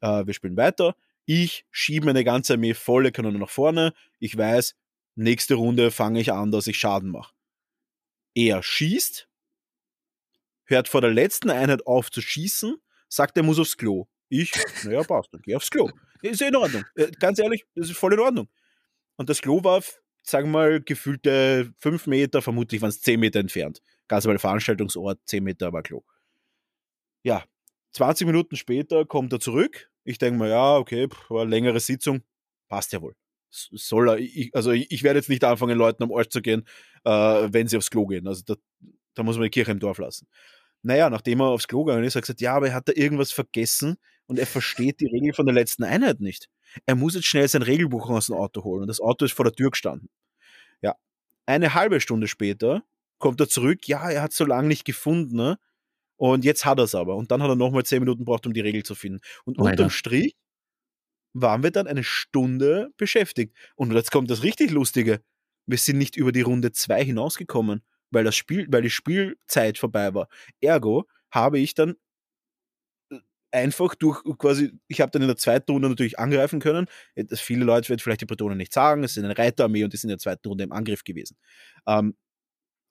Äh, 0.00 0.26
wir 0.26 0.34
spielen 0.34 0.56
weiter. 0.56 0.94
Ich 1.24 1.64
schiebe 1.70 2.06
meine 2.06 2.24
ganze 2.24 2.54
Armee 2.54 2.74
volle 2.74 3.10
Kanone 3.10 3.38
nach 3.38 3.48
vorne. 3.48 3.94
Ich 4.18 4.36
weiß, 4.36 4.76
nächste 5.14 5.54
Runde 5.54 5.90
fange 5.90 6.20
ich 6.20 6.32
an, 6.32 6.52
dass 6.52 6.66
ich 6.66 6.78
Schaden 6.78 7.10
mache. 7.10 7.32
Er 8.34 8.62
schießt, 8.62 9.28
hört 10.64 10.88
vor 10.88 11.00
der 11.00 11.12
letzten 11.12 11.50
Einheit 11.50 11.86
auf 11.86 12.10
zu 12.10 12.20
schießen, 12.20 12.76
sagt, 13.08 13.36
er 13.38 13.42
muss 13.42 13.58
aufs 13.58 13.78
Klo. 13.78 14.06
Ich, 14.28 14.52
naja, 14.84 15.02
passt, 15.04 15.32
dann 15.32 15.40
geh 15.40 15.56
aufs 15.56 15.70
Klo. 15.70 15.90
Ist 16.20 16.40
ja 16.40 16.48
in 16.48 16.56
Ordnung. 16.56 16.84
Äh, 16.96 17.10
ganz 17.18 17.38
ehrlich, 17.38 17.64
das 17.74 17.88
ist 17.88 17.96
voll 17.96 18.12
in 18.12 18.20
Ordnung. 18.20 18.48
Und 19.16 19.28
das 19.30 19.40
Klo 19.40 19.64
war, 19.64 19.82
sagen 20.22 20.48
wir 20.48 20.52
mal, 20.52 20.80
gefühlte 20.80 21.72
fünf 21.78 22.06
Meter, 22.06 22.42
vermutlich 22.42 22.80
waren 22.82 22.90
es 22.90 23.00
zehn 23.00 23.20
Meter 23.20 23.40
entfernt 23.40 23.82
ganz 24.08 24.24
normal 24.24 24.38
Veranstaltungsort, 24.38 25.20
10 25.26 25.44
Meter 25.44 25.72
war 25.72 25.82
Klo. 25.82 26.02
Ja, 27.22 27.44
20 27.92 28.26
Minuten 28.26 28.56
später 28.56 29.04
kommt 29.04 29.32
er 29.32 29.40
zurück. 29.40 29.90
Ich 30.04 30.18
denke 30.18 30.38
mir, 30.38 30.48
ja, 30.50 30.76
okay, 30.76 31.08
pff, 31.08 31.30
war 31.30 31.42
eine 31.42 31.50
längere 31.50 31.80
Sitzung, 31.80 32.22
passt 32.68 32.92
ja 32.92 33.02
wohl. 33.02 33.14
Soll 33.50 34.08
er, 34.10 34.18
ich, 34.18 34.54
also 34.54 34.70
ich, 34.72 34.90
ich 34.90 35.02
werde 35.02 35.18
jetzt 35.18 35.28
nicht 35.28 35.42
anfangen, 35.42 35.78
Leuten 35.78 36.02
am 36.02 36.12
Arsch 36.12 36.28
zu 36.28 36.42
gehen, 36.42 36.66
äh, 37.04 37.10
wenn 37.10 37.68
sie 37.68 37.76
aufs 37.76 37.90
Klo 37.90 38.06
gehen. 38.06 38.26
Also 38.28 38.42
da, 38.44 38.54
da 39.14 39.22
muss 39.22 39.36
man 39.36 39.44
die 39.44 39.50
Kirche 39.50 39.72
im 39.72 39.78
Dorf 39.78 39.98
lassen. 39.98 40.28
Naja, 40.82 41.10
nachdem 41.10 41.40
er 41.40 41.46
aufs 41.46 41.66
Klo 41.66 41.84
gegangen 41.84 42.04
ist, 42.04 42.14
hat 42.14 42.20
er 42.20 42.22
gesagt, 42.22 42.40
ja, 42.40 42.54
aber 42.54 42.68
er 42.68 42.74
hat 42.74 42.88
da 42.88 42.92
irgendwas 42.94 43.32
vergessen 43.32 43.96
und 44.26 44.38
er 44.38 44.46
versteht 44.46 45.00
die 45.00 45.06
Regel 45.06 45.32
von 45.32 45.46
der 45.46 45.54
letzten 45.54 45.84
Einheit 45.84 46.20
nicht. 46.20 46.48
Er 46.84 46.94
muss 46.94 47.14
jetzt 47.14 47.26
schnell 47.26 47.48
sein 47.48 47.62
Regelbuch 47.62 48.08
aus 48.10 48.26
dem 48.26 48.36
Auto 48.36 48.64
holen 48.64 48.82
und 48.82 48.88
das 48.88 49.00
Auto 49.00 49.24
ist 49.24 49.32
vor 49.32 49.44
der 49.44 49.54
Tür 49.54 49.70
gestanden. 49.70 50.08
Ja, 50.82 50.94
eine 51.46 51.74
halbe 51.74 52.00
Stunde 52.00 52.28
später 52.28 52.82
kommt 53.18 53.40
er 53.40 53.48
zurück, 53.48 53.88
ja, 53.88 54.10
er 54.10 54.22
hat 54.22 54.32
so 54.32 54.44
lange 54.44 54.68
nicht 54.68 54.84
gefunden, 54.84 55.36
ne? 55.36 55.58
Und 56.16 56.44
jetzt 56.44 56.64
hat 56.64 56.78
er 56.78 56.84
es 56.84 56.94
aber. 56.94 57.16
Und 57.16 57.30
dann 57.30 57.42
hat 57.42 57.50
er 57.50 57.56
nochmal 57.56 57.84
zehn 57.84 58.00
Minuten 58.00 58.20
gebraucht, 58.20 58.46
um 58.46 58.54
die 58.54 58.60
Regel 58.60 58.82
zu 58.82 58.94
finden. 58.94 59.20
Und 59.44 59.58
Leider. 59.58 59.70
unterm 59.70 59.90
Strich 59.90 60.34
waren 61.34 61.62
wir 61.62 61.70
dann 61.70 61.86
eine 61.86 62.04
Stunde 62.04 62.90
beschäftigt. 62.96 63.54
Und 63.74 63.92
jetzt 63.92 64.10
kommt 64.10 64.30
das 64.30 64.42
richtig 64.42 64.70
Lustige. 64.70 65.20
Wir 65.66 65.78
sind 65.78 65.98
nicht 65.98 66.16
über 66.16 66.32
die 66.32 66.40
Runde 66.40 66.72
zwei 66.72 67.04
hinausgekommen, 67.04 67.82
weil 68.10 68.24
das 68.24 68.34
Spiel, 68.34 68.66
weil 68.70 68.82
die 68.82 68.90
Spielzeit 68.90 69.76
vorbei 69.76 70.14
war. 70.14 70.28
Ergo 70.60 71.04
habe 71.30 71.58
ich 71.58 71.74
dann 71.74 71.96
einfach 73.52 73.94
durch 73.94 74.22
quasi, 74.38 74.72
ich 74.88 75.00
habe 75.00 75.10
dann 75.10 75.22
in 75.22 75.28
der 75.28 75.36
zweiten 75.36 75.70
Runde 75.72 75.88
natürlich 75.88 76.18
angreifen 76.18 76.60
können. 76.60 76.86
Viele 77.34 77.64
Leute 77.64 77.88
werden 77.88 78.00
vielleicht 78.00 78.20
die 78.20 78.26
Bretonen 78.26 78.58
nicht 78.58 78.72
sagen, 78.72 79.04
es 79.04 79.16
ist 79.16 79.24
eine 79.24 79.36
Reiterarmee 79.36 79.84
und 79.84 79.92
die 79.92 79.96
sind 79.96 80.10
in 80.10 80.14
der 80.16 80.18
zweiten 80.18 80.48
Runde 80.48 80.64
im 80.64 80.72
Angriff 80.72 81.04
gewesen. 81.04 81.36
Ähm, 81.86 82.16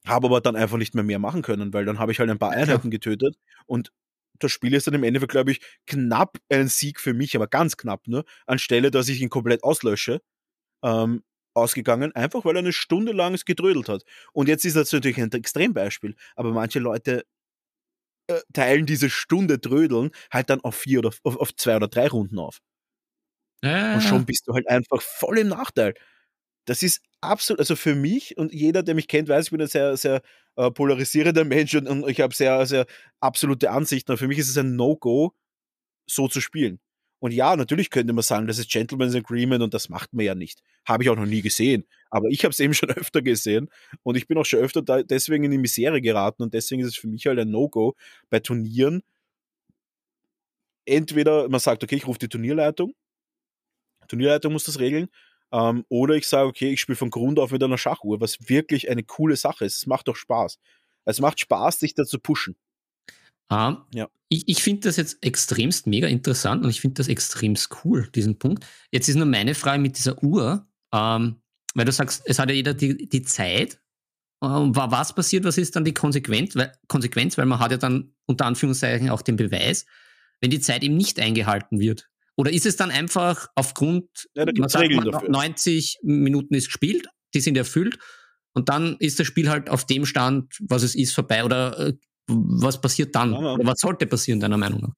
habe 0.08 0.28
aber 0.28 0.42
dann 0.42 0.56
einfach 0.56 0.78
nicht 0.78 0.96
mehr 0.96 1.04
mehr 1.04 1.20
machen 1.20 1.42
können, 1.42 1.74
weil 1.74 1.86
dann 1.86 2.00
habe 2.00 2.12
ich 2.12 2.20
halt 2.20 2.30
ein 2.30 2.40
paar 2.40 2.52
Einheiten 2.52 2.92
getötet 2.92 3.36
und 3.66 3.92
das 4.40 4.52
Spiel 4.52 4.74
ist 4.74 4.88
dann 4.88 4.94
im 4.94 5.04
Endeffekt, 5.04 5.32
glaube 5.32 5.52
ich, 5.52 5.62
knapp 5.88 6.38
ein 6.50 6.68
Sieg 6.68 7.00
für 7.00 7.14
mich, 7.14 7.36
aber 7.36 7.48
ganz 7.48 7.78
knapp, 7.78 8.08
ne? 8.08 8.24
Anstelle, 8.46 8.92
dass 8.92 9.08
ich 9.08 9.22
ihn 9.22 9.30
komplett 9.30 9.64
auslösche, 9.64 10.22
ähm, 10.84 11.24
ausgegangen, 11.54 12.14
einfach 12.16 12.46
weil 12.46 12.58
er 12.58 12.60
eine 12.60 12.74
Stunde 12.74 13.14
lang 13.14 13.34
es 13.34 13.46
gedrödelt 13.46 13.90
hat. 13.90 14.04
Und 14.34 14.50
jetzt 14.50 14.66
ist 14.66 14.76
das 14.76 14.92
natürlich 14.92 15.20
ein 15.22 15.32
Extrembeispiel, 15.32 16.16
aber 16.36 16.52
manche 16.52 16.80
Leute 16.80 17.26
äh, 18.28 18.42
teilen 18.54 18.86
diese 18.86 19.10
Stunde 19.10 19.60
Drödeln 19.60 20.12
halt 20.32 20.50
dann 20.50 20.62
auf 20.62 20.76
vier 20.76 21.00
oder 21.00 21.12
auf, 21.24 21.38
auf 21.38 21.56
zwei 21.56 21.76
oder 21.76 21.88
drei 21.88 22.08
Runden 22.08 22.40
auf. 22.40 22.60
Ja. 23.64 23.96
Und 23.96 24.02
schon 24.02 24.26
bist 24.26 24.48
du 24.48 24.54
halt 24.54 24.70
einfach 24.70 25.02
voll 25.02 25.40
im 25.40 25.48
Nachteil 25.48 25.96
das 26.66 26.84
ist 26.84 27.02
absolut, 27.22 27.60
also 27.60 27.76
für 27.76 27.96
mich 27.96 28.38
und 28.38 28.54
jeder, 28.54 28.84
der 28.84 28.96
mich 28.96 29.08
kennt, 29.08 29.30
weiß, 29.30 29.46
ich 29.46 29.52
bin 29.52 29.62
ein 29.62 29.68
sehr, 29.68 29.96
sehr 29.98 30.22
äh, 30.56 30.72
polarisierender 30.72 31.46
Mensch 31.46 31.74
und, 31.76 31.88
und 31.88 32.10
ich 32.10 32.20
habe 32.22 32.36
sehr, 32.36 32.66
sehr 32.66 32.86
absolute 33.20 33.72
Ansichten. 33.72 34.12
Aber 34.12 34.18
für 34.18 34.28
mich 34.28 34.40
ist 34.40 34.50
es 34.50 34.58
ein 34.58 34.76
No-Go, 34.76 35.34
so 36.08 36.28
zu 36.28 36.42
spielen. 36.42 36.80
Und 37.20 37.32
ja, 37.32 37.56
natürlich 37.56 37.90
könnte 37.90 38.14
man 38.14 38.24
sagen, 38.24 38.48
das 38.48 38.60
ist 38.60 38.70
Gentleman's 38.70 39.16
Agreement 39.16 39.64
und 39.64 39.74
das 39.74 39.90
macht 39.90 40.14
man 40.14 40.26
ja 40.26 40.36
nicht. 40.36 40.62
Habe 40.86 41.04
ich 41.04 41.10
auch 41.10 41.16
noch 41.16 41.26
nie 41.26 41.42
gesehen. 41.42 41.86
Aber 42.10 42.28
ich 42.30 42.44
habe 42.44 42.52
es 42.52 42.60
eben 42.62 42.74
schon 42.74 42.90
öfter 42.92 43.22
gesehen 43.22 43.70
und 44.04 44.16
ich 44.16 44.28
bin 44.28 44.38
auch 44.38 44.46
schon 44.46 44.60
öfter 44.60 44.82
da 44.82 45.02
deswegen 45.04 45.44
in 45.46 45.52
die 45.52 45.58
Misere 45.58 46.02
geraten 46.02 46.44
und 46.44 46.54
deswegen 46.54 46.82
ist 46.82 46.90
es 46.90 46.96
für 46.98 47.08
mich 47.08 47.26
halt 47.28 47.40
ein 47.40 47.50
No-Go 47.50 47.96
bei 48.30 48.40
Turnieren. 48.40 49.02
Entweder 50.86 51.50
man 51.50 51.60
sagt, 51.60 51.84
okay, 51.84 51.96
ich 51.96 52.06
rufe 52.06 52.20
die 52.20 52.30
Turnierleitung, 52.30 52.94
Turnierleitung 54.08 54.54
muss 54.54 54.66
das 54.66 54.80
regeln, 54.80 55.10
ähm, 55.52 55.86
oder 55.90 56.16
ich 56.16 56.28
sage, 56.28 56.48
okay, 56.48 56.72
ich 56.74 56.82
spiele 56.82 56.96
von 56.96 57.10
Grund 57.10 57.40
auf 57.40 57.52
mit 57.52 57.64
einer 57.64 57.78
Schachuhr, 57.78 58.22
was 58.22 58.50
wirklich 58.50 58.90
eine 58.90 59.04
coole 59.04 59.36
Sache 59.36 59.66
ist. 59.66 59.78
Es 59.78 59.86
macht 59.88 60.08
doch 60.08 60.16
Spaß. 60.16 60.60
Es 61.06 61.20
macht 61.22 61.40
Spaß, 61.40 61.80
sich 61.80 61.94
da 61.94 62.04
zu 62.04 62.20
pushen. 62.20 62.56
Ähm, 63.52 63.78
ja. 63.94 64.10
Ich, 64.30 64.48
ich 64.48 64.64
finde 64.64 64.82
das 64.82 64.98
jetzt 64.98 65.24
extremst 65.24 65.88
mega 65.88 66.08
interessant 66.08 66.64
und 66.64 66.70
ich 66.70 66.82
finde 66.82 66.96
das 66.96 67.08
extremst 67.08 67.70
cool, 67.84 68.10
diesen 68.14 68.40
Punkt. 68.40 68.66
Jetzt 68.92 69.08
ist 69.08 69.16
nur 69.16 69.26
meine 69.26 69.56
Frage 69.56 69.82
mit 69.82 69.98
dieser 69.98 70.22
Uhr, 70.24 70.68
ähm, 70.94 71.42
weil 71.76 71.86
du 71.86 71.92
sagst, 71.92 72.24
es 72.26 72.40
hat 72.40 72.50
ja 72.50 72.56
jeder 72.56 72.74
die, 72.74 73.08
die 73.08 73.22
Zeit. 73.22 73.80
Ähm, 74.44 74.76
was 74.76 75.14
passiert, 75.14 75.44
was 75.44 75.58
ist 75.58 75.76
dann 75.76 75.86
die 75.86 75.94
Konsequenz 75.94 76.56
weil, 76.56 76.74
Konsequenz? 76.88 77.38
Weil 77.38 77.46
man 77.46 77.60
hat 77.60 77.72
ja 77.72 77.78
dann 77.78 78.14
unter 78.26 78.46
Anführungszeichen 78.46 79.10
auch 79.10 79.22
den 79.22 79.36
Beweis, 79.36 79.86
wenn 80.42 80.50
die 80.50 80.60
Zeit 80.60 80.84
eben 80.84 80.98
nicht 80.98 81.20
eingehalten 81.20 81.80
wird. 81.80 82.10
Oder 82.36 82.52
ist 82.52 82.66
es 82.66 82.76
dann 82.76 82.92
einfach 82.92 83.48
aufgrund, 83.56 84.10
ja, 84.34 84.46
man 84.58 84.70
sagt, 84.70 84.92
man, 84.92 85.32
90 85.32 86.00
Minuten 86.04 86.54
ist 86.54 86.66
gespielt, 86.66 87.08
die 87.34 87.40
sind 87.40 87.58
erfüllt 87.58 87.98
und 88.54 88.70
dann 88.70 88.96
ist 89.00 89.20
das 89.20 89.28
Spiel 89.28 89.50
halt 89.50 89.70
auf 89.70 89.86
dem 89.86 90.06
Stand, 90.06 90.58
was 90.62 90.84
es 90.84 90.96
ist, 90.96 91.14
vorbei? 91.14 91.44
Oder 91.44 91.80
äh, 91.80 91.94
was 92.28 92.80
passiert 92.80 93.16
dann? 93.16 93.34
Oder 93.34 93.58
was 93.66 93.80
sollte 93.80 94.08
passieren, 94.08 94.40
deiner 94.40 94.58
Meinung 94.58 94.82
nach? 94.82 94.94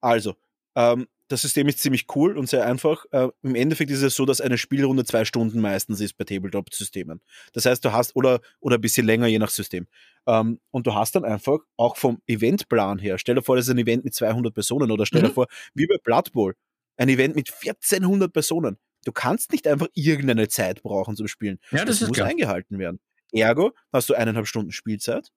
Also, 0.00 0.34
ähm, 0.74 1.06
das 1.30 1.42
System 1.42 1.68
ist 1.68 1.78
ziemlich 1.78 2.06
cool 2.16 2.36
und 2.36 2.48
sehr 2.48 2.66
einfach. 2.66 3.04
Äh, 3.12 3.28
Im 3.42 3.54
Endeffekt 3.54 3.90
ist 3.90 4.02
es 4.02 4.16
so, 4.16 4.26
dass 4.26 4.40
eine 4.40 4.58
Spielrunde 4.58 5.04
zwei 5.04 5.24
Stunden 5.24 5.60
meistens 5.60 6.00
ist 6.00 6.14
bei 6.14 6.24
Tabletop-Systemen. 6.24 7.20
Das 7.52 7.66
heißt, 7.66 7.84
du 7.84 7.92
hast, 7.92 8.16
oder, 8.16 8.40
oder 8.58 8.78
ein 8.78 8.80
bisschen 8.80 9.06
länger, 9.06 9.28
je 9.28 9.38
nach 9.38 9.50
System. 9.50 9.86
Ähm, 10.26 10.58
und 10.72 10.88
du 10.88 10.94
hast 10.94 11.14
dann 11.14 11.24
einfach 11.24 11.58
auch 11.76 11.96
vom 11.96 12.20
Eventplan 12.26 12.98
her, 12.98 13.16
stell 13.18 13.36
dir 13.36 13.42
vor, 13.42 13.56
das 13.56 13.66
ist 13.66 13.70
ein 13.70 13.78
Event 13.78 14.04
mit 14.04 14.14
200 14.14 14.52
Personen 14.52 14.90
oder 14.90 15.06
stell 15.06 15.22
dir 15.22 15.28
mhm. 15.28 15.34
vor, 15.34 15.46
wie 15.74 15.86
bei 15.86 15.96
Blood 16.02 16.32
Bowl, 16.32 16.56
ein 16.96 17.08
Event 17.08 17.36
mit 17.36 17.48
1400 17.48 18.32
Personen. 18.32 18.78
Du 19.04 19.12
kannst 19.12 19.52
nicht 19.52 19.68
einfach 19.68 19.88
irgendeine 19.94 20.48
Zeit 20.48 20.82
brauchen 20.82 21.14
zum 21.14 21.28
Spielen. 21.28 21.58
Ja, 21.70 21.84
das, 21.84 22.00
das 22.00 22.08
muss 22.08 22.16
klar. 22.16 22.28
eingehalten 22.28 22.78
werden. 22.78 22.98
Ergo 23.32 23.72
hast 23.92 24.10
du 24.10 24.14
eineinhalb 24.14 24.48
Stunden 24.48 24.72
Spielzeit, 24.72 25.30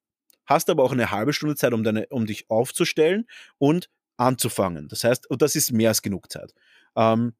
hast 0.45 0.69
aber 0.69 0.83
auch 0.83 0.91
eine 0.91 1.11
halbe 1.11 1.33
Stunde 1.33 1.55
Zeit, 1.55 1.73
um, 1.73 1.83
deine, 1.83 2.07
um 2.07 2.25
dich 2.25 2.49
aufzustellen 2.49 3.25
und 3.57 3.89
anzufangen. 4.17 4.87
Das 4.87 5.03
heißt, 5.03 5.29
und 5.29 5.41
das 5.41 5.55
ist 5.55 5.71
mehr 5.71 5.89
als 5.89 6.01
genug 6.01 6.31
Zeit. 6.31 6.53
Ähm, 6.95 7.33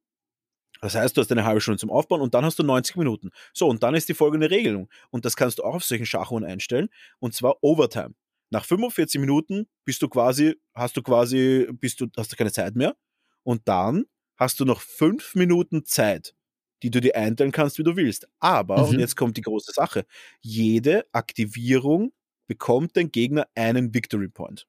das 0.81 0.95
heißt, 0.95 1.15
du 1.15 1.21
hast 1.21 1.31
eine 1.31 1.45
halbe 1.45 1.61
Stunde 1.61 1.79
zum 1.79 1.91
Aufbauen 1.91 2.19
und 2.19 2.33
dann 2.33 2.43
hast 2.43 2.59
du 2.59 2.63
90 2.63 2.97
Minuten. 2.97 3.29
So, 3.53 3.69
und 3.69 3.83
dann 3.83 3.95
ist 3.95 4.09
die 4.09 4.13
folgende 4.13 4.49
Regelung. 4.49 4.89
Und 5.11 5.23
das 5.23 5.37
kannst 5.37 5.59
du 5.59 5.63
auch 5.63 5.75
auf 5.75 5.83
solchen 5.83 6.05
Schachuhren 6.05 6.43
einstellen. 6.43 6.89
Und 7.19 7.33
zwar 7.33 7.55
Overtime. 7.61 8.15
Nach 8.49 8.65
45 8.65 9.21
Minuten 9.21 9.67
bist 9.85 10.01
du 10.01 10.09
quasi, 10.09 10.55
hast 10.73 10.97
du 10.97 11.01
quasi, 11.01 11.67
bist 11.71 12.01
du, 12.01 12.07
hast 12.17 12.31
du 12.31 12.35
keine 12.35 12.51
Zeit 12.51 12.75
mehr. 12.75 12.95
Und 13.43 13.67
dann 13.67 14.05
hast 14.35 14.59
du 14.59 14.65
noch 14.65 14.81
fünf 14.81 15.35
Minuten 15.35 15.85
Zeit, 15.85 16.35
die 16.83 16.91
du 16.91 16.99
dir 16.99 17.15
einteilen 17.15 17.53
kannst, 17.53 17.77
wie 17.77 17.83
du 17.83 17.95
willst. 17.95 18.27
Aber, 18.39 18.79
mhm. 18.79 18.89
und 18.89 18.99
jetzt 18.99 19.15
kommt 19.15 19.37
die 19.37 19.41
große 19.41 19.71
Sache, 19.71 20.05
jede 20.41 21.05
Aktivierung 21.13 22.11
bekommt 22.47 22.95
dein 22.97 23.11
Gegner 23.11 23.47
einen 23.55 23.93
Victory 23.93 24.29
Point. 24.29 24.67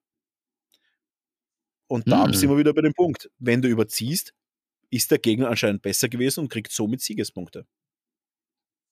Und 1.86 2.08
da 2.10 2.24
hm. 2.24 2.34
sind 2.34 2.50
wir 2.50 2.58
wieder 2.58 2.72
bei 2.72 2.82
dem 2.82 2.94
Punkt. 2.94 3.30
Wenn 3.38 3.62
du 3.62 3.68
überziehst, 3.68 4.34
ist 4.90 5.10
der 5.10 5.18
Gegner 5.18 5.48
anscheinend 5.48 5.82
besser 5.82 6.08
gewesen 6.08 6.40
und 6.40 6.48
kriegt 6.48 6.72
somit 6.72 7.00
Siegespunkte. 7.00 7.66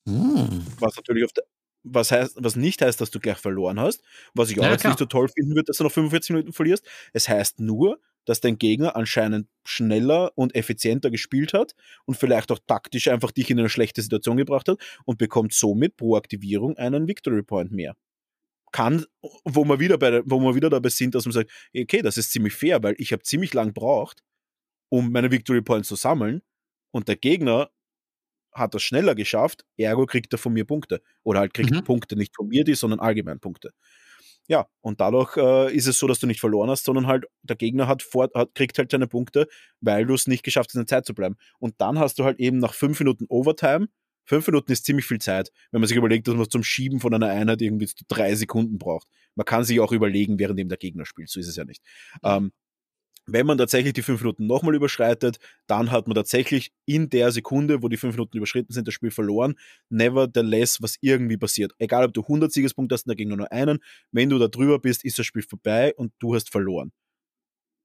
Hm. 0.08 0.66
Was 0.78 0.96
natürlich 0.96 1.24
auf 1.24 1.32
der 1.32 1.44
was, 1.84 2.10
heißt, 2.12 2.36
was 2.38 2.56
nicht 2.56 2.80
heißt, 2.80 3.00
dass 3.00 3.10
du 3.10 3.18
gleich 3.18 3.38
verloren 3.38 3.80
hast, 3.80 4.02
was 4.34 4.50
ich 4.50 4.60
auch 4.60 4.64
Ja, 4.64 4.70
jetzt 4.70 4.82
klar. 4.82 4.92
nicht 4.92 4.98
so 4.98 5.06
toll 5.06 5.28
finden 5.28 5.54
würde, 5.54 5.64
dass 5.64 5.78
du 5.78 5.84
noch 5.84 5.92
45 5.92 6.30
Minuten 6.30 6.52
verlierst. 6.52 6.86
Es 7.12 7.28
heißt 7.28 7.60
nur, 7.60 8.00
dass 8.24 8.40
dein 8.40 8.58
Gegner 8.58 8.94
anscheinend 8.94 9.48
schneller 9.64 10.32
und 10.36 10.54
effizienter 10.54 11.10
gespielt 11.10 11.52
hat 11.52 11.74
und 12.04 12.16
vielleicht 12.16 12.52
auch 12.52 12.60
taktisch 12.66 13.08
einfach 13.08 13.32
dich 13.32 13.50
in 13.50 13.58
eine 13.58 13.68
schlechte 13.68 14.00
Situation 14.00 14.36
gebracht 14.36 14.68
hat 14.68 14.78
und 15.04 15.18
bekommt 15.18 15.54
somit 15.54 15.96
pro 15.96 16.16
Aktivierung 16.16 16.76
einen 16.76 17.08
Victory 17.08 17.42
Point 17.42 17.72
mehr. 17.72 17.96
Kann, 18.72 19.04
wo 19.44 19.64
wir 19.64 19.78
wieder, 19.78 19.98
bei, 19.98 20.22
wo 20.24 20.40
wir 20.40 20.54
wieder 20.54 20.70
dabei 20.70 20.88
sind, 20.88 21.14
dass 21.14 21.26
man 21.26 21.32
sagt, 21.32 21.50
okay, 21.76 22.02
das 22.02 22.16
ist 22.16 22.32
ziemlich 22.32 22.54
fair, 22.54 22.82
weil 22.82 22.94
ich 22.98 23.12
habe 23.12 23.22
ziemlich 23.22 23.54
lang 23.54 23.72
braucht, 23.72 24.22
um 24.88 25.12
meine 25.12 25.30
Victory 25.30 25.62
Points 25.62 25.88
zu 25.88 25.94
sammeln 25.94 26.42
und 26.90 27.08
der 27.08 27.16
Gegner 27.16 27.70
hat 28.54 28.74
das 28.74 28.82
schneller 28.82 29.14
geschafft, 29.14 29.64
ergo 29.76 30.06
kriegt 30.06 30.32
er 30.32 30.38
von 30.38 30.52
mir 30.52 30.66
Punkte. 30.66 31.02
Oder 31.22 31.40
halt 31.40 31.54
kriegt 31.54 31.70
Mhm. 31.70 31.84
Punkte 31.84 32.16
nicht 32.16 32.34
von 32.36 32.48
mir, 32.48 32.64
die, 32.64 32.74
sondern 32.74 33.00
allgemein 33.00 33.40
Punkte. 33.40 33.72
Ja, 34.48 34.66
und 34.80 35.00
dadurch 35.00 35.36
äh, 35.36 35.74
ist 35.74 35.86
es 35.86 35.98
so, 35.98 36.06
dass 36.06 36.18
du 36.18 36.26
nicht 36.26 36.40
verloren 36.40 36.68
hast, 36.68 36.84
sondern 36.84 37.06
halt 37.06 37.26
der 37.42 37.56
Gegner 37.56 37.86
hat, 37.86 38.02
vor, 38.02 38.28
hat 38.34 38.54
kriegt 38.54 38.76
halt 38.76 38.90
seine 38.90 39.06
Punkte, 39.06 39.46
weil 39.80 40.04
du 40.04 40.14
es 40.14 40.26
nicht 40.26 40.42
geschafft 40.42 40.70
hast, 40.70 40.74
in 40.74 40.80
der 40.80 40.86
Zeit 40.86 41.06
zu 41.06 41.14
bleiben. 41.14 41.36
Und 41.58 41.80
dann 41.80 41.98
hast 41.98 42.18
du 42.18 42.24
halt 42.24 42.40
eben 42.40 42.58
nach 42.58 42.74
fünf 42.74 42.98
Minuten 42.98 43.26
Overtime, 43.28 43.88
fünf 44.24 44.46
Minuten 44.46 44.72
ist 44.72 44.84
ziemlich 44.84 45.06
viel 45.06 45.20
Zeit, 45.20 45.50
wenn 45.70 45.80
man 45.80 45.88
sich 45.88 45.96
überlegt, 45.96 46.28
dass 46.28 46.34
man 46.34 46.48
zum 46.48 46.62
Schieben 46.62 47.00
von 47.00 47.14
einer 47.14 47.28
Einheit 47.28 47.62
irgendwie 47.62 47.88
drei 48.08 48.34
Sekunden 48.34 48.78
braucht. 48.78 49.08
Man 49.34 49.44
kann 49.44 49.64
sich 49.64 49.80
auch 49.80 49.92
überlegen, 49.92 50.38
während 50.38 50.58
eben 50.60 50.68
der 50.68 50.78
Gegner 50.78 51.06
spielt, 51.06 51.30
so 51.30 51.40
ist 51.40 51.48
es 51.48 51.56
ja 51.56 51.64
nicht. 51.64 51.82
Ähm, 52.22 52.52
wenn 53.26 53.46
man 53.46 53.56
tatsächlich 53.56 53.92
die 53.92 54.02
fünf 54.02 54.20
Minuten 54.20 54.46
nochmal 54.46 54.74
überschreitet, 54.74 55.38
dann 55.68 55.92
hat 55.92 56.08
man 56.08 56.14
tatsächlich 56.16 56.72
in 56.86 57.08
der 57.08 57.30
Sekunde, 57.30 57.82
wo 57.82 57.88
die 57.88 57.96
fünf 57.96 58.14
Minuten 58.14 58.36
überschritten 58.36 58.72
sind, 58.72 58.88
das 58.88 58.94
Spiel 58.94 59.12
verloren. 59.12 59.54
Nevertheless, 59.90 60.82
was 60.82 60.96
irgendwie 61.00 61.36
passiert. 61.36 61.72
Egal, 61.78 62.04
ob 62.04 62.14
du 62.14 62.22
100 62.22 62.52
Siegespunkte 62.52 62.94
hast 62.94 63.06
und 63.06 63.10
der 63.10 63.16
Gegner 63.16 63.36
nur 63.36 63.52
einen, 63.52 63.78
wenn 64.10 64.28
du 64.28 64.38
da 64.38 64.48
drüber 64.48 64.80
bist, 64.80 65.04
ist 65.04 65.18
das 65.18 65.26
Spiel 65.26 65.42
vorbei 65.42 65.94
und 65.94 66.12
du 66.18 66.34
hast 66.34 66.50
verloren. 66.50 66.92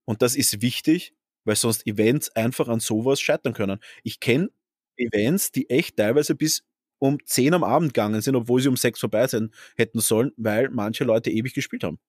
Und 0.06 0.22
das 0.22 0.36
ist 0.36 0.62
wichtig, 0.62 1.14
weil 1.44 1.56
sonst 1.56 1.86
Events 1.86 2.30
einfach 2.36 2.68
an 2.68 2.80
sowas 2.80 3.22
scheitern 3.22 3.54
können. 3.54 3.80
Ich 4.04 4.20
kenne 4.20 4.50
Events, 4.98 5.52
die 5.52 5.70
echt 5.70 5.98
teilweise 5.98 6.36
bis 6.36 6.64
um 7.00 7.18
10 7.24 7.54
am 7.54 7.64
Abend 7.64 7.94
gegangen 7.94 8.22
sind, 8.22 8.36
obwohl 8.36 8.62
sie 8.62 8.70
um 8.70 8.76
6 8.76 9.00
vorbei 9.00 9.28
sein 9.28 9.52
hätten 9.76 10.00
sollen, 10.00 10.32
weil 10.38 10.70
manche 10.70 11.04
Leute 11.04 11.30
ewig 11.30 11.54
gespielt 11.54 11.84
haben. 11.84 12.00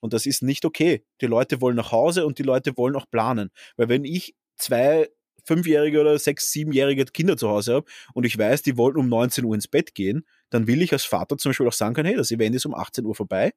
Und 0.00 0.12
das 0.12 0.26
ist 0.26 0.42
nicht 0.42 0.64
okay. 0.64 1.04
Die 1.20 1.26
Leute 1.26 1.60
wollen 1.60 1.76
nach 1.76 1.92
Hause 1.92 2.26
und 2.26 2.38
die 2.38 2.42
Leute 2.42 2.76
wollen 2.76 2.96
auch 2.96 3.10
planen. 3.10 3.50
Weil 3.76 3.88
wenn 3.88 4.04
ich 4.04 4.34
zwei 4.56 5.08
fünfjährige 5.44 6.00
oder 6.00 6.18
sechs, 6.18 6.52
siebenjährige 6.52 7.04
Kinder 7.06 7.36
zu 7.36 7.48
Hause 7.48 7.74
habe 7.74 7.86
und 8.14 8.24
ich 8.24 8.36
weiß, 8.36 8.62
die 8.62 8.76
wollen 8.76 8.96
um 8.96 9.08
19 9.08 9.44
Uhr 9.44 9.54
ins 9.54 9.68
Bett 9.68 9.94
gehen, 9.94 10.26
dann 10.50 10.66
will 10.66 10.82
ich 10.82 10.92
als 10.92 11.04
Vater 11.04 11.36
zum 11.38 11.50
Beispiel 11.50 11.66
auch 11.66 11.72
sagen 11.72 11.94
können, 11.94 12.08
hey, 12.08 12.16
das 12.16 12.30
Event 12.30 12.54
ist 12.54 12.66
um 12.66 12.74
18 12.74 13.04
Uhr 13.04 13.14
vorbei, 13.14 13.52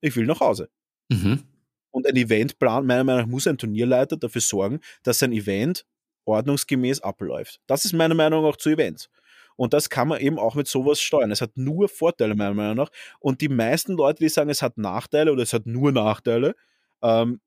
ich 0.00 0.14
will 0.16 0.26
nach 0.26 0.40
Hause. 0.40 0.68
Mhm. 1.10 1.42
Und 1.90 2.06
ein 2.06 2.16
Eventplan, 2.16 2.86
meiner 2.86 3.04
Meinung 3.04 3.22
nach, 3.22 3.28
muss 3.28 3.46
ein 3.46 3.58
Turnierleiter 3.58 4.16
dafür 4.16 4.40
sorgen, 4.40 4.80
dass 5.02 5.18
sein 5.18 5.32
Event 5.32 5.84
ordnungsgemäß 6.24 7.00
abläuft. 7.00 7.60
Das 7.66 7.84
ist 7.84 7.92
meiner 7.92 8.14
Meinung 8.14 8.42
nach 8.42 8.50
auch 8.50 8.56
zu 8.56 8.70
Events. 8.70 9.08
Und 9.56 9.74
das 9.74 9.90
kann 9.90 10.08
man 10.08 10.20
eben 10.20 10.38
auch 10.38 10.54
mit 10.54 10.68
sowas 10.68 11.00
steuern. 11.00 11.30
Es 11.30 11.40
hat 11.42 11.56
nur 11.56 11.88
Vorteile, 11.88 12.34
meiner 12.34 12.54
Meinung 12.54 12.76
nach. 12.76 12.90
Und 13.18 13.40
die 13.42 13.48
meisten 13.48 13.92
Leute, 13.92 14.22
die 14.24 14.28
sagen, 14.30 14.48
es 14.48 14.62
hat 14.62 14.78
Nachteile 14.78 15.32
oder 15.32 15.42
es 15.42 15.52
hat 15.52 15.66
nur 15.66 15.92
Nachteile, 15.92 16.54
ähm, 17.02 17.40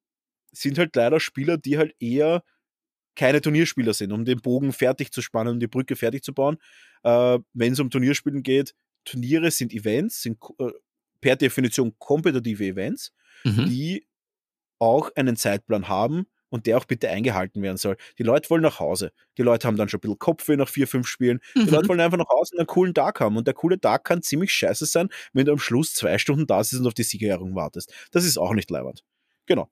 sind 0.52 0.78
halt 0.78 0.96
leider 0.96 1.20
Spieler, 1.20 1.58
die 1.58 1.78
halt 1.78 1.96
eher 2.00 2.44
keine 3.16 3.42
Turnierspieler 3.42 3.94
sind, 3.94 4.12
um 4.12 4.26
den 4.26 4.40
Bogen 4.40 4.74
fertig 4.74 5.12
zu 5.12 5.22
spannen, 5.22 5.54
um 5.54 5.60
die 5.60 5.68
Brücke 5.68 5.96
fertig 5.96 6.24
zu 6.24 6.34
bauen. 6.34 6.58
Äh, 7.04 7.40
Wenn 7.54 7.74
es 7.74 7.80
um 7.80 7.90
Turnierspielen 7.90 8.44
geht, 8.44 8.76
Turniere 9.06 9.52
sind 9.52 9.74
Events, 9.74 10.22
sind 10.22 10.38
äh, 10.60 10.70
per 11.22 11.36
Definition 11.36 11.96
kompetitive 12.00 12.64
Events 12.66 13.12
Mhm. 13.46 13.66
die 13.68 14.08
auch 14.80 15.10
einen 15.16 15.36
Zeitplan 15.36 15.90
haben 15.90 16.28
und 16.54 16.68
der 16.68 16.78
auch 16.78 16.86
bitte 16.86 17.10
eingehalten 17.10 17.64
werden 17.64 17.78
soll. 17.78 17.98
Die 18.20 18.24
Leute 18.24 18.48
wollen 18.52 18.62
nach 18.62 18.80
Hause. 18.80 19.12
Die 19.40 19.42
Leute 19.42 19.68
haben 19.68 19.76
dann 19.76 19.90
schon 19.90 19.98
ein 19.98 20.02
bisschen 20.02 20.20
Kopfweh 20.20 20.56
nach 20.56 20.70
vier, 20.70 20.88
fünf 20.88 21.08
Spielen. 21.08 21.40
Die 21.56 21.62
Leute 21.62 21.86
Mhm. 21.86 21.88
wollen 21.90 22.00
einfach 22.00 22.20
nach 22.20 22.30
Hause 22.30 22.52
und 22.54 22.60
einen 22.60 22.68
coolen 22.68 22.94
Tag 22.94 23.20
haben. 23.20 23.36
Und 23.38 23.48
der 23.48 23.56
coole 23.56 23.80
Tag 23.82 24.04
kann 24.04 24.22
ziemlich 24.22 24.54
scheiße 24.54 24.86
sein, 24.86 25.10
wenn 25.34 25.46
du 25.48 25.52
am 25.52 25.58
Schluss 25.58 25.94
zwei 25.96 26.20
Stunden 26.20 26.46
da 26.46 26.64
sitzt 26.64 26.80
und 26.82 26.88
auf 26.88 26.94
die 26.94 27.02
Siegerehrung 27.04 27.56
wartest. 27.56 27.92
Das 28.12 28.24
ist 28.24 28.38
auch 28.38 28.54
nicht 28.54 28.70
leibend. 28.70 29.04
Genau. 29.48 29.68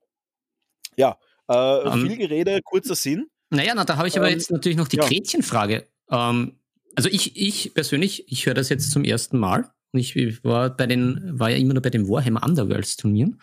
Ja, 0.98 1.18
äh, 1.48 1.54
Ähm, 1.54 2.08
viel 2.08 2.18
Gerede, 2.18 2.60
kurzer 2.64 2.96
Sinn. 2.96 3.28
Naja, 3.52 3.74
na, 3.76 3.86
da 3.86 3.98
habe 3.98 4.08
ich 4.08 4.18
aber 4.18 4.28
Ähm, 4.30 4.34
jetzt 4.34 4.50
natürlich 4.52 4.78
noch 4.78 4.88
die 4.88 4.98
ja. 4.98 5.06
Gretchenfrage. 5.08 5.88
Ähm, 6.10 6.60
also 6.96 7.10
ich, 7.10 7.36
ich 7.38 7.74
persönlich, 7.74 8.26
ich 8.32 8.46
höre 8.46 8.54
das 8.54 8.70
jetzt 8.70 8.92
zum 8.92 9.04
ersten 9.04 9.38
Mal. 9.38 9.70
Und 9.94 10.00
ich 10.00 10.44
war 10.44 10.70
bei 10.76 10.88
den, 10.88 11.38
war 11.40 11.50
ja 11.52 11.58
immer 11.58 11.74
nur 11.74 11.82
bei 11.84 11.90
den 11.90 12.08
Warhammer 12.10 12.44
Underworlds 12.44 12.96
Turnieren. 12.98 13.40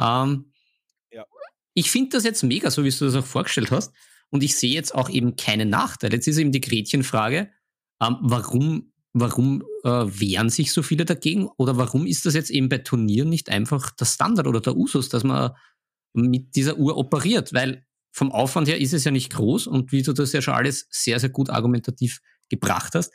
Ähm, 0.00 0.52
Ja. 1.10 1.24
Ich 1.78 1.92
finde 1.92 2.10
das 2.10 2.24
jetzt 2.24 2.42
mega, 2.42 2.72
so 2.72 2.82
wie 2.82 2.90
du 2.90 3.04
das 3.04 3.14
auch 3.14 3.24
vorgestellt 3.24 3.70
hast. 3.70 3.92
Und 4.30 4.42
ich 4.42 4.56
sehe 4.56 4.74
jetzt 4.74 4.92
auch 4.96 5.08
eben 5.08 5.36
keine 5.36 5.64
Nachteile. 5.64 6.16
Jetzt 6.16 6.26
ist 6.26 6.38
eben 6.38 6.50
die 6.50 6.60
Gretchenfrage, 6.60 7.50
ähm, 8.02 8.16
warum, 8.20 8.92
warum 9.12 9.62
äh, 9.84 9.88
wehren 9.88 10.50
sich 10.50 10.72
so 10.72 10.82
viele 10.82 11.04
dagegen? 11.04 11.48
Oder 11.56 11.76
warum 11.76 12.04
ist 12.04 12.26
das 12.26 12.34
jetzt 12.34 12.50
eben 12.50 12.68
bei 12.68 12.78
Turnieren 12.78 13.28
nicht 13.28 13.48
einfach 13.48 13.92
der 13.92 14.06
Standard 14.06 14.48
oder 14.48 14.60
der 14.60 14.76
Usus, 14.76 15.08
dass 15.08 15.22
man 15.22 15.52
mit 16.14 16.56
dieser 16.56 16.78
Uhr 16.78 16.96
operiert? 16.96 17.52
Weil 17.52 17.86
vom 18.10 18.32
Aufwand 18.32 18.66
her 18.66 18.80
ist 18.80 18.92
es 18.92 19.04
ja 19.04 19.12
nicht 19.12 19.32
groß 19.32 19.68
und 19.68 19.92
wie 19.92 20.02
du 20.02 20.12
das 20.12 20.32
ja 20.32 20.42
schon 20.42 20.54
alles 20.54 20.88
sehr, 20.90 21.20
sehr 21.20 21.30
gut 21.30 21.48
argumentativ 21.48 22.18
gebracht 22.48 22.96
hast, 22.96 23.12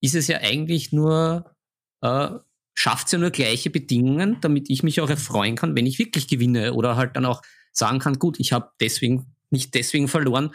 ist 0.00 0.14
es 0.14 0.28
ja 0.28 0.38
eigentlich 0.38 0.92
nur, 0.92 1.54
äh, 2.00 2.30
schafft 2.72 3.08
es 3.08 3.12
ja 3.12 3.18
nur 3.18 3.32
gleiche 3.32 3.68
Bedingungen, 3.68 4.38
damit 4.40 4.70
ich 4.70 4.82
mich 4.82 5.02
auch 5.02 5.10
erfreuen 5.10 5.56
kann, 5.56 5.76
wenn 5.76 5.84
ich 5.84 5.98
wirklich 5.98 6.26
gewinne 6.26 6.72
oder 6.72 6.96
halt 6.96 7.14
dann 7.14 7.26
auch 7.26 7.42
sagen 7.78 7.98
kann, 7.98 8.18
gut, 8.18 8.38
ich 8.40 8.52
habe 8.52 8.70
deswegen 8.80 9.26
nicht 9.50 9.74
deswegen 9.74 10.08
verloren, 10.08 10.50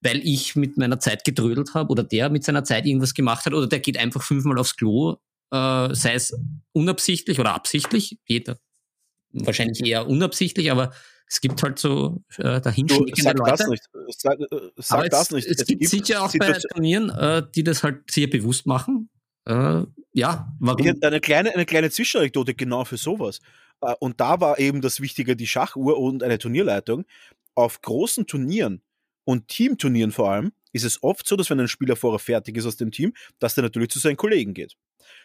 weil 0.00 0.20
ich 0.24 0.56
mit 0.56 0.76
meiner 0.76 1.00
Zeit 1.00 1.24
gedrödelt 1.24 1.74
habe 1.74 1.90
oder 1.90 2.04
der 2.04 2.30
mit 2.30 2.44
seiner 2.44 2.64
Zeit 2.64 2.86
irgendwas 2.86 3.14
gemacht 3.14 3.46
hat 3.46 3.54
oder 3.54 3.66
der 3.66 3.80
geht 3.80 3.98
einfach 3.98 4.22
fünfmal 4.22 4.58
aufs 4.58 4.76
Klo, 4.76 5.16
äh, 5.50 5.94
sei 5.94 6.14
es 6.14 6.36
unabsichtlich 6.72 7.40
oder 7.40 7.54
absichtlich, 7.54 8.18
jeder 8.26 8.58
wahrscheinlich 9.44 9.84
eher 9.84 10.06
unabsichtlich, 10.06 10.70
aber 10.70 10.92
es 11.28 11.40
gibt 11.40 11.62
halt 11.62 11.78
so 11.78 12.22
äh, 12.38 12.60
dahinschnickende 12.60 13.32
Leute. 13.32 13.56
das 13.56 13.66
nicht. 13.66 13.82
Sag, 14.16 14.38
äh, 14.40 14.46
sag 14.76 14.98
Aber 14.98 15.08
das 15.08 15.22
es, 15.22 15.30
nicht. 15.32 15.48
Es, 15.48 15.66
gibt 15.66 15.88
sicher 15.88 16.22
auch 16.22 16.32
bei 16.38 16.46
Situation- 16.46 16.70
Turnieren, 16.72 17.10
äh, 17.10 17.42
die 17.54 17.64
das 17.64 17.82
halt 17.82 18.10
sehr 18.10 18.28
bewusst 18.28 18.66
machen. 18.66 19.10
Äh, 19.44 19.82
ja, 20.12 20.52
warum? 20.60 20.86
Eine 21.02 21.20
kleine, 21.20 21.52
eine 21.52 21.66
kleine 21.66 21.90
Zwischenanekdote 21.90 22.54
genau 22.54 22.84
für 22.84 22.96
sowas. 22.96 23.40
Äh, 23.80 23.94
Und 24.00 24.20
da 24.20 24.40
war 24.40 24.58
eben 24.58 24.80
das 24.80 25.00
Wichtige 25.00 25.36
die 25.36 25.46
Schachuhr 25.46 25.98
und 25.98 26.22
eine 26.22 26.38
Turnierleitung. 26.38 27.04
Auf 27.54 27.80
großen 27.80 28.26
Turnieren 28.26 28.82
und 29.24 29.48
Teamturnieren 29.48 30.12
vor 30.12 30.30
allem 30.30 30.52
ist 30.72 30.84
es 30.84 31.02
oft 31.02 31.26
so, 31.26 31.36
dass 31.36 31.50
wenn 31.50 31.58
ein 31.58 31.68
Spieler 31.68 31.96
vorher 31.96 32.18
fertig 32.18 32.56
ist 32.56 32.66
aus 32.66 32.76
dem 32.76 32.92
Team, 32.92 33.14
dass 33.38 33.54
der 33.54 33.64
natürlich 33.64 33.90
zu 33.90 33.98
seinen 33.98 34.16
Kollegen 34.16 34.54
geht. 34.54 34.76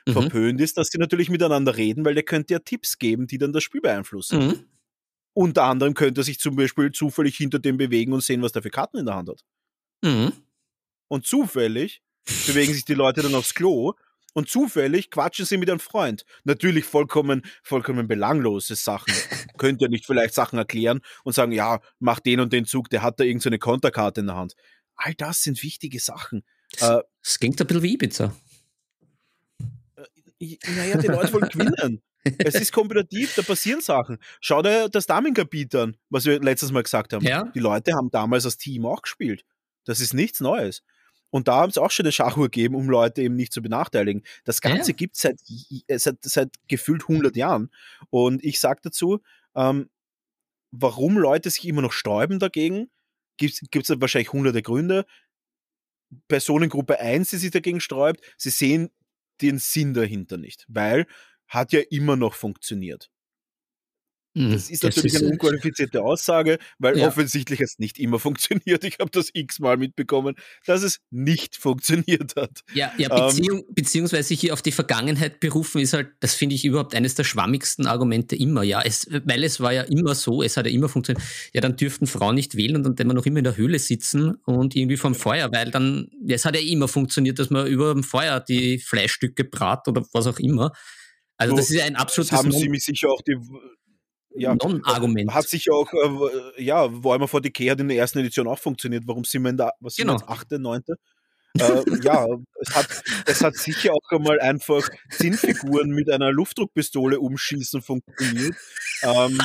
Mhm. 0.08 0.14
Verpönt 0.14 0.62
ist, 0.62 0.78
dass 0.78 0.88
sie 0.88 0.98
natürlich 0.98 1.30
miteinander 1.30 1.76
reden, 1.76 2.06
weil 2.06 2.14
der 2.14 2.24
könnte 2.24 2.54
ja 2.54 2.60
Tipps 2.60 2.98
geben, 2.98 3.28
die 3.28 3.38
dann 3.38 3.54
das 3.54 3.64
Spiel 3.64 3.82
beeinflussen. 3.82 4.48
Mhm. 4.48 4.66
Unter 5.34 5.64
anderem 5.64 5.94
könnte 5.94 6.22
er 6.22 6.24
sich 6.24 6.40
zum 6.40 6.56
Beispiel 6.56 6.92
zufällig 6.92 7.38
hinter 7.38 7.60
dem 7.60 7.78
bewegen 7.78 8.14
und 8.14 8.24
sehen, 8.24 8.42
was 8.42 8.52
der 8.52 8.62
für 8.62 8.70
Karten 8.70 8.98
in 8.98 9.06
der 9.06 9.16
Hand 9.16 9.30
hat. 9.30 9.44
Mhm. 10.02 10.34
Und 11.08 11.26
zufällig 11.26 12.02
bewegen 12.48 12.74
sich 12.74 12.86
die 12.86 12.94
Leute 12.94 13.22
dann 13.22 13.36
aufs 13.36 13.54
Klo 13.54 13.94
und 14.34 14.50
zufällig 14.50 15.10
quatschen 15.12 15.46
sie 15.46 15.58
mit 15.58 15.70
einem 15.70 15.80
Freund. 15.80 16.24
Natürlich 16.44 16.86
vollkommen, 16.86 17.42
vollkommen 17.64 18.08
belanglose 18.08 18.76
Sachen. 18.76 19.14
Könnt 19.58 19.82
ihr 19.82 19.90
nicht 19.90 20.06
vielleicht 20.06 20.34
Sachen 20.34 20.58
erklären 20.58 21.02
und 21.24 21.34
sagen, 21.34 21.52
ja, 21.52 21.80
mach 22.00 22.20
den 22.20 22.40
und 22.40 22.54
den 22.54 22.66
Zug, 22.66 22.90
der 22.90 23.02
hat 23.02 23.20
da 23.20 23.24
irgendeine 23.24 23.60
Konterkarte 23.60 24.22
in 24.22 24.28
der 24.28 24.36
Hand. 24.36 24.56
All 24.96 25.14
das 25.16 25.42
sind 25.44 25.62
wichtige 25.64 26.00
Sachen. 26.00 26.44
Äh, 26.80 27.00
Das 27.24 27.40
klingt 27.40 27.60
ein 27.60 27.68
bisschen 27.68 27.84
wie 27.84 27.94
Ibiza. 27.96 28.34
ich- 30.38 30.60
naja, 30.76 30.98
die 30.98 31.08
Leute 31.08 31.34
wollen 31.34 31.50
gewinnen. 31.50 32.02
Es 32.38 32.54
ist 32.56 32.72
kompetitiv, 32.72 33.34
da 33.36 33.42
passieren 33.42 33.82
Sachen. 33.82 34.20
Schau 34.42 34.62
dir 34.62 34.90
das 34.90 35.08
Damenkapitel 35.08 35.80
an, 35.82 35.98
was 36.10 36.26
wir 36.26 36.40
letztes 36.40 36.72
Mal 36.72 36.84
gesagt 36.84 37.14
haben. 37.14 37.26
Ja. 37.26 37.46
Die 37.56 37.60
Leute 37.60 37.94
haben 37.94 38.12
damals 38.12 38.46
als 38.46 38.58
Team 38.58 38.86
auch 38.86 39.02
gespielt. 39.02 39.44
Das 39.86 40.00
ist 40.00 40.14
nichts 40.14 40.40
Neues. 40.40 40.84
Und 41.32 41.48
da 41.48 41.56
haben 41.58 41.70
es 41.72 41.78
auch 41.80 41.92
schon 41.92 42.06
eine 42.06 42.12
Schachuhr 42.14 42.46
gegeben, 42.46 42.76
um 42.76 42.90
Leute 42.90 43.22
eben 43.24 43.36
nicht 43.36 43.54
zu 43.54 43.62
benachteiligen. 43.62 44.24
Das 44.46 44.62
Ganze 44.62 44.92
Ja. 44.92 44.96
gibt 44.98 45.16
es 45.16 45.22
seit, 45.24 45.40
seit, 46.02 46.18
seit 46.24 46.50
gefühlt 46.68 47.08
100 47.08 47.36
Jahren. 47.38 47.72
Und 48.12 48.44
ich 48.44 48.60
sage 48.60 48.82
dazu, 48.84 49.22
ähm, 49.56 49.90
warum 50.72 51.18
Leute 51.18 51.50
sich 51.50 51.68
immer 51.68 51.82
noch 51.82 51.94
sträuben 51.94 52.40
dagegen, 52.40 52.90
gibt 53.38 53.62
es 53.76 54.02
wahrscheinlich 54.02 54.34
hunderte 54.34 54.62
Gründe. 54.62 55.06
Personengruppe 56.28 57.00
1, 57.00 57.30
die 57.30 57.38
sich 57.38 57.52
dagegen 57.52 57.80
sträubt, 57.80 58.22
sie 58.38 58.50
sehen 58.50 58.90
den 59.42 59.58
Sinn 59.60 59.94
dahinter 59.94 60.38
nicht, 60.38 60.66
weil 60.68 61.08
hat 61.48 61.72
ja 61.74 61.82
immer 61.90 62.16
noch 62.16 62.34
funktioniert. 62.34 63.10
Hm, 64.34 64.52
das 64.54 64.70
ist 64.70 64.84
natürlich 64.84 65.14
das 65.14 65.22
ist, 65.22 65.28
eine 65.28 65.34
unqualifizierte 65.34 66.02
Aussage, 66.02 66.58
weil 66.80 66.98
ja. 66.98 67.08
offensichtlich 67.08 67.60
es 67.60 67.80
nicht 67.80 68.00
immer 68.00 68.18
funktioniert. 68.20 68.84
Ich 68.84 69.00
habe 69.00 69.12
das 69.12 69.30
x-mal 69.34 69.78
mitbekommen, 69.78 70.36
dass 70.66 70.84
es 70.84 71.00
nicht 71.10 71.58
funktioniert 71.58 72.36
hat. 72.38 72.62
Ja, 72.74 72.94
ja 72.98 73.10
ähm, 73.12 73.28
Beziehung, 73.28 73.60
ähm, 73.60 73.74
beziehungsweise 73.76 74.34
hier 74.34 74.54
auf 74.54 74.62
die 74.62 74.72
Vergangenheit 74.72 75.40
berufen 75.42 75.82
ist 75.82 75.94
halt, 75.94 76.10
das 76.22 76.34
finde 76.34 76.56
ich 76.56 76.64
überhaupt 76.64 76.96
eines 76.96 77.16
der 77.16 77.26
schwammigsten 77.26 77.88
Argumente 77.88 78.36
immer. 78.36 78.64
Ja, 78.64 78.82
es, 78.82 79.08
weil 79.26 79.44
es 79.44 79.60
war 79.60 79.74
ja 79.74 79.82
immer 79.84 80.16
so, 80.16 80.42
es 80.42 80.56
hat 80.56 80.66
ja 80.66 80.72
immer 80.72 80.88
funktioniert. 80.88 81.24
Ja, 81.54 81.62
dann 81.62 81.76
dürften 81.76 82.08
Frauen 82.08 82.36
nicht 82.36 82.56
wählen 82.56 82.78
und 82.78 82.84
dann 82.84 83.02
wenn 83.02 83.08
wir 83.08 83.14
noch 83.16 83.26
immer 83.26 83.40
in 83.40 83.44
der 83.44 83.58
Höhle 83.58 83.80
sitzen 83.80 84.36
und 84.46 84.76
irgendwie 84.76 84.96
vom 84.96 85.16
Feuer, 85.16 85.52
weil 85.52 85.72
dann, 85.72 86.08
ja, 86.24 86.36
es 86.36 86.46
hat 86.46 86.56
ja 86.56 86.62
immer 86.62 86.88
funktioniert, 86.88 87.40
dass 87.40 87.50
man 87.50 87.66
über 87.66 87.94
dem 87.94 88.04
Feuer 88.04 88.40
die 88.40 88.78
Fleischstücke 88.78 89.44
brat 89.44 89.88
oder 89.88 90.06
was 90.14 90.28
auch 90.28 90.40
immer. 90.40 90.72
Also 91.38 91.56
das 91.56 91.72
ist 91.72 91.78
ja 91.78 91.86
ein 91.86 91.96
absolutes. 91.96 92.38
Haben 92.38 92.52
Sie 92.52 92.70
mich 92.70 92.86
sicher 92.86 93.10
auch 93.10 93.22
die 93.24 93.36
ja, 94.36 94.56
Non-Argument. 94.56 95.34
Hat 95.34 95.48
sich 95.48 95.72
auch, 95.72 95.92
äh, 95.94 96.64
ja, 96.64 96.92
Warhammer 97.04 97.26
40k 97.26 97.72
hat 97.72 97.80
in 97.80 97.88
der 97.88 97.98
ersten 97.98 98.20
Edition 98.20 98.48
auch 98.48 98.60
funktioniert. 98.60 99.04
Warum 99.08 99.24
sind 99.24 99.44
wir 99.44 99.50
in 99.50 99.58
der, 99.58 99.74
was 99.80 99.96
genau. 99.96 100.18
sind 100.18 100.28
wir, 100.28 100.34
achte, 100.34 100.60
neunte? 100.60 100.96
äh, 101.60 101.84
ja, 102.04 102.26
es 102.60 102.76
hat, 102.76 103.04
es 103.26 103.42
hat 103.42 103.56
sicher 103.56 103.92
auch 103.94 104.12
einmal 104.12 104.40
einfach 104.40 104.88
Zinnfiguren 105.10 105.90
mit 105.90 106.10
einer 106.10 106.32
Luftdruckpistole 106.32 107.20
umschießen 107.20 107.82
funktioniert. 107.82 108.56
Ähm, 109.04 109.38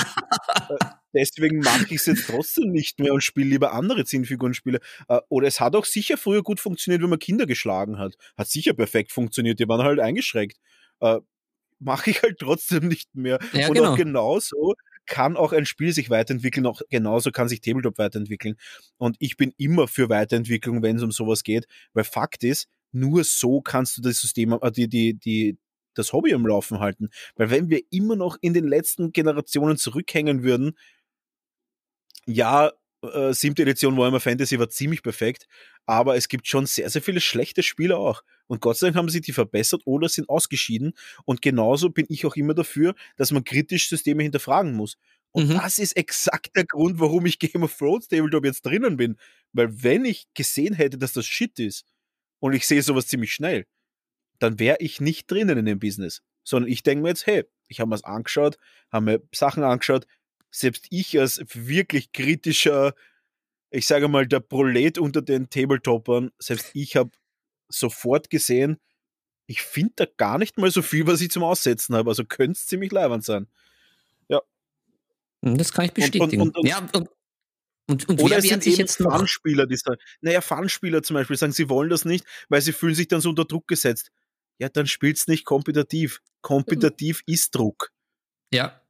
äh, 0.68 0.84
deswegen 1.12 1.60
mache 1.60 1.86
ich 1.86 2.00
es 2.00 2.06
jetzt 2.06 2.26
trotzdem 2.28 2.70
nicht 2.70 3.00
mehr 3.00 3.12
und 3.12 3.22
spiele 3.22 3.48
lieber 3.48 3.72
andere 3.72 4.04
Zinnfiguren-Spiele. 4.04 4.80
Äh, 5.08 5.20
oder 5.28 5.48
es 5.48 5.60
hat 5.60 5.74
auch 5.74 5.84
sicher 5.84 6.16
früher 6.16 6.42
gut 6.42 6.60
funktioniert, 6.60 7.02
wenn 7.02 7.10
man 7.10 7.18
Kinder 7.18 7.46
geschlagen 7.46 7.98
hat. 7.98 8.14
Hat 8.36 8.48
sicher 8.48 8.74
perfekt 8.74 9.12
funktioniert, 9.12 9.58
die 9.58 9.68
waren 9.68 9.82
halt 9.82 9.98
eingeschränkt. 9.98 10.58
Äh, 11.00 11.20
mache 11.78 12.10
ich 12.10 12.22
halt 12.22 12.38
trotzdem 12.38 12.88
nicht 12.88 13.14
mehr. 13.14 13.38
Ja, 13.52 13.68
und 13.68 13.74
genau. 13.74 13.92
auch 13.92 13.96
genauso 13.96 14.74
kann 15.06 15.36
auch 15.36 15.52
ein 15.52 15.66
Spiel 15.66 15.92
sich 15.92 16.10
weiterentwickeln, 16.10 16.66
auch 16.66 16.82
genauso 16.90 17.30
kann 17.30 17.48
sich 17.48 17.60
Tabletop 17.60 17.98
weiterentwickeln. 17.98 18.56
Und 18.96 19.16
ich 19.20 19.36
bin 19.36 19.52
immer 19.56 19.88
für 19.88 20.08
Weiterentwicklung, 20.08 20.82
wenn 20.82 20.96
es 20.96 21.02
um 21.02 21.12
sowas 21.12 21.44
geht, 21.44 21.66
weil 21.92 22.04
Fakt 22.04 22.44
ist, 22.44 22.68
nur 22.92 23.24
so 23.24 23.60
kannst 23.60 23.96
du 23.96 24.02
das 24.02 24.20
System, 24.20 24.52
äh, 24.60 24.72
die, 24.72 24.88
die, 24.88 25.14
die, 25.14 25.58
das 25.94 26.12
Hobby 26.12 26.34
am 26.34 26.46
Laufen 26.46 26.80
halten. 26.80 27.10
Weil 27.36 27.50
wenn 27.50 27.70
wir 27.70 27.80
immer 27.90 28.16
noch 28.16 28.36
in 28.40 28.52
den 28.52 28.66
letzten 28.66 29.12
Generationen 29.12 29.76
zurückhängen 29.76 30.42
würden, 30.42 30.76
ja, 32.26 32.72
äh, 33.02 33.32
siebte 33.32 33.62
Edition 33.62 33.96
Warhammer 33.96 34.20
Fantasy 34.20 34.58
war 34.58 34.68
ziemlich 34.68 35.02
perfekt, 35.02 35.46
aber 35.84 36.16
es 36.16 36.28
gibt 36.28 36.48
schon 36.48 36.66
sehr, 36.66 36.90
sehr 36.90 37.02
viele 37.02 37.20
schlechte 37.20 37.62
Spiele 37.62 37.96
auch. 37.96 38.22
Und 38.46 38.60
Gott 38.60 38.76
sei 38.76 38.88
Dank 38.88 38.96
haben 38.96 39.08
sie 39.08 39.20
die 39.20 39.32
verbessert 39.32 39.82
oder 39.84 40.08
sind 40.08 40.28
ausgeschieden. 40.28 40.92
Und 41.24 41.42
genauso 41.42 41.90
bin 41.90 42.06
ich 42.08 42.26
auch 42.26 42.36
immer 42.36 42.54
dafür, 42.54 42.94
dass 43.16 43.32
man 43.32 43.44
kritisch 43.44 43.88
Systeme 43.88 44.22
hinterfragen 44.22 44.72
muss. 44.72 44.96
Und 45.32 45.48
mhm. 45.48 45.54
das 45.54 45.78
ist 45.78 45.96
exakt 45.96 46.56
der 46.56 46.64
Grund, 46.64 46.98
warum 46.98 47.26
ich 47.26 47.38
Game 47.38 47.62
of 47.62 47.76
Thrones 47.76 48.08
Tabletop 48.08 48.44
jetzt 48.44 48.64
drinnen 48.64 48.96
bin. 48.96 49.16
Weil 49.52 49.82
wenn 49.82 50.04
ich 50.04 50.26
gesehen 50.34 50.74
hätte, 50.74 50.98
dass 50.98 51.12
das 51.12 51.26
Shit 51.26 51.58
ist, 51.58 51.84
und 52.38 52.52
ich 52.52 52.66
sehe 52.66 52.82
sowas 52.82 53.06
ziemlich 53.06 53.32
schnell, 53.32 53.66
dann 54.38 54.58
wäre 54.58 54.76
ich 54.80 55.00
nicht 55.00 55.30
drinnen 55.30 55.58
in 55.58 55.66
dem 55.66 55.78
Business. 55.78 56.22
Sondern 56.44 56.70
ich 56.70 56.82
denke 56.82 57.02
mir 57.02 57.08
jetzt, 57.08 57.26
hey, 57.26 57.44
ich 57.68 57.80
habe 57.80 57.88
mir 57.88 57.94
das 57.94 58.04
angeschaut, 58.04 58.56
habe 58.90 59.04
mir 59.04 59.22
Sachen 59.34 59.64
angeschaut, 59.64 60.06
selbst 60.50 60.86
ich 60.90 61.18
als 61.18 61.42
wirklich 61.52 62.12
kritischer, 62.12 62.94
ich 63.70 63.86
sage 63.86 64.08
mal, 64.08 64.26
der 64.26 64.40
Prolet 64.40 64.98
unter 64.98 65.22
den 65.22 65.50
Tabletoppern, 65.50 66.30
selbst 66.38 66.70
ich 66.74 66.96
habe 66.96 67.10
sofort 67.68 68.30
gesehen, 68.30 68.78
ich 69.46 69.62
finde 69.62 69.92
da 69.96 70.06
gar 70.16 70.38
nicht 70.38 70.58
mal 70.58 70.70
so 70.70 70.82
viel, 70.82 71.06
was 71.06 71.20
ich 71.20 71.30
zum 71.30 71.44
Aussetzen 71.44 71.94
habe. 71.94 72.10
Also 72.10 72.24
könnte 72.24 72.52
es 72.52 72.66
ziemlich 72.66 72.92
leibend 72.92 73.24
sein. 73.24 73.46
Ja. 74.28 74.40
Hm, 75.44 75.56
das 75.56 75.72
kann 75.72 75.84
ich 75.84 75.92
bestätigen. 75.92 76.42
Und, 76.42 76.56
und, 76.56 76.58
und, 76.58 76.68
ja, 76.68 76.78
und, 77.88 78.08
und 78.08 78.20
Oder 78.20 78.38
es 78.38 78.48
sind 78.48 78.66
eben 78.66 78.76
jetzt 78.76 78.96
Fanspieler, 78.96 79.66
die 79.66 79.76
sagen, 79.76 80.00
naja, 80.20 80.40
Fanspieler 80.40 81.02
zum 81.04 81.14
Beispiel 81.14 81.36
sagen, 81.36 81.52
sie 81.52 81.68
wollen 81.68 81.88
das 81.88 82.04
nicht, 82.04 82.24
weil 82.48 82.60
sie 82.60 82.72
fühlen 82.72 82.96
sich 82.96 83.06
dann 83.06 83.20
so 83.20 83.28
unter 83.28 83.44
Druck 83.44 83.68
gesetzt. 83.68 84.10
Ja, 84.58 84.68
dann 84.68 84.86
spielt's 84.86 85.28
nicht 85.28 85.44
kompetitiv. 85.44 86.20
Kompetitiv 86.40 87.22
mhm. 87.26 87.34
ist 87.34 87.54
Druck. 87.54 87.92
Ja, 88.52 88.80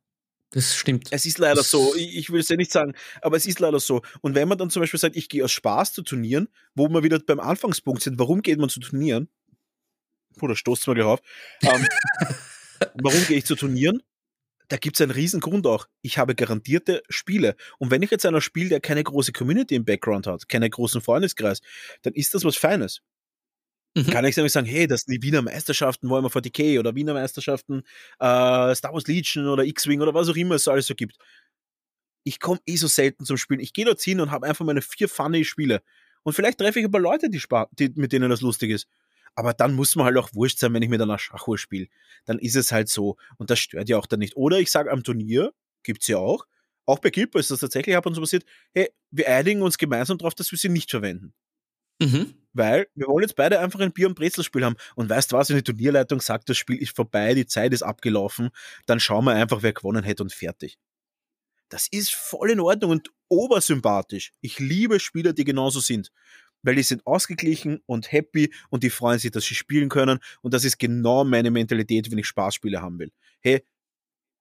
das 0.51 0.75
stimmt. 0.75 1.09
Es 1.11 1.27
ist 1.27 1.39
leider 1.39 1.57
das 1.57 1.71
so. 1.71 1.95
Ich, 1.97 2.17
ich 2.17 2.31
will 2.31 2.41
es 2.41 2.49
ja 2.49 2.57
nicht 2.57 2.71
sagen, 2.71 2.95
aber 3.21 3.37
es 3.37 3.47
ist 3.47 3.61
leider 3.61 3.81
so. 3.81 4.03
Und 4.21 4.35
wenn 4.35 4.49
man 4.49 4.59
dann 4.59 4.71
zum 4.71 4.81
Beispiel 4.81 5.01
sagt, 5.01 5.17
ich 5.17 5.29
gehe 5.29 5.45
aus 5.45 5.53
Spaß 5.53 5.93
zu 5.93 6.03
Turnieren, 6.03 6.49
wo 6.75 6.89
wir 6.89 7.03
wieder 7.03 7.19
beim 7.19 7.41
Anfangspunkt 7.41 8.03
sind, 8.03 8.19
warum 8.19 8.43
geht 8.43 8.59
man 8.59 8.69
zu 8.69 8.81
Turnieren? 8.81 9.29
Oder 10.41 10.55
stoßt 10.55 10.87
mal 10.87 10.95
gleich 10.95 11.07
auf. 11.07 11.21
Ähm, 11.63 11.87
warum 12.95 13.27
gehe 13.27 13.39
ich 13.39 13.45
zu 13.45 13.57
Turnieren? 13.57 14.03
Da 14.69 14.77
gibt 14.77 14.97
es 14.97 15.01
einen 15.01 15.13
riesen 15.13 15.41
Grund 15.41 15.67
auch. 15.67 15.87
Ich 16.03 16.19
habe 16.19 16.35
garantierte 16.35 17.03
Spiele. 17.09 17.57
Und 17.79 17.91
wenn 17.91 18.03
ich 18.03 18.11
jetzt 18.11 18.27
einer 18.27 18.41
spiele, 18.41 18.69
der 18.69 18.81
keine 18.81 19.05
große 19.05 19.33
Community 19.33 19.75
im 19.75 19.85
Background 19.85 20.27
hat, 20.27 20.49
keinen 20.49 20.71
großen 20.71 21.01
Freundeskreis, 21.01 21.61
dann 22.03 22.15
ist 22.15 22.35
das 22.35 22.45
was 22.45 22.57
Feines. 22.57 23.03
Mhm. 23.97 24.11
Kann 24.11 24.27
ich 24.27 24.37
nämlich 24.37 24.53
sagen, 24.53 24.67
hey, 24.67 24.87
das 24.87 25.03
sind 25.03 25.15
die 25.15 25.23
Wiener 25.27 25.41
Meisterschaften 25.41 26.11
Warhammer 26.11 26.29
40k 26.29 26.79
oder 26.79 26.95
Wiener 26.95 27.15
Meisterschaften 27.15 27.79
äh, 28.19 28.75
Star 28.75 28.93
Wars 28.93 29.07
Legion 29.07 29.49
oder 29.49 29.65
X-Wing 29.65 30.03
oder 30.03 30.13
was 30.13 30.29
auch 30.29 30.37
immer 30.37 30.55
es 30.55 30.69
alles 30.69 30.87
so 30.87 30.95
gibt. 30.95 31.17
Ich 32.23 32.39
komme 32.39 32.61
eh 32.67 32.77
so 32.77 32.89
selten 32.89 33.25
zum 33.25 33.39
Spielen. 33.39 33.61
Ich 33.61 33.73
gehe 33.73 33.87
dort 33.87 34.03
hin 34.03 34.21
und 34.21 34.31
habe 34.31 34.47
einfach 34.47 34.67
meine 34.67 34.83
vier 34.83 35.09
funny 35.09 35.47
Spiele. 35.47 35.83
Und 36.25 36.35
vielleicht 36.35 36.59
treffe 36.59 36.79
ich 36.79 36.85
ein 36.85 36.91
paar 36.91 37.01
Leute, 37.01 37.31
die, 37.31 37.41
die, 37.79 37.93
mit 37.95 38.13
denen 38.13 38.29
das 38.29 38.43
lustig 38.43 38.71
ist. 38.71 38.87
Aber 39.35 39.55
dann 39.55 39.75
muss 39.75 39.97
man 39.97 40.05
halt 40.05 40.19
auch 40.19 40.35
wurscht 40.35 40.59
sein, 40.59 40.75
wenn 40.75 40.83
ich 40.83 40.89
mit 40.91 41.01
einer 41.01 41.19
Schachuhr 41.19 41.57
spiele. 41.57 41.87
Dann 42.27 42.39
ist 42.39 42.57
es 42.57 42.73
halt 42.73 42.91
so. 42.91 43.17
Und 43.39 43.49
das 43.49 43.61
stört 43.61 43.89
ja 43.89 43.97
auch 43.97 44.07
dann 44.07 44.19
nicht. 44.19 44.37
Oder 44.37 44.59
ich 44.59 44.71
sage 44.71 44.91
am 44.91 45.05
Turnier, 45.05 45.53
gibt's 45.85 46.09
ja 46.09 46.19
auch, 46.19 46.45
auch 46.85 46.99
bei 46.99 47.11
Guild 47.11 47.35
ist 47.35 47.51
das 47.51 47.61
tatsächlich 47.61 47.97
ab 47.97 48.05
und 48.07 48.15
zu 48.15 48.21
passiert, 48.21 48.45
hey, 48.75 48.91
wir 49.11 49.29
einigen 49.29 49.63
uns 49.63 49.79
gemeinsam 49.79 50.19
darauf, 50.19 50.35
dass 50.35 50.51
wir 50.51 50.59
sie 50.59 50.69
nicht 50.69 50.91
verwenden. 50.91 51.33
Mhm. 52.01 52.35
Weil 52.57 52.87
wir 52.95 53.07
wollen 53.07 53.23
jetzt 53.23 53.37
beide 53.37 53.61
einfach 53.61 53.81
ein 53.81 53.93
Bier- 53.93 54.09
und 54.09 54.15
Brezelspiel 54.15 54.65
haben. 54.65 54.77
Und 54.95 55.11
weißt 55.11 55.33
was, 55.33 55.51
wenn 55.51 55.57
die 55.57 55.63
Turnierleitung 55.63 56.21
sagt, 56.21 56.49
das 56.49 56.57
Spiel 56.57 56.77
ist 56.81 56.97
vorbei, 56.97 57.35
die 57.35 57.47
Zeit 57.47 57.75
ist 57.75 57.83
abgelaufen, 57.83 58.49
dann 58.87 58.99
schauen 58.99 59.27
wir 59.27 59.33
einfach, 59.33 59.63
wer 59.63 59.75
gewonnen 59.75 60.05
hätte 60.05 60.23
und 60.23 60.33
fertig. 60.33 60.79
Das 61.69 61.87
ist 61.91 62.15
voll 62.15 62.51
in 62.51 62.61
Ordnung 62.61 62.93
und 62.93 63.11
obersympathisch. 63.29 64.33
Ich 64.41 64.59
liebe 64.59 65.01
Spieler, 65.01 65.33
die 65.35 65.45
genauso 65.45 65.81
sind. 65.81 66.11
Weil 66.63 66.77
die 66.77 66.83
sind 66.83 67.07
ausgeglichen 67.07 67.83
und 67.87 68.11
happy 68.11 68.53
und 68.71 68.83
die 68.83 68.91
freuen 68.91 69.19
sich, 69.19 69.31
dass 69.31 69.45
sie 69.45 69.55
spielen 69.55 69.91
können. 69.91 70.19
Und 70.41 70.55
das 70.55 70.65
ist 70.65 70.79
genau 70.79 71.25
meine 71.25 71.51
Mentalität, 71.51 72.11
wenn 72.11 72.19
ich 72.19 72.27
Spaßspiele 72.27 72.81
haben 72.81 72.99
will. 72.99 73.13
Hey, 73.41 73.63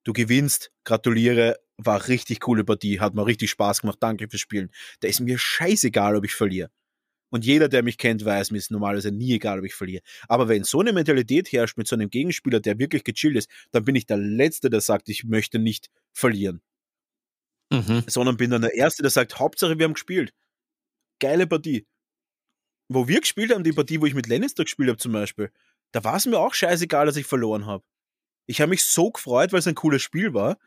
du 0.05 0.13
gewinnst, 0.13 0.71
gratuliere, 0.85 1.57
war 1.77 2.07
richtig 2.07 2.39
coole 2.39 2.63
Partie, 2.63 3.01
hat 3.01 3.13
mir 3.13 3.25
richtig 3.25 3.49
Spaß 3.51 3.81
gemacht, 3.81 3.97
danke 3.99 4.29
fürs 4.29 4.41
Spielen. 4.41 4.71
Da 5.01 5.09
ist 5.09 5.19
mir 5.19 5.37
scheißegal, 5.37 6.15
ob 6.15 6.23
ich 6.23 6.33
verliere. 6.33 6.69
Und 7.35 7.43
jeder, 7.43 7.67
der 7.67 7.83
mich 7.83 7.97
kennt, 7.97 8.23
weiß, 8.23 8.51
mir 8.51 8.59
ist 8.59 8.71
normalerweise 8.71 9.11
nie 9.11 9.33
egal, 9.33 9.59
ob 9.59 9.65
ich 9.65 9.75
verliere. 9.75 10.01
Aber 10.29 10.47
wenn 10.47 10.63
so 10.63 10.79
eine 10.79 10.93
Mentalität 10.93 11.51
herrscht 11.51 11.77
mit 11.77 11.85
so 11.85 11.97
einem 11.97 12.09
Gegenspieler, 12.09 12.61
der 12.61 12.79
wirklich 12.79 13.03
gechillt 13.03 13.35
ist, 13.35 13.49
dann 13.71 13.83
bin 13.83 13.93
ich 13.93 14.05
der 14.05 14.15
Letzte, 14.15 14.69
der 14.69 14.79
sagt, 14.79 15.09
ich 15.09 15.25
möchte 15.25 15.59
nicht 15.59 15.89
verlieren. 16.13 16.61
Mhm. 17.73 18.05
Sondern 18.07 18.37
bin 18.37 18.51
dann 18.51 18.61
der 18.61 18.73
Erste, 18.73 19.01
der 19.01 19.11
sagt, 19.11 19.37
Hauptsache 19.37 19.77
wir 19.77 19.83
haben 19.83 19.95
gespielt. 19.95 20.33
Geile 21.19 21.45
Partie. 21.45 21.85
Wo 22.87 23.09
wir 23.09 23.19
gespielt 23.19 23.53
haben, 23.53 23.65
die 23.65 23.73
Partie, 23.73 23.99
wo 23.99 24.05
ich 24.05 24.13
mit 24.13 24.27
Lannister 24.27 24.63
gespielt 24.63 24.87
habe 24.87 24.97
zum 24.97 25.11
Beispiel, 25.11 25.51
da 25.91 26.05
war 26.05 26.15
es 26.15 26.25
mir 26.25 26.39
auch 26.39 26.53
scheißegal, 26.53 27.05
dass 27.05 27.17
ich 27.17 27.25
verloren 27.25 27.65
habe. 27.65 27.83
Ich 28.45 28.61
habe 28.61 28.69
mich 28.69 28.85
so 28.85 29.11
gefreut, 29.11 29.51
weil 29.51 29.59
es 29.59 29.67
ein 29.67 29.75
cooles 29.75 30.01
Spiel 30.01 30.33
war, 30.33 30.57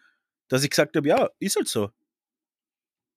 dass 0.49 0.65
ich 0.65 0.69
gesagt 0.69 0.97
habe, 0.97 1.09
ja, 1.09 1.31
ist 1.39 1.57
halt 1.57 1.69
so. 1.69 1.89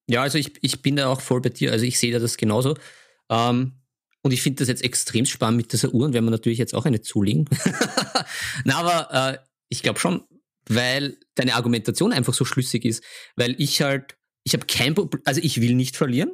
Ja, 0.08 0.22
also 0.22 0.38
ich, 0.38 0.54
ich 0.62 0.82
bin 0.82 0.96
da 0.96 1.08
auch 1.08 1.20
voll 1.20 1.42
bei 1.42 1.50
dir. 1.50 1.74
Also 1.74 1.84
ich 1.84 2.00
sehe 2.00 2.14
da 2.14 2.20
das 2.20 2.38
genauso. 2.38 2.78
Ähm, 3.32 3.82
und 4.22 4.32
ich 4.32 4.44
finde 4.44 4.60
das 4.60 4.68
jetzt 4.68 4.84
extrem 4.84 5.26
spannend 5.26 5.58
mit 5.58 5.74
dieser 5.74 5.94
Uhr 5.94 6.06
und 6.06 6.14
werden 6.14 6.26
wir 6.26 6.32
natürlich 6.32 6.60
jetzt 6.60 6.76
auch 6.76 6.86
eine 6.86 7.02
zulegen. 7.02 7.50
Na, 8.66 8.76
aber 8.78 9.34
äh, 9.34 9.38
ich 9.70 9.82
glaube 9.82 10.00
schon, 10.00 10.24
weil 10.68 11.18
deine 11.34 11.56
Argumentation 11.56 12.14
einfach 12.14 12.34
so 12.34 12.46
schlüssig 12.46 12.86
ist, 12.86 13.04
weil 13.36 13.56
ich 13.60 13.82
halt, 13.82 14.18
ich 14.44 14.54
habe 14.54 14.68
kein 14.68 14.94
Problem, 14.94 15.24
also 15.26 15.42
ich 15.42 15.60
will 15.60 15.74
nicht 15.74 15.96
verlieren. 15.96 16.32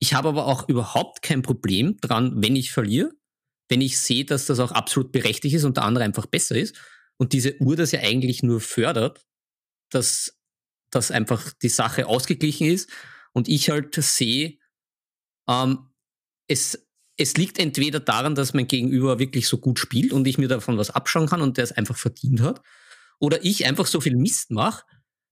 Ich 0.00 0.14
habe 0.14 0.28
aber 0.28 0.46
auch 0.46 0.68
überhaupt 0.68 1.22
kein 1.22 1.42
Problem 1.42 1.98
dran, 2.00 2.34
wenn 2.36 2.56
ich 2.56 2.70
verliere, 2.70 3.10
wenn 3.68 3.80
ich 3.80 3.98
sehe, 3.98 4.24
dass 4.24 4.46
das 4.46 4.60
auch 4.60 4.72
absolut 4.72 5.12
berechtigt 5.12 5.54
ist 5.54 5.64
und 5.64 5.76
der 5.76 5.84
andere 5.84 6.04
einfach 6.04 6.26
besser 6.26 6.56
ist. 6.56 6.76
Und 7.18 7.32
diese 7.32 7.60
Uhr 7.60 7.76
das 7.76 7.92
ja 7.92 8.00
eigentlich 8.00 8.42
nur 8.42 8.60
fördert, 8.60 9.26
dass, 9.90 10.38
dass 10.90 11.10
einfach 11.10 11.52
die 11.52 11.68
Sache 11.68 12.06
ausgeglichen 12.06 12.68
ist 12.68 12.88
und 13.32 13.48
ich 13.48 13.70
halt 13.70 13.94
sehe, 13.96 14.58
ähm, 15.48 15.87
es, 16.48 16.86
es 17.16 17.36
liegt 17.36 17.58
entweder 17.58 18.00
daran, 18.00 18.34
dass 18.34 18.54
mein 18.54 18.66
Gegenüber 18.68 19.18
wirklich 19.18 19.46
so 19.46 19.58
gut 19.58 19.78
spielt 19.78 20.12
und 20.12 20.26
ich 20.26 20.38
mir 20.38 20.48
davon 20.48 20.78
was 20.78 20.90
abschauen 20.90 21.28
kann 21.28 21.42
und 21.42 21.56
der 21.56 21.64
es 21.64 21.72
einfach 21.72 21.96
verdient 21.96 22.40
hat, 22.40 22.62
oder 23.20 23.44
ich 23.44 23.66
einfach 23.66 23.86
so 23.86 24.00
viel 24.00 24.16
Mist 24.16 24.50
mache, 24.50 24.84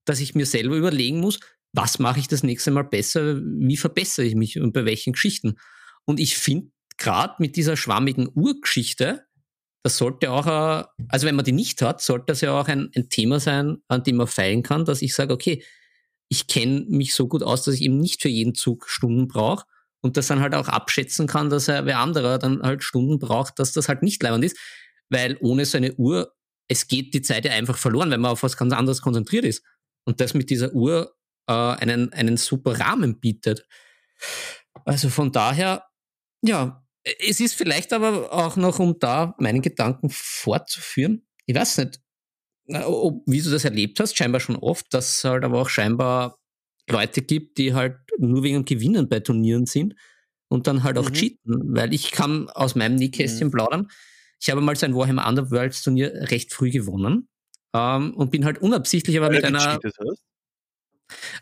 dass 0.05 0.19
ich 0.19 0.35
mir 0.35 0.45
selber 0.45 0.75
überlegen 0.75 1.19
muss, 1.19 1.39
was 1.73 1.99
mache 1.99 2.19
ich 2.19 2.27
das 2.27 2.43
nächste 2.43 2.71
Mal 2.71 2.83
besser, 2.83 3.41
wie 3.41 3.77
verbessere 3.77 4.25
ich 4.25 4.35
mich 4.35 4.59
und 4.59 4.73
bei 4.73 4.85
welchen 4.85 5.13
Geschichten. 5.13 5.57
Und 6.05 6.19
ich 6.19 6.37
finde 6.37 6.71
gerade 6.97 7.35
mit 7.39 7.55
dieser 7.55 7.77
schwammigen 7.77 8.29
Urgeschichte 8.33 9.27
das 9.87 9.99
sollte 9.99 10.31
auch, 10.31 10.45
also 11.07 11.27
wenn 11.27 11.35
man 11.37 11.45
die 11.45 11.53
nicht 11.53 11.81
hat, 11.81 12.01
sollte 12.01 12.25
das 12.27 12.41
ja 12.41 12.59
auch 12.59 12.67
ein, 12.67 12.91
ein 12.93 13.07
Thema 13.07 13.39
sein, 13.39 13.77
an 13.87 14.03
dem 14.03 14.17
man 14.17 14.27
feilen 14.27 14.61
kann, 14.61 14.83
dass 14.83 15.01
ich 15.01 15.15
sage, 15.15 15.33
okay, 15.33 15.63
ich 16.27 16.47
kenne 16.47 16.85
mich 16.89 17.15
so 17.15 17.29
gut 17.29 17.41
aus, 17.41 17.63
dass 17.63 17.75
ich 17.75 17.83
eben 17.83 17.97
nicht 17.97 18.21
für 18.21 18.27
jeden 18.27 18.53
Zug 18.53 18.89
Stunden 18.89 19.29
brauche 19.29 19.65
und 20.07 20.15
das 20.15 20.27
dann 20.27 20.39
halt 20.39 20.55
auch 20.55 20.69
abschätzen 20.69 21.27
kann, 21.27 21.49
dass 21.49 21.67
er 21.67 21.85
wer 21.85 21.99
anderer 21.99 22.39
dann 22.39 22.61
halt 22.61 22.81
Stunden 22.81 23.19
braucht, 23.19 23.59
dass 23.59 23.73
das 23.73 23.89
halt 23.89 24.03
nicht 24.03 24.23
leibend 24.23 24.45
ist, 24.45 24.57
weil 25.09 25.37
ohne 25.41 25.65
so 25.65 25.77
eine 25.77 25.93
Uhr, 25.95 26.33
es 26.69 26.87
geht 26.87 27.13
die 27.13 27.21
Zeit 27.21 27.43
ja 27.43 27.51
einfach 27.51 27.77
verloren, 27.77 28.09
wenn 28.09 28.21
man 28.21 28.31
auf 28.31 28.41
was 28.41 28.55
ganz 28.55 28.73
anderes 28.73 29.01
konzentriert 29.01 29.43
ist. 29.43 29.63
Und 30.05 30.21
das 30.21 30.33
mit 30.33 30.49
dieser 30.49 30.71
Uhr 30.73 31.13
äh, 31.47 31.51
einen, 31.51 32.13
einen 32.13 32.37
super 32.37 32.79
Rahmen 32.79 33.19
bietet. 33.19 33.67
Also 34.85 35.09
von 35.09 35.33
daher, 35.33 35.83
ja, 36.41 36.85
es 37.03 37.41
ist 37.41 37.55
vielleicht 37.55 37.91
aber 37.91 38.31
auch 38.31 38.55
noch, 38.55 38.79
um 38.79 38.97
da 38.99 39.35
meinen 39.39 39.61
Gedanken 39.61 40.09
fortzuführen, 40.09 41.27
ich 41.45 41.55
weiß 41.55 41.79
nicht, 41.79 41.99
ob, 42.85 43.23
wie 43.25 43.41
du 43.41 43.49
das 43.49 43.65
erlebt 43.65 43.99
hast, 43.99 44.17
scheinbar 44.17 44.39
schon 44.39 44.55
oft, 44.55 44.85
dass 44.93 45.25
halt 45.25 45.43
aber 45.43 45.61
auch 45.61 45.69
scheinbar 45.69 46.37
Leute 46.89 47.21
gibt, 47.21 47.57
die 47.57 47.73
halt 47.73 47.97
nur 48.17 48.43
wegen 48.43 48.55
dem 48.55 48.65
Gewinnen 48.65 49.09
bei 49.09 49.19
Turnieren 49.19 49.65
sind 49.65 49.95
und 50.47 50.67
dann 50.67 50.83
halt 50.83 50.97
auch 50.97 51.09
mhm. 51.09 51.13
cheaten, 51.13 51.75
weil 51.75 51.93
ich 51.93 52.11
kann 52.11 52.49
aus 52.49 52.75
meinem 52.75 52.95
Nähkästchen 52.95 53.47
mhm. 53.47 53.51
plaudern. 53.51 53.87
Ich 54.39 54.49
habe 54.49 54.61
mal 54.61 54.75
so 54.75 54.85
ein 54.85 54.95
Warhammer 54.95 55.27
Underworlds 55.27 55.83
Turnier 55.83 56.13
recht 56.31 56.53
früh 56.53 56.71
gewonnen 56.71 57.27
ähm, 57.73 58.13
und 58.13 58.31
bin 58.31 58.45
halt 58.45 58.59
unabsichtlich 58.59 59.17
aber 59.17 59.27
weil 59.27 59.35
mit 59.35 59.45
einer. 59.45 59.79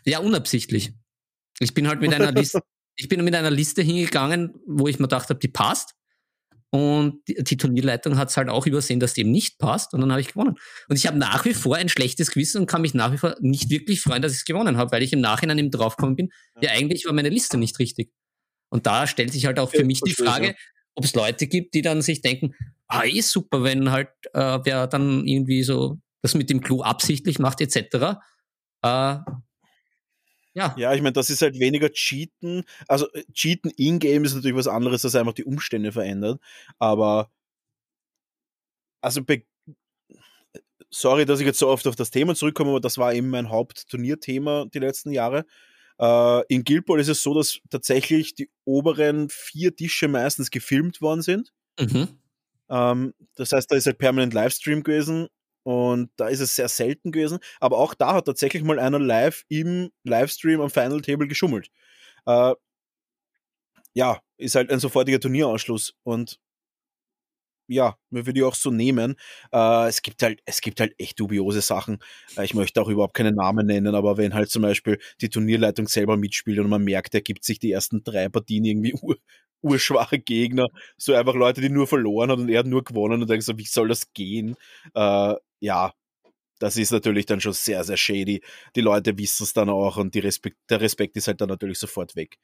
Ja, 0.04 0.20
unabsichtlich. 0.20 0.92
Ich 1.58 1.74
bin 1.74 1.88
halt 1.88 2.00
mit 2.00 2.14
einer 2.14 2.32
Liste, 2.32 2.60
ich 2.96 3.08
bin 3.08 3.24
mit 3.24 3.34
einer 3.34 3.50
Liste 3.50 3.82
hingegangen, 3.82 4.54
wo 4.66 4.86
ich 4.88 4.98
mir 4.98 5.06
gedacht 5.06 5.28
habe, 5.28 5.40
die 5.40 5.48
passt. 5.48 5.95
Und 6.76 7.22
die, 7.26 7.42
die 7.42 7.56
Turnierleitung 7.56 8.18
hat 8.18 8.28
es 8.28 8.36
halt 8.36 8.50
auch 8.50 8.66
übersehen, 8.66 9.00
dass 9.00 9.16
eben 9.16 9.30
nicht 9.30 9.58
passt. 9.58 9.94
Und 9.94 10.02
dann 10.02 10.10
habe 10.10 10.20
ich 10.20 10.28
gewonnen. 10.28 10.56
Und 10.88 10.96
ich 10.96 11.06
habe 11.06 11.16
nach 11.16 11.46
wie 11.46 11.54
vor 11.54 11.76
ein 11.76 11.88
schlechtes 11.88 12.30
Gewissen 12.30 12.60
und 12.60 12.66
kann 12.66 12.82
mich 12.82 12.92
nach 12.92 13.12
wie 13.12 13.16
vor 13.16 13.34
nicht 13.40 13.70
wirklich 13.70 14.02
freuen, 14.02 14.20
dass 14.20 14.32
ich 14.32 14.38
es 14.38 14.44
gewonnen 14.44 14.76
habe, 14.76 14.92
weil 14.92 15.02
ich 15.02 15.12
im 15.14 15.20
Nachhinein 15.20 15.58
eben 15.58 15.70
draufgekommen 15.70 16.16
bin, 16.16 16.28
ja. 16.60 16.68
ja, 16.68 16.78
eigentlich 16.78 17.06
war 17.06 17.14
meine 17.14 17.30
Liste 17.30 17.56
nicht 17.56 17.78
richtig. 17.78 18.12
Und 18.68 18.86
da 18.86 19.06
stellt 19.06 19.32
sich 19.32 19.46
halt 19.46 19.58
auch 19.58 19.70
für 19.70 19.78
ja, 19.78 19.84
mich 19.84 20.02
die 20.02 20.12
Frage, 20.12 20.54
ob 20.94 21.04
es 21.04 21.14
Leute 21.14 21.46
gibt, 21.46 21.72
die 21.74 21.82
dann 21.82 22.02
sich 22.02 22.20
denken, 22.20 22.54
ah, 22.88 23.02
ist 23.02 23.30
super, 23.30 23.62
wenn 23.62 23.90
halt 23.90 24.10
äh, 24.34 24.58
wer 24.64 24.86
dann 24.86 25.26
irgendwie 25.26 25.62
so 25.62 25.98
das 26.20 26.34
mit 26.34 26.50
dem 26.50 26.60
Clou 26.60 26.82
absichtlich 26.82 27.38
macht, 27.38 27.62
etc. 27.62 28.18
Äh, 28.82 29.16
ja. 30.56 30.74
Ja, 30.78 30.94
ich 30.94 31.02
meine, 31.02 31.12
das 31.12 31.28
ist 31.28 31.42
halt 31.42 31.60
weniger 31.60 31.90
Cheaten. 31.92 32.64
Also 32.88 33.12
äh, 33.12 33.24
Cheaten 33.34 33.70
in-game 33.76 34.24
ist 34.24 34.34
natürlich 34.34 34.56
was 34.56 34.68
anderes, 34.68 35.02
das 35.02 35.14
einfach 35.14 35.34
die 35.34 35.44
Umstände 35.44 35.92
verändert. 35.92 36.40
Aber 36.78 37.30
also 39.02 39.20
sorry, 40.88 41.26
dass 41.26 41.40
ich 41.40 41.46
jetzt 41.46 41.58
so 41.58 41.68
oft 41.68 41.86
auf 41.86 41.94
das 41.94 42.10
Thema 42.10 42.34
zurückkomme, 42.34 42.70
aber 42.70 42.80
das 42.80 42.96
war 42.96 43.12
eben 43.12 43.28
mein 43.28 43.50
Hauptturnierthema 43.50 44.64
die 44.72 44.78
letzten 44.78 45.12
Jahre. 45.12 45.44
Uh, 46.00 46.42
in 46.48 46.64
Guild 46.64 46.86
Ball 46.86 47.00
ist 47.00 47.08
es 47.08 47.22
so, 47.22 47.34
dass 47.34 47.60
tatsächlich 47.70 48.34
die 48.34 48.50
oberen 48.64 49.28
vier 49.30 49.76
Tische 49.76 50.08
meistens 50.08 50.50
gefilmt 50.50 51.00
worden 51.00 51.22
sind. 51.22 51.52
Mhm. 51.78 52.08
Ähm, 52.68 53.14
das 53.34 53.52
heißt, 53.52 53.70
da 53.70 53.76
ist 53.76 53.86
halt 53.86 53.98
permanent 53.98 54.34
Livestream 54.34 54.82
gewesen 54.82 55.28
und 55.66 56.10
da 56.16 56.28
ist 56.28 56.38
es 56.38 56.54
sehr 56.54 56.68
selten 56.68 57.10
gewesen. 57.10 57.40
Aber 57.58 57.78
auch 57.78 57.94
da 57.94 58.14
hat 58.14 58.26
tatsächlich 58.26 58.62
mal 58.62 58.78
einer 58.78 59.00
live 59.00 59.42
im 59.48 59.90
Livestream 60.04 60.60
am 60.60 60.70
Final 60.70 61.00
Table 61.02 61.26
geschummelt. 61.26 61.70
Äh, 62.26 62.54
ja, 63.94 64.20
ist 64.36 64.54
halt 64.54 64.70
ein 64.70 64.78
sofortiger 64.78 65.18
Turnierausschluss. 65.18 65.94
Und 66.04 66.38
ja, 67.68 67.96
wir 68.10 68.26
würden 68.26 68.36
die 68.36 68.44
auch 68.44 68.54
so 68.54 68.70
nehmen. 68.70 69.16
Äh, 69.52 69.88
es 69.88 70.02
gibt 70.02 70.22
halt, 70.22 70.40
es 70.44 70.60
gibt 70.60 70.78
halt 70.78 70.94
echt 70.98 71.18
dubiose 71.18 71.60
Sachen. 71.62 71.98
Äh, 72.36 72.44
ich 72.44 72.54
möchte 72.54 72.80
auch 72.80 72.88
überhaupt 72.88 73.14
keine 73.14 73.32
Namen 73.32 73.66
nennen, 73.66 73.96
aber 73.96 74.16
wenn 74.18 74.34
halt 74.34 74.50
zum 74.50 74.62
Beispiel 74.62 74.98
die 75.20 75.30
Turnierleitung 75.30 75.88
selber 75.88 76.16
mitspielt 76.16 76.60
und 76.60 76.68
man 76.68 76.84
merkt, 76.84 77.12
er 77.14 77.22
gibt 77.22 77.44
sich 77.44 77.58
die 77.58 77.72
ersten 77.72 78.04
drei 78.04 78.28
Partien 78.28 78.64
irgendwie 78.64 78.94
ur, 79.02 79.16
urschwache 79.62 80.20
Gegner, 80.20 80.68
so 80.96 81.14
einfach 81.14 81.34
Leute, 81.34 81.60
die 81.60 81.70
nur 81.70 81.88
verloren 81.88 82.30
hat 82.30 82.38
und 82.38 82.48
er 82.50 82.60
hat 82.60 82.66
nur 82.66 82.84
gewonnen 82.84 83.22
und 83.22 83.28
denkst 83.28 83.46
so, 83.46 83.58
wie 83.58 83.64
soll 83.66 83.88
das 83.88 84.12
gehen? 84.12 84.54
Äh, 84.94 85.34
ja, 85.60 85.92
das 86.58 86.76
ist 86.76 86.90
natürlich 86.90 87.26
dann 87.26 87.40
schon 87.40 87.52
sehr, 87.52 87.84
sehr 87.84 87.96
shady. 87.96 88.42
Die 88.74 88.80
Leute 88.80 89.16
wissen 89.18 89.44
es 89.44 89.52
dann 89.52 89.68
auch 89.68 89.96
und 89.96 90.16
Respekt, 90.16 90.56
der 90.70 90.80
Respekt 90.80 91.16
ist 91.16 91.28
halt 91.28 91.40
dann 91.40 91.48
natürlich 91.48 91.78
sofort 91.78 92.16
weg. 92.16 92.38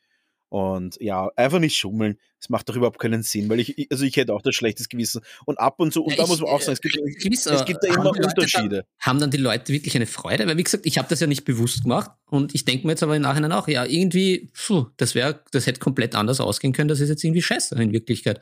Und 0.53 0.99
ja, 1.01 1.31
einfach 1.35 1.61
nicht 1.61 1.79
schummeln. 1.79 2.19
Es 2.39 2.51
macht 2.51 2.69
doch 2.69 2.77
überhaupt 2.77 2.99
keinen 2.99 3.23
Sinn, 3.23 3.49
weil 3.49 3.59
ich, 3.61 3.89
also 3.91 4.05
ich 4.05 4.15
hätte 4.17 4.35
auch 4.35 4.43
das 4.43 4.55
schlechtes 4.55 4.91
Gewissen. 4.91 5.23
Und 5.47 5.59
ab 5.59 5.77
und 5.81 5.95
zu, 5.95 6.03
und 6.05 6.11
ja, 6.11 6.19
da 6.19 6.25
ich, 6.25 6.29
muss 6.29 6.41
man 6.43 6.51
auch 6.51 6.61
sagen, 6.61 6.75
es 6.75 6.83
gibt, 6.83 6.95
gewiss, 7.23 7.47
es 7.47 7.65
gibt 7.65 7.83
da 7.83 7.89
immer 7.89 8.11
Unterschiede. 8.11 8.77
Dann, 8.77 8.85
haben 8.99 9.19
dann 9.19 9.31
die 9.31 9.39
Leute 9.39 9.73
wirklich 9.73 9.97
eine 9.97 10.05
Freude? 10.05 10.47
Weil 10.47 10.59
wie 10.59 10.65
gesagt, 10.65 10.85
ich 10.85 10.99
habe 10.99 11.09
das 11.09 11.21
ja 11.21 11.27
nicht 11.27 11.47
bewusst 11.47 11.85
gemacht 11.85 12.11
und 12.27 12.55
ich 12.55 12.67
denke 12.67 12.87
mir 12.87 12.93
jetzt 12.93 13.03
aber 13.03 13.17
im 13.17 13.23
Nachhinein 13.23 13.53
auch, 13.53 13.67
ja, 13.67 13.87
irgendwie, 13.87 14.51
puh, 14.53 14.89
das 14.99 15.15
wäre, 15.15 15.43
das 15.53 15.67
hätte 15.67 15.81
komplett 15.81 16.15
anders 16.15 16.39
ausgehen 16.39 16.75
können, 16.75 16.89
das 16.89 17.01
ist 17.01 17.09
jetzt 17.09 17.25
irgendwie 17.25 17.41
scheiße 17.41 17.75
in 17.77 17.93
Wirklichkeit. 17.93 18.39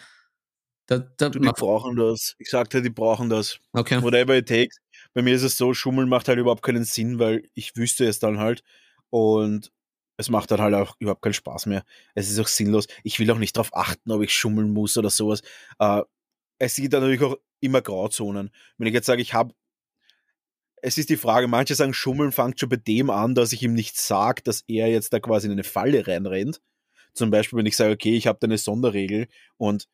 Da, 0.91 0.99
da 0.99 1.29
du, 1.29 1.39
die 1.39 1.49
brauchen 1.49 1.95
das. 1.95 2.35
Ich 2.41 2.51
sagte, 2.51 2.83
die 2.83 2.91
brauchen 2.91 3.31
das. 3.31 3.61
Okay. 3.73 4.03
Whatever 4.03 4.37
it 4.37 4.49
takes. 4.49 4.79
Bei 5.15 5.23
mir 5.23 5.37
ist 5.37 5.45
es 5.45 5.57
so, 5.57 5.73
Schummeln 5.73 6.09
macht 6.09 6.27
halt 6.27 6.41
überhaupt 6.41 6.65
keinen 6.65 6.83
Sinn, 6.83 7.21
weil 7.21 7.49
ich 7.55 7.77
wüsste 7.77 8.07
es 8.07 8.19
dann 8.19 8.39
halt. 8.39 8.65
Und 9.09 9.71
es 10.17 10.31
macht 10.31 10.51
dann 10.51 10.61
halt 10.61 10.75
auch 10.75 10.97
überhaupt 10.99 11.23
keinen 11.23 11.35
Spaß 11.35 11.67
mehr. 11.67 11.85
Es 12.17 12.29
ist 12.29 12.41
auch 12.41 12.49
sinnlos. 12.49 12.89
Ich 13.05 13.21
will 13.21 13.31
auch 13.31 13.39
nicht 13.39 13.57
darauf 13.57 13.71
achten, 13.73 14.11
ob 14.11 14.21
ich 14.23 14.35
schummeln 14.35 14.73
muss 14.73 14.99
oder 14.99 15.11
sowas. 15.11 15.43
Äh, 15.79 16.03
es 16.59 16.75
gibt 16.75 16.93
dann 16.93 17.03
natürlich 17.03 17.23
auch 17.23 17.37
immer 17.61 17.83
Grauzonen. 17.83 18.51
Wenn 18.77 18.89
ich 18.89 18.95
jetzt 18.95 19.07
sage, 19.07 19.23
ich 19.23 19.33
habe 19.33 19.55
es 20.83 20.99
ist 20.99 21.11
die 21.11 21.17
Frage, 21.17 21.47
manche 21.47 21.77
sagen, 21.77 21.95
Schummeln 21.95 22.33
fängt 22.33 22.59
schon 22.59 22.69
bei 22.69 22.77
dem 22.77 23.11
an, 23.11 23.37
dass 23.37 23.53
ich 23.53 23.63
ihm 23.63 23.75
nicht 23.75 23.97
sage, 23.97 24.43
dass 24.43 24.65
er 24.67 24.89
jetzt 24.89 25.13
da 25.13 25.21
quasi 25.21 25.47
in 25.47 25.53
eine 25.53 25.63
Falle 25.63 26.07
reinrennt. 26.07 26.61
Zum 27.13 27.31
Beispiel, 27.31 27.59
wenn 27.59 27.67
ich 27.67 27.77
sage, 27.77 27.93
okay, 27.93 28.17
ich 28.17 28.27
habe 28.27 28.39
da 28.41 28.47
eine 28.47 28.59
Sonderregel 28.59 29.29
und 29.57 29.87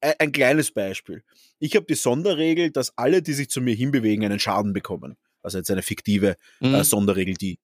ein 0.00 0.32
kleines 0.32 0.70
Beispiel. 0.72 1.22
Ich 1.58 1.74
habe 1.76 1.86
die 1.86 1.94
Sonderregel, 1.94 2.70
dass 2.70 2.96
alle, 2.96 3.22
die 3.22 3.32
sich 3.32 3.50
zu 3.50 3.60
mir 3.60 3.74
hinbewegen, 3.74 4.24
einen 4.24 4.38
Schaden 4.38 4.72
bekommen. 4.72 5.16
Also 5.42 5.58
jetzt 5.58 5.70
eine 5.70 5.82
fiktive 5.82 6.36
äh, 6.60 6.66
mhm. 6.68 6.74
äh, 6.74 6.84
Sonderregel, 6.84 7.34
die, 7.34 7.58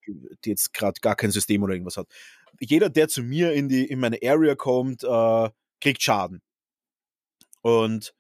die 0.45 0.51
jetzt 0.51 0.73
gerade 0.73 1.01
gar 1.01 1.17
kein 1.17 1.31
System 1.31 1.63
oder 1.63 1.75
irgendwas 1.75 1.97
hat. 1.97 2.07
Jeder, 2.61 2.89
der 2.89 3.09
zu 3.09 3.23
mir 3.23 3.53
in, 3.53 3.69
die, 3.69 3.85
in 3.85 3.99
meine 3.99 4.19
Area 4.23 4.55
kommt, 4.55 5.03
äh, 5.03 5.51
kriegt 5.81 6.03
Schaden. 6.03 6.41
Und 7.63 8.15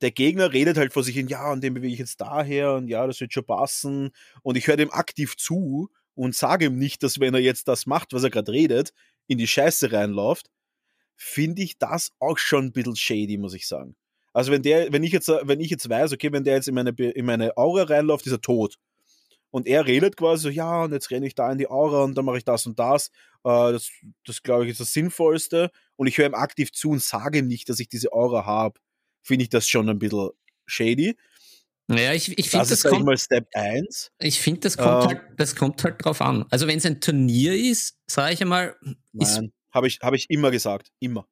der 0.00 0.12
Gegner 0.12 0.52
redet 0.52 0.78
halt 0.78 0.92
vor 0.92 1.02
sich 1.02 1.14
hin, 1.14 1.28
ja, 1.28 1.52
und 1.52 1.62
den 1.62 1.74
bewege 1.74 1.92
ich 1.92 1.98
jetzt 1.98 2.20
daher 2.20 2.74
und 2.74 2.88
ja, 2.88 3.06
das 3.06 3.20
wird 3.20 3.32
schon 3.32 3.44
passen. 3.44 4.10
Und 4.42 4.56
ich 4.56 4.66
höre 4.66 4.76
dem 4.76 4.92
aktiv 4.92 5.36
zu 5.36 5.90
und 6.14 6.34
sage 6.34 6.66
ihm 6.66 6.78
nicht, 6.78 7.02
dass 7.02 7.20
wenn 7.20 7.34
er 7.34 7.40
jetzt 7.40 7.68
das 7.68 7.86
macht, 7.86 8.12
was 8.12 8.22
er 8.22 8.30
gerade 8.30 8.52
redet, 8.52 8.92
in 9.26 9.38
die 9.38 9.46
Scheiße 9.46 9.92
reinläuft, 9.92 10.46
finde 11.20 11.62
ich 11.62 11.78
das 11.78 12.12
auch 12.18 12.38
schon 12.38 12.66
ein 12.66 12.72
bisschen 12.72 12.96
shady, 12.96 13.36
muss 13.36 13.52
ich 13.52 13.68
sagen. 13.68 13.94
Also 14.32 14.50
wenn 14.52 14.62
der, 14.62 14.90
wenn 14.92 15.04
ich 15.04 15.12
jetzt, 15.12 15.28
wenn 15.28 15.60
ich 15.60 15.70
jetzt 15.70 15.88
weiß, 15.88 16.12
okay, 16.12 16.32
wenn 16.32 16.44
der 16.44 16.54
jetzt 16.54 16.68
in 16.68 16.74
meine, 16.74 16.90
in 16.90 17.26
meine 17.26 17.56
Aura 17.58 17.82
reinläuft, 17.82 18.26
ist 18.26 18.32
er 18.32 18.40
tot. 18.40 18.76
Und 19.50 19.66
er 19.66 19.86
redet 19.86 20.16
quasi 20.16 20.44
so, 20.44 20.48
ja, 20.48 20.84
und 20.84 20.92
jetzt 20.92 21.10
renne 21.10 21.26
ich 21.26 21.34
da 21.34 21.50
in 21.52 21.58
die 21.58 21.68
Aura 21.68 22.04
und 22.04 22.16
dann 22.16 22.24
mache 22.24 22.38
ich 22.38 22.44
das 22.44 22.64
und 22.66 22.78
das. 22.78 23.08
Äh, 23.44 23.72
das, 23.72 23.90
das 24.24 24.42
glaube 24.42 24.64
ich, 24.64 24.70
ist 24.70 24.80
das 24.80 24.92
Sinnvollste. 24.92 25.70
Und 25.96 26.06
ich 26.06 26.16
höre 26.16 26.26
ihm 26.26 26.34
aktiv 26.34 26.72
zu 26.72 26.90
und 26.90 27.02
sage 27.02 27.40
ihm 27.40 27.48
nicht, 27.48 27.68
dass 27.68 27.80
ich 27.80 27.88
diese 27.88 28.12
Aura 28.12 28.46
habe. 28.46 28.80
Finde 29.22 29.42
ich 29.42 29.50
das 29.50 29.68
schon 29.68 29.88
ein 29.88 29.98
bisschen 29.98 30.30
shady. 30.66 31.16
Naja, 31.88 32.14
ich, 32.14 32.38
ich 32.38 32.48
finde, 32.48 32.68
das, 32.68 32.80
das 32.80 32.90
kommt, 32.90 33.04
mal 33.04 33.18
Step 33.18 33.48
1. 33.52 34.12
Ich 34.20 34.40
finde, 34.40 34.60
das, 34.60 34.78
kommt 34.78 35.04
äh, 35.04 35.08
halt, 35.08 35.20
das 35.36 35.56
kommt 35.56 35.82
halt 35.82 36.02
drauf 36.02 36.20
an. 36.20 36.46
Also 36.48 36.68
wenn 36.68 36.78
es 36.78 36.86
ein 36.86 37.00
Turnier 37.00 37.54
ist, 37.54 37.98
sage 38.06 38.32
ich 38.32 38.40
einmal, 38.40 38.76
ist, 39.14 39.40
habe 39.70 39.86
ich, 39.86 39.98
hab 40.02 40.14
ich 40.14 40.28
immer 40.30 40.50
gesagt. 40.50 40.92
Immer. 40.98 41.28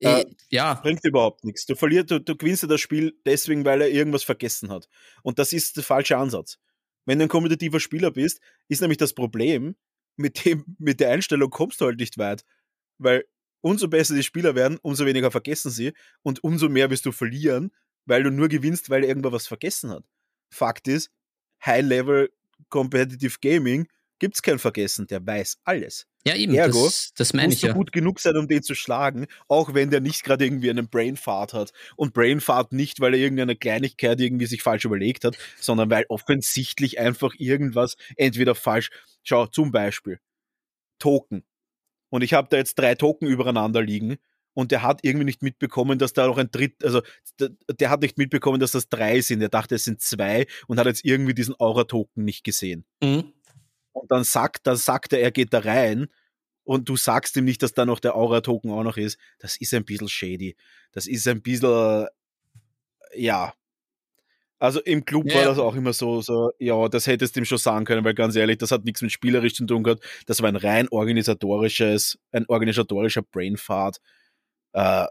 Äh, 0.00 0.24
ja. 0.50 0.74
Bringt 0.74 1.04
überhaupt 1.04 1.44
nichts. 1.44 1.66
Du 1.66 1.74
verlierst, 1.76 2.10
du, 2.10 2.20
du 2.20 2.36
gewinnst 2.36 2.68
das 2.68 2.80
Spiel 2.80 3.16
deswegen, 3.24 3.64
weil 3.64 3.80
er 3.80 3.90
irgendwas 3.90 4.24
vergessen 4.24 4.70
hat. 4.70 4.88
Und 5.22 5.38
das 5.38 5.52
ist 5.52 5.76
der 5.76 5.84
falsche 5.84 6.16
Ansatz. 6.16 6.58
Wenn 7.04 7.18
du 7.18 7.24
ein 7.24 7.28
kompetitiver 7.28 7.80
Spieler 7.80 8.10
bist, 8.10 8.40
ist 8.68 8.80
nämlich 8.80 8.98
das 8.98 9.12
Problem, 9.12 9.76
mit, 10.16 10.44
dem, 10.44 10.64
mit 10.78 11.00
der 11.00 11.10
Einstellung 11.10 11.50
kommst 11.50 11.80
du 11.80 11.86
halt 11.86 11.98
nicht 11.98 12.18
weit. 12.18 12.44
Weil 12.98 13.24
umso 13.60 13.88
besser 13.88 14.14
die 14.14 14.22
Spieler 14.22 14.54
werden, 14.54 14.78
umso 14.82 15.06
weniger 15.06 15.30
vergessen 15.30 15.70
sie 15.70 15.92
und 16.22 16.42
umso 16.44 16.68
mehr 16.68 16.90
wirst 16.90 17.06
du 17.06 17.12
verlieren, 17.12 17.72
weil 18.04 18.22
du 18.22 18.30
nur 18.30 18.48
gewinnst, 18.48 18.90
weil 18.90 19.04
er 19.04 19.08
irgendwas 19.08 19.32
was 19.32 19.46
vergessen 19.46 19.90
hat. 19.90 20.04
Fakt 20.50 20.88
ist, 20.88 21.10
High-Level 21.64 22.30
Competitive 22.68 23.38
Gaming 23.40 23.88
gibt 24.22 24.36
es 24.36 24.42
kein 24.42 24.60
Vergessen, 24.60 25.08
der 25.08 25.26
weiß 25.26 25.58
alles. 25.64 26.06
Ja, 26.24 26.36
eben, 26.36 26.54
Ergo, 26.54 26.84
das, 26.84 27.12
das 27.16 27.32
meine 27.32 27.52
ich 27.52 27.62
ja. 27.62 27.72
gut 27.72 27.90
genug 27.90 28.20
sein, 28.20 28.36
um 28.36 28.46
den 28.46 28.62
zu 28.62 28.76
schlagen, 28.76 29.26
auch 29.48 29.74
wenn 29.74 29.90
der 29.90 30.00
nicht 30.00 30.22
gerade 30.22 30.44
irgendwie 30.44 30.70
einen 30.70 30.88
Brainfart 30.88 31.52
hat. 31.52 31.72
Und 31.96 32.14
Brainfart 32.14 32.70
nicht, 32.72 33.00
weil 33.00 33.14
er 33.14 33.20
irgendeine 33.20 33.56
Kleinigkeit 33.56 34.20
irgendwie 34.20 34.46
sich 34.46 34.62
falsch 34.62 34.84
überlegt 34.84 35.24
hat, 35.24 35.36
sondern 35.58 35.90
weil 35.90 36.06
offensichtlich 36.08 37.00
einfach 37.00 37.34
irgendwas 37.36 37.96
entweder 38.16 38.54
falsch. 38.54 38.90
Schau, 39.24 39.46
zum 39.46 39.72
Beispiel 39.72 40.20
Token. 41.00 41.42
Und 42.08 42.22
ich 42.22 42.32
habe 42.32 42.46
da 42.48 42.58
jetzt 42.58 42.78
drei 42.78 42.94
Token 42.94 43.26
übereinander 43.26 43.82
liegen 43.82 44.18
und 44.54 44.70
der 44.70 44.82
hat 44.82 45.00
irgendwie 45.02 45.24
nicht 45.24 45.42
mitbekommen, 45.42 45.98
dass 45.98 46.12
da 46.12 46.28
noch 46.28 46.38
ein 46.38 46.52
Dritt, 46.52 46.84
also 46.84 47.02
der, 47.40 47.50
der, 47.68 47.90
hat 47.90 48.02
nicht 48.02 48.18
mitbekommen, 48.18 48.60
dass 48.60 48.70
das 48.70 48.88
drei 48.88 49.20
sind. 49.20 49.42
Er 49.42 49.48
dachte, 49.48 49.74
es 49.74 49.84
sind 49.84 50.00
zwei 50.00 50.46
und 50.68 50.78
hat 50.78 50.86
jetzt 50.86 51.04
irgendwie 51.04 51.34
diesen 51.34 51.58
Aura-Token 51.58 52.24
nicht 52.24 52.44
gesehen. 52.44 52.84
Mhm. 53.02 53.32
Und 53.92 54.10
dann 54.10 54.24
sagt, 54.24 54.66
dann 54.66 54.76
sagt 54.76 55.12
er, 55.12 55.20
er 55.20 55.30
geht 55.30 55.52
da 55.52 55.60
rein 55.60 56.08
und 56.64 56.88
du 56.88 56.96
sagst 56.96 57.36
ihm 57.36 57.44
nicht, 57.44 57.62
dass 57.62 57.74
da 57.74 57.84
noch 57.84 58.00
der 58.00 58.16
Aura-Token 58.16 58.70
auch 58.70 58.82
noch 58.82 58.96
ist. 58.96 59.18
Das 59.38 59.56
ist 59.56 59.74
ein 59.74 59.84
bisschen 59.84 60.08
shady. 60.08 60.56
Das 60.92 61.06
ist 61.06 61.26
ein 61.28 61.42
bisschen, 61.42 62.06
ja. 63.14 63.54
Also 64.58 64.80
im 64.80 65.04
Club 65.04 65.26
ja. 65.28 65.36
war 65.36 65.44
das 65.44 65.58
auch 65.58 65.74
immer 65.74 65.92
so, 65.92 66.20
so, 66.20 66.52
ja, 66.58 66.88
das 66.88 67.08
hättest 67.08 67.34
du 67.34 67.40
ihm 67.40 67.44
schon 67.44 67.58
sagen 67.58 67.84
können, 67.84 68.04
weil 68.04 68.14
ganz 68.14 68.36
ehrlich, 68.36 68.58
das 68.58 68.70
hat 68.70 68.84
nichts 68.84 69.02
mit 69.02 69.10
spielerisch 69.10 69.54
zu 69.54 69.66
tun 69.66 69.82
gehabt. 69.82 70.04
Das 70.26 70.40
war 70.40 70.48
ein 70.48 70.56
rein 70.56 70.88
organisatorisches, 70.88 72.18
ein 72.30 72.46
organisatorischer 72.46 73.22
Brainfart 73.22 74.00
äh, 74.72 75.06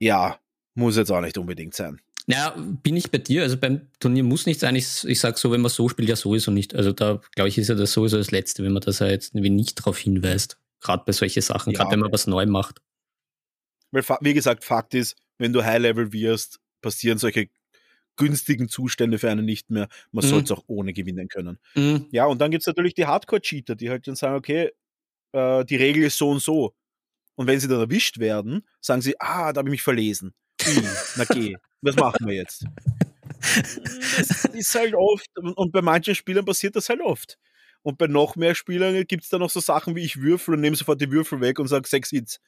ja, 0.00 0.38
muss 0.74 0.96
jetzt 0.96 1.12
auch 1.12 1.20
nicht 1.20 1.38
unbedingt 1.38 1.74
sein. 1.74 2.00
Ja, 2.26 2.54
bin 2.56 2.96
ich 2.96 3.10
bei 3.10 3.18
dir. 3.18 3.42
Also 3.42 3.56
beim 3.56 3.88
Turnier 3.98 4.22
muss 4.22 4.46
nicht 4.46 4.60
sein. 4.60 4.76
Ich, 4.76 5.04
ich 5.04 5.18
sage 5.18 5.38
so, 5.38 5.50
wenn 5.50 5.60
man 5.60 5.70
so 5.70 5.88
spielt, 5.88 6.08
ja 6.08 6.16
sowieso 6.16 6.50
nicht. 6.50 6.74
Also 6.74 6.92
da, 6.92 7.20
glaube 7.34 7.48
ich, 7.48 7.58
ist 7.58 7.68
ja 7.68 7.74
das 7.74 7.92
sowieso 7.92 8.16
das 8.16 8.30
Letzte, 8.30 8.62
wenn 8.62 8.72
man 8.72 8.82
das 8.82 9.00
ja 9.00 9.08
jetzt 9.08 9.34
nicht 9.34 9.78
darauf 9.78 9.98
hinweist. 9.98 10.58
Gerade 10.80 11.04
bei 11.04 11.12
solchen 11.12 11.42
Sachen, 11.42 11.72
ja. 11.72 11.78
gerade 11.78 11.92
wenn 11.92 12.00
man 12.00 12.12
was 12.12 12.26
neu 12.26 12.46
macht. 12.46 12.80
Weil, 13.90 14.04
wie 14.20 14.34
gesagt, 14.34 14.64
Fakt 14.64 14.94
ist, 14.94 15.16
wenn 15.38 15.52
du 15.52 15.64
High-Level 15.64 16.12
wirst, 16.12 16.60
passieren 16.80 17.18
solche 17.18 17.48
günstigen 18.16 18.68
Zustände 18.68 19.18
für 19.18 19.30
einen 19.30 19.44
nicht 19.44 19.70
mehr. 19.70 19.88
Man 20.10 20.24
mhm. 20.24 20.28
soll 20.28 20.42
es 20.42 20.50
auch 20.50 20.64
ohne 20.66 20.92
gewinnen 20.92 21.28
können. 21.28 21.58
Mhm. 21.74 22.06
Ja, 22.10 22.26
und 22.26 22.40
dann 22.40 22.50
gibt 22.50 22.62
es 22.62 22.66
natürlich 22.66 22.94
die 22.94 23.06
Hardcore-Cheater, 23.06 23.74
die 23.74 23.90
halt 23.90 24.06
dann 24.06 24.16
sagen, 24.16 24.36
okay, 24.36 24.70
äh, 25.32 25.64
die 25.64 25.76
Regel 25.76 26.04
ist 26.04 26.18
so 26.18 26.30
und 26.30 26.40
so. 26.40 26.74
Und 27.34 27.46
wenn 27.46 27.58
sie 27.58 27.68
dann 27.68 27.80
erwischt 27.80 28.18
werden, 28.18 28.66
sagen 28.80 29.00
sie, 29.00 29.18
ah, 29.20 29.52
da 29.52 29.58
habe 29.58 29.68
ich 29.70 29.72
mich 29.72 29.82
verlesen. 29.82 30.34
Hm, 30.60 30.84
na 31.16 31.24
geh, 31.24 31.56
was 31.82 31.96
machen 31.96 32.26
wir 32.26 32.34
jetzt? 32.34 32.64
Das 33.40 34.44
ist 34.52 34.74
halt 34.74 34.94
oft, 34.94 35.28
und 35.36 35.72
bei 35.72 35.82
manchen 35.82 36.14
Spielern 36.14 36.44
passiert 36.44 36.76
das 36.76 36.88
halt 36.88 37.00
oft. 37.00 37.38
Und 37.82 37.98
bei 37.98 38.06
noch 38.06 38.36
mehr 38.36 38.54
Spielern 38.54 39.04
gibt 39.06 39.24
es 39.24 39.28
dann 39.28 39.40
noch 39.40 39.50
so 39.50 39.60
Sachen 39.60 39.96
wie 39.96 40.04
ich 40.04 40.20
würfel 40.20 40.54
und 40.54 40.60
nehme 40.60 40.76
sofort 40.76 41.00
die 41.00 41.10
Würfel 41.10 41.40
weg 41.40 41.58
und 41.58 41.66
sage 41.66 41.88
sechs 41.88 42.10
Hits. 42.10 42.40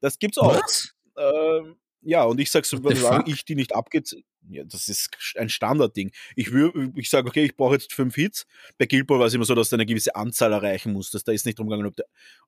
Das 0.00 0.18
gibt's 0.18 0.38
auch. 0.38 0.60
Was? 0.60 0.92
Ähm, 1.16 1.76
ja, 2.02 2.24
und 2.24 2.40
ich 2.40 2.50
sage 2.50 2.66
so, 2.66 2.78
solange 2.82 3.30
ich 3.30 3.44
die 3.44 3.54
nicht 3.54 3.74
abgeht, 3.74 4.14
ja, 4.48 4.64
das 4.64 4.88
ist 4.88 5.10
ein 5.38 5.48
Standardding. 5.48 6.10
Ich, 6.36 6.52
ich 6.52 7.08
sage, 7.08 7.28
okay, 7.28 7.44
ich 7.44 7.56
brauche 7.56 7.74
jetzt 7.74 7.94
fünf 7.94 8.14
Hits. 8.16 8.46
Bei 8.76 8.86
Guild 8.86 9.06
Ball 9.06 9.18
war 9.20 9.26
es 9.26 9.34
immer 9.34 9.44
so, 9.44 9.54
dass 9.54 9.70
du 9.70 9.76
eine 9.76 9.86
gewisse 9.86 10.14
Anzahl 10.14 10.52
erreichen 10.52 10.92
musstest. 10.92 11.26
Da 11.26 11.32
ist 11.32 11.46
nicht 11.46 11.58
drum 11.58 11.68
gegangen, 11.68 11.86
ob, 11.86 11.94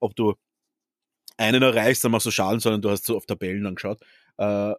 ob 0.00 0.16
du 0.16 0.34
einen 1.38 1.62
erreichst, 1.62 2.04
dann 2.04 2.12
machst 2.12 2.26
du 2.26 2.30
Schaden, 2.30 2.60
sondern 2.60 2.82
du 2.82 2.90
hast 2.90 3.06
so 3.06 3.16
auf 3.16 3.26
Tabellen 3.26 3.66
angeschaut. 3.66 4.00
Äh, 4.36 4.74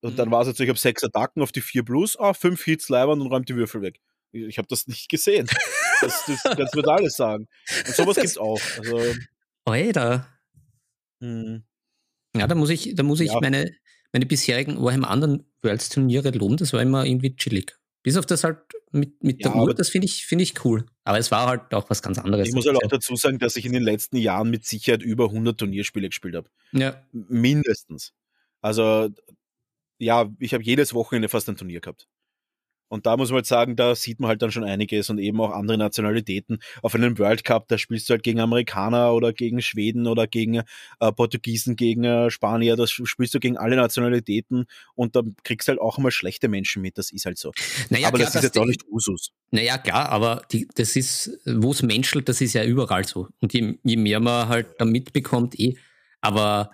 und 0.00 0.12
mhm. 0.12 0.16
dann 0.16 0.30
war 0.30 0.42
es 0.42 0.48
jetzt, 0.48 0.60
ich 0.60 0.68
habe 0.68 0.78
sechs 0.78 1.02
Attacken 1.04 1.42
auf 1.42 1.52
die 1.52 1.60
vier 1.60 1.84
plus, 1.84 2.18
ah, 2.18 2.34
fünf 2.34 2.64
Hits 2.64 2.88
leibern 2.88 3.20
und 3.20 3.26
räumt 3.28 3.48
die 3.48 3.56
Würfel 3.56 3.82
weg. 3.82 4.00
Ich, 4.32 4.42
ich 4.42 4.58
habe 4.58 4.68
das 4.68 4.86
nicht 4.86 5.08
gesehen. 5.08 5.48
Das, 6.00 6.26
das, 6.26 6.42
das 6.56 6.74
wird 6.74 6.86
alles 6.86 7.16
sagen. 7.16 7.48
Und 7.86 7.96
sowas 7.96 8.14
das, 8.14 8.22
gibt's 8.22 8.38
auch. 8.38 8.60
Also, 8.78 9.02
Alter. 9.64 10.28
Hm. 11.20 11.64
Ja, 12.36 12.46
da 12.46 12.54
muss 12.54 12.70
ich, 12.70 12.94
da 12.94 13.02
muss 13.02 13.18
ich 13.18 13.32
ja. 13.32 13.40
meine, 13.40 13.74
meine 14.12 14.26
bisherigen 14.26 14.80
Warhammer 14.80 15.10
anderen 15.10 15.44
Worlds 15.62 15.88
Turniere 15.88 16.30
loben. 16.30 16.56
Das 16.56 16.72
war 16.72 16.80
immer 16.80 17.04
irgendwie 17.04 17.34
chillig. 17.34 17.76
Bis 18.04 18.16
auf 18.16 18.26
das 18.26 18.44
halt 18.44 18.58
mit, 18.92 19.22
mit 19.22 19.42
ja, 19.42 19.50
der 19.50 19.60
Uhr, 19.60 19.74
das 19.74 19.88
finde 19.88 20.06
ich, 20.06 20.24
find 20.24 20.40
ich 20.40 20.64
cool. 20.64 20.86
Aber 21.04 21.18
es 21.18 21.30
war 21.30 21.46
halt 21.48 21.74
auch 21.74 21.90
was 21.90 22.00
ganz 22.00 22.18
anderes. 22.18 22.48
Ich 22.48 22.54
muss 22.54 22.66
halt 22.66 22.76
auch 22.76 22.88
dazu 22.88 23.16
sagen, 23.16 23.38
dass 23.38 23.56
ich 23.56 23.66
in 23.66 23.72
den 23.72 23.82
letzten 23.82 24.16
Jahren 24.16 24.50
mit 24.50 24.64
Sicherheit 24.64 25.02
über 25.02 25.24
100 25.24 25.58
Turnierspiele 25.58 26.08
gespielt 26.08 26.36
habe. 26.36 26.48
Ja. 26.72 27.02
Mindestens. 27.12 28.12
Also, 28.60 29.08
ja, 29.98 30.28
ich 30.38 30.54
habe 30.54 30.64
jedes 30.64 30.94
Wochenende 30.94 31.28
fast 31.28 31.48
ein 31.48 31.56
Turnier 31.56 31.80
gehabt. 31.80 32.08
Und 32.88 33.06
da 33.06 33.16
muss 33.16 33.28
man 33.28 33.36
halt 33.36 33.46
sagen, 33.46 33.76
da 33.76 33.94
sieht 33.94 34.18
man 34.18 34.28
halt 34.28 34.42
dann 34.42 34.50
schon 34.50 34.64
einiges 34.64 35.10
und 35.10 35.18
eben 35.18 35.40
auch 35.40 35.50
andere 35.50 35.76
Nationalitäten. 35.76 36.58
Auf 36.82 36.94
einem 36.94 37.18
World 37.18 37.44
Cup, 37.44 37.68
da 37.68 37.76
spielst 37.76 38.08
du 38.08 38.12
halt 38.12 38.22
gegen 38.22 38.40
Amerikaner 38.40 39.12
oder 39.12 39.32
gegen 39.32 39.60
Schweden 39.60 40.06
oder 40.06 40.26
gegen 40.26 40.62
äh, 41.00 41.12
Portugiesen, 41.12 41.76
gegen 41.76 42.04
äh, 42.04 42.30
Spanier, 42.30 42.76
das 42.76 42.90
spielst 42.90 43.34
du 43.34 43.40
gegen 43.40 43.58
alle 43.58 43.76
Nationalitäten 43.76 44.64
und 44.94 45.16
da 45.16 45.22
kriegst 45.44 45.68
du 45.68 45.72
halt 45.72 45.80
auch 45.80 45.98
immer 45.98 46.10
schlechte 46.10 46.48
Menschen 46.48 46.80
mit, 46.80 46.96
das 46.96 47.12
ist 47.12 47.26
halt 47.26 47.38
so. 47.38 47.52
Naja, 47.90 48.08
aber 48.08 48.18
klar, 48.18 48.28
das 48.28 48.36
ist 48.36 48.44
jetzt 48.44 48.58
auch 48.58 48.64
nicht 48.64 48.84
Usus. 48.90 49.32
Naja, 49.50 49.76
klar, 49.76 50.08
aber 50.08 50.42
die, 50.50 50.66
das 50.74 50.96
ist, 50.96 51.38
wo 51.44 51.72
es 51.72 51.82
menschelt, 51.82 52.28
das 52.28 52.40
ist 52.40 52.54
ja 52.54 52.64
überall 52.64 53.04
so. 53.04 53.28
Und 53.40 53.52
je, 53.52 53.74
je 53.82 53.96
mehr 53.96 54.20
man 54.20 54.48
halt 54.48 54.68
da 54.78 54.86
mitbekommt, 54.86 55.58
eh. 55.60 55.76
Aber 56.20 56.70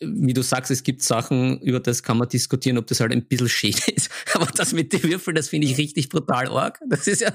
wie 0.00 0.32
du 0.32 0.42
sagst, 0.42 0.70
es 0.70 0.82
gibt 0.82 1.02
Sachen, 1.02 1.60
über 1.60 1.80
das 1.80 2.02
kann 2.02 2.18
man 2.18 2.28
diskutieren, 2.28 2.78
ob 2.78 2.86
das 2.86 3.00
halt 3.00 3.12
ein 3.12 3.26
bisschen 3.26 3.48
schäd 3.48 3.88
ist. 3.96 4.10
Aber 4.34 4.46
das 4.46 4.72
mit 4.72 4.92
den 4.92 5.02
Würfeln, 5.02 5.34
das 5.34 5.48
finde 5.48 5.66
ich 5.66 5.78
richtig 5.78 6.08
brutal 6.08 6.48
arg. 6.48 6.78
Das 6.88 7.06
ist 7.06 7.20
ja, 7.20 7.32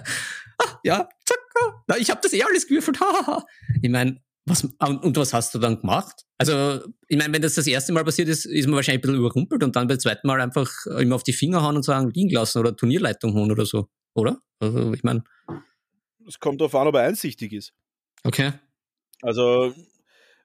ah, 0.59 0.79
ja, 0.83 1.09
zack, 1.25 1.39
ah, 1.87 1.95
ich 1.97 2.09
habe 2.09 2.21
das 2.23 2.33
eh 2.33 2.43
alles 2.43 2.67
gewürfelt. 2.67 2.99
Ha, 3.27 3.45
Ich 3.81 3.89
meine, 3.89 4.21
was, 4.45 4.63
und 4.63 5.17
was 5.17 5.33
hast 5.33 5.53
du 5.53 5.59
dann 5.59 5.81
gemacht? 5.81 6.25
Also, 6.37 6.81
ich 7.07 7.17
meine, 7.17 7.33
wenn 7.33 7.41
das 7.41 7.55
das 7.55 7.67
erste 7.67 7.91
Mal 7.91 8.05
passiert 8.05 8.29
ist, 8.29 8.45
ist 8.45 8.65
man 8.65 8.75
wahrscheinlich 8.75 8.99
ein 8.99 9.01
bisschen 9.01 9.17
überrumpelt 9.17 9.61
und 9.63 9.75
dann 9.75 9.87
beim 9.87 9.99
zweiten 9.99 10.25
Mal 10.25 10.39
einfach 10.39 10.71
immer 10.85 11.15
auf 11.15 11.23
die 11.23 11.33
Finger 11.33 11.61
hauen 11.63 11.75
und 11.75 11.83
sagen, 11.83 12.11
liegen 12.11 12.29
lassen 12.29 12.59
oder 12.59 12.73
Turnierleitung 12.75 13.33
holen 13.33 13.51
oder 13.51 13.65
so, 13.65 13.89
oder? 14.13 14.39
Also, 14.59 14.93
ich 14.93 15.03
meine. 15.03 15.23
Es 16.25 16.39
kommt 16.39 16.61
darauf 16.61 16.75
an, 16.75 16.87
ob 16.87 16.95
er 16.95 17.01
einsichtig 17.01 17.51
ist. 17.51 17.73
Okay. 18.23 18.53
Also, 19.21 19.73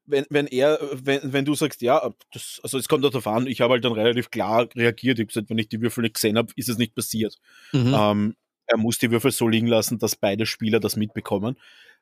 wenn, 0.04 0.26
wenn 0.30 0.46
er, 0.46 0.78
wenn, 0.92 1.32
wenn 1.32 1.44
du 1.44 1.54
sagst, 1.54 1.82
ja, 1.82 2.12
das, 2.32 2.60
also 2.62 2.78
es 2.78 2.88
kommt 2.88 3.04
darauf 3.04 3.26
an, 3.26 3.46
ich 3.46 3.60
habe 3.60 3.74
halt 3.74 3.84
dann 3.84 3.92
relativ 3.92 4.30
klar 4.30 4.68
reagiert. 4.74 5.18
Ich 5.18 5.22
habe 5.22 5.26
gesagt, 5.26 5.50
wenn 5.50 5.58
ich 5.58 5.68
die 5.68 5.80
Würfel 5.80 6.02
nicht 6.02 6.14
gesehen 6.14 6.36
habe, 6.36 6.52
ist 6.56 6.68
es 6.68 6.78
nicht 6.78 6.94
passiert. 6.94 7.38
Mhm. 7.72 7.94
Ähm, 7.96 8.36
er 8.66 8.78
muss 8.78 8.98
die 8.98 9.10
Würfel 9.10 9.30
so 9.30 9.48
liegen 9.48 9.66
lassen, 9.66 9.98
dass 9.98 10.16
beide 10.16 10.46
Spieler 10.46 10.80
das 10.80 10.96
mitbekommen 10.96 11.56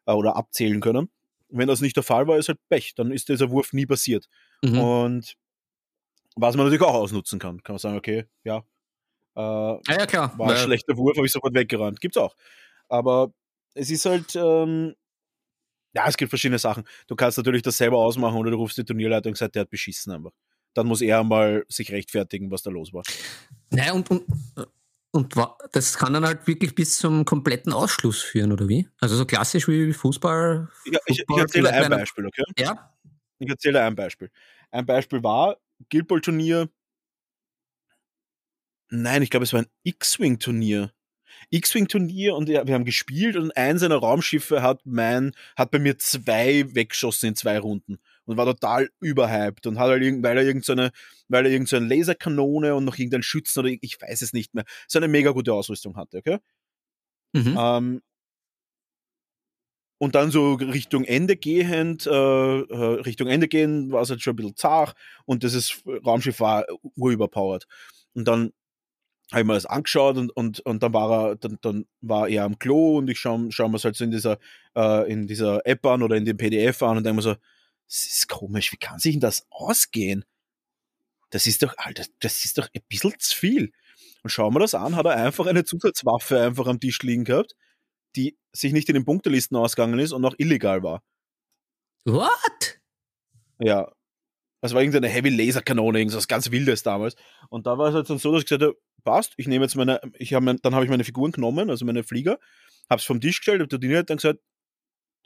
äh, 0.07 0.13
oder 0.13 0.37
abzählen 0.37 0.81
können. 0.81 1.11
Wenn 1.49 1.69
das 1.69 1.81
nicht 1.81 1.97
der 1.97 2.05
Fall 2.05 2.27
war, 2.27 2.39
ist 2.39 2.49
halt 2.49 2.61
Pech. 2.69 2.95
Dann 2.95 3.11
ist 3.11 3.29
dieser 3.29 3.51
Wurf 3.51 3.73
nie 3.73 3.87
passiert. 3.87 4.29
Mhm. 4.63 4.79
Und 4.79 5.35
was 6.37 6.57
man 6.57 6.67
natürlich 6.67 6.87
auch 6.87 6.95
ausnutzen 6.95 7.39
kann, 7.39 7.63
kann 7.63 7.75
man 7.75 7.81
sagen, 7.81 7.97
okay, 7.97 8.25
ja, 8.45 8.59
äh, 9.37 9.41
ah, 9.41 9.81
ja, 9.89 10.07
klar. 10.07 10.39
war 10.39 10.49
ein 10.49 10.57
ja. 10.57 10.63
schlechter 10.63 10.97
Wurf, 10.97 11.17
habe 11.17 11.27
ich 11.27 11.33
sofort 11.33 11.55
weggerannt. 11.55 12.01
Gibt's 12.01 12.17
auch. 12.17 12.35
Aber 12.89 13.33
es 13.75 13.91
ist 13.91 14.07
halt, 14.07 14.35
ähm, 14.37 14.95
ja, 15.93 16.07
es 16.07 16.17
gibt 16.17 16.31
verschiedene 16.31 16.59
Sachen. 16.59 16.85
Du 17.07 17.17
kannst 17.17 17.39
natürlich 17.39 17.63
das 17.63 17.77
selber 17.77 17.99
ausmachen 17.99 18.37
oder 18.37 18.51
du 18.51 18.57
rufst 18.57 18.79
die 18.79 18.85
Turnierleitung 18.85 19.33
und 19.33 19.37
sagst, 19.37 19.55
der 19.55 19.63
hat 19.63 19.71
beschissen 19.71 20.13
einfach. 20.13 20.33
Dann 20.75 20.87
muss 20.87 21.01
er 21.01 21.25
mal 21.25 21.65
sich 21.69 21.91
rechtfertigen, 21.91 22.51
was 22.51 22.63
da 22.63 22.71
los 22.71 22.93
war. 22.93 23.03
Naja, 23.71 23.93
und, 23.93 24.09
und, 24.11 24.25
und 25.11 25.35
das 25.73 25.99
kann 25.99 26.13
dann 26.13 26.25
halt 26.25 26.47
wirklich 26.47 26.75
bis 26.75 26.99
zum 26.99 27.25
kompletten 27.25 27.73
Ausschluss 27.73 28.23
führen, 28.23 28.53
oder 28.53 28.69
wie? 28.69 28.89
Also 29.01 29.17
so 29.17 29.27
klassisch 29.27 29.67
wie 29.67 29.93
Fußball. 29.93 30.69
Ja, 30.87 30.99
ich, 31.07 31.25
ich 31.29 31.37
erzähle 31.37 31.73
ein 31.73 31.91
Beispiel, 31.91 32.27
okay? 32.27 32.45
Ja. 32.59 32.95
Ich 33.41 33.49
erzähle 33.49 33.83
ein 33.83 33.97
Beispiel. 33.97 34.31
Ein 34.71 34.87
Beispiel 34.87 35.23
war 35.23 35.57
Guild 35.91 36.07
Ball 36.07 36.21
Turnier. 36.21 36.69
Nein, 38.91 39.23
ich 39.23 39.31
glaube, 39.31 39.45
es 39.45 39.53
war 39.53 39.61
ein 39.61 39.71
X-Wing-Turnier. 39.83 40.93
X-Wing-Turnier 41.51 42.35
und 42.35 42.49
wir 42.49 42.61
haben 42.61 42.85
gespielt 42.85 43.37
und 43.37 43.57
eins 43.57 43.81
seiner 43.81 43.97
Raumschiffe 43.97 44.63
hat 44.63 44.81
mein, 44.85 45.33
hat 45.57 45.71
bei 45.71 45.79
mir 45.79 45.99
zwei 45.99 46.65
weggeschossen 46.75 47.31
in 47.31 47.35
zwei 47.35 47.59
Runden 47.59 47.99
und 48.25 48.37
war 48.37 48.47
total 48.47 48.89
überhyped 49.01 49.67
und 49.67 49.79
hat 49.79 49.89
halt 49.89 50.03
irgend, 50.03 50.23
weil 50.23 50.37
er 50.37 50.45
irgendeine, 50.45 50.93
weil 51.29 51.47
er 51.47 51.53
irgendeine 51.53 51.87
Laserkanone 51.87 52.75
und 52.75 52.85
noch 52.85 52.97
irgendeinen 52.97 53.25
Schützen 53.25 53.61
oder 53.61 53.69
ich 53.69 54.01
weiß 54.01 54.23
es 54.23 54.33
nicht 54.33 54.55
mehr, 54.55 54.65
so 54.87 54.99
eine 54.99 55.09
mega 55.09 55.33
gute 55.33 55.53
Ausrüstung 55.53 55.97
hatte, 55.97 56.19
okay? 56.19 56.39
Mhm. 57.33 57.57
Ähm, 57.59 58.03
und 59.99 60.15
dann 60.15 60.31
so 60.31 60.55
Richtung 60.55 61.05
Ende 61.05 61.37
gehend, 61.37 62.07
äh, 62.07 62.11
äh 62.11 63.01
Richtung 63.03 63.29
Ende 63.29 63.49
gehend 63.49 63.93
war 63.93 64.03
es 64.03 64.11
halt 64.11 64.23
schon 64.23 64.33
ein 64.33 64.37
bisschen 64.37 64.57
zart 64.57 64.95
und 65.27 65.45
das 65.45 65.83
Raumschiff 66.07 66.41
war 66.41 66.65
urüberpowered. 66.97 67.67
Und 68.15 68.27
dann 68.27 68.53
habe 69.31 69.43
ich 69.43 69.47
mir 69.47 69.55
das 69.55 69.67
angeschaut 69.67 70.17
und, 70.17 70.31
und, 70.37 70.61
und 70.61 70.83
dann 70.83 70.93
war 70.93 71.29
er, 71.31 71.37
dann, 71.37 71.59
dann 71.61 71.87
war 72.01 72.29
er 72.29 72.45
am 72.45 72.59
Klo 72.59 72.99
und 72.99 73.09
ich 73.09 73.19
schaue 73.19 73.51
schau 73.51 73.69
mir 73.69 73.77
es 73.77 73.85
halt 73.85 73.97
so 73.97 74.05
in 74.05 74.11
dieser, 74.11 74.39
äh, 74.77 75.11
in 75.11 75.27
dieser 75.27 75.65
App 75.67 75.87
an 75.87 76.03
oder 76.03 76.17
in 76.17 76.25
dem 76.25 76.37
PDF 76.37 76.83
an 76.83 76.97
und 76.97 77.05
denke 77.05 77.17
mir 77.17 77.23
so, 77.23 77.35
das 77.87 78.07
ist 78.07 78.29
komisch, 78.29 78.73
wie 78.73 78.77
kann 78.77 78.99
sich 78.99 79.15
denn 79.15 79.21
das 79.21 79.47
ausgehen? 79.51 80.25
Das 81.31 81.47
ist 81.47 81.63
doch, 81.63 81.75
Alter, 81.77 82.05
das 82.21 82.45
ist 82.45 82.59
doch 82.59 82.69
ein 82.75 82.83
bisschen 82.89 83.15
zu 83.19 83.37
viel. 83.37 83.73
Und 84.23 84.31
schauen 84.31 84.55
wir 84.55 84.61
das 84.61 84.75
an, 84.75 84.97
hat 84.97 85.07
er 85.07 85.17
einfach 85.17 85.47
eine 85.47 85.65
Zusatzwaffe 85.65 86.41
einfach 86.41 86.67
am 86.67 86.81
Tisch 86.81 87.01
liegen 87.03 87.25
gehabt, 87.25 87.55
die 88.17 88.37
sich 88.53 88.73
nicht 88.73 88.89
in 88.89 88.95
den 88.95 89.05
Punktelisten 89.05 89.57
ausgegangen 89.57 89.99
ist 89.99 90.13
und 90.13 90.25
auch 90.25 90.35
illegal 90.39 90.83
war. 90.83 91.03
What? 92.05 92.81
Ja, 93.59 93.93
das 94.61 94.75
war 94.75 94.83
irgendeine 94.83 95.09
Heavy 95.09 95.31
Laser 95.31 95.63
Kanone, 95.63 95.99
irgendwas 95.99 96.29
ganz 96.29 96.51
Wildes 96.51 96.83
damals. 96.83 97.17
Und 97.49 97.67
da 97.67 97.79
war 97.79 97.89
es 97.89 97.95
halt 97.95 98.11
dann 98.11 98.19
so, 98.19 98.33
dass 98.33 98.43
ich 98.43 98.49
gesagt 98.49 98.63
habe, 98.63 98.77
passt, 99.05 99.35
ich 99.37 99.49
nehme 99.49 99.65
jetzt 99.65 99.77
meine, 99.77 100.01
ich 100.19 100.35
habe 100.35 100.57
dann 100.63 100.75
habe 100.75 100.85
ich 100.85 100.91
meine 100.91 101.05
Figuren 101.05 101.33
genommen, 101.33 101.71
also 101.71 101.85
meine 101.85 102.05
Flieger, 102.05 102.39
habe 102.89 103.01
es 103.01 103.05
vom 103.05 103.21
Tisch 103.21 103.39
gestellt, 103.39 103.63
und 103.63 103.73
der 103.73 103.79
Dini 103.79 103.95
hat 103.95 104.11
dann 104.11 104.19
gesagt, 104.19 104.41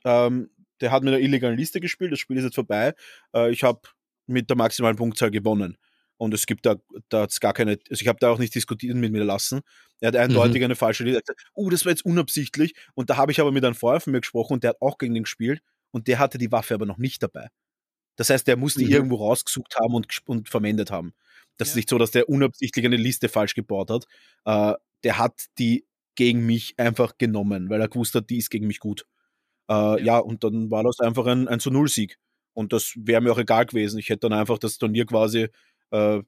ähm, 0.05 0.51
der 0.81 0.91
hat 0.91 1.03
mit 1.03 1.13
einer 1.15 1.23
illegalen 1.23 1.57
Liste 1.57 1.81
gespielt, 1.81 2.13
das 2.13 2.19
Spiel 2.21 2.37
ist 2.37 2.45
jetzt 2.45 2.55
vorbei. 2.55 2.95
Äh, 3.35 3.51
ich 3.51 3.65
habe 3.65 3.81
mit 4.27 4.49
der 4.51 4.57
maximalen 4.57 4.97
Punktzahl 4.97 5.31
gewonnen. 5.31 5.77
Und 6.17 6.33
es 6.33 6.47
gibt 6.47 6.65
da, 6.65 6.77
da 7.09 7.23
hat's 7.23 7.41
gar 7.41 7.53
keine, 7.53 7.73
also 7.91 8.03
ich 8.03 8.07
habe 8.07 8.19
da 8.21 8.31
auch 8.31 8.39
nicht 8.39 8.55
diskutieren 8.55 9.01
mit 9.01 9.13
mir 9.13 9.25
lassen. 9.25 9.63
Er 10.01 10.09
hat 10.09 10.17
eindeutig 10.17 10.59
mhm. 10.59 10.67
eine 10.67 10.77
falsche 10.77 11.05
Linie. 11.05 11.21
gesagt, 11.21 11.45
uh, 11.57 11.71
das 11.71 11.85
war 11.85 11.91
jetzt 11.91 12.05
unabsichtlich. 12.05 12.75
Und 12.95 13.11
da 13.11 13.17
habe 13.17 13.33
ich 13.33 13.41
aber 13.41 13.51
mit 13.51 13.65
einem 13.65 13.75
Freund 13.75 14.03
von 14.03 14.13
mir 14.13 14.21
gesprochen 14.21 14.55
und 14.55 14.63
der 14.63 14.71
hat 14.71 14.81
auch 14.81 14.99
gegen 14.99 15.15
den 15.15 15.25
gespielt 15.25 15.61
und 15.91 16.07
der 16.07 16.19
hatte 16.19 16.39
die 16.39 16.53
Waffe 16.53 16.75
aber 16.75 16.87
noch 16.87 16.99
nicht 16.99 17.23
dabei. 17.23 17.49
Das 18.17 18.31
heißt, 18.31 18.47
der 18.47 18.57
muss 18.57 18.75
die 18.75 18.87
mhm. 18.87 18.93
irgendwo 18.93 19.17
rausgesucht 19.17 19.77
haben 19.77 19.95
und, 19.95 20.07
und 20.27 20.49
verwendet 20.49 20.91
haben. 20.91 21.15
Das 21.57 21.69
ja. 21.69 21.73
ist 21.73 21.77
nicht 21.77 21.89
so, 21.89 21.99
dass 21.99 22.11
der 22.11 22.29
unabsichtlich 22.29 22.85
eine 22.85 22.97
Liste 22.97 23.29
falsch 23.29 23.55
gebaut 23.55 23.91
hat. 23.91 24.07
Äh, 24.45 24.77
der 25.05 25.19
hat 25.19 25.45
die 25.59 25.87
gegen 26.15 26.47
mich 26.47 26.75
einfach 26.79 27.19
genommen, 27.19 27.71
weil 27.71 27.81
er 27.81 27.89
gewusst 27.89 28.15
hat, 28.15 28.31
die 28.31 28.39
ist 28.39 28.51
gegen 28.51 28.67
mich 28.67 28.81
gut. 28.81 29.07
Äh, 29.69 29.75
ja. 29.75 29.99
ja. 29.99 30.19
und 30.19 30.45
dann 30.45 30.71
war 30.71 30.85
das 30.85 31.01
einfach 31.01 31.27
ein, 31.27 31.49
ein 31.49 31.61
zu 31.61 31.71
Null 31.71 31.89
Sieg. 31.89 32.19
Und 32.53 32.73
das 32.73 32.95
wäre 32.97 33.21
mir 33.21 33.33
auch 33.33 33.39
egal 33.39 33.67
gewesen. 33.67 33.99
Ich 33.99 34.09
hätte 34.09 34.29
dann 34.29 34.39
einfach 34.39 34.59
das 34.59 34.79
Turnier 34.79 35.07
quasi 35.07 35.49
äh, 35.91 36.23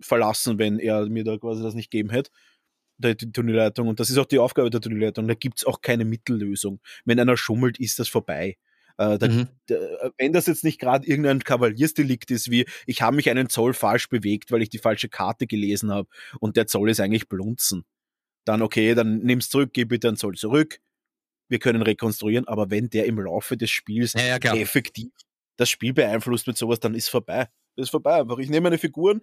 verlassen, 0.00 0.58
wenn 0.58 0.78
er 0.78 1.06
mir 1.06 1.24
da 1.24 1.36
quasi 1.36 1.62
das 1.62 1.74
nicht 1.74 1.90
gegeben 1.90 2.10
hätte. 2.10 2.30
Die, 2.98 3.16
die 3.16 3.32
Turnierleitung. 3.32 3.88
Und 3.88 4.00
das 4.00 4.10
ist 4.10 4.18
auch 4.18 4.26
die 4.26 4.38
Aufgabe 4.38 4.70
der 4.70 4.80
Turnierleitung. 4.80 5.28
Da 5.28 5.34
gibt 5.34 5.58
es 5.58 5.66
auch 5.66 5.80
keine 5.80 6.04
Mittellösung. 6.04 6.80
Wenn 7.04 7.20
einer 7.20 7.36
schummelt, 7.36 7.78
ist 7.78 7.98
das 7.98 8.08
vorbei. 8.08 8.56
Äh, 8.98 9.16
da, 9.18 9.28
mhm. 9.28 9.48
da, 9.66 9.76
wenn 10.18 10.32
das 10.32 10.46
jetzt 10.46 10.64
nicht 10.64 10.80
gerade 10.80 11.06
irgendein 11.06 11.40
Kavaliersdelikt 11.40 12.30
ist, 12.30 12.50
wie 12.50 12.66
ich 12.84 13.00
habe 13.00 13.16
mich 13.16 13.30
einen 13.30 13.48
Zoll 13.48 13.72
falsch 13.72 14.08
bewegt, 14.08 14.50
weil 14.50 14.62
ich 14.62 14.70
die 14.70 14.78
falsche 14.78 15.08
Karte 15.08 15.46
gelesen 15.46 15.90
habe 15.92 16.08
und 16.40 16.56
der 16.56 16.66
Zoll 16.66 16.90
ist 16.90 17.00
eigentlich 17.00 17.28
blunzen, 17.28 17.84
dann 18.44 18.60
okay, 18.60 18.94
dann 18.94 19.18
nimm's 19.18 19.50
zurück, 19.50 19.70
gib 19.72 19.90
bitte 19.90 20.08
einen 20.08 20.16
Zoll 20.16 20.34
zurück. 20.34 20.80
Wir 21.48 21.60
können 21.60 21.80
rekonstruieren, 21.80 22.46
aber 22.46 22.70
wenn 22.70 22.90
der 22.90 23.06
im 23.06 23.18
Laufe 23.20 23.56
des 23.56 23.70
Spiels 23.70 24.12
ja, 24.14 24.38
ja, 24.42 24.54
effektiv 24.54 25.10
das 25.56 25.70
Spiel 25.70 25.92
beeinflusst 25.92 26.46
mit 26.46 26.56
sowas, 26.56 26.80
dann 26.80 26.94
ist 26.94 27.08
vorbei. 27.08 27.48
Das 27.76 27.84
ist 27.84 27.90
vorbei 27.90 28.20
einfach. 28.20 28.38
Ich 28.38 28.48
nehme 28.48 28.64
meine 28.64 28.78
Figuren, 28.78 29.22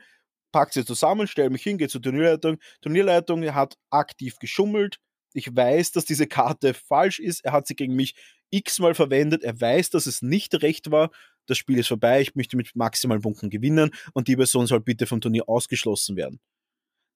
packe 0.52 0.74
sie 0.74 0.86
zusammen, 0.86 1.28
stelle 1.28 1.50
mich 1.50 1.64
hin, 1.64 1.78
gehe 1.78 1.90
zur 1.90 2.02
Turnierleitung. 2.02 2.58
Turnierleitung 2.82 3.44
hat 3.54 3.78
aktiv 3.90 4.38
geschummelt. 4.40 5.00
Ich 5.34 5.54
weiß, 5.54 5.92
dass 5.92 6.06
diese 6.06 6.28
Karte 6.28 6.74
falsch 6.74 7.20
ist. 7.20 7.44
Er 7.44 7.52
hat 7.52 7.68
sie 7.68 7.76
gegen 7.76 7.96
mich 7.96 8.16
x-mal 8.56 8.96
verwendet. 8.96 9.44
Er 9.44 9.60
weiß, 9.60 9.90
dass 9.90 10.06
es 10.06 10.22
nicht 10.22 10.62
recht 10.62 10.92
war. 10.92 11.12
Das 11.46 11.58
Spiel 11.58 11.78
ist 11.78 11.88
vorbei. 11.88 12.22
Ich 12.22 12.36
möchte 12.36 12.58
mit 12.58 12.76
maximalen 12.76 13.22
Punkten 13.22 13.50
gewinnen 13.50 13.92
und 14.14 14.28
die 14.28 14.36
Person 14.36 14.68
soll 14.68 14.80
bitte 14.80 15.06
vom 15.06 15.22
Turnier 15.22 15.48
ausgeschlossen 15.48 16.16
werden. 16.16 16.40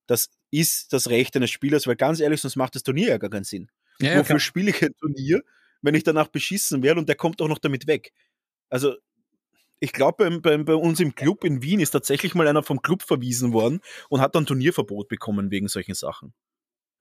Das 0.07 0.29
ist 0.51 0.91
das 0.93 1.09
Recht 1.09 1.35
eines 1.35 1.51
Spielers, 1.51 1.85
weil 1.85 1.95
ganz 1.95 2.19
ehrlich, 2.19 2.41
sonst 2.41 2.55
macht 2.55 2.75
das 2.75 2.83
Turnier 2.83 3.09
ja 3.09 3.17
gar 3.17 3.29
keinen 3.29 3.43
Sinn. 3.43 3.69
Ja, 3.99 4.13
ja, 4.13 4.19
Wofür 4.19 4.39
spiele 4.39 4.71
ich 4.71 4.83
ein 4.83 4.95
Turnier, 4.99 5.41
wenn 5.81 5.95
ich 5.95 6.03
danach 6.03 6.27
beschissen 6.27 6.81
werde 6.83 6.99
und 6.99 7.07
der 7.07 7.15
kommt 7.15 7.41
auch 7.41 7.47
noch 7.47 7.59
damit 7.59 7.85
weg? 7.87 8.11
Also, 8.69 8.95
ich 9.79 9.93
glaube, 9.93 10.29
bei, 10.29 10.57
bei, 10.57 10.63
bei, 10.63 10.73
uns 10.75 10.99
im 10.99 11.15
Club 11.15 11.43
in 11.43 11.61
Wien 11.61 11.79
ist 11.79 11.91
tatsächlich 11.91 12.35
mal 12.35 12.47
einer 12.47 12.63
vom 12.63 12.81
Club 12.81 13.03
verwiesen 13.03 13.53
worden 13.53 13.81
und 14.09 14.19
hat 14.19 14.35
dann 14.35 14.45
Turnierverbot 14.45 15.07
bekommen 15.07 15.51
wegen 15.51 15.67
solchen 15.67 15.93
Sachen. 15.93 16.33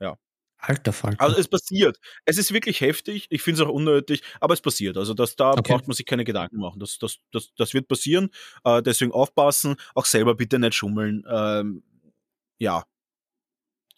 Ja. 0.00 0.18
Alter 0.58 0.92
Falter. 0.92 1.20
Also 1.20 1.36
es 1.36 1.48
passiert. 1.48 1.98
Es 2.24 2.36
ist 2.36 2.52
wirklich 2.52 2.80
heftig. 2.80 3.26
Ich 3.30 3.42
finde 3.42 3.62
es 3.62 3.68
auch 3.68 3.72
unnötig, 3.72 4.22
aber 4.40 4.54
es 4.54 4.60
passiert. 4.60 4.96
Also 4.96 5.14
das, 5.14 5.36
da 5.36 5.52
okay. 5.52 5.62
braucht 5.62 5.86
man 5.86 5.94
sich 5.94 6.04
keine 6.04 6.24
Gedanken 6.24 6.58
machen. 6.58 6.80
Das, 6.80 6.98
das, 6.98 7.18
das, 7.32 7.52
das 7.56 7.74
wird 7.74 7.86
passieren. 7.86 8.30
Äh, 8.64 8.82
deswegen 8.82 9.12
aufpassen. 9.12 9.76
Auch 9.94 10.04
selber 10.04 10.34
bitte 10.34 10.58
nicht 10.58 10.74
schummeln. 10.74 11.24
Ähm, 11.30 11.82
ja. 12.58 12.84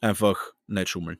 Einfach 0.00 0.52
nicht 0.66 0.90
schummeln. 0.90 1.18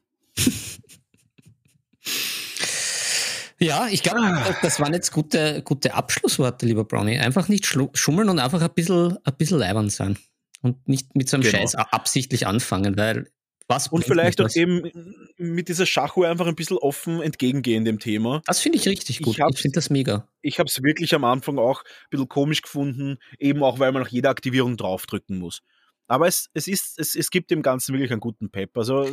Ja, 3.63 3.89
ich 3.89 4.03
glaube, 4.03 4.21
ah. 4.21 4.57
das 4.63 4.81
waren 4.81 4.95
jetzt 4.95 5.13
gute, 5.13 5.63
gute 5.63 5.93
Abschlussworte, 5.93 6.65
lieber 6.65 6.85
Brownie. 6.85 7.19
Einfach 7.19 7.49
nicht 7.49 7.67
schummeln 7.67 8.31
und 8.31 8.39
einfach 8.39 8.63
ein 8.63 8.73
bisschen, 8.75 9.19
ein 9.23 9.37
bisschen 9.37 9.59
leibern 9.59 9.91
sein. 9.91 10.17
Und 10.63 10.89
nicht 10.89 11.15
mit 11.15 11.29
so 11.29 11.37
einem 11.37 11.45
genau. 11.45 11.59
Scheiß 11.59 11.75
absichtlich 11.75 12.47
anfangen, 12.47 12.97
weil 12.97 13.31
was 13.71 13.89
und 13.89 14.05
vielleicht 14.05 14.41
auch 14.41 14.55
eben 14.55 14.91
mit 15.39 15.69
dieser 15.69 15.87
Schachuhr 15.87 16.29
einfach 16.29 16.47
ein 16.47 16.57
bisschen 16.57 16.77
offen 16.77 17.23
entgegengehen 17.23 17.85
dem 17.85 17.99
Thema. 17.99 18.43
Das 18.45 18.61
finde 18.61 18.79
ich 18.79 18.87
richtig 18.87 19.23
gut. 19.23 19.39
Ich, 19.39 19.45
ich 19.49 19.61
finde 19.61 19.77
das 19.77 19.89
mega. 19.89 20.29
Ich 20.43 20.59
habe 20.59 20.69
es 20.69 20.83
wirklich 20.83 21.15
am 21.15 21.25
Anfang 21.25 21.59
auch 21.59 21.83
ein 21.83 22.11
bisschen 22.11 22.29
komisch 22.29 22.63
gefunden, 22.63 23.19
eben 23.39 23.63
auch, 23.63 23.79
weil 23.79 23.93
man 23.93 24.03
nach 24.03 24.11
jeder 24.11 24.29
Aktivierung 24.29 24.77
draufdrücken 24.77 25.39
muss. 25.39 25.63
Aber 26.09 26.27
es, 26.27 26.51
es, 26.53 26.67
ist, 26.67 26.99
es, 26.99 27.15
es 27.15 27.31
gibt 27.31 27.51
dem 27.51 27.63
Ganzen 27.63 27.93
wirklich 27.95 28.11
einen 28.11 28.21
guten 28.21 28.51
Pep. 28.51 28.77
Also 28.77 29.05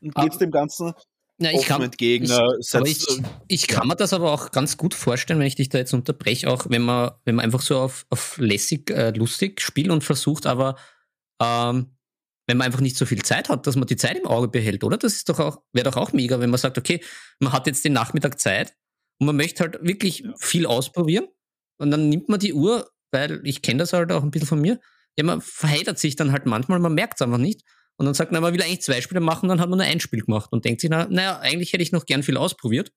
geht 0.00 0.32
es 0.32 0.38
dem 0.38 0.50
Ganzen 0.50 0.92
ja, 1.38 1.52
ich 1.52 1.64
kann, 1.64 1.80
entgegen. 1.80 2.24
Ich, 2.26 2.74
aber 2.74 2.86
ich, 2.86 3.06
ich 3.48 3.66
kann 3.66 3.88
mir 3.88 3.96
das 3.96 4.12
aber 4.12 4.32
auch 4.32 4.50
ganz 4.50 4.76
gut 4.76 4.92
vorstellen, 4.92 5.40
wenn 5.40 5.46
ich 5.46 5.54
dich 5.54 5.70
da 5.70 5.78
jetzt 5.78 5.94
unterbreche, 5.94 6.50
auch 6.50 6.66
wenn 6.68 6.82
man, 6.82 7.12
wenn 7.24 7.36
man 7.36 7.46
einfach 7.46 7.62
so 7.62 7.78
auf, 7.78 8.04
auf 8.10 8.36
lässig, 8.36 8.90
äh, 8.90 9.10
lustig 9.10 9.62
spielt 9.62 9.88
und 9.90 10.04
versucht, 10.04 10.44
aber 10.44 10.76
ähm, 11.40 11.86
wenn 12.50 12.56
man 12.56 12.66
einfach 12.66 12.80
nicht 12.80 12.96
so 12.96 13.06
viel 13.06 13.22
Zeit 13.22 13.48
hat, 13.48 13.68
dass 13.68 13.76
man 13.76 13.86
die 13.86 13.96
Zeit 13.96 14.18
im 14.18 14.26
Auge 14.26 14.48
behält, 14.48 14.82
oder? 14.82 14.96
Das 14.96 15.14
ist 15.14 15.28
doch 15.28 15.38
auch, 15.38 15.62
wäre 15.72 15.88
doch 15.88 15.96
auch 15.96 16.12
mega, 16.12 16.40
wenn 16.40 16.50
man 16.50 16.58
sagt, 16.58 16.78
okay, 16.78 17.00
man 17.38 17.52
hat 17.52 17.68
jetzt 17.68 17.84
den 17.84 17.92
Nachmittag 17.92 18.40
Zeit 18.40 18.74
und 19.20 19.26
man 19.26 19.36
möchte 19.36 19.62
halt 19.62 19.78
wirklich 19.82 20.20
ja. 20.20 20.34
viel 20.36 20.66
ausprobieren 20.66 21.28
und 21.78 21.92
dann 21.92 22.08
nimmt 22.08 22.28
man 22.28 22.40
die 22.40 22.52
Uhr, 22.52 22.90
weil 23.12 23.40
ich 23.44 23.62
kenne 23.62 23.78
das 23.78 23.92
halt 23.92 24.10
auch 24.10 24.24
ein 24.24 24.32
bisschen 24.32 24.48
von 24.48 24.60
mir, 24.60 24.80
ja, 25.16 25.22
man 25.22 25.40
verheddert 25.40 26.00
sich 26.00 26.16
dann 26.16 26.32
halt 26.32 26.46
manchmal, 26.46 26.80
man 26.80 26.92
merkt 26.92 27.20
es 27.20 27.22
einfach 27.22 27.38
nicht 27.38 27.62
und 27.96 28.06
dann 28.06 28.14
sagt 28.14 28.32
man, 28.32 28.42
man 28.42 28.52
will 28.52 28.62
eigentlich 28.62 28.82
zwei 28.82 29.00
Spiele 29.00 29.20
machen, 29.20 29.48
dann 29.48 29.60
hat 29.60 29.68
man 29.68 29.78
nur 29.78 29.86
ein 29.86 30.00
Spiel 30.00 30.22
gemacht 30.22 30.50
und 30.50 30.64
denkt 30.64 30.80
sich, 30.80 30.90
na, 30.90 31.06
naja, 31.08 31.38
eigentlich 31.38 31.72
hätte 31.72 31.84
ich 31.84 31.92
noch 31.92 32.04
gern 32.04 32.24
viel 32.24 32.36
ausprobiert. 32.36 32.90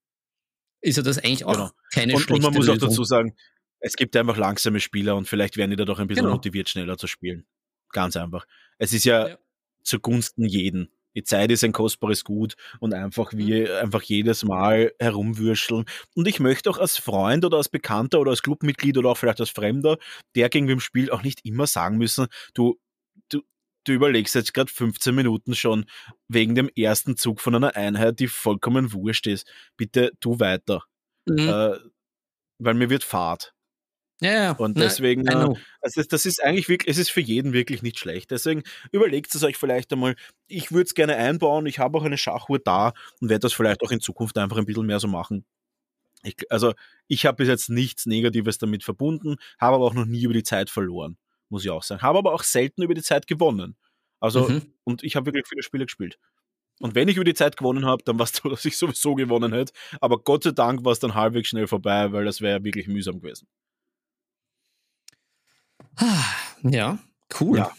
Ist 0.81 0.97
ja 0.97 1.03
das 1.03 1.19
eigentlich 1.19 1.45
auch 1.45 1.53
genau. 1.53 1.71
keine 1.93 2.15
und, 2.15 2.31
und 2.31 2.41
man 2.41 2.53
muss 2.53 2.65
Lösung. 2.65 2.83
auch 2.83 2.89
dazu 2.89 3.03
sagen, 3.03 3.35
es 3.81 3.95
gibt 3.95 4.15
einfach 4.15 4.37
langsame 4.37 4.79
Spieler 4.79 5.15
und 5.15 5.27
vielleicht 5.27 5.57
werden 5.57 5.69
die 5.69 5.77
da 5.77 5.85
doch 5.85 5.99
ein 5.99 6.07
bisschen 6.07 6.23
genau. 6.23 6.37
motiviert, 6.37 6.69
schneller 6.69 6.97
zu 6.97 7.05
spielen. 7.05 7.45
Ganz 7.91 8.17
einfach. 8.17 8.47
Es 8.79 8.93
ist 8.93 9.05
ja, 9.05 9.27
ja 9.27 9.37
zugunsten 9.83 10.45
jeden. 10.45 10.89
Die 11.15 11.23
Zeit 11.23 11.51
ist 11.51 11.63
ein 11.63 11.73
kostbares 11.73 12.23
Gut 12.23 12.55
und 12.79 12.93
einfach 12.93 13.33
wie 13.33 13.61
mhm. 13.61 13.67
einfach 13.81 14.01
jedes 14.01 14.43
Mal 14.43 14.93
herumwürscheln. 14.99 15.85
Und 16.15 16.27
ich 16.27 16.39
möchte 16.39 16.69
auch 16.69 16.77
als 16.77 16.97
Freund 16.97 17.45
oder 17.45 17.57
als 17.57 17.69
Bekannter 17.69 18.19
oder 18.19 18.31
als 18.31 18.41
Clubmitglied 18.41 18.97
oder 18.97 19.09
auch 19.09 19.17
vielleicht 19.17 19.39
als 19.39 19.49
Fremder, 19.49 19.97
der 20.35 20.49
gegen 20.49 20.67
wem 20.67 20.79
spielt, 20.79 21.11
auch 21.11 21.23
nicht 21.23 21.45
immer 21.45 21.67
sagen 21.67 21.97
müssen, 21.97 22.27
du, 22.53 22.79
du, 23.29 23.41
du 23.85 23.93
überlegst 23.93 24.33
jetzt 24.35 24.53
gerade 24.53 24.71
15 24.71 25.13
Minuten 25.13 25.53
schon 25.53 25.85
wegen 26.27 26.55
dem 26.55 26.69
ersten 26.75 27.15
Zug 27.15 27.41
von 27.41 27.55
einer 27.55 27.75
Einheit, 27.75 28.19
die 28.19 28.27
vollkommen 28.27 28.91
wurscht 28.93 29.27
ist. 29.27 29.47
Bitte 29.77 30.13
tu 30.19 30.39
weiter. 30.39 30.83
Mhm. 31.27 31.47
Äh, 31.47 31.77
weil 32.59 32.73
mir 32.73 32.89
wird 32.89 33.03
Fahrt. 33.03 33.52
Ja, 34.23 34.31
ja. 34.31 34.51
Und 34.53 34.77
deswegen, 34.77 35.27
äh, 35.27 35.53
also 35.81 36.01
das 36.01 36.25
ist 36.25 36.41
eigentlich 36.41 36.69
wirklich, 36.69 36.89
es 36.89 36.97
ist 36.97 37.11
für 37.11 37.19
jeden 37.19 37.51
wirklich 37.51 37.81
nicht 37.81 37.99
schlecht. 37.99 38.31
Deswegen 38.31 38.63
überlegt 38.91 39.35
es 39.35 39.43
euch 39.43 39.57
vielleicht 39.57 39.91
einmal. 39.91 40.15
Ich 40.47 40.71
würde 40.71 40.85
es 40.85 40.93
gerne 40.93 41.17
einbauen. 41.17 41.65
Ich 41.65 41.79
habe 41.79 41.97
auch 41.97 42.05
eine 42.05 42.17
Schachuhr 42.17 42.59
da 42.59 42.93
und 43.19 43.29
werde 43.29 43.41
das 43.41 43.53
vielleicht 43.53 43.83
auch 43.83 43.91
in 43.91 43.99
Zukunft 43.99 44.37
einfach 44.37 44.57
ein 44.57 44.65
bisschen 44.65 44.85
mehr 44.85 45.01
so 45.01 45.09
machen. 45.09 45.45
Ich, 46.23 46.35
also 46.49 46.73
ich 47.09 47.25
habe 47.25 47.35
bis 47.35 47.49
jetzt 47.49 47.69
nichts 47.69 48.05
Negatives 48.05 48.57
damit 48.57 48.85
verbunden, 48.85 49.35
habe 49.59 49.75
aber 49.75 49.85
auch 49.85 49.93
noch 49.93 50.05
nie 50.05 50.23
über 50.23 50.33
die 50.33 50.43
Zeit 50.43 50.69
verloren, 50.69 51.17
muss 51.49 51.65
ich 51.65 51.69
auch 51.69 51.83
sagen. 51.83 52.01
Habe 52.01 52.19
aber 52.19 52.33
auch 52.33 52.43
selten 52.43 52.81
über 52.81 52.93
die 52.93 53.01
Zeit 53.01 53.27
gewonnen. 53.27 53.75
Also, 54.21 54.47
mhm. 54.47 54.73
und 54.85 55.03
ich 55.03 55.17
habe 55.17 55.25
wirklich 55.25 55.45
viele 55.49 55.63
Spiele 55.63 55.85
gespielt. 55.85 56.17
Und 56.79 56.95
wenn 56.95 57.09
ich 57.09 57.17
über 57.17 57.25
die 57.25 57.33
Zeit 57.33 57.57
gewonnen 57.57 57.85
habe, 57.85 58.03
dann 58.03 58.17
war 58.19 58.23
es 58.23 58.31
so, 58.41 58.47
dass 58.47 58.63
ich 58.63 58.77
sowieso 58.77 59.15
gewonnen 59.15 59.51
hätte. 59.51 59.73
Aber 59.99 60.17
Gott 60.19 60.43
sei 60.43 60.51
Dank 60.51 60.85
war 60.85 60.93
es 60.93 60.99
dann 60.99 61.13
halbwegs 61.13 61.49
schnell 61.49 61.67
vorbei, 61.67 62.13
weil 62.13 62.23
das 62.23 62.39
wäre 62.39 62.63
wirklich 62.63 62.87
mühsam 62.87 63.19
gewesen. 63.19 63.49
Ja, 66.63 66.99
cool. 67.39 67.57
Ja. 67.57 67.71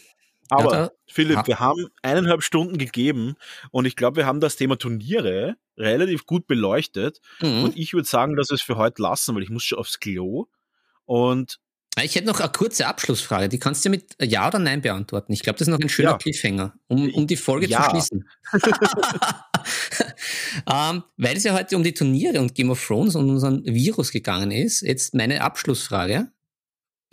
Aber 0.49 0.75
ja, 0.75 0.91
Philipp, 1.07 1.37
ha 1.37 1.47
wir 1.47 1.59
haben 1.59 1.87
eineinhalb 2.01 2.43
Stunden 2.43 2.77
gegeben 2.77 3.35
und 3.71 3.85
ich 3.85 3.95
glaube, 3.95 4.17
wir 4.17 4.25
haben 4.25 4.39
das 4.39 4.55
Thema 4.55 4.77
Turniere 4.77 5.55
relativ 5.77 6.25
gut 6.25 6.47
beleuchtet. 6.47 7.19
Mhm. 7.41 7.63
Und 7.63 7.77
ich 7.77 7.93
würde 7.93 8.07
sagen, 8.07 8.35
dass 8.35 8.49
wir 8.49 8.55
es 8.55 8.61
für 8.61 8.77
heute 8.77 9.01
lassen, 9.01 9.35
weil 9.35 9.43
ich 9.43 9.49
muss 9.49 9.63
schon 9.63 9.79
aufs 9.79 9.99
Klo. 9.99 10.45
Und 11.05 11.59
ich 12.03 12.15
hätte 12.15 12.27
noch 12.27 12.41
eine 12.41 12.51
kurze 12.51 12.87
Abschlussfrage, 12.87 13.47
die 13.47 13.57
kannst 13.57 13.85
du 13.85 13.89
mit 13.89 14.15
Ja 14.21 14.47
oder 14.47 14.59
Nein 14.59 14.81
beantworten. 14.81 15.31
Ich 15.31 15.41
glaube, 15.41 15.57
das 15.57 15.67
ist 15.67 15.71
noch 15.71 15.79
ein 15.79 15.87
schöner 15.87 16.11
ja. 16.11 16.17
Cliffhanger, 16.17 16.73
um, 16.87 17.09
um 17.13 17.25
die 17.25 17.37
Folge 17.37 17.67
ja. 17.67 17.83
zu 17.83 17.89
schließen. 17.91 18.29
ähm, 20.71 21.03
weil 21.15 21.37
es 21.37 21.45
ja 21.45 21.53
heute 21.53 21.77
um 21.77 21.83
die 21.83 21.93
Turniere 21.93 22.41
und 22.41 22.53
Game 22.53 22.69
of 22.69 22.85
Thrones 22.85 23.15
und 23.15 23.29
unseren 23.29 23.63
Virus 23.63 24.11
gegangen 24.11 24.51
ist, 24.51 24.81
jetzt 24.81 25.13
meine 25.15 25.41
Abschlussfrage. 25.41 26.31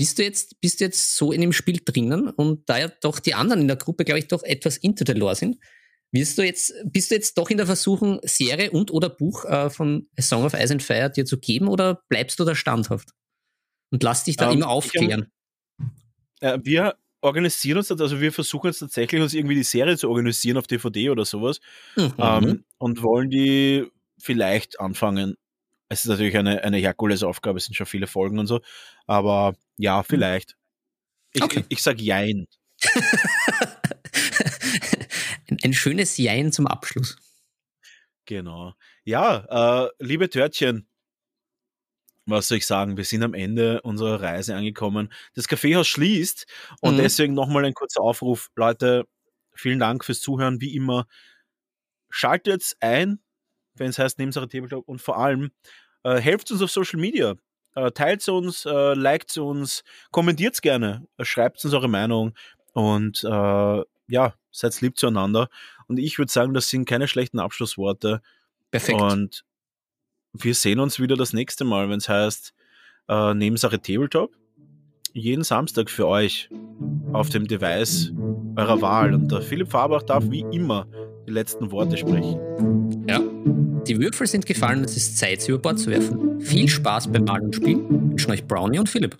Bist 0.02 0.18
du 0.18 0.24
jetzt, 0.24 0.60
bist 0.60 0.80
du 0.80 0.84
jetzt 0.86 1.16
so 1.16 1.30
in 1.30 1.40
dem 1.40 1.52
Spiel 1.52 1.78
drinnen 1.84 2.28
und 2.28 2.68
da 2.68 2.76
ja 2.76 2.88
doch 2.88 3.20
die 3.20 3.34
anderen 3.34 3.62
in 3.62 3.68
der 3.68 3.76
Gruppe, 3.76 4.04
glaube 4.04 4.18
ich, 4.18 4.26
doch 4.26 4.42
etwas 4.42 4.76
into 4.76 5.04
the 5.06 5.12
lore 5.12 5.36
sind, 5.36 5.58
wirst 6.10 6.36
du 6.38 6.42
jetzt, 6.42 6.74
bist 6.84 7.12
du 7.12 7.14
jetzt 7.14 7.38
doch 7.38 7.50
in 7.50 7.56
der 7.56 7.66
Versuchung, 7.66 8.18
Serie 8.24 8.72
und 8.72 8.90
oder 8.90 9.08
Buch 9.08 9.44
äh, 9.44 9.70
von 9.70 10.08
A 10.18 10.22
Song 10.22 10.44
of 10.44 10.54
Ice 10.54 10.72
and 10.72 10.82
Fire 10.82 11.08
dir 11.08 11.24
zu 11.24 11.38
geben 11.38 11.68
oder 11.68 12.02
bleibst 12.08 12.40
du 12.40 12.44
da 12.44 12.56
standhaft? 12.56 13.10
Und 13.92 14.02
lass 14.02 14.24
dich 14.24 14.36
da 14.36 14.50
ähm, 14.50 14.58
immer 14.58 14.70
aufklären. 14.70 15.28
Äh, 16.40 16.58
wir 16.64 16.96
organisieren 17.20 17.78
uns, 17.78 17.92
also 17.92 18.20
wir 18.20 18.32
versuchen 18.32 18.66
jetzt 18.66 18.80
tatsächlich 18.80 19.22
uns 19.22 19.34
irgendwie 19.34 19.54
die 19.54 19.62
Serie 19.62 19.96
zu 19.96 20.08
organisieren 20.08 20.56
auf 20.56 20.66
DVD 20.66 21.10
oder 21.10 21.24
sowas 21.24 21.60
mhm. 21.94 22.12
ähm, 22.18 22.64
und 22.78 23.04
wollen 23.04 23.30
die 23.30 23.86
vielleicht 24.18 24.80
anfangen 24.80 25.36
es 25.92 26.00
ist 26.00 26.06
natürlich 26.08 26.36
eine, 26.36 26.62
eine 26.64 26.78
Herkulesaufgabe, 26.78 27.58
es 27.58 27.66
sind 27.66 27.74
schon 27.74 27.86
viele 27.86 28.06
Folgen 28.06 28.38
und 28.38 28.46
so. 28.46 28.60
Aber 29.06 29.54
ja, 29.76 29.98
hm. 30.00 30.04
vielleicht. 30.08 30.56
Ich, 31.32 31.42
Okay. 31.42 31.60
ich, 31.68 31.78
ich 31.78 31.82
sag 31.82 32.00
Jein. 32.00 32.46
ein, 35.50 35.58
ein 35.62 35.72
schönes 35.72 36.16
Jein 36.16 36.52
zum 36.52 36.66
Abschluss. 36.66 37.16
Genau. 38.24 38.74
Ja, 39.04 39.84
äh, 39.86 39.90
liebe 39.98 40.30
Törtchen, 40.30 40.88
was 42.24 42.48
soll 42.48 42.58
ich 42.58 42.66
sagen? 42.66 42.96
Wir 42.96 43.04
sind 43.04 43.22
am 43.24 43.34
Ende 43.34 43.82
unserer 43.82 44.22
Reise 44.22 44.54
angekommen. 44.54 45.12
Das 45.34 45.48
Kaffeehaus 45.48 45.88
schließt 45.88 46.46
und 46.80 46.94
Mhm. 46.94 46.98
deswegen 46.98 47.34
nochmal 47.34 47.64
ein 47.64 47.74
kurzer 47.74 48.00
Aufruf. 48.00 48.48
Leute, 48.54 49.06
vielen 49.54 49.80
Dank 49.80 50.04
fürs 50.04 50.20
Zuhören. 50.20 50.60
Wie 50.60 50.74
immer, 50.74 51.06
schaltet 52.10 52.76
ein, 52.80 53.20
wenn 53.74 53.88
es 53.90 53.98
heißt 53.98 54.18
Nebensache 54.18 54.48
Tabletop 54.48 54.86
und 54.88 55.00
vor 55.02 55.18
allem 55.18 55.50
äh, 56.04 56.16
helft 56.16 56.50
uns 56.50 56.62
auf 56.62 56.70
Social 56.70 57.00
Media. 57.00 57.34
Äh, 57.74 57.90
teilt 57.92 58.28
uns, 58.28 58.66
äh, 58.66 58.94
liked 58.94 59.36
uns, 59.38 59.82
kommentiert 60.10 60.60
gerne, 60.60 61.06
äh, 61.16 61.24
schreibt 61.24 61.64
uns 61.64 61.72
eure 61.72 61.88
Meinung 61.88 62.34
und 62.74 63.24
äh, 63.24 63.82
ja, 64.08 64.34
seid 64.50 64.80
lieb 64.82 64.98
zueinander. 64.98 65.48
Und 65.86 65.98
ich 65.98 66.18
würde 66.18 66.30
sagen, 66.30 66.52
das 66.52 66.68
sind 66.68 66.86
keine 66.86 67.08
schlechten 67.08 67.38
Abschlussworte. 67.38 68.20
Perfekt. 68.70 69.00
Und 69.00 69.44
wir 70.34 70.54
sehen 70.54 70.80
uns 70.80 71.00
wieder 71.00 71.16
das 71.16 71.32
nächste 71.32 71.64
Mal, 71.64 71.88
wenn 71.88 71.98
es 71.98 72.08
heißt 72.08 72.54
Nebensache 73.08 73.80
Tabletop. 73.80 74.34
Jeden 75.12 75.44
Samstag 75.44 75.90
für 75.90 76.06
euch 76.06 76.48
auf 77.12 77.28
dem 77.28 77.46
Device 77.46 78.12
eurer 78.56 78.80
Wahl. 78.80 79.12
Und 79.12 79.30
der 79.30 79.42
Philipp 79.42 79.70
Fabach 79.70 80.02
darf 80.02 80.24
wie 80.30 80.46
immer 80.52 80.86
die 81.26 81.32
letzten 81.32 81.70
Worte 81.72 81.98
sprechen. 81.98 83.04
Ja. 83.06 83.20
Die 83.92 84.00
Würfel 84.00 84.26
sind 84.26 84.46
gefallen, 84.46 84.84
es 84.84 84.96
ist 84.96 85.18
Zeit, 85.18 85.42
sie 85.42 85.52
über 85.52 85.60
Bord 85.60 85.78
zu 85.78 85.90
werfen. 85.90 86.40
Viel 86.40 86.66
Spaß 86.66 87.12
beim 87.12 87.24
Malen 87.24 87.44
und 87.44 87.54
Spielen. 87.54 88.10
Wünschen 88.12 88.30
euch 88.30 88.42
Brownie 88.42 88.78
und 88.78 88.88
Philipp. 88.88 89.18